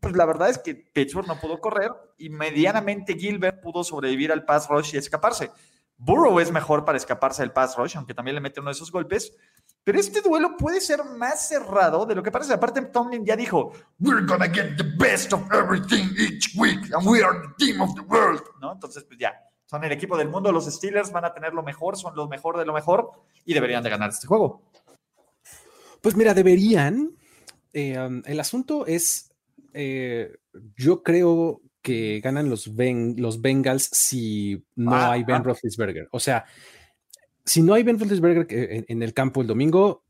Pues 0.00 0.14
la 0.16 0.26
verdad 0.26 0.50
es 0.50 0.58
que 0.58 0.74
Pittsburgh 0.74 1.26
no 1.26 1.40
pudo 1.40 1.60
correr 1.60 1.90
y 2.18 2.28
medianamente 2.28 3.14
Gilbert 3.14 3.62
pudo 3.62 3.84
sobrevivir 3.84 4.32
al 4.32 4.44
pass 4.44 4.68
rush 4.68 4.94
y 4.94 4.98
escaparse. 4.98 5.50
Burrow 5.96 6.40
es 6.40 6.50
mejor 6.50 6.84
para 6.84 6.98
escaparse 6.98 7.42
del 7.42 7.52
pass 7.52 7.76
rush, 7.76 7.96
aunque 7.96 8.14
también 8.14 8.34
le 8.34 8.40
mete 8.40 8.60
uno 8.60 8.68
de 8.68 8.74
esos 8.74 8.92
golpes. 8.92 9.34
Pero 9.84 10.00
este 10.00 10.22
duelo 10.22 10.56
puede 10.56 10.80
ser 10.80 11.04
más 11.04 11.46
cerrado 11.46 12.06
de 12.06 12.14
lo 12.14 12.22
que 12.22 12.30
parece. 12.30 12.54
Aparte, 12.54 12.80
Tomlin 12.86 13.24
ya 13.24 13.36
dijo: 13.36 13.72
We're 14.00 14.24
gonna 14.26 14.46
get 14.46 14.76
the 14.78 14.84
best 14.98 15.32
of 15.34 15.42
everything 15.52 16.08
each 16.18 16.56
week, 16.56 16.80
and 16.94 17.06
we 17.06 17.22
are 17.22 17.38
the 17.38 17.64
team 17.64 17.82
of 17.82 17.94
the 17.94 18.00
world. 18.00 18.42
¿No? 18.62 18.72
Entonces, 18.72 19.04
pues 19.04 19.18
ya, 19.18 19.34
son 19.66 19.84
el 19.84 19.92
equipo 19.92 20.16
del 20.16 20.28
mundo, 20.28 20.50
los 20.52 20.64
Steelers 20.66 21.12
van 21.12 21.26
a 21.26 21.34
tener 21.34 21.52
lo 21.52 21.62
mejor, 21.62 21.98
son 21.98 22.16
lo 22.16 22.28
mejor 22.28 22.58
de 22.58 22.64
lo 22.64 22.72
mejor 22.72 23.10
y 23.44 23.52
deberían 23.52 23.82
de 23.82 23.90
ganar 23.90 24.10
este 24.10 24.26
juego. 24.26 24.62
Pues 26.00 26.16
mira, 26.16 26.32
deberían. 26.32 27.16
Eh, 27.72 27.98
um, 27.98 28.22
el 28.24 28.38
asunto 28.38 28.86
es, 28.86 29.34
eh, 29.72 30.32
yo 30.76 31.02
creo 31.02 31.60
que 31.82 32.20
ganan 32.20 32.48
los, 32.48 32.68
los 32.68 33.42
Bengals 33.42 33.90
si 33.92 34.64
no 34.76 34.94
ah, 34.94 35.12
hay 35.12 35.24
Ben 35.24 35.36
ah. 35.36 35.42
Roethlisberger. 35.42 36.08
O 36.12 36.20
sea, 36.20 36.44
si 37.44 37.62
no 37.62 37.74
hay 37.74 37.82
Ben 37.82 37.98
Roethlisberger 37.98 38.46
en, 38.50 38.84
en, 38.88 39.02
el 39.02 39.12
campo 39.12 39.42
el 39.42 39.46
domingo, 39.46 40.04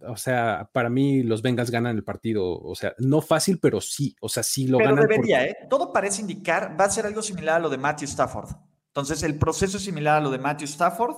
o 0.00 0.16
sea, 0.16 0.68
para 0.72 0.90
mí 0.90 1.22
los 1.22 1.42
Bengals 1.42 1.70
ganan 1.70 1.96
el 1.96 2.04
partido, 2.04 2.58
o 2.58 2.74
sea, 2.74 2.94
no 2.98 3.20
fácil, 3.20 3.58
pero 3.58 3.80
sí, 3.80 4.16
o 4.20 4.28
sea, 4.28 4.42
sí 4.42 4.66
lo 4.66 4.78
ganan. 4.78 4.96
Pero 4.96 5.08
debería, 5.08 5.44
¿eh? 5.44 5.56
Todo 5.68 5.92
parece 5.92 6.20
indicar, 6.20 6.78
va 6.78 6.84
a 6.84 6.90
ser 6.90 7.06
algo 7.06 7.22
similar 7.22 7.56
a 7.56 7.60
lo 7.60 7.68
de 7.68 7.78
Matthew 7.78 8.08
Stafford. 8.08 8.50
Entonces, 8.88 9.22
el 9.22 9.38
proceso 9.38 9.76
es 9.76 9.84
similar 9.84 10.18
a 10.18 10.20
lo 10.20 10.30
de 10.30 10.38
Matthew 10.38 10.66
Stafford. 10.66 11.16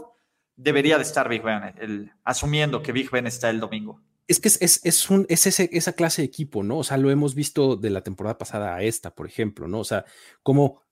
Debería 0.56 0.96
de 0.96 1.02
estar 1.02 1.28
Big 1.28 1.42
Ben, 1.42 2.10
asumiendo 2.24 2.82
que 2.82 2.92
Big 2.92 3.10
Ben 3.10 3.26
está 3.26 3.50
el 3.50 3.60
domingo. 3.60 4.00
Es 4.26 4.40
que 4.40 4.48
es, 4.48 4.80
es, 4.84 5.10
un, 5.10 5.24
es 5.28 5.46
ese, 5.46 5.70
esa 5.72 5.92
clase 5.92 6.22
de 6.22 6.26
equipo, 6.26 6.62
¿no? 6.62 6.78
O 6.78 6.84
sea, 6.84 6.98
lo 6.98 7.10
hemos 7.10 7.34
visto 7.34 7.76
de 7.76 7.90
la 7.90 8.02
temporada 8.02 8.36
pasada 8.36 8.74
a 8.74 8.82
esta, 8.82 9.14
por 9.14 9.26
ejemplo, 9.26 9.68
¿no? 9.68 9.80
O 9.80 9.84
sea, 9.84 10.04
como 10.42 10.82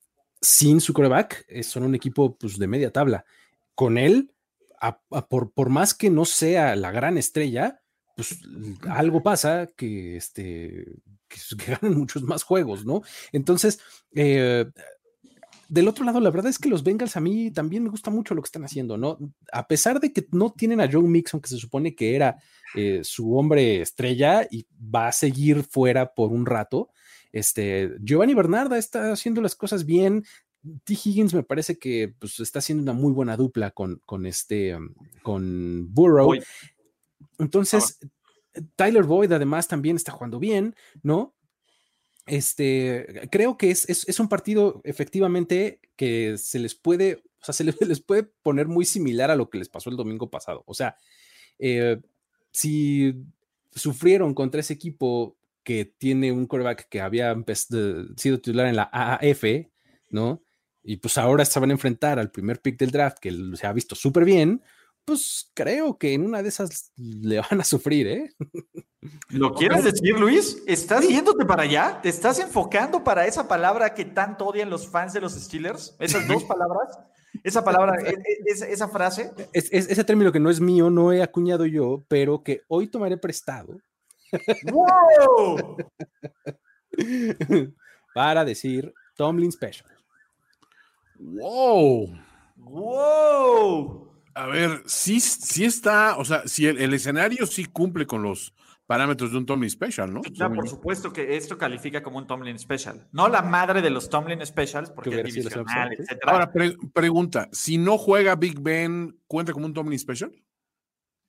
sin 0.40 0.80
su 0.80 0.92
coreback 0.92 1.44
eh, 1.48 1.62
son 1.62 1.82
un 1.82 1.94
equipo 1.94 2.38
pues, 2.38 2.58
de 2.58 2.66
media 2.66 2.92
tabla. 2.92 3.24
Con 3.74 3.98
él, 3.98 4.32
por, 5.28 5.52
por, 5.52 5.70
más 5.70 5.94
que 5.94 6.10
no 6.10 6.24
sea 6.24 6.76
la 6.76 6.90
gran 6.90 7.18
estrella, 7.18 7.80
pues 8.16 8.40
algo 8.88 9.22
pasa 9.22 9.68
que, 9.76 10.16
este, 10.16 10.86
que, 11.28 11.38
ganan 11.66 11.98
muchos 11.98 12.22
más 12.22 12.42
juegos, 12.42 12.84
¿no? 12.84 13.02
Entonces, 13.32 13.80
eh, 14.14 14.66
del 15.68 15.88
otro 15.88 16.04
lado, 16.04 16.20
la 16.20 16.30
verdad 16.30 16.50
es 16.50 16.58
que 16.58 16.68
los 16.68 16.84
Bengals 16.84 17.16
a 17.16 17.20
mí 17.20 17.50
también 17.50 17.82
me 17.82 17.90
gusta 17.90 18.10
mucho 18.10 18.34
lo 18.34 18.42
que 18.42 18.46
están 18.46 18.64
haciendo, 18.64 18.96
¿no? 18.96 19.18
A 19.52 19.66
pesar 19.66 20.00
de 20.00 20.12
que 20.12 20.26
no 20.30 20.52
tienen 20.52 20.80
a 20.80 20.90
Joe 20.90 21.02
Mixon, 21.02 21.40
que 21.40 21.48
se 21.48 21.58
supone 21.58 21.94
que 21.94 22.14
era 22.14 22.36
eh, 22.74 23.00
su 23.02 23.36
hombre 23.36 23.80
estrella 23.80 24.46
y 24.50 24.66
va 24.80 25.08
a 25.08 25.12
seguir 25.12 25.64
fuera 25.64 26.14
por 26.14 26.32
un 26.32 26.46
rato, 26.46 26.90
este, 27.32 27.90
Giovanni 28.00 28.34
Bernarda 28.34 28.78
está 28.78 29.12
haciendo 29.12 29.42
las 29.42 29.54
cosas 29.54 29.84
bien, 29.84 30.24
T. 30.84 30.94
Higgins 30.94 31.34
me 31.34 31.42
parece 31.42 31.78
que 31.78 32.14
pues, 32.18 32.40
está 32.40 32.58
haciendo 32.58 32.82
una 32.82 32.92
muy 32.92 33.12
buena 33.12 33.36
dupla 33.36 33.70
con, 33.70 34.00
con 34.04 34.26
este, 34.26 34.74
um, 34.74 34.94
con 35.22 35.92
Burrow. 35.92 36.34
Entonces, 37.38 37.98
Tyler 38.76 39.04
Boyd 39.04 39.32
además 39.32 39.68
también 39.68 39.96
está 39.96 40.12
jugando 40.12 40.38
bien, 40.38 40.74
¿no? 41.02 41.34
Este, 42.26 43.28
creo 43.30 43.56
que 43.56 43.70
es, 43.70 43.88
es, 43.88 44.18
un 44.18 44.28
partido 44.28 44.80
efectivamente 44.82 45.80
que 45.94 46.36
se 46.38 46.58
les 46.58 46.74
puede, 46.74 47.22
o 47.40 47.44
sea, 47.44 47.54
se 47.54 47.64
les, 47.86 48.00
puede 48.00 48.24
poner 48.24 48.66
muy 48.66 48.84
similar 48.84 49.30
a 49.30 49.36
lo 49.36 49.48
que 49.48 49.58
les 49.58 49.68
pasó 49.68 49.90
el 49.90 49.96
domingo 49.96 50.28
pasado. 50.28 50.64
O 50.66 50.74
sea, 50.74 50.96
eh, 51.58 52.00
si 52.50 53.14
sufrieron 53.74 54.34
contra 54.34 54.60
ese 54.60 54.72
equipo 54.72 55.36
que 55.62 55.84
tiene 55.84 56.32
un 56.32 56.46
quarterback 56.46 56.88
que 56.88 57.00
había 57.00 57.34
sido 57.54 58.40
titular 58.40 58.66
en 58.66 58.76
la 58.76 58.88
AAF, 58.92 59.44
¿no? 60.10 60.42
Y 60.88 60.98
pues 60.98 61.18
ahora 61.18 61.44
se 61.44 61.58
van 61.58 61.70
a 61.70 61.72
enfrentar 61.72 62.20
al 62.20 62.30
primer 62.30 62.60
pick 62.60 62.78
del 62.78 62.92
draft 62.92 63.18
que 63.18 63.34
se 63.54 63.66
ha 63.66 63.72
visto 63.72 63.96
súper 63.96 64.24
bien, 64.24 64.62
pues 65.04 65.50
creo 65.52 65.98
que 65.98 66.14
en 66.14 66.24
una 66.24 66.44
de 66.44 66.48
esas 66.48 66.92
le 66.96 67.40
van 67.40 67.60
a 67.60 67.64
sufrir, 67.64 68.06
¿eh? 68.06 68.30
¿Lo 69.30 69.52
quieres 69.52 69.82
decir, 69.82 70.16
Luis? 70.16 70.62
¿Estás 70.64 71.08
yéndote 71.08 71.44
para 71.44 71.64
allá? 71.64 72.00
¿Te 72.00 72.08
estás 72.08 72.38
enfocando 72.38 73.02
para 73.02 73.26
esa 73.26 73.48
palabra 73.48 73.94
que 73.94 74.04
tanto 74.04 74.46
odian 74.46 74.70
los 74.70 74.88
fans 74.88 75.12
de 75.12 75.20
los 75.20 75.34
Steelers? 75.34 75.96
¿Esas 75.98 76.28
dos 76.28 76.44
palabras? 76.48 76.96
Esa 77.42 77.64
palabra, 77.64 78.00
e, 78.02 78.10
e, 78.12 78.72
esa 78.72 78.86
frase. 78.86 79.32
Es, 79.52 79.70
ese 79.72 80.04
término 80.04 80.30
que 80.30 80.40
no 80.40 80.50
es 80.50 80.60
mío, 80.60 80.88
no 80.88 81.12
he 81.12 81.20
acuñado 81.20 81.66
yo, 81.66 82.04
pero 82.06 82.44
que 82.44 82.62
hoy 82.68 82.86
tomaré 82.86 83.16
prestado. 83.16 83.76
¡Wow! 84.72 85.76
para 88.14 88.44
decir 88.44 88.94
Tomlin 89.16 89.50
Special. 89.50 89.95
¡Wow! 91.18 92.18
¡Wow! 92.56 94.12
A 94.34 94.46
ver, 94.46 94.82
sí, 94.86 95.18
sí 95.20 95.64
está, 95.64 96.18
o 96.18 96.24
sea, 96.24 96.46
si 96.46 96.66
el, 96.66 96.92
escenario 96.92 97.46
sí 97.46 97.64
cumple 97.64 98.06
con 98.06 98.22
los 98.22 98.54
parámetros 98.86 99.32
de 99.32 99.38
un 99.38 99.46
Tomlin 99.46 99.70
Special, 99.70 100.12
¿no? 100.12 100.20
Claro, 100.20 100.54
por 100.54 100.68
supuesto 100.68 101.12
que 101.12 101.36
esto 101.36 101.56
califica 101.56 102.02
como 102.02 102.18
un 102.18 102.26
Tomlin 102.26 102.58
Special. 102.58 103.08
No 103.12 103.28
la 103.28 103.42
madre 103.42 103.80
de 103.80 103.88
los 103.88 104.10
Tomlin 104.10 104.44
Specials, 104.44 104.90
porque 104.90 105.20
es 105.20 105.34
divisional, 105.34 105.92
etc. 105.94 106.18
Ahora, 106.26 106.52
pregunta, 106.92 107.48
si 107.50 107.78
no 107.78 107.96
juega 107.96 108.36
Big 108.36 108.60
Ben, 108.60 109.18
¿cuenta 109.26 109.52
como 109.52 109.66
un 109.66 109.72
Tomlin 109.72 109.98
Special? 109.98 110.30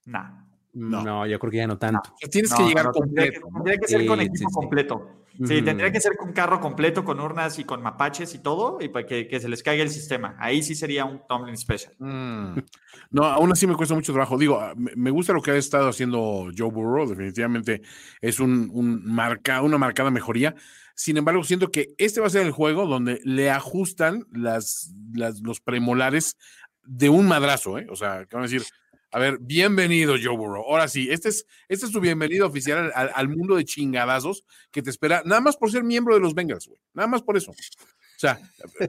No. 0.04 0.48
No. 0.74 1.26
yo 1.26 1.38
creo 1.38 1.50
que 1.50 1.56
ya 1.56 1.66
no 1.66 1.78
tanto. 1.78 2.14
Tienes 2.30 2.52
que 2.52 2.62
llegar 2.62 2.90
completo. 2.90 3.40
Tendría 3.54 3.78
que, 3.78 3.88
ser 3.88 4.06
con 4.06 4.20
equipo 4.20 4.50
completo. 4.50 5.24
Sí, 5.46 5.62
tendría 5.62 5.92
que 5.92 6.00
ser 6.00 6.16
con 6.16 6.32
carro 6.32 6.60
completo, 6.60 7.04
con 7.04 7.20
urnas 7.20 7.58
y 7.60 7.64
con 7.64 7.80
mapaches 7.80 8.34
y 8.34 8.40
todo, 8.40 8.78
y 8.80 8.88
para 8.88 9.06
que, 9.06 9.28
que 9.28 9.38
se 9.38 9.48
les 9.48 9.62
caiga 9.62 9.84
el 9.84 9.90
sistema. 9.90 10.34
Ahí 10.38 10.62
sí 10.64 10.74
sería 10.74 11.04
un 11.04 11.20
Tomlin 11.28 11.56
Special. 11.56 11.94
Mm. 11.98 12.58
No, 13.10 13.24
aún 13.24 13.50
así 13.50 13.66
me 13.66 13.74
cuesta 13.74 13.94
mucho 13.94 14.12
trabajo. 14.12 14.36
Digo, 14.36 14.60
ah, 14.60 14.74
me 14.76 15.10
gusta 15.10 15.32
lo 15.32 15.40
que 15.40 15.52
ha 15.52 15.56
estado 15.56 15.88
haciendo 15.88 16.50
Joe 16.56 16.70
Burrow, 16.70 17.08
definitivamente 17.08 17.80
es 18.20 18.38
un, 18.38 18.68
un 18.70 19.02
marca, 19.06 19.62
una 19.62 19.78
marcada 19.78 20.10
mejoría. 20.10 20.54
Sin 20.94 21.16
embargo, 21.16 21.42
siento 21.42 21.70
que 21.70 21.94
este 21.96 22.20
va 22.20 22.26
a 22.26 22.30
ser 22.30 22.44
el 22.44 22.52
juego 22.52 22.86
donde 22.86 23.20
le 23.24 23.50
ajustan 23.50 24.26
las, 24.30 24.92
las 25.14 25.40
los 25.40 25.60
premolares 25.60 26.36
de 26.84 27.08
un 27.08 27.28
madrazo, 27.28 27.78
¿eh? 27.78 27.86
O 27.88 27.96
sea, 27.96 28.26
que 28.26 28.34
van 28.34 28.44
a 28.44 28.48
decir, 28.48 28.64
a 29.10 29.18
ver, 29.18 29.38
bienvenido, 29.40 30.16
Joe 30.22 30.36
Burrow. 30.36 30.64
Ahora 30.64 30.86
sí, 30.86 31.08
este 31.10 31.30
es, 31.30 31.46
este 31.68 31.86
es 31.86 31.92
tu 31.92 32.00
bienvenido 32.00 32.46
oficial 32.46 32.92
al, 32.94 33.28
mundo 33.28 33.56
de 33.56 33.64
chingadazos 33.64 34.44
que 34.70 34.82
te 34.82 34.90
espera, 34.90 35.22
nada 35.24 35.40
más 35.40 35.56
por 35.56 35.70
ser 35.70 35.82
miembro 35.82 36.14
de 36.14 36.20
los 36.20 36.34
Bengals, 36.34 36.66
güey. 36.66 36.80
Nada 36.92 37.08
más 37.08 37.22
por 37.22 37.36
eso. 37.36 37.52
O 37.52 38.20
sea, 38.20 38.38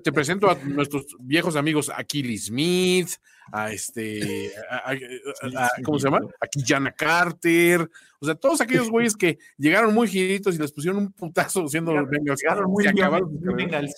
te 0.04 0.12
presento 0.12 0.50
a 0.50 0.56
nuestros 0.56 1.06
viejos 1.20 1.56
amigos 1.56 1.90
Achilles 1.96 2.48
Smith, 2.48 3.12
a 3.52 3.72
este, 3.72 4.52
¿cómo 5.86 6.00
se 6.00 6.08
llama? 6.08 6.22
Aquí 6.42 6.64
Jana 6.66 6.92
Carter, 6.92 7.90
o 8.20 8.26
sea, 8.26 8.36
todos 8.36 8.60
aquellos 8.60 8.90
güeyes 8.90 9.16
que 9.16 9.38
llegaron 9.58 9.94
muy 9.94 10.08
giritos 10.08 10.56
y 10.56 10.58
les 10.58 10.72
pusieron 10.74 11.00
un 11.00 11.14
putazo 11.14 11.68
siendo 11.68 11.94
los 11.94 12.10
Bengals. 12.10 12.42
Llegaron 12.42 12.70
muy, 12.70 12.86
Bengals. 13.56 13.94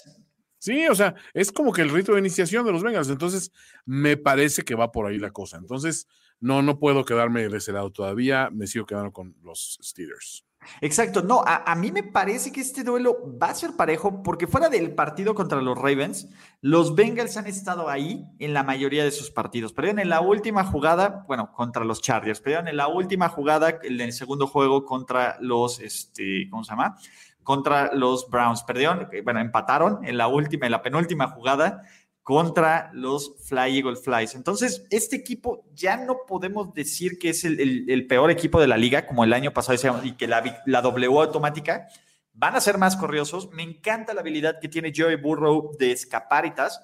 Sí, 0.62 0.88
o 0.88 0.94
sea, 0.94 1.16
es 1.34 1.52
como 1.52 1.74
que 1.74 1.82
el 1.82 1.90
rito 1.90 2.14
de 2.14 2.20
iniciación 2.20 2.64
de 2.64 2.72
los 2.72 2.84
Bengals. 2.84 3.10
Entonces, 3.10 3.52
me 3.84 4.16
parece 4.16 4.62
que 4.62 4.76
va 4.76 4.92
por 4.92 5.08
ahí 5.08 5.18
la 5.18 5.32
cosa. 5.32 5.58
Entonces, 5.58 6.08
no, 6.40 6.62
no 6.62 6.78
puedo 6.78 7.04
quedarme 7.04 7.50
de 7.50 7.58
ese 7.58 7.72
lado 7.72 7.92
todavía. 7.92 8.52
Me 8.52 8.68
sigo 8.68 8.86
quedando 8.86 9.12
con 9.12 9.36
los 9.42 9.80
Steelers. 9.82 10.46
Exacto, 10.80 11.24
no, 11.24 11.44
a, 11.44 11.74
mí 11.74 11.92
me 11.92 12.04
parece 12.04 12.52
que 12.52 12.62
este 12.62 12.84
duelo 12.84 13.36
va 13.42 13.48
a 13.48 13.56
ser 13.56 13.72
parejo 13.76 14.22
porque 14.22 14.46
fuera 14.46 14.70
del 14.70 14.94
partido 14.94 15.34
contra 15.34 15.60
los 15.60 15.76
Ravens, 15.76 16.30
los 16.62 16.94
Bengals 16.94 17.38
han 17.38 17.48
estado 17.48 17.90
ahí 17.90 18.28
en 18.38 18.54
la 18.54 18.62
mayoría 18.62 19.04
de 19.04 19.10
sus 19.10 19.32
partidos. 19.32 19.74
Perdieron 19.74 19.98
en 19.98 20.10
la 20.10 20.22
última 20.22 20.64
jugada, 20.64 21.26
bueno, 21.28 21.52
contra 21.52 21.84
los 21.84 22.04
Chargers, 22.04 22.42
perdieron 22.42 22.68
en 22.68 22.78
la 22.78 22.88
última 22.88 23.28
jugada, 23.30 23.80
en 23.82 24.00
el 24.00 24.14
segundo 24.14 24.46
juego 24.46 24.86
contra 24.86 25.38
los, 25.42 25.80
este, 25.80 26.48
¿cómo 26.52 26.64
se 26.64 26.70
llama? 26.70 26.96
Contra 27.44 27.94
los 27.94 28.30
Browns. 28.30 28.64
Perdieron, 28.64 29.08
bueno, 29.24 29.40
empataron 29.40 30.06
en 30.06 30.18
la 30.18 30.28
última, 30.28 30.66
en 30.66 30.72
la 30.72 30.82
penúltima 30.82 31.28
jugada 31.28 31.84
contra 32.24 32.92
los 32.94 33.36
Fly 33.48 33.78
Eagle 33.78 33.96
Flies. 33.96 34.36
Entonces, 34.36 34.86
este 34.90 35.16
equipo 35.16 35.66
ya 35.74 35.98
no 35.98 36.20
podemos 36.28 36.74
decir 36.74 37.18
que 37.20 37.30
es 37.30 37.44
el, 37.44 38.08
peor 38.08 38.30
equipo 38.32 38.60
de 38.62 38.68
la 38.68 38.78
liga, 38.78 39.08
como 39.08 39.24
el 39.24 39.34
año 39.34 39.52
pasado 39.52 40.02
y 40.04 40.14
que 40.14 40.28
la, 40.28 40.64
la 40.66 40.82
W 40.82 41.20
automática. 41.20 41.88
Van 42.34 42.56
a 42.56 42.62
ser 42.62 42.78
más 42.78 42.96
corriosos. 42.96 43.50
Me 43.52 43.64
encanta 43.64 44.14
la 44.14 44.22
habilidad 44.22 44.60
que 44.62 44.70
tiene 44.70 44.94
Joey 44.96 45.16
Burrow 45.16 45.76
de 45.78 45.92
escaparitas. 45.92 46.82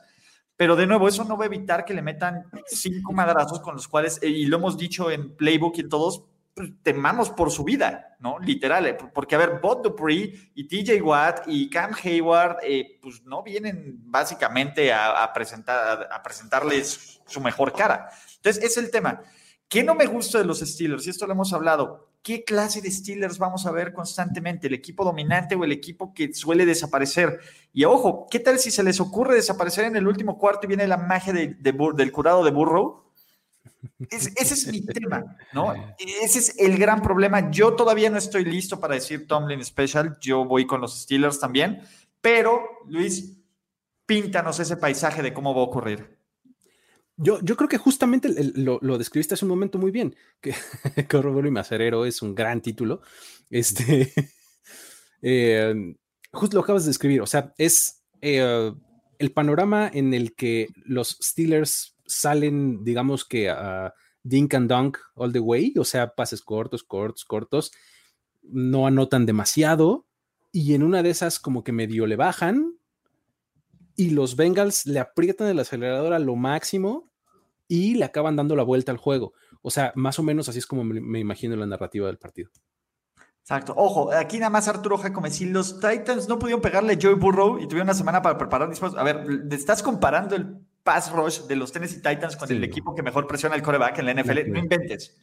Pero 0.58 0.76
de 0.76 0.88
nuevo, 0.88 1.08
eso 1.08 1.24
no 1.24 1.38
va 1.38 1.45
a 1.45 1.47
evitar 1.47 1.86
que 1.86 1.93
le 1.93 2.01
metan 2.01 2.45
cinco 2.66 3.14
madrazos 3.14 3.60
con 3.60 3.76
los 3.76 3.88
cuales, 3.88 4.20
y 4.24 4.47
lo 4.47 4.58
hemos 4.58 4.76
dicho 4.76 5.12
en 5.12 5.36
Playbook 5.36 5.78
y 5.78 5.88
todos, 5.88 6.22
pues, 6.22 6.36
temamos 6.82 7.30
por 7.30 7.51
su 7.51 7.64
vida, 7.64 8.16
¿no? 8.20 8.39
Literal, 8.39 8.86
eh, 8.86 8.97
porque 9.14 9.36
a 9.36 9.38
ver, 9.38 9.60
Bob 9.62 9.84
Dupree 9.84 10.51
y 10.55 10.68
TJ 10.68 11.01
Watt 11.01 11.43
y 11.47 11.70
Cam 11.70 11.91
Hayward, 12.03 12.58
eh, 12.64 12.99
pues 13.01 13.24
no 13.24 13.43
vienen 13.43 13.99
básicamente 14.05 14.91
a, 14.93 15.32
presentar, 15.34 16.08
a, 16.12 16.24
presentarles 16.24 17.22
su 17.26 17.41
mejor 17.41 17.74
cara. 17.74 18.10
Entonces, 18.38 18.64
es 18.64 18.78
el 18.78 18.91
tema. 18.91 19.22
¿Qué 19.68 19.84
no 19.84 19.95
me 19.95 20.05
gusta 20.05 20.38
de 20.38 20.45
los 20.45 20.60
Steelers? 20.60 21.05
Y 21.05 21.10
esto 21.10 21.28
lo 21.28 21.34
hemos 21.34 21.51
hablado. 21.51 22.10
¿Qué 22.24 22.43
clase 22.43 22.82
de 22.82 22.89
Steelers 22.89 23.38
vamos 23.38 23.66
a 23.66 23.72
ver 23.72 23.93
constantemente? 23.93 24.68
¿El 24.68 24.74
equipo 24.74 25.03
dominante 25.03 25.55
o 25.55 25.64
el 25.64 25.72
equipo 25.72 26.14
que 26.14 26.34
suele 26.34 26.66
desaparecer? 26.66 27.39
Y 27.74 27.84
ojo, 27.84 28.28
¿qué 28.32 28.39
tal 28.39 28.60
si 28.60 28.72
se 28.72 28.84
les 28.84 28.99
ocurre 28.99 29.36
desaparecer 29.36 29.86
en 29.86 29.95
el 29.95 30.08
último 30.08 30.38
cuarto 30.38 30.62
y 30.64 30.68
viene 30.68 30.88
la 30.88 30.97
magia 30.97 31.34
del 31.34 32.12
curado 32.12 32.43
de 32.43 32.51
Burrow? 32.51 33.07
Ese 34.09 34.53
es 34.53 34.67
mi 34.67 34.85
tema, 34.85 35.38
¿no? 35.53 35.73
Ese 36.21 36.39
es 36.39 36.55
el 36.57 36.77
gran 36.77 37.01
problema. 37.01 37.51
Yo 37.51 37.75
todavía 37.75 38.09
no 38.09 38.17
estoy 38.17 38.45
listo 38.45 38.79
para 38.79 38.95
decir 38.95 39.27
Tomlin 39.27 39.63
Special. 39.63 40.17
Yo 40.19 40.45
voy 40.45 40.65
con 40.65 40.81
los 40.81 41.01
Steelers 41.01 41.39
también. 41.39 41.81
Pero, 42.21 42.61
Luis, 42.88 43.38
píntanos 44.05 44.59
ese 44.59 44.77
paisaje 44.77 45.21
de 45.21 45.33
cómo 45.33 45.53
va 45.53 45.61
a 45.61 45.65
ocurrir. 45.65 46.17
Yo, 47.17 47.39
yo 47.41 47.57
creo 47.57 47.67
que 47.67 47.77
justamente 47.79 48.29
lo, 48.55 48.97
describiste 48.97 49.33
hace 49.33 49.45
un 49.45 49.49
momento 49.49 49.79
muy 49.79 49.91
bien, 49.91 50.15
que 50.39 50.53
Corroboro 51.09 51.47
y 51.47 51.51
Macerero 51.51 52.05
es 52.05 52.21
un 52.21 52.35
gran 52.35 52.61
título. 52.61 53.01
Este, 53.49 54.13
eh, 55.21 55.95
justo 56.31 56.55
lo 56.55 56.61
acabas 56.61 56.83
de 56.83 56.89
describir, 56.89 57.21
o 57.21 57.25
sea, 57.25 57.53
es 57.57 58.03
eh, 58.22 58.72
el 59.18 59.31
panorama 59.31 59.89
en 59.91 60.14
el 60.14 60.35
que 60.35 60.68
los 60.85 61.18
Steelers 61.22 61.97
salen, 62.07 62.84
digamos 62.84 63.25
que 63.25 63.49
a 63.49 63.93
dink 64.23 64.53
and 64.53 64.69
dunk 64.69 64.97
all 65.15 65.31
the 65.31 65.39
way, 65.39 65.73
o 65.77 65.84
sea, 65.84 66.15
pases 66.15 66.41
cortos, 66.41 66.84
cortos, 66.84 67.25
cortos, 67.25 67.71
no 68.41 68.88
anotan 68.88 69.25
demasiado 69.25 70.05
y 70.51 70.73
en 70.73 70.84
una 70.84 71.03
de 71.03 71.09
esas 71.09 71.39
como 71.39 71.63
que 71.63 71.71
medio 71.71 72.07
le 72.07 72.15
bajan 72.15 72.77
y 73.95 74.11
los 74.11 74.35
Bengals 74.35 74.85
le 74.85 74.99
aprietan 74.99 75.47
el 75.47 75.59
acelerador 75.59 76.13
a 76.13 76.19
lo 76.19 76.35
máximo 76.35 77.11
y 77.67 77.95
le 77.95 78.05
acaban 78.05 78.35
dando 78.35 78.55
la 78.55 78.63
vuelta 78.63 78.91
al 78.91 78.97
juego. 78.97 79.34
O 79.61 79.71
sea, 79.71 79.91
más 79.95 80.19
o 80.19 80.23
menos 80.23 80.47
así 80.47 80.59
es 80.59 80.67
como 80.67 80.84
me, 80.84 81.19
imagino 81.19 81.55
la 81.55 81.65
narrativa 81.65 82.07
del 82.07 82.17
partido. 82.17 82.49
Exacto. 83.41 83.73
Ojo, 83.75 84.11
aquí 84.11 84.39
nada 84.39 84.49
más 84.49 84.67
Arturo 84.67 84.97
Jacome. 84.97 85.31
Si 85.31 85.45
los 85.45 85.79
Titans 85.79 86.27
no 86.27 86.38
pudieron 86.38 86.61
pegarle 86.61 86.93
a 86.93 86.99
Joey 87.01 87.15
Burrow 87.15 87.59
y 87.59 87.67
tuvieron 87.67 87.88
una 87.88 87.93
semana 87.93 88.21
para 88.21 88.38
preparar 88.38 88.69
A 88.97 89.03
ver, 89.03 89.25
estás 89.51 89.81
comparando 89.81 90.35
el 90.35 90.57
pass 90.88 91.11
rush 91.11 91.41
de 91.41 91.57
los 91.57 91.73
Tennessee 91.73 92.01
Titans 92.01 92.38
con 92.38 92.49
el 92.49 92.64
equipo 92.64 92.95
que 92.95 93.03
mejor 93.03 93.27
presiona 93.27 93.57
el 93.57 93.61
coreback 93.61 93.99
en 93.99 94.05
la 94.05 94.14
NFL. 94.14 94.49
No 94.49 94.57
inventes. 94.57 95.18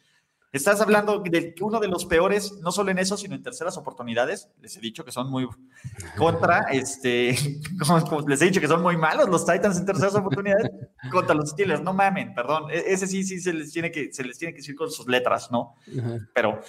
Estás 0.53 0.78
hablando 0.82 1.20
de 1.20 1.55
uno 1.62 1.81
de 1.81 1.89
los 1.89 2.05
peores, 2.05 2.61
no 2.61 2.70
solo 2.70 2.91
en 2.91 2.99
eso, 2.99 3.16
sino 3.16 3.35
en 3.35 3.43
terceras 3.43 3.78
oportunidades. 3.78 4.51
Les 4.61 4.77
he 4.77 4.81
dicho 4.81 5.07
que 5.07 5.11
son 5.11 5.31
muy 5.31 5.49
contra, 6.19 6.59
este, 6.70 7.31
les 8.28 8.43
he 8.43 8.45
dicho 8.45 8.61
que 8.61 8.69
son 8.69 8.82
muy 8.82 8.99
malos 8.99 9.31
los 9.31 9.47
Titans 9.47 9.78
en 9.78 9.86
terceras 9.86 10.15
oportunidades 10.16 10.70
contra 11.11 11.35
los 11.35 11.49
Steelers. 11.49 11.82
No 11.82 11.95
mamen, 11.95 12.35
perdón. 12.35 12.70
E, 12.70 12.85
ese 12.93 13.07
sí, 13.07 13.24
sí 13.24 13.41
se 13.41 13.55
les 13.55 13.73
tiene 13.73 13.91
que, 13.91 14.12
se 14.12 14.23
les 14.23 14.36
tiene 14.36 14.53
que 14.53 14.59
decir 14.59 14.77
con 14.77 14.91
sus 14.91 15.09
letras, 15.09 15.51
¿no? 15.51 15.77
Pero, 16.35 16.61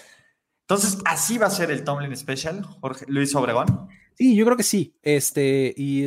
entonces, 0.62 1.00
así 1.04 1.38
va 1.38 1.48
a 1.48 1.52
ser 1.52 1.70
el 1.70 1.84
Tomlin 1.84 2.16
Special, 2.16 2.64
Jorge 2.80 3.06
Luis 3.10 3.36
Obregón. 3.36 3.90
Sí, 4.14 4.38
yo 4.38 4.46
creo 4.46 4.56
que 4.56 4.64
sí. 4.64 4.98
Este, 5.04 5.74
y 5.76 6.06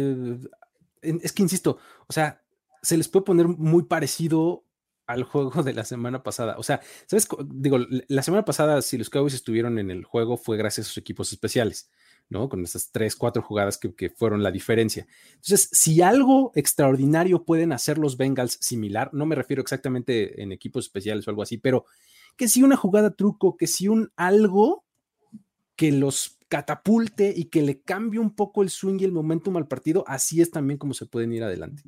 es 1.02 1.32
que 1.32 1.42
insisto, 1.42 1.76
o 2.06 2.12
sea, 2.12 2.40
se 2.82 2.96
les 2.96 3.08
puede 3.08 3.24
poner 3.24 3.48
muy 3.48 3.84
parecido 3.84 4.64
al 5.08 5.24
juego 5.24 5.62
de 5.62 5.72
la 5.72 5.84
semana 5.84 6.22
pasada. 6.22 6.56
O 6.58 6.62
sea, 6.62 6.80
¿sabes? 7.06 7.26
Digo, 7.46 7.78
la 8.08 8.22
semana 8.22 8.44
pasada, 8.44 8.80
si 8.82 8.98
los 8.98 9.10
Cowboys 9.10 9.34
estuvieron 9.34 9.78
en 9.78 9.90
el 9.90 10.04
juego, 10.04 10.36
fue 10.36 10.56
gracias 10.56 10.86
a 10.86 10.88
sus 10.88 10.98
equipos 10.98 11.32
especiales, 11.32 11.90
¿no? 12.28 12.48
Con 12.48 12.62
esas 12.62 12.92
tres, 12.92 13.16
cuatro 13.16 13.42
jugadas 13.42 13.78
que, 13.78 14.10
fueron 14.10 14.42
la 14.42 14.52
diferencia. 14.52 15.06
Entonces, 15.30 15.70
si 15.72 16.02
algo 16.02 16.52
extraordinario 16.54 17.44
pueden 17.44 17.72
hacer 17.72 17.98
los 17.98 18.16
Bengals 18.18 18.58
similar, 18.60 19.10
no 19.12 19.24
me 19.24 19.34
refiero 19.34 19.62
exactamente 19.62 20.42
en 20.42 20.52
equipos 20.52 20.84
especiales 20.84 21.26
o 21.26 21.30
algo 21.30 21.42
así, 21.42 21.56
pero 21.56 21.86
que 22.36 22.46
si 22.46 22.62
una 22.62 22.76
jugada 22.76 23.10
truco, 23.16 23.56
que 23.56 23.66
si 23.66 23.88
un 23.88 24.12
algo 24.14 24.84
que 25.74 25.90
los 25.90 26.38
catapulte 26.48 27.32
y 27.34 27.46
que 27.46 27.62
le 27.62 27.80
cambie 27.80 28.20
un 28.20 28.34
poco 28.34 28.62
el 28.62 28.70
swing 28.70 28.98
y 29.00 29.04
el 29.04 29.12
momentum 29.12 29.56
al 29.56 29.68
partido, 29.68 30.04
así 30.06 30.40
es 30.42 30.50
también 30.50 30.78
como 30.78 30.92
se 30.92 31.06
pueden 31.06 31.32
ir 31.32 31.44
adelante. 31.44 31.82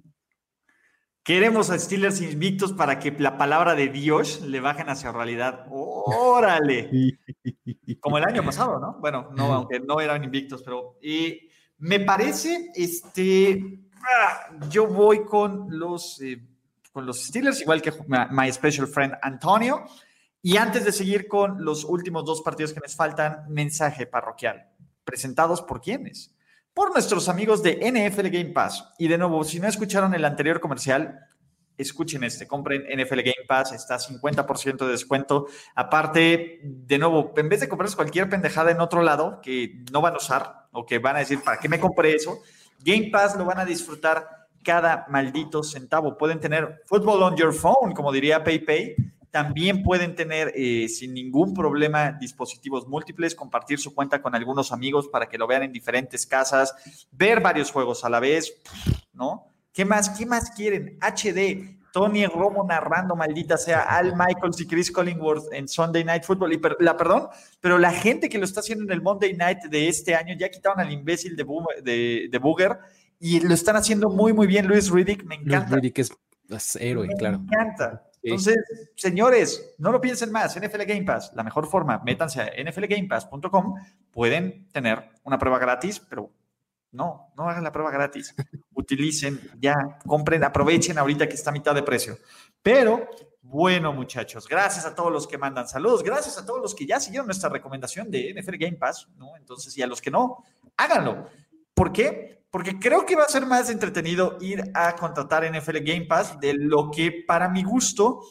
Queremos 1.23 1.69
a 1.69 1.79
Steelers 1.79 2.23
invictos 2.23 2.73
para 2.73 2.99
que 2.99 3.13
la 3.13 3.37
palabra 3.37 3.75
de 3.75 3.89
Dios 3.89 4.41
le 4.41 4.61
bajen 4.61 4.89
hacia 4.89 5.13
realidad. 5.13 5.67
¡Órale! 5.69 7.19
Como 8.01 8.17
el 8.17 8.25
año 8.25 8.43
pasado, 8.43 8.81
¿no? 8.81 8.97
Bueno, 9.01 9.31
no, 9.37 9.53
aunque 9.53 9.81
no 9.81 10.01
eran 10.01 10.25
invictos, 10.25 10.63
pero 10.63 10.99
eh, 11.03 11.51
me 11.79 12.01
parece, 12.01 12.71
este, 12.75 13.83
ah, 13.97 14.51
yo 14.71 14.87
voy 14.87 15.25
con 15.27 15.79
los, 15.79 16.21
eh, 16.23 16.43
con 16.91 17.05
los 17.05 17.23
Steelers, 17.27 17.61
igual 17.61 17.83
que 17.83 17.93
my 18.31 18.51
special 18.51 18.87
friend 18.87 19.15
Antonio. 19.21 19.85
Y 20.43 20.57
antes 20.57 20.87
de 20.87 20.93
seguir 20.93 21.29
con 21.29 21.63
los 21.63 21.85
últimos 21.85 22.25
dos 22.25 22.41
partidos 22.41 22.73
que 22.73 22.81
nos 22.81 22.97
faltan, 22.97 23.45
mensaje 23.49 24.07
parroquial. 24.07 24.71
¿Presentados 25.05 25.61
por 25.61 25.83
quiénes? 25.83 26.35
Por 26.75 26.93
nuestros 26.93 27.29
amigos 27.29 27.63
de 27.63 27.77
NFL 27.77 28.29
Game 28.29 28.53
Pass. 28.53 28.93
Y 28.99 29.09
de 29.09 29.19
nuevo, 29.19 29.45
si 29.45 29.61
no 29.61 29.69
escucharon 29.69 30.15
el 30.15 30.25
anterior 30.25 30.61
comercial, 30.61 31.19
escuchen 31.77 32.25
este, 32.25 32.47
compren 32.47 32.83
NFL 32.83 33.19
Game 33.19 33.47
Pass, 33.49 33.73
está 33.73 33.99
50% 33.99 34.85
de 34.85 34.93
descuento. 34.93 35.47
Aparte, 35.75 36.61
de 36.63 36.99
nuevo, 36.99 37.33
en 37.37 37.49
vez 37.49 37.61
de 37.61 37.69
comprarse 37.69 37.97
cualquier 37.97 38.29
pendejada 38.29 38.71
en 38.71 38.81
otro 38.81 39.03
lado 39.03 39.41
que 39.43 39.83
no 39.93 40.01
van 40.01 40.15
a 40.15 40.19
usar 40.19 40.67
o 40.73 40.87
que 40.87 40.99
van 40.99 41.17
a 41.17 41.21
decir, 41.21 41.43
¿para 41.43 41.59
qué 41.59 41.69
me 41.69 41.81
compré 41.81 42.15
eso? 42.15 42.41
Game 42.85 43.11
Pass 43.11 43.37
lo 43.37 43.45
van 43.45 43.59
a 43.59 43.65
disfrutar 43.65 44.27
cada 44.63 45.07
maldito 45.09 45.63
centavo. 45.63 46.17
Pueden 46.17 46.41
tener 46.41 46.83
football 46.87 47.23
on 47.23 47.37
your 47.37 47.53
phone, 47.53 47.93
como 47.95 48.13
diría 48.13 48.45
PayPay, 48.45 48.95
también 49.31 49.83
pueden 49.83 50.15
tener 50.15 50.53
eh, 50.55 50.89
sin 50.89 51.15
ningún 51.15 51.55
problema 51.55 52.13
dispositivos 52.13 52.87
múltiples, 52.89 53.35
compartir 53.35 53.79
su 53.79 53.95
cuenta 53.95 54.21
con 54.21 54.35
algunos 54.35 54.73
amigos 54.73 55.09
para 55.09 55.29
que 55.29 55.39
lo 55.39 55.47
vean 55.47 55.63
en 55.63 55.73
diferentes 55.73 56.27
casas, 56.27 56.75
ver 57.13 57.41
varios 57.41 57.71
juegos 57.71 58.05
a 58.05 58.11
la 58.11 58.21
vez, 58.21 58.55
¿no? 59.13 59.47
¿Qué 59.73 59.85
más? 59.85 60.11
¿Qué 60.11 60.27
más 60.27 60.51
quieren? 60.51 60.99
HD, 61.01 61.79
Tony 61.93 62.27
Romo 62.27 62.65
narrando, 62.65 63.15
maldita 63.15 63.57
sea, 63.57 63.83
Al 63.83 64.17
Michaels 64.17 64.61
y 64.61 64.67
Chris 64.67 64.91
Collingworth 64.91 65.53
en 65.53 65.69
Sunday 65.69 66.05
Night 66.05 66.25
Football. 66.25 66.53
Y 66.53 66.61
la 66.81 66.97
perdón, 66.97 67.29
pero 67.61 67.79
la 67.79 67.93
gente 67.93 68.29
que 68.29 68.39
lo 68.39 68.45
está 68.45 68.61
haciendo 68.61 68.85
en 68.85 68.91
el 68.91 69.03
Monday 69.03 69.35
Night 69.35 69.65
de 69.71 69.89
este 69.89 70.15
año 70.15 70.35
ya 70.39 70.49
quitaron 70.49 70.81
al 70.81 70.93
imbécil 70.93 71.37
de, 71.37 71.47
de, 71.83 72.29
de 72.31 72.39
Booger 72.39 72.79
y 73.19 73.41
lo 73.41 73.55
están 73.55 73.77
haciendo 73.77 74.11
muy, 74.11 74.33
muy 74.33 74.47
bien. 74.47 74.67
Luis 74.67 74.91
Riddick, 74.91 75.25
me 75.25 75.37
encanta. 75.37 75.69
Luis 75.69 75.71
Riddick 75.71 75.99
es, 75.99 76.13
es 76.49 76.77
héroe, 76.77 77.09
claro. 77.19 77.39
Me 77.39 77.45
encanta. 77.45 78.10
Entonces, 78.23 78.57
señores, 78.97 79.75
no 79.79 79.93
lo 79.93 80.01
piensen 80.01 80.31
más. 80.31 80.59
NFL 80.59 80.85
Game 80.87 81.05
Pass, 81.05 81.33
la 81.35 81.43
mejor 81.43 81.67
forma, 81.67 82.01
métanse 82.05 82.43
a 82.43 82.51
nflgamepass.com. 82.63 83.75
Pueden 84.11 84.69
tener 84.69 85.11
una 85.25 85.39
prueba 85.39 85.59
gratis, 85.59 86.01
pero 86.01 86.31
no, 86.93 87.33
no 87.37 87.49
hagan 87.49 87.65
la 87.65 87.73
prueba 87.73 87.91
gratis. 87.91 88.35
Utilicen, 88.75 89.41
ya, 89.59 89.99
compren, 90.07 90.45
aprovechen 90.45 90.99
ahorita 90.99 91.29
que 91.29 91.35
está 91.35 91.51
a 91.51 91.53
mitad 91.53 91.75
de 91.75 91.83
precio. 91.83 92.19
Pero, 92.63 93.09
bueno, 93.43 93.93
muchachos, 93.93 94.47
gracias 94.49 94.85
a 94.85 94.95
todos 94.95 95.13
los 95.13 95.27
que 95.27 95.39
mandan 95.39 95.69
saludos, 95.69 96.03
gracias 96.03 96.37
a 96.39 96.45
todos 96.45 96.61
los 96.61 96.75
que 96.75 96.87
ya 96.87 97.01
siguieron 97.01 97.27
nuestra 97.27 97.49
recomendación 97.49 98.11
de 98.11 98.35
NFL 98.35 98.57
Game 98.57 98.77
Pass, 98.77 99.09
¿no? 99.17 99.37
Entonces, 99.37 99.77
y 99.79 99.83
a 99.83 99.87
los 99.87 100.01
que 100.01 100.11
no, 100.11 100.45
háganlo. 100.77 101.29
¿Por 101.75 101.93
qué? 101.93 102.40
Porque 102.51 102.79
creo 102.79 103.07
que 103.07 103.17
va 103.17 103.25
a 103.25 103.29
ser 103.29 103.47
más 103.47 103.71
entretenido 103.71 104.37
ir 104.41 104.71
a 104.75 104.97
contratar 104.97 105.45
NFL 105.45 105.79
Game 105.79 106.07
Pass 106.07 106.39
de 106.41 106.55
lo 106.55 106.91
que 106.91 107.25
para 107.27 107.49
mi 107.49 107.63
gusto 107.63 108.23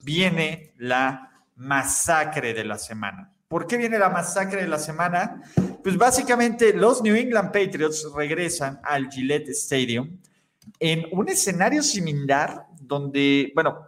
viene 0.00 0.74
la 0.78 1.30
masacre 1.56 2.54
de 2.54 2.64
la 2.64 2.78
semana. 2.78 3.32
¿Por 3.48 3.66
qué 3.66 3.76
viene 3.76 3.98
la 3.98 4.10
masacre 4.10 4.62
de 4.62 4.68
la 4.68 4.78
semana? 4.78 5.42
Pues 5.82 5.96
básicamente 5.96 6.72
los 6.72 7.02
New 7.02 7.14
England 7.14 7.52
Patriots 7.52 8.06
regresan 8.14 8.80
al 8.82 9.10
Gillette 9.10 9.50
Stadium 9.50 10.18
en 10.78 11.06
un 11.12 11.28
escenario 11.28 11.82
similar 11.82 12.66
donde, 12.80 13.52
bueno, 13.54 13.78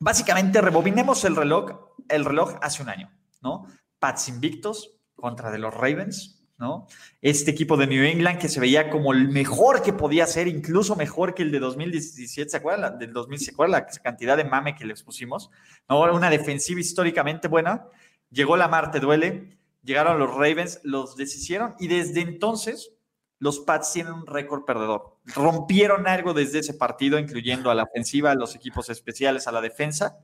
básicamente 0.00 0.60
rebobinemos 0.60 1.24
el 1.24 1.36
reloj, 1.36 1.94
el 2.08 2.24
reloj 2.24 2.56
hace 2.60 2.82
un 2.82 2.88
año, 2.88 3.10
¿no? 3.42 3.66
Pats 3.98 4.28
invictos 4.28 4.96
contra 5.16 5.50
de 5.50 5.58
los 5.58 5.72
Ravens, 5.72 6.43
¿no? 6.58 6.86
Este 7.20 7.50
equipo 7.50 7.76
de 7.76 7.86
New 7.86 8.04
England 8.04 8.38
que 8.38 8.48
se 8.48 8.60
veía 8.60 8.90
como 8.90 9.12
el 9.12 9.28
mejor 9.28 9.82
que 9.82 9.92
podía 9.92 10.26
ser, 10.26 10.46
incluso 10.46 10.96
mejor 10.96 11.34
que 11.34 11.42
el 11.42 11.50
de 11.50 11.58
2017, 11.58 12.50
¿se 12.50 12.56
acuerdan? 12.56 12.98
Del 12.98 13.12
2000, 13.12 13.38
¿se 13.40 13.50
acuerdan 13.50 13.80
la 13.80 13.86
cantidad 13.86 14.36
de 14.36 14.44
mame 14.44 14.74
que 14.74 14.84
les 14.84 15.02
pusimos? 15.02 15.50
¿No? 15.88 16.02
Una 16.12 16.30
defensiva 16.30 16.80
históricamente 16.80 17.48
buena. 17.48 17.86
Llegó 18.30 18.56
la 18.56 18.68
Marte 18.68 19.00
duele, 19.00 19.58
llegaron 19.82 20.18
los 20.18 20.30
Ravens, 20.30 20.80
los 20.82 21.16
deshicieron 21.16 21.74
y 21.78 21.88
desde 21.88 22.20
entonces 22.20 22.92
los 23.38 23.60
Pats 23.60 23.92
tienen 23.92 24.12
un 24.12 24.26
récord 24.26 24.64
perdedor. 24.64 25.18
Rompieron 25.26 26.06
algo 26.06 26.32
desde 26.34 26.60
ese 26.60 26.74
partido, 26.74 27.18
incluyendo 27.18 27.70
a 27.70 27.74
la 27.74 27.82
ofensiva, 27.82 28.30
a 28.30 28.34
los 28.34 28.54
equipos 28.54 28.88
especiales, 28.88 29.46
a 29.46 29.52
la 29.52 29.60
defensa, 29.60 30.18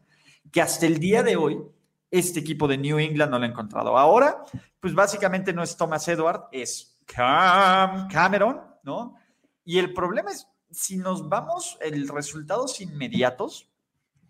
que 0.50 0.62
hasta 0.62 0.86
el 0.86 0.98
día 0.98 1.22
de 1.22 1.36
hoy 1.36 1.60
este 2.10 2.40
equipo 2.40 2.66
de 2.66 2.78
New 2.78 2.98
England 2.98 3.30
no 3.30 3.38
lo 3.38 3.44
ha 3.44 3.48
encontrado. 3.48 3.96
Ahora, 3.96 4.42
pues 4.80 4.94
básicamente 4.94 5.52
no 5.52 5.62
es 5.62 5.76
Thomas 5.76 6.06
Edward, 6.08 6.48
es 6.52 6.98
Cam 7.06 8.08
Cameron, 8.08 8.60
¿no? 8.82 9.16
Y 9.64 9.78
el 9.78 9.92
problema 9.92 10.30
es, 10.30 10.46
si 10.70 10.96
nos 10.96 11.28
vamos 11.28 11.78
el 11.80 12.08
resultados 12.08 12.80
inmediatos, 12.80 13.68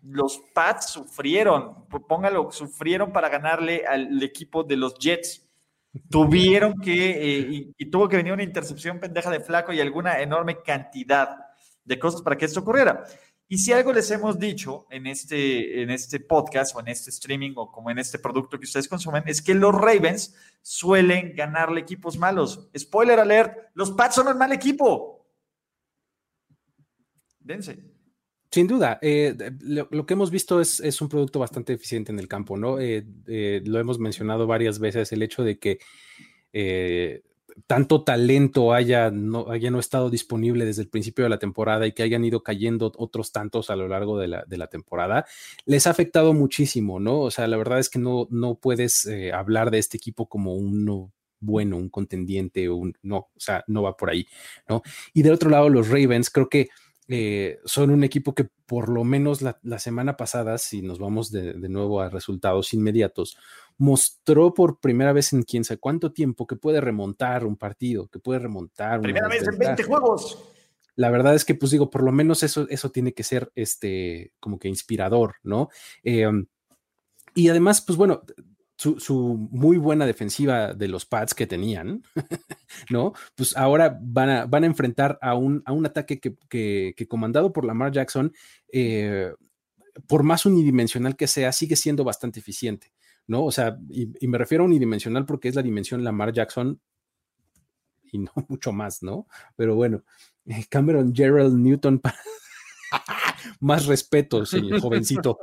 los 0.03 0.41
Pats 0.53 0.87
sufrieron, 0.87 1.87
póngalo, 2.07 2.51
sufrieron 2.51 3.11
para 3.11 3.29
ganarle 3.29 3.85
al 3.85 4.21
equipo 4.23 4.63
de 4.63 4.77
los 4.77 4.95
Jets. 4.95 5.47
Tuvieron 6.09 6.79
que, 6.79 7.11
eh, 7.11 7.73
y, 7.77 7.85
tuvo 7.89 8.07
que 8.07 8.17
venir 8.17 8.33
una 8.33 8.43
intercepción 8.43 8.99
pendeja 8.99 9.29
de 9.29 9.41
flaco 9.41 9.73
y 9.73 9.81
alguna 9.81 10.21
enorme 10.21 10.61
cantidad 10.63 11.37
de 11.83 11.99
cosas 11.99 12.21
para 12.21 12.37
que 12.37 12.45
esto 12.45 12.61
ocurriera. 12.61 13.03
Y 13.51 13.57
si 13.57 13.73
algo 13.73 13.91
les 13.91 14.09
hemos 14.11 14.39
dicho 14.39 14.87
en 14.89 15.07
este, 15.07 15.81
en 15.81 15.89
este 15.89 16.21
podcast 16.21 16.73
o 16.73 16.79
en 16.79 16.87
este 16.87 17.09
streaming 17.09 17.51
o 17.57 17.69
como 17.69 17.91
en 17.91 17.99
este 17.99 18.17
producto 18.17 18.57
que 18.57 18.63
ustedes 18.63 18.87
consumen, 18.87 19.23
es 19.25 19.41
que 19.41 19.53
los 19.53 19.75
Ravens 19.75 20.33
suelen 20.61 21.35
ganarle 21.35 21.81
equipos 21.81 22.17
malos. 22.17 22.69
Spoiler 22.77 23.19
alert, 23.19 23.57
los 23.73 23.91
Pats 23.91 24.15
son 24.15 24.29
un 24.29 24.37
mal 24.37 24.53
equipo. 24.53 25.27
Dense. 27.41 27.77
Sin 28.49 28.67
duda, 28.67 28.99
eh, 29.01 29.35
lo, 29.59 30.05
que 30.05 30.13
hemos 30.13 30.31
visto 30.31 30.61
es, 30.61 30.79
es, 30.79 31.01
un 31.01 31.09
producto 31.09 31.39
bastante 31.39 31.73
eficiente 31.73 32.13
en 32.13 32.19
el 32.19 32.29
campo, 32.29 32.55
¿no? 32.55 32.79
Eh, 32.79 33.05
eh, 33.27 33.61
lo 33.65 33.79
hemos 33.79 33.99
mencionado 33.99 34.47
varias 34.47 34.79
veces, 34.79 35.11
el 35.11 35.23
hecho 35.23 35.43
de 35.43 35.59
que 35.59 35.79
tanto 37.67 38.03
talento 38.03 38.73
haya 38.73 39.11
no, 39.11 39.49
haya 39.49 39.71
no 39.71 39.79
estado 39.79 40.09
disponible 40.09 40.65
desde 40.65 40.83
el 40.83 40.89
principio 40.89 41.23
de 41.23 41.29
la 41.29 41.39
temporada 41.39 41.87
y 41.87 41.93
que 41.93 42.03
hayan 42.03 42.23
ido 42.25 42.43
cayendo 42.43 42.91
otros 42.97 43.31
tantos 43.31 43.69
a 43.69 43.75
lo 43.75 43.87
largo 43.87 44.17
de 44.19 44.27
la, 44.27 44.43
de 44.45 44.57
la 44.57 44.67
temporada, 44.67 45.25
les 45.65 45.87
ha 45.87 45.91
afectado 45.91 46.33
muchísimo, 46.33 46.99
¿no? 46.99 47.19
O 47.19 47.31
sea, 47.31 47.47
la 47.47 47.57
verdad 47.57 47.79
es 47.79 47.89
que 47.89 47.99
no, 47.99 48.27
no 48.29 48.55
puedes 48.55 49.05
eh, 49.05 49.31
hablar 49.33 49.71
de 49.71 49.79
este 49.79 49.97
equipo 49.97 50.27
como 50.27 50.55
uno 50.55 51.11
bueno, 51.43 51.75
un 51.77 51.89
contendiente, 51.89 52.69
un, 52.69 52.95
no, 53.01 53.17
o 53.17 53.39
sea, 53.39 53.63
no 53.67 53.81
va 53.81 53.97
por 53.97 54.11
ahí, 54.11 54.27
¿no? 54.69 54.83
Y 55.13 55.23
del 55.23 55.33
otro 55.33 55.49
lado, 55.49 55.69
los 55.69 55.89
Ravens, 55.89 56.29
creo 56.29 56.47
que 56.49 56.69
eh, 57.07 57.59
son 57.65 57.89
un 57.89 58.03
equipo 58.03 58.33
que 58.33 58.47
por 58.65 58.87
lo 58.87 59.03
menos 59.03 59.41
la, 59.41 59.79
semana 59.79 60.15
pasada, 60.15 60.57
si 60.57 60.81
nos 60.81 60.99
vamos 60.99 61.31
de, 61.31 61.53
de, 61.53 61.67
nuevo 61.67 61.99
a 61.99 62.09
resultados 62.09 62.73
inmediatos, 62.73 63.37
mostró 63.81 64.53
por 64.53 64.79
primera 64.79 65.11
vez 65.11 65.33
en 65.33 65.41
quién 65.41 65.63
sabe 65.63 65.79
cuánto 65.79 66.13
tiempo 66.13 66.45
que 66.45 66.55
puede 66.55 66.79
remontar 66.79 67.47
un 67.47 67.57
partido, 67.57 68.07
que 68.09 68.19
puede 68.19 68.37
remontar. 68.37 69.01
Primera 69.01 69.27
vez 69.27 69.41
en 69.47 69.57
20 69.57 69.81
juegos. 69.81 70.37
La 70.95 71.09
verdad 71.09 71.33
es 71.33 71.45
que, 71.45 71.55
pues 71.55 71.71
digo, 71.71 71.89
por 71.89 72.03
lo 72.03 72.11
menos 72.11 72.43
eso, 72.43 72.67
eso 72.69 72.91
tiene 72.91 73.13
que 73.15 73.23
ser 73.23 73.51
este, 73.55 74.33
como 74.39 74.59
que 74.59 74.67
inspirador, 74.67 75.37
¿no? 75.41 75.69
Em, 76.03 76.45
y 77.33 77.49
además, 77.49 77.81
pues 77.81 77.97
bueno, 77.97 78.21
su, 78.77 79.49
muy 79.49 79.77
buena 79.77 80.05
defensiva 80.05 80.75
de 80.75 80.87
los 80.87 81.07
pads 81.07 81.33
que 81.33 81.47
tenían, 81.47 82.03
¿no? 82.91 83.13
Pues 83.33 83.57
ahora 83.57 83.97
van 83.99 84.29
a, 84.29 84.45
van 84.45 84.63
a 84.63 84.67
enfrentar 84.67 85.17
a 85.23 85.33
un, 85.33 85.63
a 85.65 85.71
un 85.71 85.87
ataque 85.87 86.19
que, 86.19 86.35
que, 86.95 87.07
comandado 87.07 87.51
por 87.51 87.65
Lamar 87.65 87.91
Jackson, 87.91 88.31
eh, 88.71 89.33
por 90.05 90.21
más 90.21 90.45
unidimensional 90.45 91.15
que 91.15 91.25
sea, 91.25 91.51
sigue 91.51 91.75
siendo 91.75 92.03
bastante 92.03 92.41
eficiente. 92.41 92.91
¿No? 93.27 93.45
O 93.45 93.51
sea, 93.51 93.77
y, 93.89 94.27
me 94.27 94.37
refiero 94.37 94.63
a 94.63 94.67
unidimensional 94.67 95.25
porque 95.25 95.49
es 95.49 95.55
la 95.55 95.61
dimensión 95.61 96.03
Lamar 96.03 96.33
Jackson 96.33 96.79
y 98.11 98.19
no 98.19 98.31
mucho 98.49 98.71
más, 98.71 99.03
¿no? 99.03 99.27
Pero 99.55 99.75
bueno, 99.75 100.03
eh, 100.45 100.65
Cameron 100.69 101.13
Gerald 101.15 101.55
Newton 101.55 101.99
para 101.99 102.17
más 103.59 103.85
respeto, 103.85 104.45
señor 104.45 104.81
jovencito. 104.81 105.39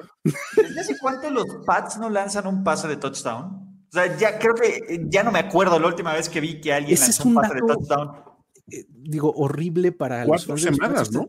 ¿Desde 0.57 0.81
hace 0.81 0.99
cuánto 1.01 1.31
los 1.31 1.47
Pats 1.67 1.99
no 1.99 2.11
lanzan 2.11 2.47
un 2.47 2.63
pase 2.63 2.89
de 2.89 2.97
touchdown? 2.97 3.69
O 3.89 3.93
sea, 3.93 4.17
ya 4.19 4.39
creo 4.39 4.55
que 4.55 5.07
ya 5.09 5.23
no 5.23 5.33
me 5.33 5.39
acuerdo 5.39 5.79
la 5.79 5.87
última 5.87 6.13
vez 6.13 6.29
que 6.29 6.41
vi 6.41 6.61
que 6.61 6.75
alguien 6.75 6.95
Ese 6.95 7.05
lanzó 7.05 7.23
un 7.25 7.37
un 7.37 7.43
pase 7.43 7.55
de 7.55 7.61
touchdown. 7.61 8.11
Eh, 8.71 8.87
digo, 8.91 9.33
horrible 9.35 9.93
para 9.93 10.27
los 10.27 10.45
Cuatro 10.45 10.55
los 10.55 10.63
semanas. 10.63 11.11
¿no? 11.11 11.29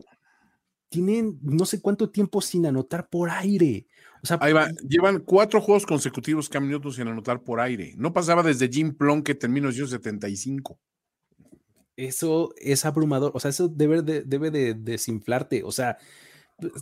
Tienen 0.90 1.38
no 1.42 1.64
sé 1.64 1.80
cuánto 1.80 2.10
tiempo 2.10 2.42
sin 2.42 2.66
anotar 2.66 3.08
por 3.08 3.30
aire. 3.30 3.86
O 4.22 4.26
sea, 4.26 4.38
Ahí 4.40 4.52
va, 4.52 4.68
llevan 4.86 5.20
cuatro 5.20 5.60
juegos 5.60 5.86
consecutivos 5.86 6.48
Cam 6.48 6.68
Newton 6.68 6.92
sin 6.92 7.08
anotar 7.08 7.42
por 7.42 7.60
aire. 7.60 7.94
No 7.96 8.12
pasaba 8.12 8.42
desde 8.42 8.68
Jim 8.68 8.94
Plunkett 8.94 9.42
en 9.44 9.52
1975. 9.52 10.78
eso 11.96 12.54
es 12.56 12.84
abrumador. 12.84 13.32
O 13.34 13.40
sea, 13.40 13.50
eso 13.50 13.68
debe 13.68 14.02
de, 14.02 14.22
debe 14.22 14.50
de 14.50 14.74
desinflarte. 14.74 15.62
O 15.64 15.72
sea, 15.72 15.98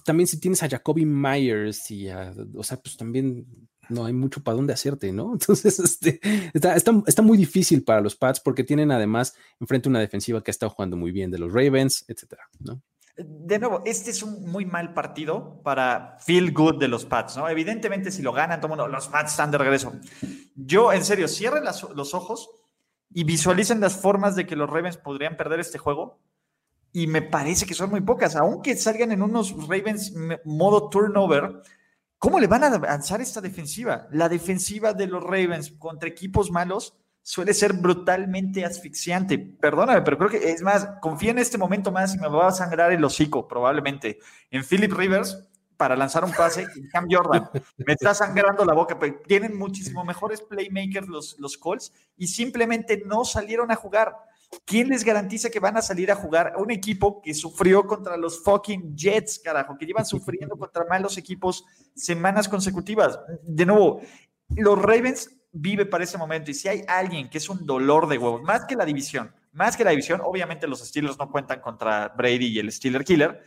también 0.05 0.27
si 0.27 0.41
tienes 0.41 0.63
a 0.63 0.69
Jacoby 0.69 1.07
Myers 1.07 1.91
y 1.91 2.09
a, 2.09 2.33
o 2.55 2.63
sea, 2.63 2.79
pues 2.79 2.97
también 2.97 3.47
no 3.89 4.05
hay 4.05 4.13
mucho 4.13 4.43
para 4.43 4.57
dónde 4.57 4.73
hacerte, 4.73 5.13
¿no? 5.13 5.33
Entonces, 5.33 5.79
este, 5.79 6.21
está, 6.53 6.77
está, 6.77 7.03
está 7.07 7.23
muy 7.23 7.39
difícil 7.39 7.85
para 7.85 8.01
los 8.01 8.17
Pats 8.17 8.41
porque 8.41 8.65
tienen 8.65 8.91
además 8.91 9.35
enfrente 9.61 9.89
una 9.89 10.01
defensiva 10.01 10.43
que 10.43 10.51
ha 10.51 10.53
estado 10.53 10.71
jugando 10.71 10.97
muy 10.97 11.13
bien 11.13 11.31
de 11.31 11.39
los 11.39 11.53
Ravens, 11.53 12.05
etcétera, 12.09 12.43
¿no? 12.61 12.83
De 13.19 13.59
nuevo, 13.59 13.83
este 13.85 14.13
es 14.13 14.23
un 14.23 14.49
muy 14.49 14.65
mal 14.65 14.95
partido 14.95 15.61
para 15.65 16.17
feel 16.21 16.53
good 16.53 16.79
de 16.79 16.87
los 16.87 17.05
Pats, 17.05 17.37
¿no? 17.37 17.49
Evidentemente, 17.49 18.13
si 18.13 18.23
lo 18.23 18.33
ganan, 18.33 18.61
los 18.61 19.09
Pats 19.09 19.33
están 19.33 19.51
de 19.51 19.59
regreso. 19.59 19.93
Yo, 20.55 20.93
en 20.93 21.05
serio, 21.05 21.27
cierren 21.27 21.65
los 21.65 22.15
ojos 22.15 22.49
y 23.13 23.25
visualicen 23.25 23.81
las 23.81 23.97
formas 23.97 24.37
de 24.37 24.47
que 24.47 24.55
los 24.55 24.71
Ravens 24.71 24.99
podrían 24.99 25.37
perder 25.37 25.59
este 25.59 25.79
juego. 25.79 26.21
Y 26.93 27.09
me 27.09 27.23
parece 27.23 27.67
que 27.67 27.75
son 27.75 27.91
muy 27.91 28.03
pocas, 28.03 28.37
aunque 28.37 28.77
salgan 28.77 29.11
en 29.11 29.23
unos 29.23 29.53
Ravens 29.67 30.15
modo 30.45 30.89
turnover. 30.89 31.61
¿Cómo 32.19 32.39
le 32.39 32.47
van 32.47 32.65
a 32.65 32.69
avanzar 32.69 33.21
esta 33.21 33.41
defensiva? 33.41 34.07
La 34.13 34.29
defensiva 34.29 34.93
de 34.93 35.09
los 35.09 35.25
Ravens 35.25 35.73
contra 35.73 36.09
equipos 36.09 36.51
malos 36.51 36.97
suele 37.29 37.53
ser 37.53 37.75
brutalmente 37.75 38.65
asfixiante. 38.65 39.37
Perdóname, 39.37 40.01
pero 40.01 40.17
creo 40.17 40.31
que 40.31 40.51
es 40.51 40.63
más, 40.63 40.89
confía 41.03 41.33
en 41.33 41.39
este 41.39 41.59
momento 41.59 41.93
más 41.93 42.15
y 42.15 42.19
me 42.19 42.27
va 42.27 42.49
a 42.49 42.53
sangrar 42.53 42.91
el 42.91 43.05
hocico, 43.05 43.47
probablemente. 43.47 44.19
En 44.51 44.65
Philip 44.65 44.91
Rivers 44.91 45.47
para 45.77 45.95
lanzar 45.95 46.25
un 46.25 46.33
pase 46.33 46.67
y 46.75 46.89
Cam 46.89 47.07
Jordan. 47.11 47.51
Me 47.77 47.93
está 47.93 48.15
sangrando 48.15 48.65
la 48.65 48.73
boca, 48.73 48.99
pero 48.99 49.21
tienen 49.27 49.59
muchísimo 49.59 50.07
mejores 50.07 50.41
playmakers 50.41 51.07
los, 51.07 51.39
los 51.39 51.59
Colts 51.59 51.93
y 52.17 52.29
simplemente 52.29 53.03
no 53.05 53.27
salieron 53.27 53.71
a 53.71 53.77
jugar. 53.77 54.17
¿Quién 54.65 54.89
les 54.89 55.05
garantiza 55.05 55.51
que 55.51 55.61
van 55.61 55.77
a 55.77 55.83
salir 55.83 56.11
a 56.11 56.17
jugar 56.17 56.55
a 56.57 56.63
un 56.63 56.71
equipo 56.71 57.21
que 57.21 57.35
sufrió 57.35 57.87
contra 57.87 58.17
los 58.17 58.43
fucking 58.43 58.97
Jets, 58.97 59.39
carajo, 59.39 59.77
que 59.77 59.85
llevan 59.85 60.07
sufriendo 60.07 60.57
contra 60.57 60.87
malos 60.87 61.19
equipos 61.19 61.63
semanas 61.95 62.49
consecutivas? 62.49 63.21
De 63.43 63.67
nuevo, 63.67 64.01
los 64.57 64.81
Ravens 64.81 65.38
vive 65.61 65.87
para 65.87 66.05
ese 66.05 66.19
momento 66.19 66.51
y 66.51 66.55
si 66.55 66.69
hay 66.69 66.83
alguien 66.87 67.29
que 67.29 67.39
es 67.39 67.49
un 67.49 67.67
dolor 67.67 68.09
de 68.09 68.19
huevos, 68.19 68.43
más 68.43 68.65
que 68.65 68.77
la 68.77 68.85
división, 68.85 69.35
más 69.53 69.77
que 69.77 69.85
la 69.85 69.91
división, 69.91 70.21
obviamente 70.25 70.67
los 70.67 70.81
Steelers 70.81 71.19
no 71.19 71.31
cuentan 71.31 71.61
contra 71.61 72.09
Brady 72.09 72.47
y 72.47 72.59
el 72.59 72.71
Steeler 72.71 73.05
Killer, 73.05 73.43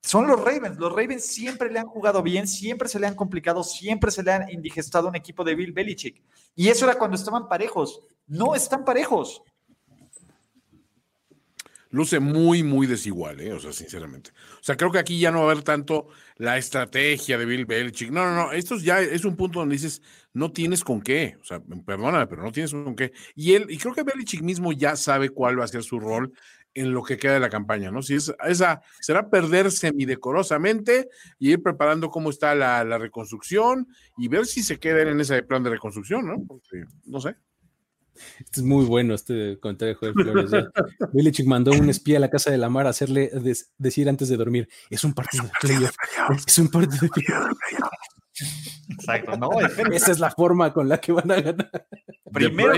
son 0.00 0.26
los 0.26 0.40
Ravens. 0.40 0.78
Los 0.78 0.92
Ravens 0.92 1.26
siempre 1.26 1.70
le 1.70 1.78
han 1.78 1.86
jugado 1.86 2.22
bien, 2.22 2.46
siempre 2.46 2.88
se 2.88 3.00
le 3.00 3.06
han 3.06 3.14
complicado, 3.14 3.64
siempre 3.64 4.10
se 4.10 4.22
le 4.22 4.32
han 4.32 4.48
indigestado 4.50 5.08
un 5.08 5.16
equipo 5.16 5.44
de 5.44 5.54
Bill 5.54 5.72
Belichick. 5.72 6.22
Y 6.54 6.68
eso 6.68 6.84
era 6.84 6.96
cuando 6.96 7.16
estaban 7.16 7.48
parejos. 7.48 8.00
No 8.26 8.54
están 8.54 8.84
parejos. 8.84 9.42
Luce 11.90 12.20
muy, 12.20 12.62
muy 12.62 12.86
desigual, 12.86 13.40
¿eh? 13.40 13.52
O 13.52 13.60
sea, 13.60 13.72
sinceramente. 13.72 14.30
O 14.60 14.62
sea, 14.62 14.76
creo 14.76 14.92
que 14.92 14.98
aquí 14.98 15.18
ya 15.18 15.30
no 15.30 15.38
va 15.38 15.48
a 15.48 15.50
haber 15.52 15.64
tanto 15.64 16.08
la 16.36 16.58
estrategia 16.58 17.38
de 17.38 17.46
Bill 17.46 17.64
Belichick. 17.64 18.10
No, 18.10 18.26
no, 18.26 18.34
no. 18.34 18.52
Esto 18.52 18.74
es 18.74 18.82
ya 18.82 19.00
es 19.00 19.24
un 19.24 19.36
punto 19.36 19.60
donde 19.60 19.74
dices, 19.74 20.02
no 20.38 20.52
tienes 20.52 20.84
con 20.84 21.00
qué. 21.02 21.36
O 21.40 21.44
sea, 21.44 21.60
perdóname, 21.84 22.26
pero 22.26 22.42
no 22.42 22.52
tienes 22.52 22.72
con 22.72 22.94
qué. 22.96 23.12
Y 23.34 23.54
él, 23.54 23.66
y 23.68 23.76
creo 23.78 23.94
que 23.94 24.02
Belichick 24.02 24.42
mismo 24.42 24.72
ya 24.72 24.96
sabe 24.96 25.28
cuál 25.30 25.58
va 25.60 25.64
a 25.64 25.68
ser 25.68 25.82
su 25.82 25.98
rol 26.00 26.32
en 26.74 26.92
lo 26.92 27.02
que 27.02 27.16
queda 27.16 27.34
de 27.34 27.40
la 27.40 27.48
campaña, 27.50 27.90
¿no? 27.90 28.02
Si 28.02 28.14
es 28.14 28.32
esa, 28.46 28.82
será 29.00 29.28
perder 29.30 29.72
semidecorosamente 29.72 31.08
y 31.38 31.52
ir 31.52 31.62
preparando 31.62 32.10
cómo 32.10 32.30
está 32.30 32.54
la, 32.54 32.84
la 32.84 32.98
reconstrucción 32.98 33.88
y 34.16 34.28
ver 34.28 34.46
si 34.46 34.62
se 34.62 34.78
queda 34.78 35.02
él 35.02 35.08
en 35.08 35.20
ese 35.20 35.42
plan 35.42 35.62
de 35.62 35.70
reconstrucción, 35.70 36.26
¿no? 36.26 36.36
Porque, 36.46 36.84
no 37.06 37.20
sé. 37.20 37.34
Este 38.40 38.60
es 38.60 38.62
muy 38.62 38.84
bueno 38.84 39.14
este 39.14 39.58
comentario 39.60 39.96
de 40.00 40.12
Flores. 40.12 40.52
¿eh? 40.52 40.64
Belichick 41.12 41.46
mandó 41.46 41.70
un 41.72 41.88
espía 41.88 42.18
a 42.18 42.20
la 42.20 42.30
casa 42.30 42.50
de 42.50 42.58
la 42.58 42.68
mar 42.68 42.86
a 42.86 42.90
hacerle 42.90 43.30
des- 43.32 43.70
decir 43.78 44.08
antes 44.08 44.28
de 44.28 44.36
dormir, 44.36 44.68
es 44.90 45.04
un 45.04 45.14
partido 45.14 45.44
de 45.44 45.50
playoff. 45.60 45.94
Es 46.46 46.58
un 46.58 46.68
partido 46.68 46.98
de 47.00 47.08
playoff. 47.08 47.52
Exacto, 48.90 49.36
no. 49.36 49.50
Esa 49.92 50.12
es 50.12 50.18
la 50.18 50.30
forma 50.30 50.72
con 50.72 50.88
la 50.88 50.98
que 50.98 51.12
van 51.12 51.30
a 51.30 51.40
ganar. 51.40 51.86
Primero 52.32 52.74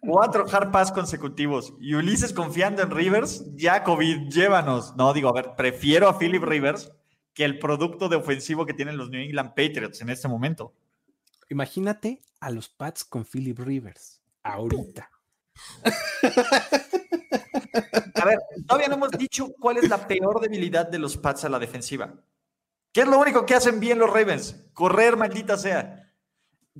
cuatro 0.00 0.46
hard 0.50 0.70
pass 0.70 0.92
consecutivos 0.92 1.72
y 1.80 1.94
Ulises 1.94 2.32
confiando 2.32 2.82
en 2.82 2.90
Rivers, 2.90 3.44
ya 3.56 3.82
COVID, 3.82 4.28
llévanos. 4.28 4.94
No, 4.96 5.12
digo, 5.12 5.28
a 5.28 5.32
ver, 5.32 5.52
prefiero 5.56 6.08
a 6.08 6.18
Philip 6.18 6.42
Rivers 6.42 6.92
que 7.32 7.44
el 7.44 7.58
producto 7.58 8.08
de 8.08 8.16
ofensivo 8.16 8.66
que 8.66 8.74
tienen 8.74 8.96
los 8.96 9.10
New 9.10 9.20
England 9.20 9.50
Patriots 9.50 10.00
en 10.02 10.10
este 10.10 10.28
momento. 10.28 10.72
Imagínate 11.48 12.22
a 12.40 12.50
los 12.50 12.68
Pats 12.68 13.04
con 13.04 13.24
Philip 13.24 13.58
Rivers 13.58 14.20
ahorita. 14.42 15.10
A 18.14 18.24
ver, 18.24 18.38
todavía 18.66 18.88
no 18.88 18.94
hemos 18.94 19.10
dicho 19.12 19.52
cuál 19.58 19.78
es 19.78 19.88
la 19.88 20.06
peor 20.06 20.40
debilidad 20.40 20.88
de 20.88 20.98
los 20.98 21.16
Pats 21.16 21.44
a 21.44 21.48
la 21.48 21.58
defensiva. 21.58 22.14
¿Qué 22.94 23.00
es 23.00 23.08
lo 23.08 23.18
único 23.18 23.44
que 23.44 23.56
hacen 23.56 23.80
bien 23.80 23.98
los 23.98 24.08
Ravens? 24.08 24.68
Correr, 24.72 25.16
maldita 25.16 25.58
sea. 25.58 26.12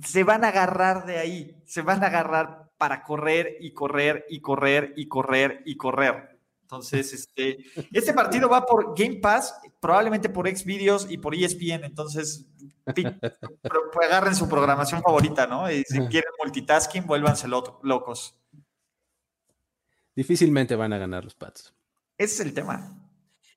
Se 0.01 0.23
van 0.23 0.45
a 0.45 0.47
agarrar 0.47 1.05
de 1.05 1.17
ahí. 1.19 1.61
Se 1.65 1.81
van 1.81 2.01
a 2.03 2.07
agarrar 2.07 2.71
para 2.77 3.03
correr 3.03 3.57
y 3.59 3.73
correr 3.73 4.25
y 4.29 4.39
correr 4.39 4.93
y 4.95 5.09
correr 5.09 5.61
y 5.65 5.75
correr. 5.75 6.39
Entonces, 6.61 7.11
este, 7.13 7.57
este 7.91 8.13
partido 8.13 8.47
va 8.49 8.65
por 8.65 8.97
Game 8.97 9.17
Pass, 9.17 9.55
probablemente 9.81 10.29
por 10.29 10.47
Xvideos 10.47 11.05
y 11.11 11.17
por 11.17 11.35
ESPN. 11.35 11.83
Entonces, 11.83 12.45
pues, 12.85 13.05
agarren 14.07 14.35
su 14.35 14.47
programación 14.47 15.01
favorita, 15.03 15.45
¿no? 15.47 15.69
Y 15.69 15.83
si 15.83 15.99
quieren 16.07 16.31
multitasking, 16.41 17.05
vuélvanse 17.05 17.47
lo- 17.49 17.79
locos. 17.83 18.39
Difícilmente 20.15 20.75
van 20.77 20.93
a 20.93 20.97
ganar 20.97 21.25
los 21.25 21.35
Pats. 21.35 21.73
Ese 22.17 22.35
es 22.35 22.39
el 22.39 22.53
tema. 22.53 23.04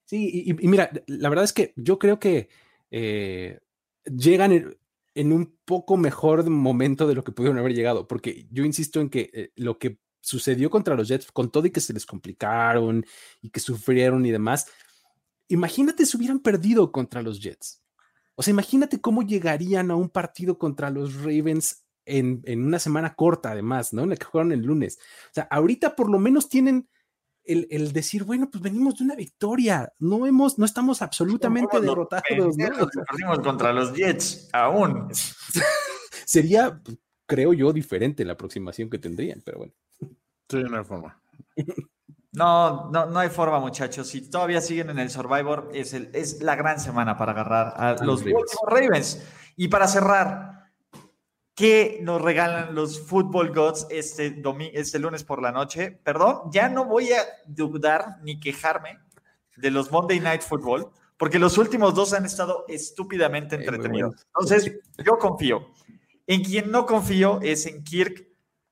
Sí, 0.08 0.42
y, 0.46 0.54
mira, 0.66 0.90
la 1.06 1.28
verdad 1.28 1.44
es 1.44 1.52
que 1.52 1.74
yo 1.76 1.98
creo 1.98 2.18
que 2.18 2.48
eh, 2.90 3.60
llegan 4.06 4.52
en, 4.52 4.78
en 5.14 5.32
un 5.32 5.54
poco 5.66 5.98
mejor 5.98 6.48
momento 6.48 7.06
de 7.06 7.14
lo 7.14 7.22
que 7.22 7.32
pudieron 7.32 7.58
haber 7.58 7.74
llegado, 7.74 8.08
porque 8.08 8.46
yo 8.50 8.64
insisto 8.64 9.02
en 9.02 9.10
que 9.10 9.28
eh, 9.34 9.52
lo 9.56 9.78
que 9.78 9.98
sucedió 10.22 10.70
contra 10.70 10.94
los 10.94 11.08
Jets, 11.08 11.30
con 11.30 11.50
todo 11.50 11.66
y 11.66 11.72
que 11.72 11.82
se 11.82 11.92
les 11.92 12.06
complicaron 12.06 13.04
y 13.42 13.50
que 13.50 13.60
sufrieron 13.60 14.24
y 14.24 14.30
demás, 14.30 14.66
imagínate 15.48 16.06
si 16.06 16.16
hubieran 16.16 16.40
perdido 16.40 16.90
contra 16.90 17.20
los 17.20 17.38
Jets. 17.42 17.82
O 18.34 18.42
sea, 18.42 18.52
imagínate 18.52 19.02
cómo 19.02 19.20
llegarían 19.20 19.90
a 19.90 19.96
un 19.96 20.08
partido 20.08 20.56
contra 20.56 20.88
los 20.88 21.16
Ravens 21.16 21.84
en, 22.06 22.40
en 22.46 22.64
una 22.64 22.78
semana 22.78 23.14
corta, 23.14 23.50
además, 23.50 23.92
¿no? 23.92 24.04
En 24.04 24.08
la 24.08 24.16
que 24.16 24.24
jugaron 24.24 24.52
el 24.52 24.62
lunes. 24.62 24.98
O 25.26 25.34
sea, 25.34 25.48
ahorita 25.50 25.94
por 25.94 26.10
lo 26.10 26.18
menos 26.18 26.48
tienen 26.48 26.88
el, 27.48 27.66
el 27.70 27.92
decir, 27.92 28.24
bueno, 28.24 28.48
pues 28.50 28.62
venimos 28.62 28.98
de 28.98 29.04
una 29.04 29.16
victoria, 29.16 29.92
no 29.98 30.26
hemos, 30.26 30.58
no 30.58 30.64
estamos 30.64 31.02
absolutamente 31.02 31.80
derrotados, 31.80 32.24
Perdimos 32.28 33.40
contra 33.40 33.72
los 33.72 33.94
Jets, 33.94 34.48
aún. 34.52 35.08
Sería, 36.26 36.80
creo 37.26 37.54
yo, 37.54 37.72
diferente 37.72 38.24
la 38.24 38.34
aproximación 38.34 38.90
que 38.90 38.98
tendrían, 38.98 39.42
pero 39.44 39.58
bueno. 39.58 39.72
Sí, 40.48 40.62
no 40.62 40.78
hay 40.78 40.84
forma. 40.84 41.20
No, 42.30 42.90
no, 42.90 43.06
no 43.06 43.18
hay 43.18 43.30
forma, 43.30 43.58
muchachos. 43.58 44.06
Si 44.06 44.30
todavía 44.30 44.60
siguen 44.60 44.90
en 44.90 44.98
el 44.98 45.10
Survivor, 45.10 45.70
es, 45.72 45.94
el, 45.94 46.10
es 46.12 46.42
la 46.42 46.56
gran 46.56 46.78
semana 46.78 47.16
para 47.16 47.32
agarrar 47.32 47.72
a, 47.74 48.04
los 48.04 48.24
los 48.24 48.44
Ravens. 48.66 49.26
Y 49.56 49.68
para 49.68 49.88
cerrar, 49.88 50.57
¿qué 51.58 51.98
nos 52.02 52.22
regalan 52.22 52.76
los 52.76 53.00
Football 53.00 53.52
Gods 53.52 53.88
este, 53.90 54.40
este 54.74 54.98
lunes 55.00 55.24
por 55.24 55.42
la 55.42 55.50
noche? 55.50 55.90
Perdón, 56.04 56.42
ya 56.52 56.68
no 56.68 56.84
voy 56.84 57.12
a 57.12 57.20
dudar 57.46 58.18
ni 58.22 58.38
quejarme 58.38 59.00
de 59.56 59.72
los 59.72 59.90
Monday 59.90 60.20
Night 60.20 60.42
Football, 60.42 60.88
porque 61.16 61.40
los 61.40 61.58
últimos 61.58 61.96
dos 61.96 62.12
han 62.12 62.24
estado 62.24 62.64
estúpidamente 62.68 63.56
muy 63.56 63.66
entretenidos. 63.66 64.24
Entonces, 64.26 64.78
yo 65.04 65.18
confío. 65.18 65.66
En 66.28 66.44
quien 66.44 66.70
no 66.70 66.86
confío 66.86 67.40
es 67.42 67.66
en 67.66 67.82
Kirk 67.82 68.28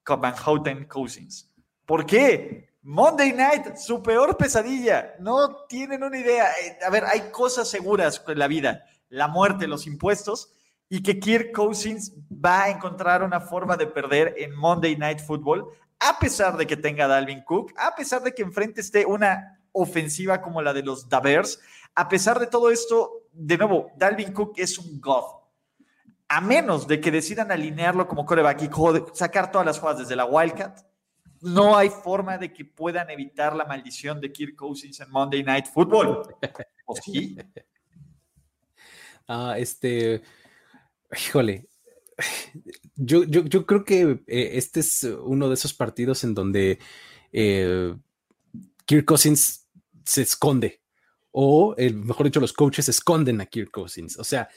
Van 0.06 0.36
Houten 0.36 0.84
Cousins. 0.84 1.50
¿Por 1.86 2.06
qué? 2.06 2.68
Monday 2.82 3.32
Night, 3.32 3.76
su 3.78 4.00
peor 4.00 4.36
pesadilla. 4.36 5.16
No 5.18 5.64
tienen 5.68 6.04
una 6.04 6.20
idea. 6.20 6.52
Eh, 6.62 6.78
A 6.86 6.90
ver, 6.90 7.04
hay 7.04 7.32
cosas 7.32 7.68
seguras 7.68 8.22
en 8.28 8.38
la 8.38 8.46
vida. 8.46 8.84
La 9.08 9.26
muerte, 9.26 9.66
los 9.66 9.88
impuestos. 9.88 10.52
Y 10.88 11.02
que 11.02 11.18
Kirk 11.18 11.52
Cousins 11.52 12.14
va 12.32 12.64
a 12.64 12.70
encontrar 12.70 13.22
una 13.22 13.40
forma 13.40 13.76
de 13.76 13.86
perder 13.86 14.34
en 14.38 14.54
Monday 14.54 14.96
Night 14.96 15.20
Football 15.20 15.68
a 15.98 16.18
pesar 16.18 16.56
de 16.56 16.66
que 16.66 16.76
tenga 16.76 17.06
Dalvin 17.06 17.42
Cook, 17.42 17.72
a 17.76 17.94
pesar 17.94 18.22
de 18.22 18.34
que 18.34 18.42
enfrente 18.42 18.80
esté 18.80 19.06
una 19.06 19.58
ofensiva 19.72 20.40
como 20.40 20.62
la 20.62 20.72
de 20.72 20.82
los 20.82 21.08
Davers, 21.08 21.60
a 21.94 22.08
pesar 22.08 22.38
de 22.38 22.46
todo 22.46 22.70
esto, 22.70 23.28
de 23.32 23.58
nuevo, 23.58 23.90
Dalvin 23.96 24.32
Cook 24.32 24.54
es 24.56 24.78
un 24.78 25.00
god. 25.00 25.24
A 26.28 26.40
menos 26.40 26.86
de 26.86 27.00
que 27.00 27.10
decidan 27.10 27.50
alinearlo 27.52 28.08
como 28.08 28.26
coreback 28.26 28.62
y 28.62 28.70
sacar 29.14 29.50
todas 29.50 29.66
las 29.66 29.78
jugadas 29.78 30.00
desde 30.00 30.16
la 30.16 30.24
Wildcat, 30.24 30.84
no 31.40 31.76
hay 31.76 31.90
forma 31.90 32.38
de 32.38 32.52
que 32.52 32.64
puedan 32.64 33.08
evitar 33.10 33.54
la 33.54 33.64
maldición 33.64 34.20
de 34.20 34.32
Kirk 34.32 34.56
Cousins 34.56 34.98
en 35.00 35.10
Monday 35.10 35.42
Night 35.42 35.66
Football. 35.66 36.22
¿O 36.86 36.96
sí? 36.96 37.36
Ah, 39.28 39.56
este, 39.58 40.22
híjole, 41.12 41.68
yo, 42.96 43.24
yo, 43.24 43.66
creo 43.66 43.84
que 43.84 44.22
eh, 44.26 44.50
este 44.54 44.80
es 44.80 45.02
uno 45.04 45.48
de 45.48 45.54
esos 45.54 45.74
partidos 45.74 46.24
en 46.24 46.34
donde 46.34 46.78
eh, 47.32 47.94
Kirk 48.86 49.04
Cousins 49.04 49.66
se 50.04 50.22
esconde, 50.22 50.80
o 51.30 51.74
mejor 51.76 52.26
dicho, 52.26 52.40
los 52.40 52.54
coaches 52.54 52.88
esconden 52.88 53.40
a 53.40 53.46
Kirk 53.46 53.70
Cousins. 53.70 54.18
O 54.18 54.24
sea, 54.24 54.48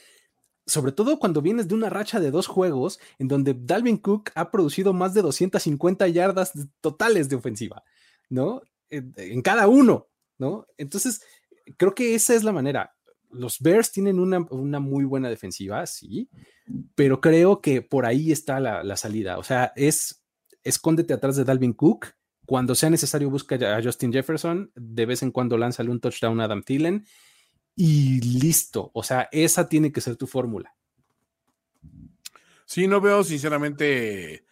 sobre 0.66 0.92
todo 0.92 1.18
cuando 1.18 1.42
vienes 1.42 1.68
de 1.68 1.74
una 1.74 1.90
racha 1.90 2.20
de 2.20 2.30
dos 2.30 2.46
juegos 2.46 3.00
en 3.18 3.28
donde 3.28 3.54
Dalvin 3.54 3.98
Cook 3.98 4.30
ha 4.34 4.50
producido 4.50 4.92
más 4.92 5.12
de 5.12 5.22
250 5.22 6.08
yardas 6.08 6.52
totales 6.80 7.28
de 7.28 7.36
ofensiva, 7.36 7.82
¿no? 8.28 8.62
En 8.88 9.42
cada 9.42 9.68
uno, 9.68 10.08
¿no? 10.38 10.66
Entonces, 10.78 11.22
creo 11.76 11.94
que 11.94 12.14
esa 12.14 12.34
es 12.34 12.44
la 12.44 12.52
manera 12.52 12.96
los 13.32 13.60
Bears 13.60 13.92
tienen 13.92 14.18
una, 14.18 14.80
muy 14.80 15.04
buena 15.04 15.28
defensiva, 15.28 15.86
sí, 15.86 16.28
pero 16.94 17.20
creo 17.20 17.60
que 17.60 17.82
por 17.82 18.06
ahí 18.06 18.32
está 18.32 18.60
la, 18.60 18.96
salida. 18.96 19.38
O 19.38 19.42
sea, 19.42 19.72
es 19.76 20.24
escóndete 20.62 21.14
atrás 21.14 21.36
de 21.36 21.44
Dalvin 21.44 21.72
Cook. 21.72 22.08
Cuando 22.46 22.74
sea 22.74 22.90
necesario, 22.90 23.30
busca 23.30 23.56
a 23.76 23.82
Justin 23.82 24.12
Jefferson. 24.12 24.72
De 24.74 25.06
vez 25.06 25.22
en 25.22 25.30
cuando 25.30 25.56
lánzale 25.56 25.90
un 25.90 26.00
touchdown 26.00 26.40
a 26.40 26.44
Adam 26.44 26.62
Thielen 26.62 27.04
y 27.76 28.20
listo. 28.20 28.90
O 28.94 29.02
sea, 29.02 29.28
esa 29.32 29.68
tiene 29.68 29.92
que 29.92 30.00
ser 30.00 30.16
tu 30.16 30.26
fórmula. 30.26 30.74
Sí, 32.66 32.86
no 32.86 33.00
veo 33.00 33.24
sinceramente 33.24 34.34
eh, 34.34 34.44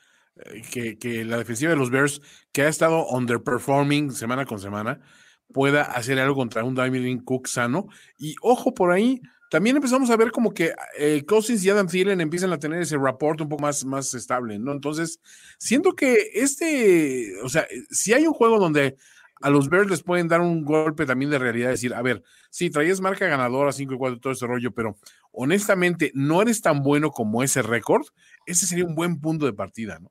que, 0.72 0.98
que, 0.98 1.24
la 1.24 1.38
defensiva 1.38 1.70
de 1.70 1.76
los 1.76 1.90
Bears, 1.90 2.20
que 2.52 2.62
ha 2.62 2.68
estado 2.68 3.06
underperforming 3.08 4.12
semana 4.12 4.44
con 4.44 4.58
semana, 4.58 5.00
pueda 5.52 5.82
hacer 5.82 6.18
algo 6.18 6.34
contra 6.34 6.64
un 6.64 6.74
Dalvin 6.74 7.20
Cook 7.20 7.48
sano. 7.48 7.88
Y 8.18 8.36
ojo 8.42 8.74
por 8.74 8.92
ahí, 8.92 9.20
también 9.50 9.76
empezamos 9.76 10.10
a 10.10 10.16
ver 10.16 10.30
como 10.30 10.52
que 10.52 10.74
eh, 10.98 11.24
Cousins 11.26 11.64
y 11.64 11.70
Adam 11.70 11.88
Thielen 11.88 12.20
empiezan 12.20 12.52
a 12.52 12.58
tener 12.58 12.82
ese 12.82 12.98
rapport 12.98 13.40
un 13.40 13.48
poco 13.48 13.62
más, 13.62 13.84
más 13.84 14.12
estable, 14.14 14.58
¿no? 14.58 14.72
Entonces, 14.72 15.20
siento 15.58 15.94
que 15.94 16.30
este, 16.34 17.32
o 17.42 17.48
sea, 17.48 17.66
si 17.90 18.12
hay 18.12 18.26
un 18.26 18.34
juego 18.34 18.58
donde 18.58 18.96
a 19.40 19.50
los 19.50 19.68
Bears 19.68 19.88
les 19.88 20.02
pueden 20.02 20.28
dar 20.28 20.40
un 20.40 20.64
golpe 20.64 21.06
también 21.06 21.30
de 21.30 21.38
realidad, 21.38 21.70
decir, 21.70 21.94
a 21.94 22.02
ver, 22.02 22.22
sí, 22.50 22.70
traías 22.70 23.00
marca 23.00 23.26
ganadora, 23.26 23.72
5 23.72 23.94
y 23.94 23.96
4, 23.96 24.20
todo 24.20 24.32
ese 24.32 24.46
rollo, 24.46 24.72
pero 24.72 24.96
honestamente 25.32 26.10
no 26.14 26.42
eres 26.42 26.60
tan 26.60 26.82
bueno 26.82 27.10
como 27.10 27.42
ese 27.42 27.62
récord, 27.62 28.06
ese 28.46 28.66
sería 28.66 28.84
un 28.84 28.94
buen 28.94 29.20
punto 29.20 29.46
de 29.46 29.52
partida, 29.52 29.98
¿no? 30.00 30.10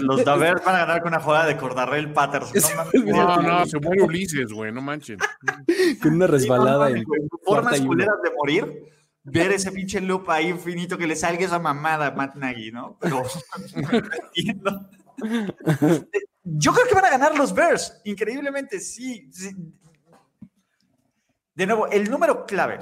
Los 0.00 0.24
Davers 0.24 0.64
van 0.64 0.76
a 0.76 0.78
ganar 0.80 1.02
con 1.02 1.08
una 1.08 1.20
jugada 1.20 1.46
de 1.46 1.56
Cordarrell 1.56 2.12
Patterson. 2.12 2.62
No, 3.06 3.42
no, 3.42 3.66
se 3.66 3.78
muere 3.78 4.02
Ulises, 4.02 4.52
güey, 4.52 4.72
no 4.72 4.80
manchen. 4.80 5.18
Con 6.02 6.14
una 6.14 6.26
resbalada. 6.26 6.90
en 6.90 7.04
formas 7.44 7.80
culeras 7.80 8.16
de 8.22 8.30
morir, 8.36 8.84
ver 9.22 9.52
ese 9.52 9.72
pinche 9.72 10.00
loop 10.00 10.30
ahí 10.30 10.48
infinito 10.48 10.96
que 10.96 11.06
le 11.06 11.16
salga 11.16 11.44
esa 11.44 11.58
mamada 11.58 12.06
a 12.08 12.10
Matt 12.12 12.36
Nagy, 12.36 12.72
¿no? 12.72 12.96
Pero 13.00 13.22
Yo 16.42 16.72
creo 16.72 16.86
que 16.86 16.94
van 16.94 17.04
a 17.04 17.10
ganar 17.10 17.36
los 17.36 17.54
Bears, 17.54 18.00
increíblemente, 18.04 18.80
sí. 18.80 19.30
De 21.54 21.66
nuevo, 21.66 21.88
el 21.88 22.10
número 22.10 22.46
clave 22.46 22.78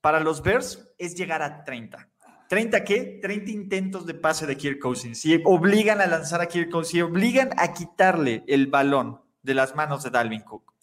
para 0.00 0.20
los 0.20 0.42
Bears 0.42 0.88
es 0.98 1.14
llegar 1.14 1.42
a 1.42 1.64
30. 1.64 2.08
¿30 2.48 2.84
qué? 2.84 3.18
30 3.22 3.50
intentos 3.50 4.06
de 4.06 4.14
pase 4.14 4.46
de 4.46 4.56
Kirk 4.56 4.78
Cousins. 4.78 5.20
Si 5.20 5.40
obligan 5.44 6.00
a 6.00 6.06
lanzar 6.06 6.40
a 6.40 6.46
Kirk 6.46 6.70
Cousins, 6.70 6.92
si 6.92 7.02
obligan 7.02 7.50
a 7.56 7.72
quitarle 7.72 8.44
el 8.46 8.66
balón 8.66 9.20
de 9.42 9.54
las 9.54 9.74
manos 9.74 10.02
de 10.02 10.10
Dalvin 10.10 10.42
Cook 10.42 10.74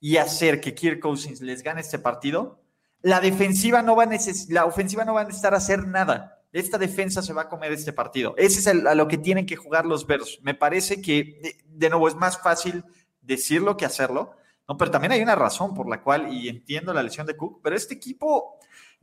y 0.00 0.16
hacer 0.16 0.60
que 0.60 0.74
Kirk 0.74 1.00
Cousins 1.00 1.40
les 1.40 1.62
gane 1.62 1.80
este 1.80 1.98
partido, 1.98 2.60
la 3.02 3.20
defensiva 3.20 3.82
no 3.82 3.96
va 3.96 4.04
a 4.04 4.08
la 4.48 4.64
ofensiva 4.66 5.04
no 5.04 5.14
va 5.14 5.22
a 5.22 5.24
necesitar 5.24 5.54
hacer 5.54 5.86
nada. 5.86 6.40
Esta 6.52 6.78
defensa 6.78 7.22
se 7.22 7.32
va 7.32 7.42
a 7.42 7.48
comer 7.48 7.72
este 7.72 7.92
partido. 7.92 8.34
Ese 8.36 8.58
es 8.58 8.66
a 8.66 8.94
lo 8.94 9.06
que 9.06 9.18
tienen 9.18 9.46
que 9.46 9.56
jugar 9.56 9.86
los 9.86 10.06
Bears. 10.06 10.40
Me 10.42 10.54
parece 10.54 11.00
que, 11.00 11.60
de, 11.64 11.90
nuevo, 11.90 12.08
es 12.08 12.16
más 12.16 12.42
fácil 12.42 12.84
decirlo 13.22 13.76
que 13.76 13.84
hacerlo. 13.84 14.32
No, 14.68 14.76
pero 14.76 14.90
también 14.90 15.12
hay 15.12 15.22
una 15.22 15.36
razón 15.36 15.74
por 15.74 15.88
la 15.88 16.02
cual, 16.02 16.32
y 16.32 16.48
entiendo 16.48 16.92
la 16.92 17.02
lesión 17.02 17.26
de 17.26 17.36
Cook, 17.36 17.60
pero 17.62 17.76
este 17.76 17.94
equipo 17.94 18.58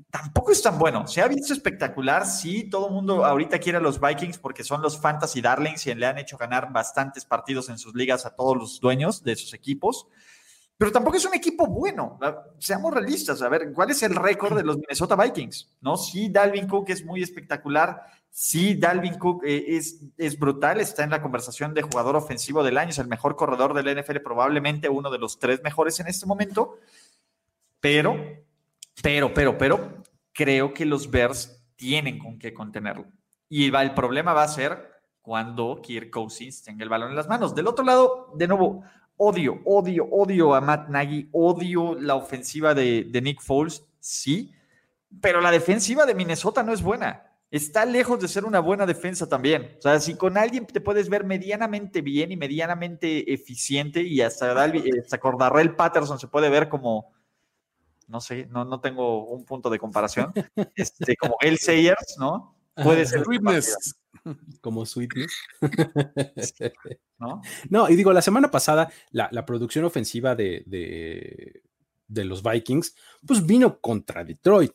tampoco 0.09 0.51
es 0.51 0.61
tan 0.61 0.77
bueno. 0.77 1.07
Se 1.07 1.21
ha 1.21 1.27
visto 1.27 1.53
espectacular. 1.53 2.25
Sí, 2.25 2.69
todo 2.69 2.87
el 2.87 2.93
mundo 2.93 3.25
ahorita 3.25 3.59
quiere 3.59 3.77
a 3.77 3.81
los 3.81 3.99
Vikings 3.99 4.37
porque 4.37 4.63
son 4.63 4.81
los 4.81 4.99
fantasy 4.99 5.41
darlings 5.41 5.87
y 5.87 5.95
le 5.95 6.05
han 6.05 6.17
hecho 6.17 6.37
ganar 6.37 6.71
bastantes 6.71 7.25
partidos 7.25 7.69
en 7.69 7.77
sus 7.77 7.93
ligas 7.95 8.25
a 8.25 8.35
todos 8.35 8.55
los 8.55 8.79
dueños 8.79 9.23
de 9.23 9.35
sus 9.35 9.53
equipos. 9.53 10.07
Pero 10.77 10.91
tampoco 10.91 11.17
es 11.17 11.25
un 11.25 11.33
equipo 11.33 11.65
bueno. 11.65 12.19
Seamos 12.59 12.93
realistas. 12.93 13.41
A 13.41 13.49
ver, 13.49 13.73
¿cuál 13.73 13.89
es 13.89 14.03
el 14.03 14.15
récord 14.15 14.55
de 14.55 14.63
los 14.63 14.77
Minnesota 14.77 15.15
Vikings? 15.15 15.71
¿No? 15.81 15.97
Sí, 15.97 16.29
Dalvin 16.29 16.67
Cook 16.67 16.89
es 16.89 17.03
muy 17.03 17.23
espectacular. 17.23 18.03
Sí, 18.29 18.75
Dalvin 18.75 19.17
Cook 19.17 19.43
eh, 19.43 19.65
es, 19.69 20.01
es 20.17 20.37
brutal. 20.37 20.79
Está 20.79 21.03
en 21.03 21.09
la 21.09 21.21
conversación 21.21 21.73
de 21.73 21.81
jugador 21.81 22.15
ofensivo 22.15 22.63
del 22.63 22.77
año. 22.77 22.91
Es 22.91 22.99
el 22.99 23.07
mejor 23.07 23.35
corredor 23.35 23.73
del 23.73 23.99
NFL, 23.99 24.17
probablemente 24.17 24.87
uno 24.87 25.09
de 25.09 25.17
los 25.17 25.39
tres 25.39 25.63
mejores 25.63 25.99
en 25.99 26.07
este 26.07 26.27
momento. 26.27 26.77
Pero 27.79 28.45
pero, 29.01 29.33
pero, 29.33 29.57
pero, 29.57 30.03
creo 30.33 30.73
que 30.73 30.85
los 30.85 31.09
Bears 31.09 31.63
tienen 31.75 32.19
con 32.19 32.37
qué 32.37 32.53
contenerlo. 32.53 33.05
Y 33.49 33.73
el 33.73 33.93
problema 33.93 34.33
va 34.33 34.43
a 34.43 34.47
ser 34.47 34.91
cuando 35.21 35.81
Kirk 35.81 36.09
Cousins 36.09 36.63
tenga 36.63 36.83
el 36.83 36.89
balón 36.89 37.09
en 37.09 37.15
las 37.15 37.27
manos. 37.27 37.55
Del 37.55 37.67
otro 37.67 37.83
lado, 37.83 38.31
de 38.35 38.47
nuevo, 38.47 38.83
odio, 39.17 39.59
odio, 39.65 40.05
odio 40.09 40.55
a 40.55 40.61
Matt 40.61 40.89
Nagy, 40.89 41.29
odio 41.31 41.95
la 41.99 42.15
ofensiva 42.15 42.73
de, 42.73 43.09
Nick 43.21 43.41
Foles, 43.41 43.85
sí, 43.99 44.53
pero 45.21 45.41
la 45.41 45.51
defensiva 45.51 46.05
de 46.05 46.15
Minnesota 46.15 46.63
no 46.63 46.73
es 46.73 46.81
buena. 46.81 47.23
Está 47.49 47.85
lejos 47.85 48.19
de 48.19 48.27
ser 48.27 48.45
una 48.45 48.59
buena 48.59 48.85
defensa 48.85 49.27
también. 49.27 49.75
O 49.79 49.81
sea, 49.81 49.99
si 49.99 50.15
con 50.15 50.37
alguien 50.37 50.65
te 50.65 50.81
puedes 50.81 51.07
ver 51.07 51.23
medianamente 51.23 52.01
bien 52.01 52.31
y 52.31 52.37
medianamente 52.37 53.33
eficiente 53.33 54.01
y 54.01 54.21
hasta, 54.21 54.51
hasta 54.51 55.17
Cordarrell 55.17 55.75
Patterson 55.75 56.19
se 56.19 56.27
puede 56.27 56.49
ver 56.49 56.67
como, 56.67 57.13
no 58.07 58.21
sé, 58.21 58.47
no, 58.47 58.65
no 58.65 58.79
tengo 58.79 59.25
un 59.25 59.45
punto 59.45 59.69
de 59.69 59.79
comparación. 59.79 60.33
Este, 60.75 61.15
como 61.15 61.37
el 61.41 61.57
Sayers, 61.57 62.15
¿no? 62.19 62.55
Puede 62.75 63.05
ser. 63.05 63.23
Sweetness. 63.23 63.95
Como 64.61 64.85
Sweetness. 64.85 65.31
¿No? 67.17 67.41
No, 67.69 67.89
y 67.89 67.95
digo, 67.95 68.13
la 68.13 68.21
semana 68.21 68.51
pasada, 68.51 68.89
la, 69.11 69.45
producción 69.45 69.85
ofensiva 69.85 70.35
de, 70.35 70.63
de, 72.07 72.25
los 72.25 72.43
Vikings, 72.43 72.95
pues 73.25 73.45
vino 73.45 73.79
contra 73.79 74.23
Detroit. 74.23 74.73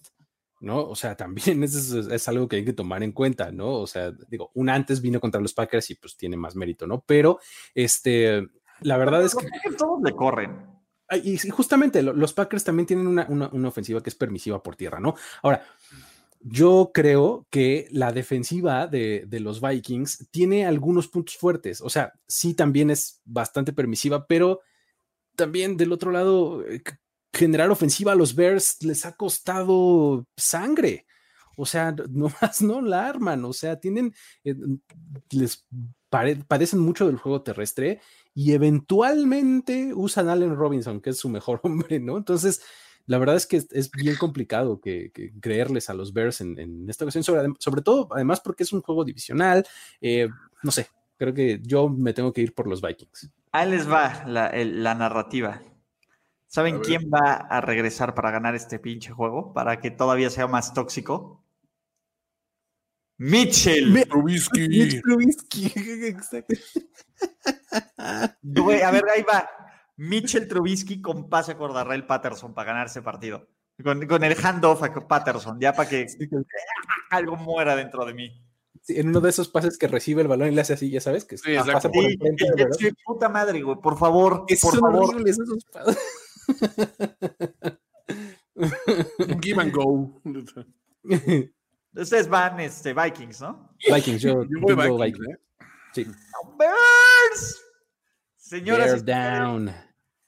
¿no? 0.60 0.88
O 0.88 0.94
sea, 0.94 1.16
también 1.16 1.62
es, 1.64 1.74
es, 1.74 2.28
algo 2.28 2.48
que 2.48 2.56
hay 2.56 2.64
que 2.64 2.72
tomar 2.72 3.02
en 3.02 3.12
cuenta, 3.12 3.50
¿no? 3.50 3.80
O 3.80 3.86
sea, 3.86 4.12
digo, 4.28 4.50
un 4.54 4.68
antes 4.68 5.00
vino 5.00 5.20
contra 5.20 5.40
los 5.40 5.54
Packers 5.54 5.90
y 5.90 5.96
pues 5.96 6.16
tiene 6.16 6.36
más 6.36 6.54
mérito, 6.54 6.86
¿no? 6.86 7.02
Pero, 7.04 7.40
este, 7.74 8.46
la 8.80 8.96
verdad 8.96 9.22
es 9.24 9.34
que... 9.34 9.46
Todos 9.76 10.00
le 10.02 10.12
corren. 10.12 10.71
Y 11.10 11.36
justamente 11.50 12.02
los 12.02 12.32
Packers 12.32 12.64
también 12.64 12.86
tienen 12.86 13.06
una, 13.06 13.68
ofensiva 13.68 14.02
que 14.02 14.10
es 14.10 14.16
permisiva 14.16 14.62
por 14.62 14.76
tierra, 14.76 14.98
¿no? 14.98 15.14
Ahora, 15.42 15.64
yo 16.40 16.90
creo 16.92 17.46
que 17.50 17.86
la 17.90 18.12
defensiva 18.12 18.86
de, 18.86 19.26
los 19.40 19.60
Vikings 19.60 20.28
tiene 20.30 20.66
algunos 20.66 21.08
puntos 21.08 21.36
fuertes. 21.36 21.80
O 21.80 21.90
sea, 21.90 22.14
sí 22.26 22.54
también 22.54 22.90
es 22.90 23.20
bastante 23.24 23.72
permisiva, 23.72 24.26
pero 24.26 24.60
también 25.36 25.76
del 25.76 25.92
otro 25.92 26.10
lado, 26.10 26.66
eh, 26.66 26.82
generar 27.32 27.70
ofensiva 27.70 28.12
a 28.12 28.16
los 28.16 28.34
Bears 28.34 28.82
les 28.82 29.06
ha 29.06 29.16
costado 29.16 30.26
sangre. 30.36 31.06
O 31.56 31.66
sea, 31.66 31.94
nomás 32.10 32.62
no 32.62 32.80
la 32.80 33.06
arman. 33.06 33.44
O 33.44 33.52
sea, 33.52 33.78
tienen, 33.78 34.14
eh, 34.44 34.56
les 35.30 35.66
padecen 36.10 36.80
mucho 36.80 37.06
del 37.06 37.16
juego 37.16 37.42
terrestre 37.42 38.00
y 38.34 38.52
eventualmente 38.52 39.92
usan 39.94 40.28
Allen 40.28 40.56
Robinson, 40.56 41.00
que 41.00 41.10
es 41.10 41.18
su 41.18 41.28
mejor 41.28 41.60
hombre, 41.64 42.00
¿no? 42.00 42.16
Entonces, 42.16 42.62
la 43.06 43.18
verdad 43.18 43.36
es 43.36 43.46
que 43.46 43.56
es, 43.56 43.90
bien 43.90 44.16
complicado 44.16 44.80
que, 44.80 45.10
creerles 45.40 45.90
a 45.90 45.94
los 45.94 46.12
Bears 46.12 46.40
en, 46.40 46.88
esta 46.88 47.04
ocasión, 47.04 47.24
sobre, 47.24 47.82
todo, 47.82 48.08
además 48.12 48.40
porque 48.40 48.62
es 48.62 48.72
un 48.72 48.80
juego 48.80 49.04
divisional, 49.04 49.66
eh, 50.00 50.28
no 50.62 50.70
sé, 50.70 50.88
creo 51.16 51.34
que 51.34 51.60
yo 51.62 51.88
me 51.88 52.12
tengo 52.12 52.32
que 52.32 52.42
ir 52.42 52.54
por 52.54 52.68
los 52.68 52.80
Vikings. 52.80 53.30
Ahí 53.52 53.70
les 53.70 53.90
va 53.90 54.24
la, 54.26 54.94
narrativa. 54.94 55.60
¿Saben 56.46 56.80
quién 56.80 57.10
va 57.12 57.32
a 57.32 57.60
regresar 57.60 58.14
para 58.14 58.30
ganar 58.30 58.54
este 58.54 58.78
pinche 58.78 59.10
juego? 59.10 59.52
Para 59.52 59.80
que 59.80 59.90
todavía 59.90 60.30
sea 60.30 60.46
más 60.46 60.74
tóxico. 60.74 61.42
Mitchell. 63.18 64.06
Trubisky. 64.08 65.00
Trubisky. 65.00 65.72
Exacto. 66.06 66.54
Güey, 68.42 68.82
a 68.82 68.90
ver, 68.90 69.04
ahí 69.14 69.22
va. 69.22 69.48
Mitchell 69.96 70.48
Trubisky 70.48 71.00
con 71.00 71.28
pase 71.28 71.52
a 71.52 71.56
Cordarrell 71.56 72.06
Patterson 72.06 72.54
para 72.54 72.66
ganar 72.72 72.86
ese 72.86 73.02
partido. 73.02 73.46
Con, 73.82 74.06
con 74.06 74.22
el 74.24 74.36
handoff 74.36 74.82
a 74.82 75.08
Patterson, 75.08 75.58
ya 75.60 75.72
para 75.72 75.88
que 75.88 76.06
algo 77.10 77.36
muera 77.36 77.74
dentro 77.76 78.04
de 78.04 78.14
mí. 78.14 78.42
Sí, 78.82 78.98
en 78.98 79.08
uno 79.08 79.20
de 79.20 79.30
esos 79.30 79.48
pases 79.48 79.78
que 79.78 79.86
recibe 79.86 80.22
el 80.22 80.28
balón 80.28 80.48
y 80.48 80.50
le 80.54 80.60
hace 80.60 80.72
así, 80.72 80.90
ya 80.90 81.00
sabes, 81.00 81.24
que 81.24 81.38
Sí, 81.38 81.54
pasa 81.56 81.88
por 81.90 82.04
puta 83.04 83.28
madre, 83.28 83.62
güey, 83.62 83.76
por 83.80 83.96
favor, 83.96 84.44
Que 84.46 84.56
por 84.60 84.72
son 84.72 84.80
favor. 84.80 85.04
horribles 85.14 85.38
esos 85.38 85.64
pases. 85.66 85.98
Give 89.40 89.60
and 89.60 89.72
go. 89.72 90.20
Ustedes 91.94 92.28
van 92.28 92.60
este, 92.60 92.94
Vikings, 92.94 93.40
¿no? 93.40 93.70
Vikings, 93.92 94.22
yo, 94.22 94.44
Yo 94.44 94.60
voy 94.60 94.74
Vikings, 94.74 95.00
Vikings. 95.00 95.28
¿eh? 95.28 95.40
Sí. 95.92 96.06
Bears. 96.58 97.60
Señoras 98.36 99.04
down. 99.04 99.70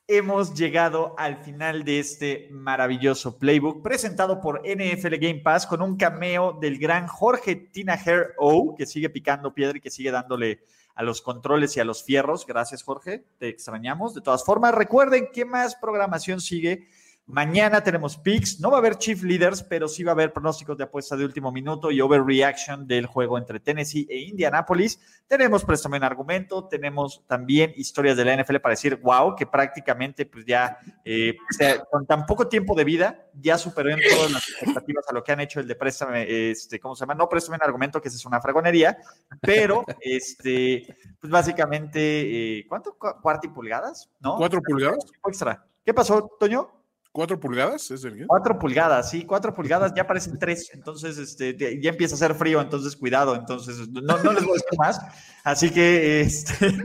hemos 0.06 0.54
llegado 0.54 1.14
al 1.18 1.38
final 1.38 1.84
de 1.84 2.00
este 2.00 2.48
maravilloso 2.50 3.38
playbook 3.38 3.82
presentado 3.82 4.40
por 4.40 4.62
NFL 4.64 5.16
Game 5.16 5.40
Pass 5.40 5.66
con 5.66 5.80
un 5.80 5.96
cameo 5.96 6.58
del 6.60 6.78
gran 6.78 7.06
Jorge 7.06 7.56
Tinaher 7.56 8.34
O, 8.36 8.74
que 8.76 8.86
sigue 8.86 9.08
picando 9.08 9.54
piedra 9.54 9.78
y 9.78 9.80
que 9.80 9.90
sigue 9.90 10.10
dándole 10.10 10.64
a 10.94 11.02
los 11.02 11.22
controles 11.22 11.76
y 11.76 11.80
a 11.80 11.84
los 11.84 12.04
fierros. 12.04 12.46
Gracias, 12.46 12.82
Jorge. 12.82 13.24
Te 13.38 13.48
extrañamos. 13.48 14.14
De 14.14 14.20
todas 14.20 14.44
formas, 14.44 14.74
recuerden 14.74 15.28
qué 15.32 15.44
más 15.44 15.76
programación 15.76 16.40
sigue. 16.40 16.88
Mañana 17.26 17.82
tenemos 17.82 18.18
picks. 18.18 18.60
No 18.60 18.70
va 18.70 18.76
a 18.76 18.80
haber 18.80 18.96
Chief 18.98 19.22
Leaders, 19.22 19.62
pero 19.62 19.88
sí 19.88 20.04
va 20.04 20.12
a 20.12 20.14
haber 20.14 20.30
pronósticos 20.32 20.76
de 20.76 20.84
apuesta 20.84 21.16
de 21.16 21.24
último 21.24 21.50
minuto 21.50 21.90
y 21.90 22.00
overreaction 22.02 22.86
del 22.86 23.06
juego 23.06 23.38
entre 23.38 23.60
Tennessee 23.60 24.06
e 24.10 24.18
Indianapolis. 24.18 25.00
Tenemos 25.26 25.64
préstamo 25.64 25.96
en 25.96 26.04
argumento. 26.04 26.68
Tenemos 26.68 27.22
también 27.26 27.72
historias 27.76 28.18
de 28.18 28.26
la 28.26 28.34
NFL 28.36 28.56
para 28.58 28.74
decir, 28.74 28.96
wow, 28.96 29.34
que 29.34 29.46
prácticamente, 29.46 30.26
pues 30.26 30.44
ya, 30.44 30.76
eh, 31.02 31.34
o 31.50 31.52
sea, 31.54 31.82
con 31.84 32.04
tan 32.06 32.26
poco 32.26 32.46
tiempo 32.46 32.74
de 32.74 32.84
vida, 32.84 33.26
ya 33.40 33.56
superó 33.56 33.88
en 33.90 34.00
todas 34.06 34.30
las 34.30 34.46
expectativas 34.46 35.06
a 35.08 35.14
lo 35.14 35.24
que 35.24 35.32
han 35.32 35.40
hecho 35.40 35.60
el 35.60 35.66
de 35.66 35.76
préstame, 35.76 36.50
este, 36.50 36.78
¿cómo 36.78 36.94
se 36.94 37.00
llama? 37.04 37.14
No 37.14 37.26
préstame 37.28 37.56
en 37.56 37.62
argumento, 37.62 38.02
que 38.02 38.08
esa 38.08 38.18
es 38.18 38.26
una 38.26 38.40
fragonería, 38.42 38.98
pero, 39.40 39.82
este, 39.98 40.94
pues 41.20 41.30
básicamente, 41.30 42.58
eh, 42.58 42.66
¿cuánto? 42.68 42.92
¿Cu- 42.98 43.18
¿Cuarto 43.22 43.46
y 43.46 43.50
pulgadas? 43.50 44.10
¿No? 44.20 44.36
¿Cuatro 44.36 44.60
pulgadas? 44.60 45.06
Extra. 45.26 45.64
¿Qué 45.84 45.94
pasó, 45.94 46.30
Toño? 46.38 46.73
¿Cuatro 47.14 47.38
pulgadas? 47.38 47.92
¿Es 47.92 48.02
el? 48.02 48.26
Cuatro 48.26 48.58
pulgadas, 48.58 49.08
sí, 49.08 49.24
cuatro 49.24 49.54
pulgadas, 49.54 49.94
ya 49.94 50.04
parecen 50.04 50.36
tres, 50.36 50.68
entonces 50.74 51.16
este, 51.16 51.56
ya 51.80 51.90
empieza 51.90 52.14
a 52.14 52.16
hacer 52.16 52.34
frío, 52.34 52.60
entonces 52.60 52.96
cuidado, 52.96 53.36
entonces 53.36 53.88
no, 53.88 54.18
no 54.18 54.32
les 54.32 54.42
voy 54.42 54.50
a 54.50 54.54
decir 54.54 54.76
más, 54.76 55.00
así 55.44 55.70
que, 55.70 56.22
este, 56.22 56.66
en 56.66 56.82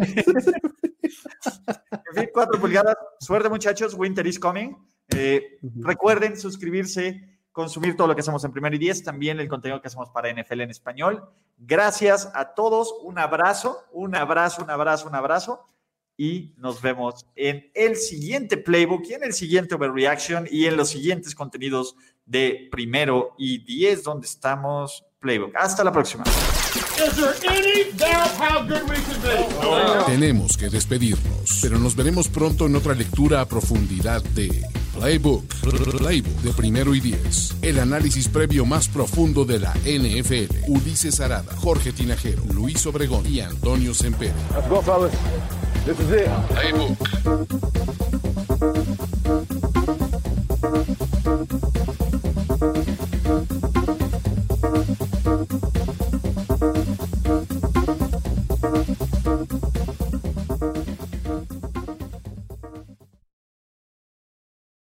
fin, 2.14 2.30
cuatro 2.32 2.62
pulgadas, 2.62 2.96
suerte 3.20 3.50
muchachos, 3.50 3.96
winter 3.96 4.28
is 4.28 4.40
coming, 4.40 4.76
Eh, 5.16 5.58
recuerden 5.78 6.38
suscribirse, 6.38 7.40
consumir 7.52 7.98
todo 7.98 8.06
lo 8.06 8.14
que 8.14 8.22
hacemos 8.22 8.44
en 8.44 8.52
Primero 8.52 8.76
y 8.76 8.80
Diez, 8.80 9.04
también 9.04 9.40
el 9.40 9.48
contenido 9.48 9.82
que 9.82 9.88
hacemos 9.88 10.12
para 10.12 10.32
NFL 10.32 10.62
en 10.62 10.70
español, 10.70 11.24
gracias 11.58 12.30
a 12.36 12.54
todos, 12.54 12.94
un 13.02 13.18
abrazo, 13.18 13.84
un 13.92 14.16
abrazo, 14.16 14.62
un 14.62 14.70
abrazo, 14.70 15.08
un 15.08 15.16
abrazo, 15.16 15.66
y 16.20 16.54
nos 16.58 16.82
vemos 16.82 17.26
en 17.38 17.72
el 17.74 17.96
siguiente 17.96 18.58
playbook 18.58 19.06
y 19.10 19.14
en 19.14 19.24
el 19.24 19.32
siguiente 19.32 19.76
overreaction 19.76 20.46
y 20.52 20.66
en 20.66 20.76
los 20.76 20.90
siguientes 20.90 21.34
contenidos 21.34 21.96
de 22.26 22.68
primero 22.70 23.36
y 23.38 23.64
10 23.64 24.04
donde 24.04 24.28
estamos 24.28 25.06
playbook. 25.22 25.56
Hasta 25.56 25.82
la 25.82 25.94
próxima. 25.94 26.26
Tenemos 30.08 30.58
que 30.58 30.70
despedirnos, 30.70 31.60
pero 31.62 31.80
nos 31.80 31.96
veremos 31.96 32.28
pronto 32.28 32.66
en 32.66 32.76
otra 32.76 32.94
lectura 32.94 33.40
a 33.40 33.46
profundidad 33.46 34.22
de 34.22 34.62
Playbook, 34.94 35.46
Playbook 35.98 36.42
de 36.42 36.52
primero 36.52 36.94
y 36.94 37.00
diez. 37.00 37.56
El 37.62 37.80
análisis 37.80 38.28
previo 38.28 38.66
más 38.66 38.90
profundo 38.90 39.46
de 39.46 39.60
la 39.60 39.74
NFL. 39.86 40.68
Ulises 40.68 41.22
Arada, 41.22 41.56
Jorge 41.56 41.94
Tinajero, 41.94 42.44
Luis 42.54 42.86
Obregón 42.86 43.26
y 43.26 43.40
Antonio 43.40 43.94
This 45.90 46.00
is 46.02 46.12
it. 46.12 46.28
Hey, 46.28 46.72
book. 46.72 47.00